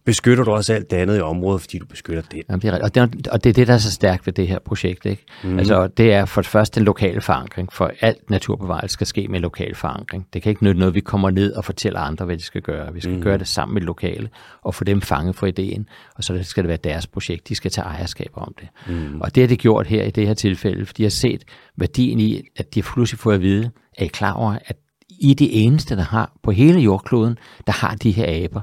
beskytter 0.06 0.44
du 0.44 0.52
også 0.52 0.74
alt 0.74 0.92
det 0.92 0.98
andet 0.98 1.18
i 1.18 1.22
området, 1.22 1.62
fordi 1.62 1.78
du 1.78 1.86
beskytter 1.86 2.22
det. 2.22 2.44
Jamen, 2.50 2.62
det 2.62 2.70
er, 2.70 2.84
og, 2.84 2.96
det, 2.96 3.28
og 3.28 3.44
det 3.44 3.50
er 3.50 3.54
det, 3.54 3.68
der 3.68 3.74
er 3.74 3.78
så 3.78 3.92
stærkt 3.92 4.26
ved 4.26 4.34
det 4.34 4.48
her 4.48 4.60
projekt. 4.60 5.06
Ikke? 5.06 5.26
Mm. 5.44 5.60
Altså, 5.60 5.88
det 5.88 6.14
er 6.14 6.26
for 6.26 6.42
det 6.42 6.50
første 6.50 6.80
den 6.80 6.86
lokale 6.86 7.22
forankring, 7.22 7.74
for 7.74 7.92
alt 8.02 8.30
naturbevarelse 8.30 8.94
skal 8.94 9.08
ske 9.08 9.28
med 9.28 9.40
lokal 9.40 9.76
forankring. 9.76 10.28
Det 10.34 10.42
kan 10.42 10.50
ikke 10.50 10.64
nytte 10.64 10.80
noget, 10.80 10.96
vi 10.96 11.00
kommer 11.00 11.30
ned 11.30 11.54
og 11.54 11.66
fortæller 11.66 12.00
andre, 12.00 12.26
hvad 12.26 12.38
de 12.38 12.44
skal 12.44 12.62
gøre. 12.62 12.94
Vi 12.94 13.02
skal 13.02 13.16
mm. 13.16 13.22
gøre 13.22 13.38
det 13.38 13.48
sammen 13.48 13.74
med 13.74 13.82
lokale, 13.82 14.30
og 14.62 14.76
få 14.76 14.84
dem 14.84 15.02
fanget 15.02 15.36
for 15.36 15.48
ideen, 15.48 15.88
og 16.16 16.24
så 16.24 16.44
skal 16.44 16.64
det 16.64 16.68
være 16.68 16.78
deres 16.84 17.08
projekt. 17.08 17.50
De 17.50 17.56
skal 17.56 17.72
tage 17.72 17.86
ejerskab 17.86 18.32
om 18.34 18.56
det. 18.60 18.68
Mm. 18.88 19.22
Og 19.22 19.36
det 19.36 19.44
har 19.44 19.48
de 19.48 19.58
gjort 19.58 19.88
her 19.88 20.04
i 20.04 20.12
det 20.12 20.28
her 20.28 20.34
tilfælde, 20.34 20.86
for 20.86 20.94
de 20.94 21.04
har 21.04 21.10
set 21.10 21.44
værdien 21.78 22.20
i, 22.20 22.42
at 22.58 22.76
de 22.76 22.82
pludselig 22.82 23.20
får 23.20 23.32
at 23.32 23.42
vide, 23.42 23.72
er 23.98 24.06
I 24.06 24.08
klar 24.08 24.34
over, 24.34 24.58
at 24.66 24.76
i 25.22 25.34
det 25.34 25.66
eneste, 25.66 25.96
der 25.96 26.04
har 26.04 26.32
på 26.44 26.52
hele 26.52 26.80
jordkloden, 26.80 27.38
der 27.68 27.74
har 27.74 27.96
de 27.96 28.12
her 28.12 28.44
aber. 28.44 28.62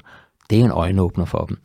Det 0.51 0.61
er 0.61 0.65
en 0.65 0.71
øjenåbner 0.71 1.25
for 1.25 1.45
dem. 1.45 1.59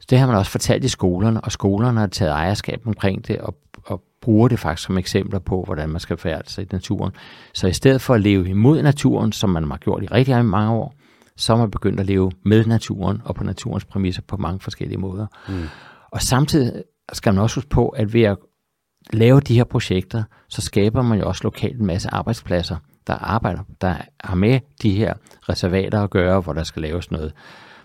Så 0.00 0.06
det 0.10 0.18
har 0.18 0.26
man 0.26 0.36
også 0.36 0.50
fortalt 0.50 0.84
i 0.84 0.88
skolerne, 0.88 1.40
og 1.40 1.52
skolerne 1.52 2.00
har 2.00 2.06
taget 2.06 2.32
ejerskab 2.32 2.86
omkring 2.86 3.26
det, 3.26 3.38
og, 3.38 3.56
og 3.84 4.02
bruger 4.20 4.48
det 4.48 4.58
faktisk 4.58 4.86
som 4.86 4.98
eksempler 4.98 5.38
på, 5.38 5.62
hvordan 5.64 5.88
man 5.88 6.00
skal 6.00 6.16
færde 6.16 6.50
sig 6.50 6.64
i 6.64 6.66
naturen. 6.72 7.12
Så 7.54 7.66
i 7.66 7.72
stedet 7.72 8.00
for 8.00 8.14
at 8.14 8.20
leve 8.20 8.48
imod 8.48 8.82
naturen, 8.82 9.32
som 9.32 9.50
man 9.50 9.70
har 9.70 9.78
gjort 9.78 10.02
i 10.02 10.06
rigtig 10.06 10.44
mange 10.44 10.72
år, 10.72 10.94
så 11.36 11.52
har 11.52 11.60
man 11.60 11.70
begyndt 11.70 12.00
at 12.00 12.06
leve 12.06 12.32
med 12.44 12.64
naturen 12.64 13.22
og 13.24 13.34
på 13.34 13.44
naturens 13.44 13.84
præmisser 13.84 14.22
på 14.22 14.36
mange 14.36 14.60
forskellige 14.60 14.98
måder. 14.98 15.26
Mm. 15.48 15.62
Og 16.12 16.22
samtidig 16.22 16.82
skal 17.12 17.34
man 17.34 17.42
også 17.42 17.56
huske 17.56 17.70
på, 17.70 17.88
at 17.88 18.12
ved 18.12 18.22
at 18.22 18.36
lave 19.12 19.40
de 19.40 19.54
her 19.54 19.64
projekter, 19.64 20.22
så 20.48 20.60
skaber 20.60 21.02
man 21.02 21.18
jo 21.18 21.28
også 21.28 21.40
lokalt 21.44 21.80
en 21.80 21.86
masse 21.86 22.08
arbejdspladser 22.12 22.76
der 23.06 23.14
arbejder, 23.14 23.60
der 23.80 23.94
har 24.20 24.34
med 24.34 24.60
de 24.82 24.90
her 24.90 25.14
reservater 25.48 26.02
at 26.02 26.10
gøre, 26.10 26.40
hvor 26.40 26.52
der 26.52 26.62
skal 26.62 26.82
laves 26.82 27.10
noget 27.10 27.32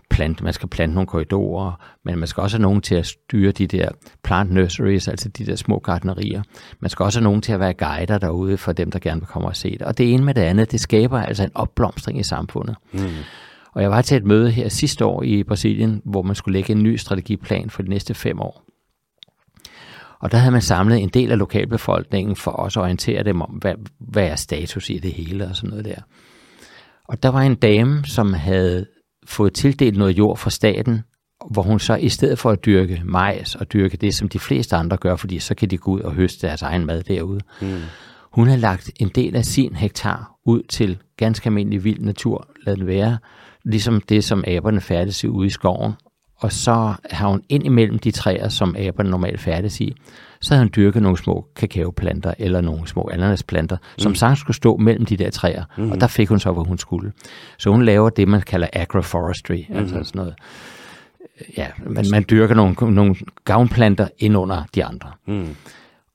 plant, 0.09 0.43
man 0.43 0.53
skal 0.53 0.69
plante 0.69 0.95
nogle 0.95 1.07
korridorer, 1.07 1.71
men 2.05 2.19
man 2.19 2.27
skal 2.27 2.41
også 2.41 2.57
have 2.57 2.61
nogen 2.61 2.81
til 2.81 2.95
at 2.95 3.05
styre 3.05 3.51
de 3.51 3.67
der 3.67 3.89
plant 4.23 4.51
nurseries, 4.51 5.07
altså 5.07 5.29
de 5.29 5.45
der 5.45 5.55
små 5.55 5.79
gardnerier. 5.79 6.43
Man 6.79 6.89
skal 6.89 7.03
også 7.03 7.19
have 7.19 7.23
nogen 7.23 7.41
til 7.41 7.51
at 7.51 7.59
være 7.59 7.73
guider 7.73 8.17
derude 8.17 8.57
for 8.57 8.71
dem, 8.71 8.91
der 8.91 8.99
gerne 8.99 9.21
vil 9.21 9.27
komme 9.27 9.47
og 9.47 9.55
se 9.55 9.71
det. 9.71 9.81
Og 9.81 9.97
det 9.97 10.13
ene 10.13 10.23
med 10.23 10.33
det 10.33 10.41
andet, 10.41 10.71
det 10.71 10.79
skaber 10.79 11.21
altså 11.21 11.43
en 11.43 11.51
opblomstring 11.55 12.19
i 12.19 12.23
samfundet. 12.23 12.75
Mm. 12.91 12.99
Og 13.73 13.81
jeg 13.81 13.91
var 13.91 14.01
til 14.01 14.17
et 14.17 14.25
møde 14.25 14.51
her 14.51 14.69
sidste 14.69 15.05
år 15.05 15.23
i 15.23 15.43
Brasilien, 15.43 16.01
hvor 16.05 16.21
man 16.21 16.35
skulle 16.35 16.53
lægge 16.57 16.71
en 16.71 16.83
ny 16.83 16.95
strategiplan 16.95 17.69
for 17.69 17.81
de 17.81 17.89
næste 17.89 18.13
fem 18.13 18.39
år. 18.39 18.63
Og 20.21 20.31
der 20.31 20.37
havde 20.37 20.51
man 20.51 20.61
samlet 20.61 20.99
en 20.99 21.09
del 21.09 21.31
af 21.31 21.37
lokalbefolkningen 21.37 22.35
for 22.35 22.51
også 22.51 22.79
at 22.79 22.83
orientere 22.83 23.23
dem 23.23 23.41
om, 23.41 23.49
hvad, 23.49 23.73
hvad 23.99 24.27
er 24.27 24.35
status 24.35 24.89
i 24.89 24.97
det 24.97 25.11
hele 25.11 25.47
og 25.47 25.55
sådan 25.55 25.69
noget 25.69 25.85
der. 25.85 26.01
Og 27.07 27.23
der 27.23 27.29
var 27.29 27.41
en 27.41 27.55
dame, 27.55 28.03
som 28.05 28.33
havde 28.33 28.85
fået 29.25 29.53
tildelt 29.53 29.97
noget 29.97 30.17
jord 30.17 30.37
fra 30.37 30.49
staten, 30.49 31.01
hvor 31.51 31.61
hun 31.61 31.79
så 31.79 31.95
i 31.95 32.09
stedet 32.09 32.39
for 32.39 32.49
at 32.49 32.65
dyrke 32.65 33.01
majs 33.05 33.55
og 33.55 33.73
dyrke 33.73 33.97
det, 33.97 34.15
som 34.15 34.29
de 34.29 34.39
fleste 34.39 34.75
andre 34.75 34.97
gør, 34.97 35.15
fordi 35.15 35.39
så 35.39 35.55
kan 35.55 35.69
de 35.69 35.77
gå 35.77 35.91
ud 35.91 35.99
og 35.99 36.13
høste 36.13 36.47
deres 36.47 36.61
egen 36.61 36.85
mad 36.85 37.03
derude, 37.03 37.39
mm. 37.61 37.81
hun 38.31 38.47
havde 38.47 38.61
lagt 38.61 38.91
en 38.99 39.11
del 39.15 39.35
af 39.35 39.45
sin 39.45 39.75
hektar 39.75 40.31
ud 40.45 40.63
til 40.63 40.97
ganske 41.17 41.47
almindelig 41.47 41.83
vild 41.83 41.99
natur, 41.99 42.47
lad 42.65 42.75
den 42.75 42.87
være, 42.87 43.17
ligesom 43.65 44.01
det, 44.01 44.23
som 44.23 44.43
aberne 44.47 44.81
færdes 44.81 45.23
i 45.23 45.27
ude 45.27 45.47
i 45.47 45.49
skoven. 45.49 45.93
Og 46.41 46.51
så 46.51 46.93
har 47.09 47.27
hun 47.27 47.41
ind 47.49 47.65
imellem 47.65 47.99
de 47.99 48.11
træer, 48.11 48.49
som 48.49 48.75
aberne 48.79 49.09
normalt 49.09 49.39
færdes 49.39 49.81
i, 49.81 49.95
så 50.41 50.53
havde 50.53 50.63
hun 50.63 50.71
dyrket 50.75 51.01
nogle 51.01 51.17
små 51.17 51.47
kakaoplanter 51.55 52.33
eller 52.39 52.61
nogle 52.61 52.87
små 52.87 53.09
ananasplanter, 53.13 53.77
mm. 53.77 53.99
som 53.99 54.15
sagtens 54.15 54.39
skulle 54.39 54.57
stå 54.57 54.77
mellem 54.77 55.05
de 55.05 55.17
der 55.17 55.29
træer. 55.29 55.63
Mm. 55.77 55.91
Og 55.91 56.01
der 56.01 56.07
fik 56.07 56.29
hun 56.29 56.39
så, 56.39 56.51
hvor 56.51 56.63
hun 56.63 56.77
skulle. 56.77 57.11
Så 57.57 57.69
hun 57.69 57.85
laver 57.85 58.09
det, 58.09 58.27
man 58.27 58.41
kalder 58.41 58.67
agroforestry, 58.73 59.63
mm. 59.69 59.75
altså 59.75 60.03
sådan 60.03 60.19
noget. 60.19 60.35
Ja, 61.57 61.67
man, 61.85 62.05
man 62.11 62.25
dyrker 62.29 62.55
nogle, 62.55 62.75
nogle 62.95 63.15
gavnplanter 63.45 64.07
ind 64.19 64.37
under 64.37 64.63
de 64.75 64.85
andre. 64.85 65.09
Mm. 65.27 65.55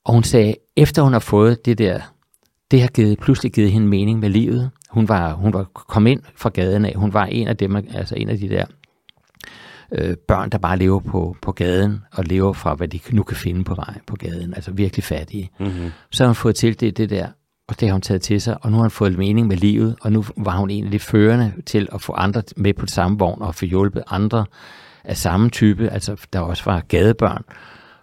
Og 0.04 0.14
hun 0.14 0.22
sagde, 0.22 0.54
efter 0.76 1.02
hun 1.02 1.12
har 1.12 1.20
fået 1.20 1.66
det 1.66 1.78
der, 1.78 2.00
det 2.70 2.80
har 2.80 2.88
givet, 2.88 3.18
pludselig 3.18 3.52
givet 3.52 3.72
hende 3.72 3.86
mening 3.86 4.18
med 4.18 4.30
livet. 4.30 4.70
Hun 4.90 5.08
var, 5.08 5.32
hun 5.32 5.52
var 5.52 5.64
kommet 5.64 6.10
ind 6.10 6.20
fra 6.36 6.48
gaden 6.48 6.84
af. 6.84 6.94
Hun 6.96 7.12
var 7.12 7.24
en 7.24 7.48
af 7.48 7.56
dem, 7.56 7.76
altså 7.76 8.14
en 8.14 8.28
af 8.28 8.38
de 8.38 8.48
der 8.48 8.64
øh, 9.92 10.16
børn, 10.28 10.50
der 10.50 10.58
bare 10.58 10.78
lever 10.78 11.00
på, 11.00 11.36
på 11.42 11.52
gaden, 11.52 12.02
og 12.12 12.24
lever 12.24 12.52
fra, 12.52 12.74
hvad 12.74 12.88
de 12.88 13.00
nu 13.10 13.22
kan 13.22 13.36
finde 13.36 13.64
på 13.64 13.74
vej 13.74 13.94
på 14.06 14.16
gaden, 14.16 14.54
altså 14.54 14.70
virkelig 14.70 15.04
fattige. 15.04 15.50
Mm-hmm. 15.60 15.90
Så 16.10 16.24
har 16.24 16.28
hun 16.28 16.34
fået 16.34 16.56
tildelt 16.56 16.96
det 16.96 17.10
der, 17.10 17.28
og 17.68 17.80
det 17.80 17.88
har 17.88 17.92
hun 17.92 18.02
taget 18.02 18.22
til 18.22 18.40
sig, 18.40 18.56
og 18.64 18.70
nu 18.70 18.76
har 18.76 18.82
hun 18.82 18.90
fået 18.90 19.18
mening 19.18 19.46
med 19.46 19.56
livet, 19.56 19.96
og 20.00 20.12
nu 20.12 20.24
var 20.36 20.56
hun 20.56 20.70
en 20.70 20.84
af 20.84 20.90
de 20.90 20.98
førende 20.98 21.52
til 21.66 21.88
at 21.92 22.02
få 22.02 22.12
andre 22.12 22.42
med 22.56 22.74
på 22.74 22.86
det 22.86 22.94
samme 22.94 23.18
vogn, 23.18 23.42
og 23.42 23.54
få 23.54 23.64
hjulpet 23.64 24.02
andre 24.06 24.44
af 25.04 25.16
samme 25.16 25.50
type, 25.50 25.88
altså 25.88 26.26
der 26.32 26.40
også 26.40 26.62
var 26.64 26.80
gadebørn, 26.80 27.42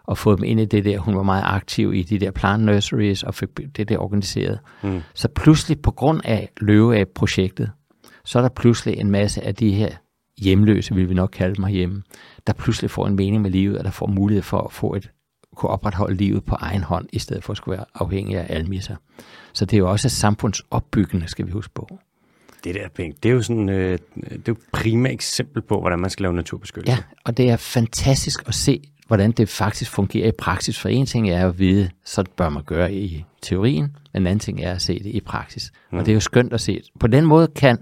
og 0.03 0.17
fået 0.17 0.37
dem 0.37 0.43
ind 0.43 0.59
i 0.59 0.65
det 0.65 0.85
der. 0.85 0.99
Hun 0.99 1.15
var 1.15 1.23
meget 1.23 1.43
aktiv 1.45 1.93
i 1.93 2.03
de 2.03 2.19
der 2.19 2.31
plant 2.31 2.63
nurseries, 2.63 3.23
og 3.23 3.35
fik 3.35 3.49
det 3.77 3.89
der 3.89 3.97
organiseret. 3.97 4.59
Mm. 4.83 5.01
Så 5.13 5.27
pludselig, 5.27 5.81
på 5.81 5.91
grund 5.91 6.21
af 6.23 6.49
løve 6.61 6.97
af 6.97 7.07
projektet, 7.07 7.71
så 8.25 8.39
er 8.39 8.41
der 8.41 8.49
pludselig 8.49 8.97
en 8.97 9.11
masse 9.11 9.43
af 9.43 9.55
de 9.55 9.71
her 9.71 9.89
hjemløse, 10.37 10.95
vil 10.95 11.09
vi 11.09 11.13
nok 11.13 11.29
kalde 11.29 11.55
dem 11.55 11.65
hjemme, 11.65 12.03
der 12.47 12.53
pludselig 12.53 12.91
får 12.91 13.07
en 13.07 13.15
mening 13.15 13.41
med 13.41 13.51
livet, 13.51 13.77
og 13.77 13.83
der 13.83 13.91
får 13.91 14.07
mulighed 14.07 14.43
for 14.43 14.61
at 14.61 14.71
få 14.71 14.95
et, 14.95 15.11
kunne 15.55 15.69
opretholde 15.69 16.15
livet 16.15 16.43
på 16.45 16.55
egen 16.59 16.83
hånd, 16.83 17.07
i 17.13 17.19
stedet 17.19 17.43
for 17.43 17.51
at 17.51 17.57
skulle 17.57 17.77
være 17.77 17.85
afhængig 17.95 18.37
af 18.37 18.45
almisser. 18.49 18.95
Så 19.53 19.65
det 19.65 19.73
er 19.73 19.79
jo 19.79 19.91
også 19.91 20.09
samfundsopbyggende, 20.09 21.27
skal 21.27 21.45
vi 21.45 21.51
huske 21.51 21.73
på. 21.73 21.99
Det 22.63 22.75
der 22.75 22.89
penge, 22.95 23.17
det 23.23 23.29
er 23.29 23.33
jo 23.33 23.41
sådan, 23.41 23.69
øh, 23.69 23.99
det 24.15 24.31
er 24.31 24.37
jo 24.47 24.53
et 24.53 24.59
primært 24.73 25.13
eksempel 25.13 25.61
på, 25.61 25.79
hvordan 25.79 25.99
man 25.99 26.09
skal 26.09 26.23
lave 26.23 26.33
naturbeskyttelse. 26.33 26.97
Ja, 26.97 27.03
og 27.25 27.37
det 27.37 27.49
er 27.49 27.57
fantastisk 27.57 28.43
at 28.47 28.55
se, 28.55 28.81
hvordan 29.07 29.31
det 29.31 29.49
faktisk 29.49 29.91
fungerer 29.91 30.27
i 30.27 30.31
praksis. 30.31 30.79
For 30.79 30.89
en 30.89 31.05
ting 31.05 31.29
er 31.29 31.47
at 31.47 31.59
vide, 31.59 31.89
så 32.05 32.23
bør 32.37 32.49
man 32.49 32.63
gøre 32.63 32.93
i 32.93 33.25
teorien, 33.41 33.95
men 34.13 34.21
en 34.21 34.27
anden 34.27 34.39
ting 34.39 34.61
er 34.61 34.71
at 34.71 34.81
se 34.81 34.99
det 34.99 35.09
i 35.09 35.19
praksis. 35.19 35.71
Mm. 35.91 35.97
Og 35.97 36.05
det 36.05 36.11
er 36.11 36.13
jo 36.13 36.19
skønt 36.19 36.53
at 36.53 36.61
se. 36.61 36.81
På 36.99 37.07
den 37.07 37.25
måde 37.25 37.47
kan 37.47 37.77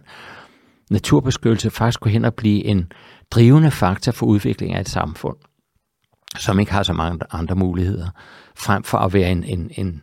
naturbeskyttelse 0.91 1.69
faktisk 1.69 1.99
gå 1.99 2.09
hen 2.09 2.25
og 2.25 2.33
blive 2.33 2.65
en 2.65 2.91
drivende 3.31 3.71
faktor 3.71 4.11
for 4.11 4.25
udvikling 4.25 4.73
af 4.73 4.79
et 4.79 4.89
samfund, 4.89 5.37
som 6.39 6.59
ikke 6.59 6.71
har 6.71 6.83
så 6.83 6.93
mange 6.93 7.19
andre 7.31 7.55
muligheder, 7.55 8.09
frem 8.55 8.83
for 8.83 8.97
at 8.97 9.13
være 9.13 9.31
en, 9.31 9.43
en, 9.43 9.71
en, 9.75 10.01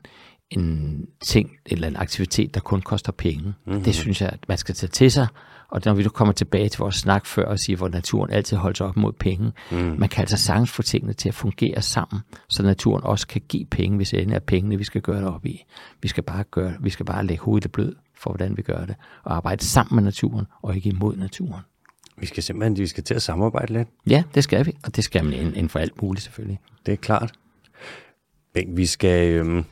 en 0.51 1.05
ting 1.25 1.51
eller 1.67 1.89
en 1.89 1.97
aktivitet, 1.97 2.55
der 2.55 2.61
kun 2.61 2.83
koster 2.83 3.13
penge. 3.13 3.55
Mm-hmm. 3.67 3.83
Det 3.83 3.95
synes 3.95 4.21
jeg, 4.21 4.31
at 4.33 4.49
man 4.49 4.59
skal 4.59 4.75
tage 4.75 4.91
til 4.91 5.11
sig, 5.11 5.27
og 5.71 5.81
når 5.85 5.95
vi 5.95 6.03
nu 6.03 6.09
kommer 6.09 6.33
tilbage 6.33 6.69
til 6.69 6.79
vores 6.79 6.95
snak 6.95 7.27
før 7.27 7.45
og 7.45 7.59
siger, 7.59 7.77
hvor 7.77 7.89
naturen 7.89 8.31
altid 8.31 8.57
holder 8.57 8.85
op 8.85 8.97
mod 8.97 9.13
penge, 9.13 9.53
mm. 9.71 9.77
man 9.99 10.09
kan 10.09 10.21
altså 10.21 10.37
sagtens 10.37 10.71
få 10.71 10.83
tingene 10.83 11.13
til 11.13 11.29
at 11.29 11.35
fungere 11.35 11.83
sammen, 11.83 12.23
så 12.49 12.63
naturen 12.63 13.05
også 13.05 13.27
kan 13.27 13.43
give 13.49 13.65
penge, 13.65 13.97
hvis 13.97 14.11
det 14.11 14.33
er 14.33 14.39
pengene, 14.39 14.79
vi 14.79 14.85
skal 14.85 15.01
gøre 15.01 15.19
det 15.19 15.29
op 15.29 15.47
i. 15.47 15.65
Vi 16.03 16.09
skal 16.09 16.23
bare, 16.23 16.45
gøre, 16.45 16.75
vi 16.81 16.91
skal 16.91 17.07
bare 17.07 17.27
lægge 17.27 17.45
hovedet 17.45 17.73
blød 17.73 17.95
for, 18.19 18.31
hvordan 18.31 18.57
vi 18.57 18.63
gør 18.63 18.85
det, 18.85 18.95
og 19.25 19.37
arbejde 19.37 19.65
sammen 19.65 19.95
med 19.97 20.03
naturen, 20.05 20.47
og 20.63 20.77
ikke 20.77 20.89
imod 20.89 21.17
naturen. 21.17 21.63
Vi 22.21 22.27
skal 22.27 22.43
simpelthen 22.43 22.79
vi 22.79 22.87
skal 22.87 23.05
til 23.05 23.15
at 23.15 23.23
samarbejde 23.23 23.73
lidt. 23.73 23.89
Ja, 24.07 24.23
det 24.35 24.45
skal 24.45 24.67
vi, 24.67 24.77
og 24.85 24.97
det 24.97 25.05
skal 25.05 25.25
man 25.25 25.33
inden 25.33 25.69
for 25.69 25.79
alt 25.79 26.03
muligt 26.03 26.25
selvfølgelig. 26.25 26.61
Det 26.87 26.93
er 26.93 26.97
klart. 26.97 27.33
Men 28.55 28.77
vi 28.77 28.87
skal... 28.87 29.33
Øhm, 29.33 29.65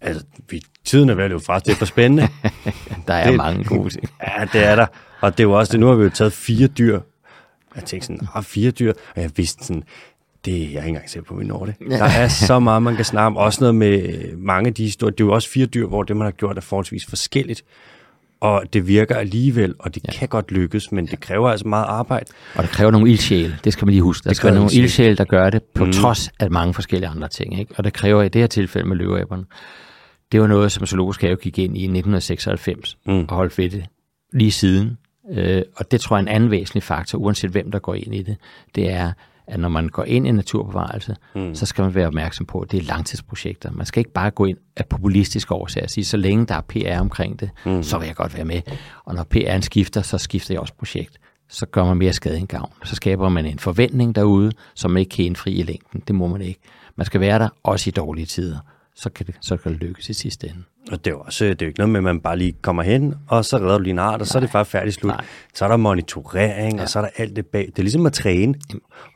altså, 0.00 0.24
vi, 0.50 0.62
tiden 0.84 1.08
er 1.10 1.14
vel 1.14 1.30
jo 1.30 1.38
faktisk, 1.38 1.66
det 1.66 1.72
er 1.72 1.78
for 1.78 1.84
spændende. 1.84 2.28
der 3.08 3.14
er 3.14 3.28
det, 3.28 3.36
mange 3.36 3.64
gode 3.64 3.90
ting. 3.90 4.10
ja, 4.26 4.44
det 4.52 4.64
er 4.64 4.76
der. 4.76 4.86
Og 5.20 5.32
det 5.32 5.40
er 5.40 5.48
jo 5.48 5.52
også 5.52 5.72
det, 5.72 5.80
nu 5.80 5.86
har 5.86 5.94
vi 5.94 6.04
jo 6.04 6.10
taget 6.10 6.32
fire 6.32 6.66
dyr. 6.66 7.00
Jeg 7.76 7.84
tænkte 7.84 8.06
sådan, 8.06 8.28
ah, 8.34 8.44
fire 8.44 8.70
dyr. 8.70 8.92
Og 9.16 9.22
jeg 9.22 9.30
vidste 9.36 9.64
sådan, 9.64 9.84
det 10.46 10.52
jeg 10.52 10.58
er 10.58 10.66
ikke 10.66 10.88
engang 10.88 11.10
sikker 11.10 11.28
på, 11.28 11.34
vi 11.34 11.44
når 11.44 11.66
det. 11.66 11.74
Der 11.90 12.04
er 12.04 12.28
så 12.28 12.58
meget, 12.58 12.82
man 12.82 12.96
kan 12.96 13.04
snakke 13.04 13.26
om. 13.26 13.36
Også 13.36 13.60
noget 13.60 13.74
med 13.74 14.36
mange 14.36 14.68
af 14.68 14.74
de 14.74 14.82
historier. 14.82 15.10
Det 15.10 15.20
er 15.20 15.24
jo 15.24 15.32
også 15.32 15.48
fire 15.48 15.66
dyr, 15.66 15.86
hvor 15.86 16.02
det, 16.02 16.16
man 16.16 16.24
har 16.24 16.32
gjort, 16.32 16.56
er 16.56 16.60
forholdsvis 16.60 17.06
forskelligt. 17.06 17.64
Og 18.40 18.62
det 18.72 18.88
virker 18.88 19.16
alligevel, 19.16 19.74
og 19.78 19.94
det 19.94 20.02
ja. 20.06 20.12
kan 20.12 20.28
godt 20.28 20.52
lykkes, 20.52 20.92
men 20.92 21.06
det 21.06 21.20
kræver 21.20 21.50
altså 21.50 21.68
meget 21.68 21.84
arbejde. 21.84 22.26
Og 22.54 22.62
det 22.62 22.70
kræver 22.70 22.90
nogle 22.90 23.10
ildsjæle, 23.10 23.58
det 23.64 23.72
skal 23.72 23.86
man 23.86 23.92
lige 23.92 24.02
huske. 24.02 24.24
Der 24.24 24.30
det 24.30 24.36
skal 24.36 24.46
være 24.46 24.54
nogle 24.54 24.74
ildsjæle, 24.74 25.16
der 25.16 25.24
gør 25.24 25.50
det, 25.50 25.62
på 25.62 25.84
mm. 25.84 25.92
trods 25.92 26.30
af 26.40 26.50
mange 26.50 26.74
forskellige 26.74 27.08
andre 27.08 27.28
ting. 27.28 27.58
Ikke? 27.58 27.74
Og 27.78 27.84
det 27.84 27.92
kræver 27.92 28.22
i 28.22 28.28
det 28.28 28.40
her 28.40 28.46
tilfælde 28.46 28.88
med 28.88 28.96
løveaberne. 28.96 29.44
Det 30.32 30.40
var 30.40 30.46
noget, 30.46 30.72
som 30.72 30.86
Zoologisk 30.86 31.20
Have 31.20 31.36
gik 31.36 31.58
ind 31.58 31.76
i 31.76 31.84
1996 31.84 32.96
mm. 33.06 33.20
og 33.28 33.36
holdt 33.36 33.58
ved 33.58 33.70
det 33.70 33.84
lige 34.32 34.52
siden. 34.52 34.98
Øh, 35.32 35.62
og 35.76 35.90
det 35.90 36.00
tror 36.00 36.16
jeg 36.16 36.22
er 36.22 36.28
en 36.28 36.34
anden 36.34 36.50
væsentlig 36.50 36.82
faktor, 36.82 37.18
uanset 37.18 37.50
hvem 37.50 37.70
der 37.70 37.78
går 37.78 37.94
ind 37.94 38.14
i 38.14 38.22
det. 38.22 38.36
Det 38.74 38.90
er, 38.92 39.12
at 39.48 39.60
når 39.60 39.68
man 39.68 39.88
går 39.88 40.04
ind 40.04 40.26
i 40.26 40.30
naturbevarelse, 40.32 41.16
mm. 41.34 41.54
så 41.54 41.66
skal 41.66 41.82
man 41.82 41.94
være 41.94 42.06
opmærksom 42.06 42.46
på, 42.46 42.60
at 42.60 42.70
det 42.70 42.78
er 42.78 42.84
langtidsprojekter. 42.84 43.70
Man 43.72 43.86
skal 43.86 44.00
ikke 44.00 44.12
bare 44.12 44.30
gå 44.30 44.44
ind 44.44 44.58
af 44.76 44.86
populistiske 44.86 45.54
årsager 45.54 45.84
og 45.84 45.90
sige, 45.90 46.04
så 46.04 46.16
længe 46.16 46.46
der 46.46 46.54
er 46.54 46.60
PR 46.60 47.00
omkring 47.00 47.40
det, 47.40 47.50
mm. 47.66 47.82
så 47.82 47.98
vil 47.98 48.06
jeg 48.06 48.16
godt 48.16 48.34
være 48.34 48.44
med. 48.44 48.60
Og 49.04 49.14
når 49.14 49.26
PR'en 49.34 49.60
skifter, 49.60 50.02
så 50.02 50.18
skifter 50.18 50.54
jeg 50.54 50.60
også 50.60 50.74
projekt. 50.74 51.18
Så 51.48 51.66
gør 51.66 51.84
man 51.84 51.96
mere 51.96 52.12
skade 52.12 52.38
end 52.38 52.48
gavn. 52.48 52.72
Så 52.84 52.94
skaber 52.94 53.28
man 53.28 53.46
en 53.46 53.58
forventning 53.58 54.14
derude, 54.14 54.52
som 54.74 54.90
man 54.90 55.00
ikke 55.00 55.16
kan 55.16 55.24
indfri 55.24 55.52
i 55.52 55.62
længden. 55.62 56.02
Det 56.06 56.14
må 56.14 56.26
man 56.26 56.40
ikke. 56.40 56.60
Man 56.96 57.04
skal 57.04 57.20
være 57.20 57.38
der 57.38 57.48
også 57.62 57.90
i 57.90 57.90
dårlige 57.90 58.26
tider. 58.26 58.58
Så 58.98 59.10
kan 59.10 59.26
det, 59.26 59.34
så 59.40 59.56
kan 59.56 59.72
det 59.72 59.80
lykkes 59.80 60.08
i 60.08 60.12
sidste 60.12 60.48
ende. 60.48 60.62
Og 60.92 61.04
det 61.04 61.10
er 61.10 61.14
jo 61.14 61.20
også 61.20 61.44
det 61.44 61.62
er 61.62 61.66
jo 61.66 61.68
ikke 61.68 61.78
noget 61.78 61.90
med, 61.90 61.98
at 62.00 62.04
man 62.04 62.20
bare 62.20 62.38
lige 62.38 62.54
kommer 62.62 62.82
hen, 62.82 63.14
og 63.28 63.44
så 63.44 63.56
redder 63.56 63.78
du 63.78 63.82
lige 63.82 63.90
en 63.90 63.98
art, 63.98 64.12
og 64.12 64.18
Nej. 64.18 64.24
så 64.24 64.38
er 64.38 64.40
det 64.40 64.50
faktisk 64.50 64.72
færdigt 64.72 64.94
slut. 64.94 65.12
Nej. 65.12 65.24
Så 65.54 65.64
er 65.64 65.68
der 65.68 65.76
monitorering, 65.76 66.76
ja. 66.76 66.82
og 66.82 66.88
så 66.88 66.98
er 66.98 67.02
der 67.02 67.10
alt 67.16 67.36
det 67.36 67.46
bag. 67.46 67.66
Det 67.66 67.78
er 67.78 67.82
ligesom 67.82 68.06
at 68.06 68.12
træne. 68.12 68.54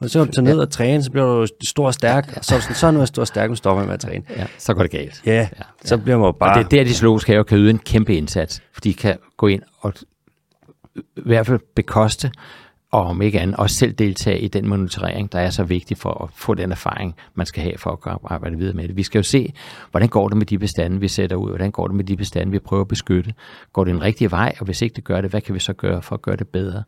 Og 0.00 0.10
så 0.10 0.24
tager 0.24 0.40
ned 0.40 0.58
og 0.58 0.70
træne, 0.70 1.02
så 1.02 1.10
bliver 1.10 1.26
du 1.26 1.46
stor 1.62 1.86
og 1.86 1.94
stærk, 1.94 2.28
ja, 2.28 2.38
og 2.38 2.44
så, 2.44 2.60
sådan, 2.60 2.74
så 2.74 2.86
er 2.86 2.90
du 2.90 3.06
stor 3.06 3.22
og 3.22 3.26
stærk, 3.26 3.50
og 3.50 3.56
stopper 3.56 3.84
med 3.84 3.94
at 3.94 4.00
træne. 4.00 4.24
Ja, 4.36 4.46
så 4.58 4.74
går 4.74 4.82
det 4.82 4.90
galt. 4.90 5.22
Ja, 5.26 5.32
ja. 5.32 5.64
så 5.84 5.98
bliver 5.98 6.18
man 6.18 6.34
bare... 6.40 6.50
Og 6.50 6.70
det 6.70 6.78
er 6.78 6.84
der, 6.84 6.90
de 6.90 6.94
zoologiske 6.94 7.32
haver 7.32 7.44
kan 7.44 7.58
yde 7.58 7.70
en 7.70 7.78
kæmpe 7.78 8.16
indsats, 8.16 8.62
for 8.72 8.80
de 8.80 8.94
kan 8.94 9.16
gå 9.36 9.46
ind 9.46 9.62
og 9.80 9.92
i 10.96 11.00
hvert 11.26 11.46
fald 11.46 11.60
bekoste 11.76 12.32
og 12.92 13.04
om 13.04 13.22
ikke 13.22 13.40
andet 13.40 13.56
også 13.56 13.76
selv 13.76 13.92
deltage 13.92 14.40
i 14.40 14.48
den 14.48 14.68
monitorering, 14.68 15.32
der 15.32 15.38
er 15.38 15.50
så 15.50 15.64
vigtig 15.64 15.96
for 15.96 16.24
at 16.24 16.30
få 16.34 16.54
den 16.54 16.72
erfaring, 16.72 17.14
man 17.34 17.46
skal 17.46 17.62
have 17.62 17.78
for 17.78 18.06
at 18.06 18.18
arbejde 18.24 18.56
videre 18.58 18.74
med 18.74 18.88
det. 18.88 18.96
Vi 18.96 19.02
skal 19.02 19.18
jo 19.18 19.22
se, 19.22 19.52
hvordan 19.90 20.08
går 20.08 20.28
det 20.28 20.36
med 20.36 20.46
de 20.46 20.58
bestande, 20.58 21.00
vi 21.00 21.08
sætter 21.08 21.36
ud, 21.36 21.48
hvordan 21.48 21.70
går 21.70 21.86
det 21.86 21.96
med 21.96 22.04
de 22.04 22.16
bestande, 22.16 22.52
vi 22.52 22.58
prøver 22.58 22.80
at 22.80 22.88
beskytte. 22.88 23.34
Går 23.72 23.84
det 23.84 23.90
en 23.90 24.02
rigtig 24.02 24.30
vej, 24.30 24.54
og 24.58 24.64
hvis 24.64 24.82
ikke 24.82 24.96
det 24.96 25.04
gør 25.04 25.20
det, 25.20 25.30
hvad 25.30 25.40
kan 25.40 25.54
vi 25.54 25.60
så 25.60 25.72
gøre 25.72 26.02
for 26.02 26.14
at 26.14 26.22
gøre 26.22 26.36
det 26.36 26.48
bedre? 26.48 26.82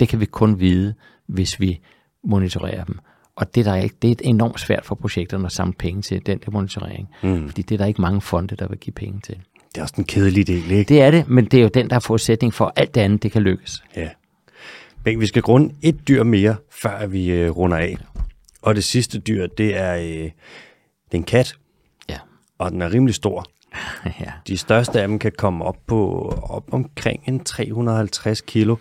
Det 0.00 0.08
kan 0.08 0.20
vi 0.20 0.26
kun 0.26 0.60
vide, 0.60 0.94
hvis 1.26 1.60
vi 1.60 1.80
monitorerer 2.24 2.84
dem. 2.84 2.98
Og 3.36 3.54
det, 3.54 3.64
der 3.64 3.72
er, 3.72 3.88
det 4.02 4.10
er 4.10 4.14
enormt 4.20 4.60
svært 4.60 4.84
for 4.84 4.94
projekterne 4.94 5.46
at 5.46 5.52
samle 5.52 5.74
penge 5.78 6.02
til, 6.02 6.26
den 6.26 6.38
der 6.38 6.50
monitorering. 6.50 7.08
Mm. 7.22 7.48
Fordi 7.48 7.62
det 7.62 7.74
er 7.74 7.78
der 7.78 7.86
ikke 7.86 8.00
mange 8.00 8.20
fonde, 8.20 8.56
der 8.56 8.68
vil 8.68 8.78
give 8.78 8.94
penge 8.94 9.20
til. 9.20 9.36
Det 9.74 9.78
er 9.78 9.82
også 9.82 9.94
en 9.98 10.04
kedelig 10.04 10.46
del, 10.46 10.70
ikke? 10.70 10.88
Det 10.88 11.02
er 11.02 11.10
det, 11.10 11.28
men 11.28 11.44
det 11.44 11.58
er 11.58 11.62
jo 11.62 11.68
den, 11.74 11.90
der 11.90 11.96
er 11.96 12.00
forudsætning 12.00 12.54
for, 12.54 12.66
at 12.66 12.72
alt 12.76 12.94
det 12.94 13.00
andet, 13.00 13.22
det 13.22 13.32
kan 13.32 13.42
lykkes. 13.42 13.84
Ja. 13.96 14.08
Men 15.06 15.20
vi 15.20 15.26
skal 15.26 15.42
grunde 15.42 15.74
et 15.82 16.08
dyr 16.08 16.22
mere, 16.22 16.56
før 16.70 17.06
vi 17.06 17.30
øh, 17.30 17.50
runder 17.50 17.76
af. 17.76 17.98
Og 18.62 18.74
det 18.74 18.84
sidste 18.84 19.18
dyr, 19.18 19.46
det 19.46 19.76
er, 19.76 19.96
øh, 19.96 20.02
det 20.02 21.12
er 21.12 21.16
en 21.16 21.22
kat. 21.22 21.56
Ja. 22.08 22.18
Og 22.58 22.70
den 22.70 22.82
er 22.82 22.92
rimelig 22.92 23.14
stor. 23.14 23.46
ja. 24.20 24.32
De 24.46 24.58
største 24.58 25.00
af 25.00 25.08
dem 25.08 25.18
kan 25.18 25.32
komme 25.38 25.64
op 25.64 25.76
på 25.86 26.28
op 26.48 26.64
omkring 26.72 27.22
en 27.26 27.44
350 27.44 28.40
kilo. 28.40 28.76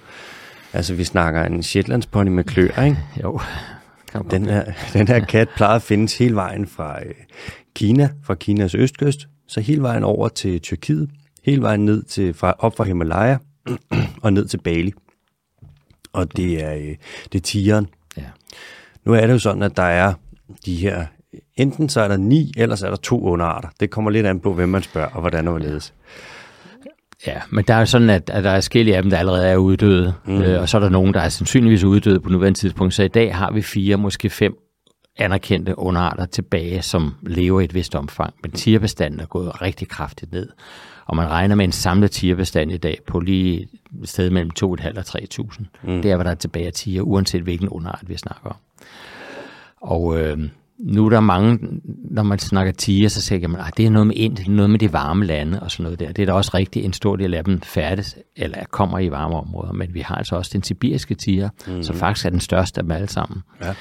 Altså, 0.73 0.93
vi 0.93 1.03
snakker 1.03 1.43
en 1.43 1.63
Shetlandspony 1.63 2.27
med 2.27 2.43
klør, 2.43 2.83
ikke? 2.83 2.97
Jo. 3.23 3.39
Den 4.31 4.45
her, 4.45 4.63
den 4.93 5.07
her 5.07 5.25
kat 5.25 5.49
plejer 5.55 5.75
at 5.75 5.81
findes 5.81 6.17
hele 6.17 6.35
vejen 6.35 6.67
fra 6.67 7.03
øh, 7.05 7.13
Kina, 7.75 8.09
fra 8.23 8.35
Kinas 8.35 8.75
østkyst, 8.75 9.27
så 9.47 9.61
hele 9.61 9.81
vejen 9.81 10.03
over 10.03 10.27
til 10.27 10.61
Tyrkiet, 10.61 11.09
hele 11.45 11.61
vejen 11.61 11.85
ned 11.85 12.03
til, 12.03 12.33
fra, 12.33 12.55
op 12.59 12.77
fra 12.77 12.83
Himalaya 12.83 13.37
og 14.23 14.33
ned 14.33 14.47
til 14.47 14.57
Bali. 14.57 14.93
Og 16.15 16.37
det 16.37 16.63
er, 16.63 16.73
øh, 16.73 16.95
det 17.33 17.39
er 17.39 17.43
tigeren. 17.43 17.87
Ja. 18.17 18.23
Nu 19.05 19.13
er 19.13 19.21
det 19.21 19.33
jo 19.33 19.39
sådan, 19.39 19.63
at 19.63 19.77
der 19.77 19.83
er 19.83 20.13
de 20.65 20.75
her, 20.75 21.05
enten 21.55 21.89
så 21.89 22.01
er 22.01 22.07
der 22.07 22.17
ni, 22.17 22.53
ellers 22.57 22.81
er 22.81 22.89
der 22.89 22.95
to 22.95 23.21
underarter. 23.21 23.69
Det 23.79 23.89
kommer 23.89 24.11
lidt 24.11 24.25
an 24.25 24.39
på, 24.39 24.53
hvem 24.53 24.69
man 24.69 24.83
spørger, 24.83 25.09
og 25.09 25.21
hvordan 25.21 25.47
og 25.47 25.53
hvorledes. 25.53 25.93
Ja, 27.27 27.41
men 27.49 27.65
der 27.67 27.73
er 27.73 27.79
jo 27.79 27.85
sådan, 27.85 28.09
at, 28.09 28.29
at 28.29 28.43
der 28.43 28.49
er 28.49 28.55
forskellige 28.55 28.95
af 28.95 29.03
dem, 29.03 29.09
der 29.09 29.17
allerede 29.17 29.47
er 29.47 29.57
uddøde, 29.57 30.13
mm. 30.25 30.41
øh, 30.41 30.61
og 30.61 30.69
så 30.69 30.77
er 30.77 30.81
der 30.81 30.89
nogen, 30.89 31.13
der 31.13 31.19
er 31.19 31.29
sandsynligvis 31.29 31.83
uddøde 31.83 32.19
på 32.19 32.29
nuværende 32.29 32.59
tidspunkt. 32.59 32.93
Så 32.93 33.03
i 33.03 33.07
dag 33.07 33.35
har 33.35 33.51
vi 33.51 33.61
fire, 33.61 33.97
måske 33.97 34.29
fem 34.29 34.57
anerkendte 35.17 35.79
underarter 35.79 36.25
tilbage, 36.25 36.81
som 36.81 37.13
lever 37.21 37.61
i 37.61 37.63
et 37.63 37.73
vist 37.73 37.95
omfang. 37.95 38.33
Men 38.43 38.51
tierbestanden 38.51 39.19
er 39.19 39.25
gået 39.25 39.61
rigtig 39.61 39.87
kraftigt 39.87 40.31
ned. 40.31 40.49
Og 41.05 41.15
man 41.15 41.27
regner 41.27 41.55
med 41.55 41.65
en 41.65 41.71
samlet 41.71 42.11
tierbestand 42.11 42.71
i 42.71 42.77
dag 42.77 42.99
på 43.07 43.19
lige 43.19 43.67
et 44.03 44.09
sted 44.09 44.29
mellem 44.29 44.51
2.500 44.59 44.65
og 44.97 45.03
3.000. 45.07 45.65
Mm. 45.83 46.01
Det 46.01 46.11
er, 46.11 46.15
hvad 46.15 46.25
der 46.25 46.31
er 46.31 46.35
tilbage 46.35 46.67
af 46.67 46.73
tiger, 46.73 47.01
uanset 47.01 47.41
hvilken 47.41 47.69
underart 47.69 48.03
vi 48.07 48.17
snakker 48.17 48.49
om. 48.49 48.55
Og 49.81 50.19
øh, 50.19 50.37
nu 50.77 51.05
er 51.05 51.09
der 51.09 51.19
mange, 51.19 51.59
når 52.11 52.23
man 52.23 52.39
snakker 52.39 52.73
tiger, 52.73 53.09
så 53.09 53.21
siger 53.21 53.47
man, 53.47 53.61
at 53.61 53.77
det 53.77 53.85
er 53.85 53.89
noget 53.89 54.07
med 54.07 54.15
Indien, 54.15 54.55
noget 54.55 54.69
med 54.69 54.79
de 54.79 54.93
varme 54.93 55.25
lande 55.25 55.59
og 55.59 55.71
sådan 55.71 55.83
noget 55.83 55.99
der. 55.99 56.11
Det 56.11 56.21
er 56.21 56.25
da 56.25 56.33
også 56.33 56.51
rigtigt, 56.53 56.85
en 56.85 56.93
stor 56.93 57.15
del 57.15 57.33
af 57.33 57.43
dem 57.43 57.61
færdes, 57.61 58.17
eller 58.35 58.57
kommer 58.71 58.99
i 58.99 59.11
varme 59.11 59.35
områder, 59.35 59.73
men 59.73 59.93
vi 59.93 59.99
har 59.99 60.15
altså 60.15 60.35
også 60.35 60.51
den 60.53 60.63
sibiriske 60.63 61.15
tiger, 61.15 61.49
mm-hmm. 61.67 61.83
som 61.83 61.95
faktisk 61.95 62.25
er 62.25 62.29
den 62.29 62.39
største 62.39 62.79
af 62.79 62.83
dem 62.83 62.91
alle 62.91 63.09
sammen. 63.09 63.41
Ja. 63.63 63.73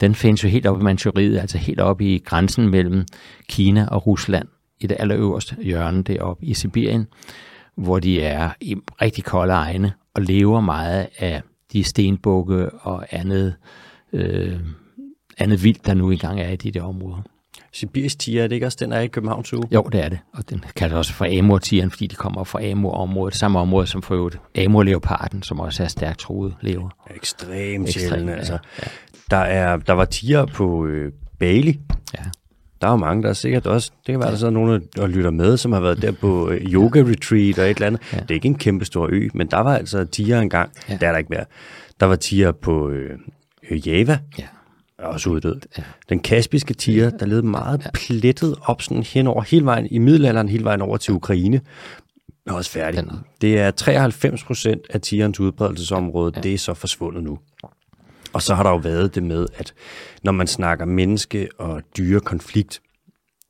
Den 0.00 0.14
findes 0.14 0.44
jo 0.44 0.48
helt 0.48 0.66
oppe 0.66 0.80
i 0.80 0.84
Manchuriet, 0.84 1.38
altså 1.38 1.58
helt 1.58 1.80
oppe 1.80 2.04
i 2.04 2.18
grænsen 2.18 2.68
mellem 2.68 3.04
Kina 3.48 3.86
og 3.86 4.06
Rusland, 4.06 4.48
i 4.80 4.86
det 4.86 4.96
allerøverste 5.00 5.56
hjørne 5.62 6.02
deroppe 6.02 6.46
i 6.46 6.54
Sibirien, 6.54 7.06
hvor 7.76 7.98
de 7.98 8.22
er 8.22 8.50
i 8.60 8.76
rigtig 9.02 9.24
kolde 9.24 9.52
egne 9.52 9.92
og 10.14 10.22
lever 10.22 10.60
meget 10.60 11.08
af 11.18 11.42
de 11.72 11.84
stenbukke 11.84 12.70
og 12.70 13.06
andet 13.10 13.54
øh, 14.12 14.60
andet 15.38 15.64
vildt, 15.64 15.86
der 15.86 15.94
nu 15.94 16.10
engang 16.10 16.40
er 16.40 16.50
i 16.50 16.56
de 16.56 16.70
der 16.70 16.82
områder. 16.82 17.22
Sibirisk 17.72 18.18
tiger, 18.18 18.44
er 18.44 18.48
det 18.48 18.54
ikke 18.54 18.66
også 18.66 18.78
den, 18.80 18.92
er 18.92 19.00
i 19.00 19.06
København 19.06 19.44
Zoo? 19.44 19.62
Jo, 19.72 19.82
det 19.92 20.04
er 20.04 20.08
det. 20.08 20.18
Og 20.32 20.50
den 20.50 20.64
kalder 20.76 20.96
også 20.96 21.12
for 21.12 21.38
amur-tigeren, 21.38 21.90
fordi 21.90 22.06
de 22.06 22.14
kommer 22.14 22.44
fra 22.44 22.64
amur-området. 22.64 23.34
Samme 23.34 23.58
område 23.58 23.86
som 23.86 24.02
for 24.02 24.14
øvrigt 24.14 24.38
amur-leoparden, 24.58 25.42
som 25.42 25.60
også 25.60 25.82
er 25.82 25.88
stærkt 25.88 26.18
truet 26.18 26.56
lever. 26.60 26.88
Ekstremt 27.16 27.92
sjældent, 27.92 28.30
altså. 28.30 28.52
Ja, 28.52 28.58
ja. 28.82 28.88
Der, 29.30 29.36
er, 29.36 29.76
der 29.76 29.92
var 29.92 30.04
tiger 30.04 30.46
på 30.46 30.86
øh, 30.86 31.12
Bali. 31.38 31.80
Ja. 32.14 32.24
Der 32.80 32.86
er 32.86 32.90
jo 32.90 32.96
mange, 32.96 33.22
der 33.22 33.28
er 33.28 33.32
sikkert 33.32 33.66
også, 33.66 33.90
det 34.06 34.12
kan 34.12 34.18
være, 34.18 34.28
ja. 34.28 34.32
der 34.32 34.38
så 34.38 34.50
nogen, 34.50 34.82
der 34.96 35.06
lytter 35.06 35.30
med, 35.30 35.56
som 35.56 35.72
har 35.72 35.80
været 35.80 36.02
der 36.02 36.12
på 36.12 36.50
øh, 36.50 36.72
yoga 36.72 37.00
retreat 37.00 37.58
og 37.58 37.64
et 37.64 37.74
eller 37.74 37.86
andet. 37.86 38.00
Ja. 38.12 38.18
Det 38.18 38.30
er 38.30 38.34
ikke 38.34 38.48
en 38.48 38.58
kæmpe 38.58 38.84
stor 38.84 39.08
ø, 39.10 39.28
men 39.34 39.46
der 39.46 39.58
var 39.58 39.76
altså 39.76 40.04
tiger 40.04 40.40
engang. 40.40 40.70
Ja. 40.88 40.96
Der 41.00 41.06
er 41.06 41.10
der 41.10 41.18
ikke 41.18 41.30
mere. 41.30 41.44
Der 42.00 42.06
var 42.06 42.16
tiger 42.16 42.52
på 42.52 42.90
øh, 42.90 43.88
Java. 43.88 44.18
Ja 44.38 44.44
også 44.98 45.30
uddød. 45.30 45.60
Ja. 45.78 45.82
Den 46.08 46.20
kaspiske 46.20 46.74
tiger, 46.74 47.10
der 47.10 47.26
levede 47.26 47.46
meget 47.46 47.82
ja. 47.84 47.90
plettet 47.94 48.56
op 48.62 48.82
sådan 48.82 49.02
hen 49.02 49.26
over 49.26 49.42
hele 49.42 49.64
vejen, 49.64 49.86
i 49.90 49.98
middelalderen 49.98 50.48
hele 50.48 50.64
vejen 50.64 50.82
over 50.82 50.96
til 50.96 51.14
Ukraine, 51.14 51.60
er 52.46 52.52
også 52.52 52.70
færdig. 52.70 53.02
Den. 53.02 53.10
Det 53.40 53.58
er 53.58 53.70
93 53.70 54.44
procent 54.44 54.80
af 54.90 55.00
tigerens 55.00 55.40
udbredelsesområde, 55.40 56.32
ja. 56.36 56.40
det 56.40 56.54
er 56.54 56.58
så 56.58 56.74
forsvundet 56.74 57.24
nu. 57.24 57.38
Og 58.32 58.42
så 58.42 58.54
har 58.54 58.62
der 58.62 58.70
jo 58.70 58.76
været 58.76 59.14
det 59.14 59.22
med, 59.22 59.46
at 59.54 59.74
når 60.22 60.32
man 60.32 60.46
snakker 60.46 60.84
menneske- 60.84 61.48
og 61.58 61.82
dyrekonflikt, 61.96 62.80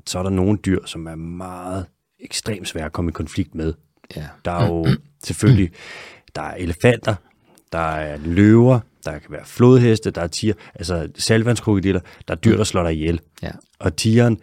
så 0.06 0.18
er 0.18 0.22
der 0.22 0.30
nogle 0.30 0.58
dyr, 0.58 0.78
som 0.86 1.06
er 1.06 1.14
meget 1.14 1.86
ekstremt 2.20 2.68
svære 2.68 2.84
at 2.84 2.92
komme 2.92 3.08
i 3.08 3.12
konflikt 3.12 3.54
med. 3.54 3.74
Ja. 4.16 4.26
Der 4.44 4.50
er 4.50 4.66
jo 4.66 4.86
selvfølgelig, 5.24 5.70
der 6.34 6.42
er 6.42 6.54
elefanter, 6.54 7.14
der 7.72 7.78
er 7.78 8.16
løver, 8.16 8.80
der 9.04 9.18
kan 9.18 9.30
være 9.30 9.44
flodheste, 9.44 10.10
der 10.10 10.20
er 10.20 10.26
tiger, 10.26 10.54
altså 10.74 11.08
salvandskrokodiller, 11.16 12.00
der 12.28 12.34
er 12.34 12.38
dyr, 12.38 12.56
der 12.56 12.64
slår 12.64 12.82
dig 12.82 12.92
ihjel. 12.92 13.20
Ja. 13.42 13.50
Og 13.78 13.96
tigeren, 13.96 14.38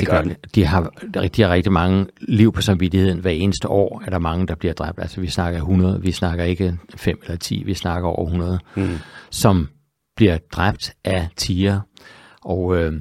det, 0.00 0.08
det 0.08 0.10
gør 0.10 0.22
de. 0.22 0.36
De 0.54 0.64
har, 0.64 0.92
de 1.36 1.42
har 1.42 1.50
rigtig 1.50 1.72
mange 1.72 2.06
liv 2.20 2.52
på 2.52 2.62
samvittigheden. 2.62 3.18
Hver 3.18 3.30
eneste 3.30 3.68
år 3.68 4.02
er 4.06 4.10
der 4.10 4.18
mange, 4.18 4.46
der 4.46 4.54
bliver 4.54 4.74
dræbt. 4.74 4.98
Altså 4.98 5.20
vi 5.20 5.30
snakker 5.30 5.58
100, 5.58 6.02
vi 6.02 6.12
snakker 6.12 6.44
ikke 6.44 6.78
5 6.96 7.18
eller 7.22 7.36
10, 7.36 7.62
vi 7.66 7.74
snakker 7.74 8.08
over 8.08 8.24
100, 8.24 8.58
mm. 8.76 8.88
som 9.30 9.68
bliver 10.16 10.38
dræbt 10.52 10.92
af 11.04 11.28
tiger. 11.36 11.80
Og 12.44 12.76
øh, 12.76 12.92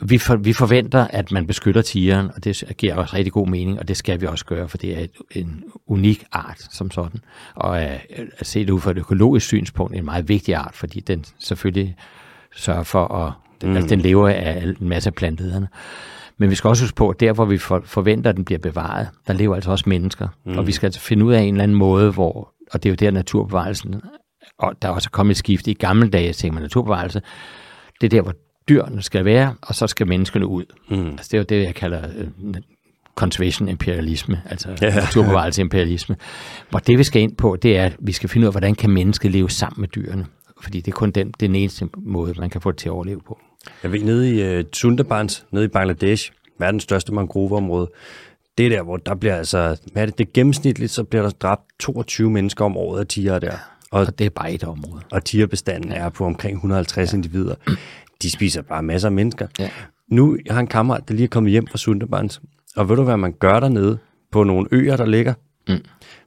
vi, 0.00 0.18
for, 0.18 0.36
vi 0.36 0.52
forventer, 0.52 1.06
at 1.10 1.32
man 1.32 1.46
beskytter 1.46 1.82
tigeren, 1.82 2.30
og 2.34 2.44
det 2.44 2.72
giver 2.78 2.94
også 2.94 3.16
rigtig 3.16 3.32
god 3.32 3.48
mening, 3.48 3.78
og 3.78 3.88
det 3.88 3.96
skal 3.96 4.20
vi 4.20 4.26
også 4.26 4.44
gøre, 4.44 4.68
for 4.68 4.78
det 4.78 4.98
er 4.98 5.00
et, 5.00 5.10
en 5.30 5.64
unik 5.86 6.24
art 6.32 6.68
som 6.70 6.90
sådan. 6.90 7.20
Og 7.54 7.82
at, 7.82 8.00
at 8.38 8.46
se 8.46 8.60
det 8.60 8.70
ud 8.70 8.80
fra 8.80 8.90
et 8.90 8.98
økologisk 8.98 9.46
synspunkt, 9.46 9.96
en 9.96 10.04
meget 10.04 10.28
vigtig 10.28 10.54
art, 10.54 10.74
fordi 10.74 11.00
den 11.00 11.24
selvfølgelig 11.38 11.96
sørger 12.56 12.82
for 12.82 13.14
at, 13.14 13.32
den, 13.60 13.70
mm. 13.70 13.76
altså, 13.76 13.88
den 13.88 14.00
lever 14.00 14.28
af 14.28 14.62
en 14.62 14.88
masse 14.88 15.08
af 15.10 15.14
plantederne. 15.14 15.68
Men 16.38 16.50
vi 16.50 16.54
skal 16.54 16.68
også 16.68 16.84
huske 16.84 16.96
på, 16.96 17.08
at 17.08 17.20
der 17.20 17.32
hvor 17.32 17.44
vi 17.44 17.58
for, 17.58 17.82
forventer, 17.84 18.30
at 18.30 18.36
den 18.36 18.44
bliver 18.44 18.58
bevaret, 18.58 19.08
der 19.26 19.32
lever 19.32 19.54
altså 19.54 19.70
også 19.70 19.84
mennesker. 19.86 20.28
Mm. 20.46 20.58
Og 20.58 20.66
vi 20.66 20.72
skal 20.72 20.86
altså 20.86 21.00
finde 21.00 21.24
ud 21.24 21.32
af 21.32 21.40
en 21.40 21.54
eller 21.54 21.62
anden 21.62 21.76
måde, 21.76 22.12
hvor, 22.12 22.52
og 22.72 22.82
det 22.82 22.88
er 22.88 22.90
jo 22.90 22.96
der 22.96 23.10
naturbevarelsen, 23.10 23.94
og 24.58 24.74
der 24.82 24.88
er 24.88 24.92
også 24.92 25.10
kommet 25.10 25.30
et 25.30 25.36
skift 25.36 25.66
i 25.66 25.72
gamle 25.72 26.10
dage, 26.10 26.32
tænker 26.32 26.54
man 26.54 26.62
naturbevarelse, 26.62 27.22
det 28.00 28.06
er 28.06 28.10
der, 28.10 28.22
hvor 28.22 28.34
dyrene 28.68 29.02
skal 29.02 29.24
være, 29.24 29.54
og 29.62 29.74
så 29.74 29.86
skal 29.86 30.06
menneskene 30.06 30.46
ud. 30.46 30.64
Mm. 30.90 31.06
Altså, 31.06 31.28
det 31.30 31.34
er 31.34 31.38
jo 31.38 31.44
det, 31.44 31.66
jeg 31.66 31.74
kalder 31.74 32.02
uh, 32.38 32.54
conservation 33.14 33.68
imperialisme, 33.68 34.42
altså 34.50 34.68
ja. 34.82 34.94
naturbevarelse 34.94 35.60
imperialisme. 35.60 36.16
Hvor 36.70 36.78
det, 36.78 36.98
vi 36.98 37.04
skal 37.04 37.22
ind 37.22 37.36
på, 37.36 37.56
det 37.56 37.78
er, 37.78 37.84
at 37.84 37.96
vi 37.98 38.12
skal 38.12 38.28
finde 38.28 38.44
ud 38.44 38.46
af, 38.46 38.52
hvordan 38.52 38.74
kan 38.74 38.90
mennesket 38.90 39.30
leve 39.30 39.50
sammen 39.50 39.80
med 39.80 39.88
dyrene. 39.88 40.26
Fordi 40.62 40.80
det 40.80 40.92
er 40.92 40.96
kun 40.96 41.10
den, 41.10 41.30
den 41.40 41.54
eneste 41.54 41.88
måde, 41.98 42.34
man 42.38 42.50
kan 42.50 42.60
få 42.60 42.70
det 42.70 42.78
til 42.78 42.88
at 42.88 42.92
overleve 42.92 43.20
på. 43.26 43.38
Jeg 43.82 43.92
ved, 43.92 44.00
nede 44.00 44.34
i 44.34 44.58
uh, 44.58 44.64
Sundarbans, 44.72 45.46
nede 45.50 45.64
i 45.64 45.68
Bangladesh, 45.68 46.32
verdens 46.58 46.82
største 46.82 47.14
mangroveområde, 47.14 47.90
det 48.58 48.66
er 48.66 48.70
der, 48.70 48.82
hvor 48.82 48.96
der 48.96 49.14
bliver 49.14 49.36
altså, 49.36 49.76
hvad 49.92 50.02
er 50.02 50.06
det, 50.06 50.18
det 50.18 50.32
gennemsnitligt, 50.32 50.92
så 50.92 51.04
bliver 51.04 51.22
der 51.22 51.30
dræbt 51.30 51.62
22 51.80 52.30
mennesker 52.30 52.64
om 52.64 52.76
året 52.76 53.00
af 53.00 53.06
tiger 53.06 53.38
der. 53.38 53.52
Og, 53.90 54.00
og 54.00 54.18
det 54.18 54.24
er 54.24 54.30
bare 54.30 54.52
et 54.52 54.64
område. 54.64 55.02
Og 55.12 55.24
tigerbestanden 55.24 55.92
er 55.92 56.08
på 56.08 56.24
omkring 56.24 56.54
150 56.56 57.12
ja. 57.12 57.16
individer 57.16 57.54
de 58.22 58.30
spiser 58.30 58.62
bare 58.62 58.82
masser 58.82 59.08
af 59.08 59.12
mennesker. 59.12 59.46
Ja. 59.58 59.70
Nu 60.08 60.36
jeg 60.46 60.54
har 60.54 60.60
en 60.60 60.66
kammerat, 60.66 61.08
der 61.08 61.14
lige 61.14 61.24
er 61.24 61.28
kommet 61.28 61.50
hjem 61.52 61.66
fra 61.66 61.78
Sundarbans, 61.78 62.40
og 62.76 62.88
ved 62.88 62.96
du, 62.96 63.02
hvad 63.02 63.16
man 63.16 63.32
gør 63.32 63.60
dernede 63.60 63.98
på 64.32 64.44
nogle 64.44 64.68
øer, 64.72 64.96
der 64.96 65.06
ligger? 65.06 65.34
Mm. 65.68 65.84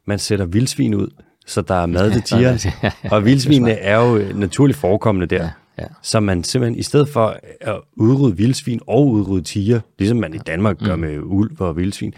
Man 0.07 0.19
sætter 0.19 0.45
vildsvin 0.45 0.93
ud, 0.93 1.07
så 1.45 1.61
der 1.61 1.75
er 1.75 1.85
mad 1.85 2.11
til 2.11 2.21
tiger. 2.37 2.71
og 3.11 3.25
vildsvinene 3.25 3.71
er 3.71 3.99
jo 3.99 4.33
naturligt 4.35 4.79
forekommende 4.79 5.27
der. 5.27 5.43
Ja. 5.43 5.49
Ja. 5.80 5.85
Så 6.01 6.19
man 6.19 6.43
simpelthen, 6.43 6.80
i 6.80 6.84
stedet 6.84 7.10
for 7.10 7.38
at 7.61 7.81
udrydde 7.97 8.38
vildsvin 8.38 8.80
og 8.88 9.07
udrydde 9.07 9.43
tiger, 9.43 9.80
ligesom 9.99 10.18
man 10.18 10.34
i 10.34 10.38
Danmark 10.38 10.80
gør 10.80 10.95
mm. 10.95 11.01
med 11.01 11.19
ulv 11.19 11.61
og 11.61 11.77
vildsvin, 11.77 12.14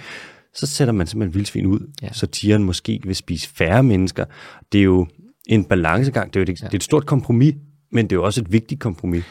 så 0.54 0.68
sætter 0.68 0.92
man 0.94 1.08
simpelthen 1.08 1.34
vildsvin 1.34 1.66
ud, 1.66 1.80
ja. 2.02 2.14
så 2.14 2.28
tigeren 2.28 2.64
måske 2.64 3.00
vil 3.04 3.16
spise 3.16 3.50
færre 3.50 3.84
mennesker. 3.84 4.26
Det 4.72 4.80
er 4.80 4.84
jo 4.84 5.08
en 5.48 5.66
balancegang, 5.66 6.34
det 6.34 6.40
er 6.40 6.46
jo 6.46 6.52
et, 6.54 6.62
ja. 6.62 6.66
det 6.66 6.74
er 6.74 6.78
et 6.78 6.84
stort 6.84 7.06
kompromis, 7.06 7.56
men 7.92 8.06
det 8.06 8.12
er 8.12 8.16
jo 8.16 8.24
også 8.24 8.42
et 8.42 8.52
vigtigt 8.52 8.82
kompromis. 8.82 9.24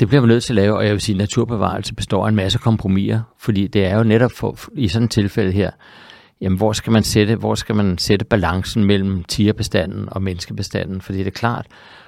Det 0.00 0.08
bliver 0.08 0.20
man 0.20 0.28
nødt 0.28 0.44
til 0.44 0.52
at 0.52 0.54
lave, 0.54 0.76
og 0.76 0.84
jeg 0.84 0.92
vil 0.92 1.00
sige, 1.00 1.14
at 1.14 1.18
naturbevarelse 1.18 1.94
består 1.94 2.24
af 2.24 2.28
en 2.28 2.34
masse 2.36 2.58
kompromiser, 2.58 3.20
fordi 3.38 3.66
det 3.66 3.84
er 3.84 3.96
jo 3.96 4.02
netop 4.02 4.32
for, 4.32 4.58
i 4.74 4.88
sådan 4.88 5.04
et 5.04 5.10
tilfælde 5.10 5.52
her, 5.52 5.70
jamen 6.42 6.58
hvor 6.58 6.72
skal 6.72 6.92
man 6.92 7.02
sætte, 7.02 7.36
hvor 7.36 7.54
skal 7.54 7.74
man 7.74 7.98
sætte 7.98 8.24
balancen 8.24 8.84
mellem 8.84 9.24
tigerbestanden 9.24 10.08
og 10.10 10.22
menneskebestanden? 10.22 11.00
Fordi 11.00 11.18
det 11.18 11.26
er 11.26 11.30
klart, 11.30 11.66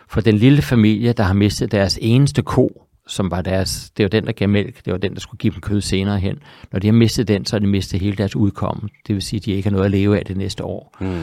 for 0.09 0.21
den 0.21 0.35
lille 0.37 0.63
familie, 0.63 1.13
der 1.13 1.23
har 1.25 1.35
mistet 1.35 1.73
deres 1.73 1.99
eneste 2.03 2.43
ko, 2.43 2.87
som 3.07 3.31
var 3.31 3.43
deres, 3.43 3.91
det 3.97 4.03
var 4.03 4.09
den, 4.09 4.27
der 4.27 4.33
gav 4.33 4.49
mælk, 4.49 4.85
det 4.85 4.93
var 4.93 4.99
den, 4.99 5.15
der 5.15 5.21
skulle 5.21 5.39
give 5.39 5.53
dem 5.53 5.61
kød 5.61 5.81
senere 5.81 6.19
hen. 6.19 6.39
Når 6.73 6.79
de 6.79 6.87
har 6.87 6.93
mistet 6.93 7.29
den, 7.29 7.45
så 7.45 7.57
har 7.57 7.61
de 7.61 7.67
mistet 7.67 8.01
hele 8.01 8.17
deres 8.17 8.37
udkomme. 8.37 8.89
Det 9.07 9.15
vil 9.15 9.23
sige, 9.23 9.41
at 9.41 9.45
de 9.45 9.53
ikke 9.53 9.69
har 9.69 9.73
noget 9.73 9.85
at 9.85 9.91
leve 9.91 10.19
af 10.19 10.25
det 10.25 10.37
næste 10.37 10.65
år. 10.65 10.97
Mm. 11.01 11.23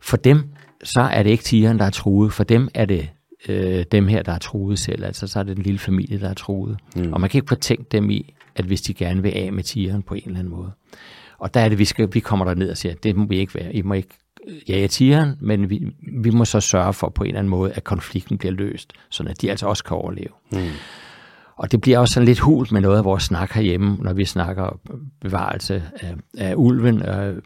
For 0.00 0.16
dem, 0.16 0.42
så 0.84 1.00
er 1.00 1.22
det 1.22 1.30
ikke 1.30 1.44
tigeren, 1.44 1.78
der 1.78 1.84
er 1.84 1.90
truet. 1.90 2.32
For 2.32 2.44
dem 2.44 2.68
er 2.74 2.84
det 2.84 3.08
øh, 3.48 3.84
dem 3.92 4.08
her, 4.08 4.22
der 4.22 4.32
er 4.32 4.38
truet 4.38 4.78
selv. 4.78 5.04
Altså 5.04 5.26
så 5.26 5.38
er 5.38 5.42
det 5.42 5.56
den 5.56 5.64
lille 5.64 5.78
familie, 5.78 6.20
der 6.20 6.28
er 6.28 6.34
truet. 6.34 6.78
Mm. 6.96 7.12
Og 7.12 7.20
man 7.20 7.30
kan 7.30 7.38
ikke 7.38 7.48
fortænke 7.48 7.84
dem 7.92 8.10
i, 8.10 8.34
at 8.56 8.64
hvis 8.64 8.80
de 8.82 8.94
gerne 8.94 9.22
vil 9.22 9.32
af 9.34 9.52
med 9.52 9.62
tigeren 9.62 10.02
på 10.02 10.14
en 10.14 10.22
eller 10.26 10.38
anden 10.38 10.54
måde. 10.54 10.70
Og 11.38 11.54
der 11.54 11.60
er 11.60 11.68
det, 11.68 11.78
vi, 11.78 11.84
skal, 11.84 12.08
vi 12.12 12.20
kommer 12.20 12.44
der 12.44 12.54
ned 12.54 12.70
og 12.70 12.76
siger, 12.76 12.94
det 12.94 13.16
må 13.16 13.26
vi 13.26 13.38
ikke 13.38 13.54
være. 13.54 13.74
I 13.74 13.82
må 13.82 13.94
ikke 13.94 14.14
jage 14.68 14.88
tigeren, 14.88 15.36
men 15.40 15.70
vi, 15.70 15.86
vi 16.22 16.30
må 16.30 16.44
så 16.44 16.60
sørge 16.60 16.92
for 16.92 17.08
på 17.08 17.24
en 17.24 17.28
eller 17.28 17.38
anden 17.38 17.50
måde, 17.50 17.72
at 17.72 17.84
konflikten 17.84 18.38
bliver 18.38 18.52
løst, 18.52 18.92
så 19.10 19.22
at 19.28 19.42
de 19.42 19.50
altså 19.50 19.66
også 19.66 19.84
kan 19.84 19.96
overleve. 19.96 20.28
Mm. 20.52 20.58
Og 21.56 21.72
det 21.72 21.80
bliver 21.80 21.98
også 21.98 22.14
sådan 22.14 22.26
lidt 22.26 22.38
hult 22.38 22.72
med 22.72 22.80
noget 22.80 22.98
af 22.98 23.04
vores 23.04 23.22
snak 23.22 23.52
herhjemme, 23.52 23.96
når 24.00 24.12
vi 24.12 24.24
snakker 24.24 24.80
bevarelse 25.20 25.82
af, 26.00 26.14
af 26.38 26.54
ulven. 26.56 27.02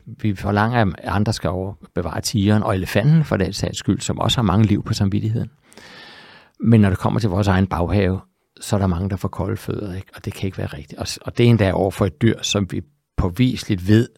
Vi 0.06 0.34
forlanger, 0.34 0.80
at 0.80 0.94
andre 1.04 1.32
skal 1.32 1.50
over 1.50 1.74
bevare 1.94 2.20
tigeren 2.20 2.62
og 2.62 2.74
elefanten 2.74 3.24
for 3.24 3.36
den 3.36 3.52
sags 3.52 3.78
skyld, 3.78 4.00
som 4.00 4.18
også 4.18 4.38
har 4.38 4.42
mange 4.42 4.66
liv 4.66 4.84
på 4.84 4.94
samvittigheden. 4.94 5.50
Men 6.60 6.80
når 6.80 6.88
det 6.88 6.98
kommer 6.98 7.20
til 7.20 7.30
vores 7.30 7.48
egen 7.48 7.66
baghave, 7.66 8.20
så 8.60 8.76
er 8.76 8.80
der 8.80 8.86
mange, 8.86 9.10
der 9.10 9.16
får 9.16 9.28
kolde 9.28 9.56
fødder, 9.56 9.94
ikke? 9.94 10.08
og 10.14 10.24
det 10.24 10.34
kan 10.34 10.46
ikke 10.46 10.58
være 10.58 10.66
rigtigt. 10.66 11.00
Og, 11.00 11.06
og 11.22 11.38
det 11.38 11.46
er 11.46 11.50
endda 11.50 11.72
over 11.72 11.90
for 11.90 12.06
et 12.06 12.22
dyr, 12.22 12.42
som 12.42 12.66
vi 12.70 12.80
påviseligt 13.20 13.88
ved 13.88 14.08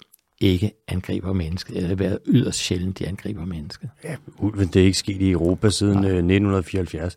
ikke 0.41 0.73
angriber 0.89 1.33
mennesket, 1.33 1.77
eller 1.77 1.95
været 1.95 2.19
yderst 2.27 2.59
sjældent, 2.59 2.99
de 2.99 3.09
angriber 3.09 3.45
mennesket. 3.45 3.91
Ja, 4.05 4.17
ulven 4.39 4.69
det 4.69 4.83
er 4.83 4.87
ikke 4.87 4.99
sket 4.99 5.21
i 5.21 5.31
Europa 5.31 5.71
siden 5.71 5.95
Nej. 5.95 6.09
1974. 6.09 7.17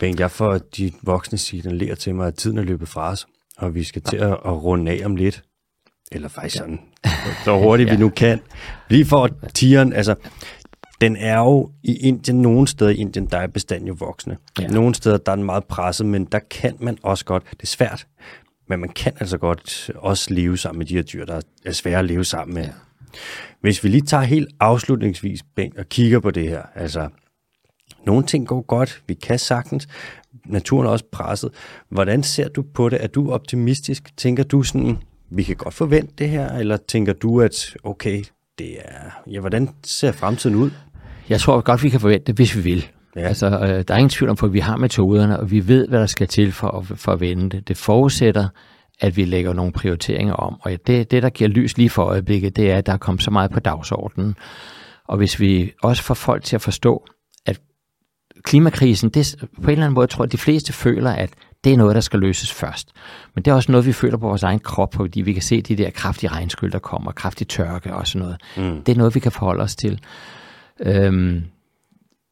Men 0.00 0.18
jeg 0.18 0.30
får 0.30 0.58
de 0.58 0.92
voksne 1.02 1.38
signaler 1.38 1.94
til 1.94 2.14
mig, 2.14 2.26
at 2.26 2.34
tiden 2.34 2.58
er 2.58 2.62
løbet 2.62 2.88
fra 2.88 3.10
os, 3.10 3.26
og 3.58 3.74
vi 3.74 3.84
skal 3.84 4.02
til 4.02 4.16
at, 4.16 4.30
at 4.32 4.62
runde 4.64 4.92
af 4.92 5.00
om 5.04 5.16
lidt. 5.16 5.42
Eller 6.12 6.28
faktisk 6.28 6.56
sådan, 6.56 6.80
så 7.44 7.58
hurtigt 7.58 7.88
ja. 7.88 7.94
vi 7.94 8.00
nu 8.00 8.08
kan. 8.08 8.40
Lige 8.88 9.04
for 9.04 9.30
tigeren, 9.54 9.92
altså, 9.92 10.14
den 11.00 11.16
er 11.16 11.38
jo 11.38 11.70
i 11.82 11.96
Indien, 11.96 12.42
nogle 12.42 12.68
steder 12.68 12.90
i 12.90 12.96
Indien, 12.96 13.26
der 13.26 13.38
er 13.38 13.46
bestanden 13.46 13.88
jo 13.88 13.96
voksne. 13.98 14.36
Ja. 14.60 14.66
Nogle 14.66 14.94
steder, 14.94 15.16
der 15.16 15.32
er 15.32 15.36
den 15.36 15.44
meget 15.44 15.64
presset, 15.64 16.06
men 16.06 16.24
der 16.24 16.38
kan 16.50 16.76
man 16.80 16.98
også 17.02 17.24
godt, 17.24 17.42
det 17.50 17.62
er 17.62 17.66
svært, 17.66 18.06
men 18.72 18.80
man 18.80 18.88
kan 18.88 19.12
altså 19.20 19.38
godt 19.38 19.90
også 19.96 20.34
leve 20.34 20.58
sammen 20.58 20.78
med 20.78 20.86
de 20.86 20.94
her 20.94 21.02
dyr, 21.02 21.24
der 21.24 21.40
er 21.64 21.72
svære 21.72 21.98
at 21.98 22.04
leve 22.04 22.24
sammen 22.24 22.54
med. 22.54 22.62
Ja. 22.62 22.70
Hvis 23.60 23.84
vi 23.84 23.88
lige 23.88 24.02
tager 24.02 24.22
helt 24.22 24.48
afslutningsvis, 24.60 25.42
Bengt, 25.54 25.78
og 25.78 25.88
kigger 25.88 26.20
på 26.20 26.30
det 26.30 26.48
her, 26.48 26.62
altså, 26.74 27.08
nogle 28.06 28.26
ting 28.26 28.46
går 28.46 28.60
godt, 28.60 29.02
vi 29.06 29.14
kan 29.14 29.38
sagtens, 29.38 29.88
naturen 30.46 30.86
er 30.86 30.90
også 30.90 31.04
presset. 31.12 31.50
Hvordan 31.88 32.22
ser 32.22 32.48
du 32.48 32.62
på 32.62 32.88
det? 32.88 33.04
Er 33.04 33.06
du 33.06 33.32
optimistisk? 33.32 34.16
Tænker 34.16 34.44
du 34.44 34.62
sådan, 34.62 34.98
vi 35.30 35.42
kan 35.42 35.56
godt 35.56 35.74
forvente 35.74 36.12
det 36.18 36.28
her, 36.28 36.52
eller 36.52 36.76
tænker 36.76 37.12
du, 37.12 37.40
at 37.40 37.76
okay, 37.82 38.24
det 38.58 38.78
er, 38.78 39.22
ja, 39.30 39.40
hvordan 39.40 39.68
ser 39.84 40.12
fremtiden 40.12 40.56
ud? 40.56 40.70
Jeg 41.28 41.40
tror 41.40 41.60
godt, 41.60 41.82
vi 41.82 41.88
kan 41.88 42.00
forvente 42.00 42.24
det, 42.26 42.34
hvis 42.34 42.56
vi 42.56 42.60
vil. 42.60 42.88
Ja. 43.16 43.20
Altså, 43.20 43.46
øh, 43.46 43.84
der 43.88 43.94
er 43.94 43.98
ingen 43.98 44.08
tvivl 44.08 44.30
om, 44.30 44.36
for 44.36 44.46
vi 44.46 44.58
har 44.58 44.76
metoderne, 44.76 45.40
og 45.40 45.50
vi 45.50 45.68
ved, 45.68 45.88
hvad 45.88 46.00
der 46.00 46.06
skal 46.06 46.28
til 46.28 46.52
for 46.52 46.68
at, 46.68 46.98
for 46.98 47.12
at 47.12 47.20
vende 47.20 47.50
det. 47.50 47.68
Det 47.68 47.76
forudsætter, 47.76 48.48
at 49.00 49.16
vi 49.16 49.24
lægger 49.24 49.52
nogle 49.52 49.72
prioriteringer 49.72 50.34
om. 50.34 50.60
Og 50.60 50.70
det, 50.86 51.10
det, 51.10 51.22
der 51.22 51.30
giver 51.30 51.50
lys 51.50 51.76
lige 51.76 51.90
for 51.90 52.02
øjeblikket, 52.02 52.56
det 52.56 52.70
er, 52.70 52.76
at 52.76 52.86
der 52.86 52.92
er 52.92 52.96
kommet 52.96 53.22
så 53.22 53.30
meget 53.30 53.50
på 53.50 53.60
dagsordenen. 53.60 54.36
Og 55.08 55.16
hvis 55.16 55.40
vi 55.40 55.72
også 55.82 56.02
får 56.02 56.14
folk 56.14 56.44
til 56.44 56.56
at 56.56 56.62
forstå, 56.62 57.04
at 57.46 57.60
klimakrisen, 58.42 59.10
det, 59.10 59.36
på 59.40 59.62
en 59.62 59.70
eller 59.70 59.84
anden 59.84 59.94
måde 59.94 60.06
tror 60.06 60.24
jeg, 60.24 60.28
at 60.28 60.32
de 60.32 60.38
fleste 60.38 60.72
føler, 60.72 61.10
at 61.10 61.30
det 61.64 61.72
er 61.72 61.76
noget, 61.76 61.94
der 61.94 62.00
skal 62.00 62.20
løses 62.20 62.52
først. 62.52 62.92
Men 63.34 63.44
det 63.44 63.50
er 63.50 63.54
også 63.54 63.72
noget, 63.72 63.86
vi 63.86 63.92
føler 63.92 64.16
på 64.16 64.28
vores 64.28 64.42
egen 64.42 64.58
krop, 64.58 64.94
fordi 64.94 65.20
vi 65.20 65.32
kan 65.32 65.42
se 65.42 65.62
de 65.62 65.76
der 65.76 65.90
kraftige 65.90 66.30
regnskyld, 66.30 66.72
der 66.72 66.78
kommer, 66.78 67.12
kraftig 67.12 67.48
tørke 67.48 67.94
og 67.94 68.06
sådan 68.06 68.20
noget. 68.26 68.40
Mm. 68.56 68.82
Det 68.82 68.92
er 68.92 68.96
noget, 68.96 69.14
vi 69.14 69.20
kan 69.20 69.32
forholde 69.32 69.62
os 69.62 69.76
til. 69.76 70.00
Øhm, 70.80 71.44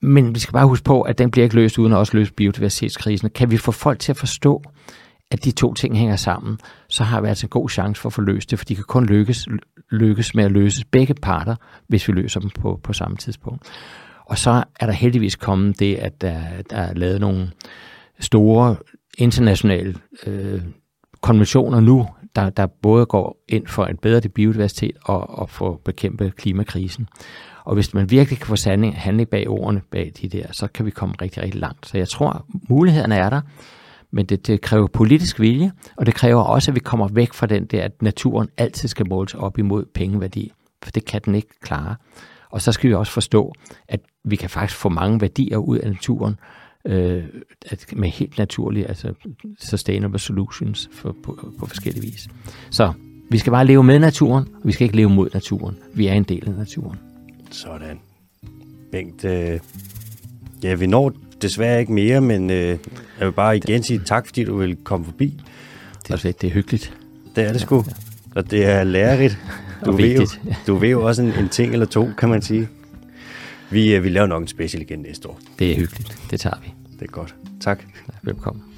men 0.02 0.34
vi 0.34 0.40
skal 0.40 0.52
bare 0.52 0.66
huske 0.66 0.84
på, 0.84 1.02
at 1.02 1.18
den 1.18 1.30
bliver 1.30 1.44
ikke 1.44 1.56
løst 1.56 1.78
uden 1.78 1.92
at 1.92 1.98
også 1.98 2.16
løse 2.16 2.32
biodiversitetskrisen. 2.32 3.30
Kan 3.30 3.50
vi 3.50 3.56
få 3.56 3.72
folk 3.72 3.98
til 3.98 4.12
at 4.12 4.16
forstå, 4.16 4.62
at 5.30 5.44
de 5.44 5.50
to 5.50 5.74
ting 5.74 5.98
hænger 5.98 6.16
sammen, 6.16 6.58
så 6.88 7.04
har 7.04 7.20
vi 7.20 7.28
altså 7.28 7.46
en 7.46 7.50
god 7.50 7.68
chance 7.68 8.00
for 8.00 8.08
at 8.08 8.12
få 8.12 8.20
løst 8.20 8.50
det, 8.50 8.58
for 8.58 8.64
de 8.64 8.74
kan 8.74 8.84
kun 8.84 9.06
lykkes, 9.06 9.48
lykkes 9.90 10.34
med 10.34 10.44
at 10.44 10.52
løse 10.52 10.84
begge 10.90 11.14
parter, 11.14 11.56
hvis 11.88 12.08
vi 12.08 12.12
løser 12.12 12.40
dem 12.40 12.50
på, 12.50 12.80
på 12.82 12.92
samme 12.92 13.16
tidspunkt. 13.16 13.66
Og 14.24 14.38
så 14.38 14.64
er 14.80 14.86
der 14.86 14.92
heldigvis 14.92 15.36
kommet 15.36 15.80
det, 15.80 15.94
at 15.94 16.20
der, 16.20 16.40
der 16.70 16.76
er 16.76 16.94
lavet 16.94 17.20
nogle 17.20 17.50
store 18.20 18.76
internationale 19.18 19.94
øh, 20.26 20.62
konventioner 21.20 21.80
nu, 21.80 22.08
der, 22.36 22.50
der 22.50 22.66
både 22.66 23.06
går 23.06 23.44
ind 23.48 23.66
for 23.66 23.86
en 23.86 23.96
bedre 23.96 24.28
biodiversitet 24.28 24.96
og, 25.04 25.38
og 25.38 25.50
for 25.50 25.80
bekæmpe 25.84 26.32
klimakrisen. 26.36 27.08
Og 27.64 27.74
hvis 27.74 27.94
man 27.94 28.10
virkelig 28.10 28.38
kan 28.38 28.46
få 28.46 28.56
sanding, 28.56 28.96
handling 28.96 29.28
bag 29.28 29.48
ordene 29.48 29.80
bag 29.90 30.12
de 30.22 30.28
der, 30.28 30.46
så 30.52 30.66
kan 30.66 30.86
vi 30.86 30.90
komme 30.90 31.14
rigtig, 31.22 31.42
rigtig 31.42 31.60
langt. 31.60 31.86
Så 31.86 31.98
jeg 31.98 32.08
tror, 32.08 32.46
mulighederne 32.68 33.14
er 33.14 33.30
der, 33.30 33.40
men 34.10 34.26
det, 34.26 34.46
det 34.46 34.60
kræver 34.60 34.86
politisk 34.86 35.40
vilje, 35.40 35.72
og 35.96 36.06
det 36.06 36.14
kræver 36.14 36.42
også, 36.42 36.70
at 36.70 36.74
vi 36.74 36.80
kommer 36.80 37.08
væk 37.08 37.32
fra 37.32 37.46
den 37.46 37.66
der, 37.66 37.82
at 37.82 38.02
naturen 38.02 38.48
altid 38.56 38.88
skal 38.88 39.08
måles 39.08 39.34
op 39.34 39.58
imod 39.58 39.84
pengeværdi, 39.94 40.52
for 40.82 40.90
det 40.90 41.04
kan 41.04 41.20
den 41.24 41.34
ikke 41.34 41.60
klare. 41.60 41.96
Og 42.50 42.62
så 42.62 42.72
skal 42.72 42.90
vi 42.90 42.94
også 42.94 43.12
forstå, 43.12 43.52
at 43.88 44.00
vi 44.24 44.36
kan 44.36 44.50
faktisk 44.50 44.80
få 44.80 44.88
mange 44.88 45.20
værdier 45.20 45.56
ud 45.56 45.78
af 45.78 45.90
naturen, 45.90 46.36
øh, 46.84 47.24
at 47.66 47.86
med 47.96 48.08
helt 48.08 48.38
naturlige, 48.38 48.86
altså 48.86 49.14
sustainable 49.58 50.18
solutions 50.18 50.90
for, 50.92 51.16
på, 51.22 51.52
på 51.58 51.66
forskellige 51.66 52.02
vis. 52.02 52.28
Så 52.70 52.92
vi 53.30 53.38
skal 53.38 53.50
bare 53.50 53.66
leve 53.66 53.84
med 53.84 53.98
naturen, 53.98 54.48
og 54.54 54.60
vi 54.64 54.72
skal 54.72 54.84
ikke 54.84 54.96
leve 54.96 55.10
mod 55.10 55.30
naturen. 55.34 55.76
Vi 55.94 56.06
er 56.06 56.12
en 56.12 56.24
del 56.24 56.48
af 56.48 56.54
naturen. 56.54 57.09
Sådan. 57.50 58.00
Bengt, 58.92 59.24
øh, 59.24 59.60
ja, 60.62 60.74
vi 60.74 60.86
når 60.86 61.12
desværre 61.42 61.80
ikke 61.80 61.92
mere, 61.92 62.20
men 62.20 62.50
øh, 62.50 62.78
jeg 63.18 63.26
vil 63.26 63.32
bare 63.32 63.56
igen 63.56 63.82
sige 63.82 64.00
tak, 64.04 64.26
fordi 64.26 64.44
du 64.44 64.56
vil 64.56 64.76
komme 64.76 65.06
forbi. 65.06 65.42
Det 66.08 66.24
er, 66.24 66.32
det 66.32 66.44
er 66.44 66.50
hyggeligt. 66.50 66.96
Det 67.36 67.44
er 67.44 67.52
det 67.52 67.60
sgu. 67.60 67.84
Og 68.34 68.50
det 68.50 68.64
er 68.64 68.84
lærerigt. 68.84 69.38
Du, 69.84 69.92
ved 69.92 70.16
jo, 70.16 70.26
du 70.66 70.74
ved 70.74 70.88
jo 70.88 71.06
også 71.06 71.22
en, 71.22 71.32
en 71.32 71.48
ting 71.48 71.72
eller 71.72 71.86
to, 71.86 72.08
kan 72.18 72.28
man 72.28 72.42
sige. 72.42 72.68
Vi, 73.70 73.94
øh, 73.94 74.04
vi 74.04 74.08
laver 74.08 74.26
nok 74.26 74.42
en 74.42 74.48
special 74.48 74.82
igen 74.82 74.98
næste 74.98 75.28
år. 75.28 75.40
Det 75.58 75.70
er 75.70 75.76
hyggeligt. 75.76 76.18
Det 76.30 76.40
tager 76.40 76.56
vi. 76.62 76.72
Det 76.98 77.02
er 77.02 77.12
godt. 77.12 77.34
Tak. 77.60 77.84
Velkommen. 78.22 78.69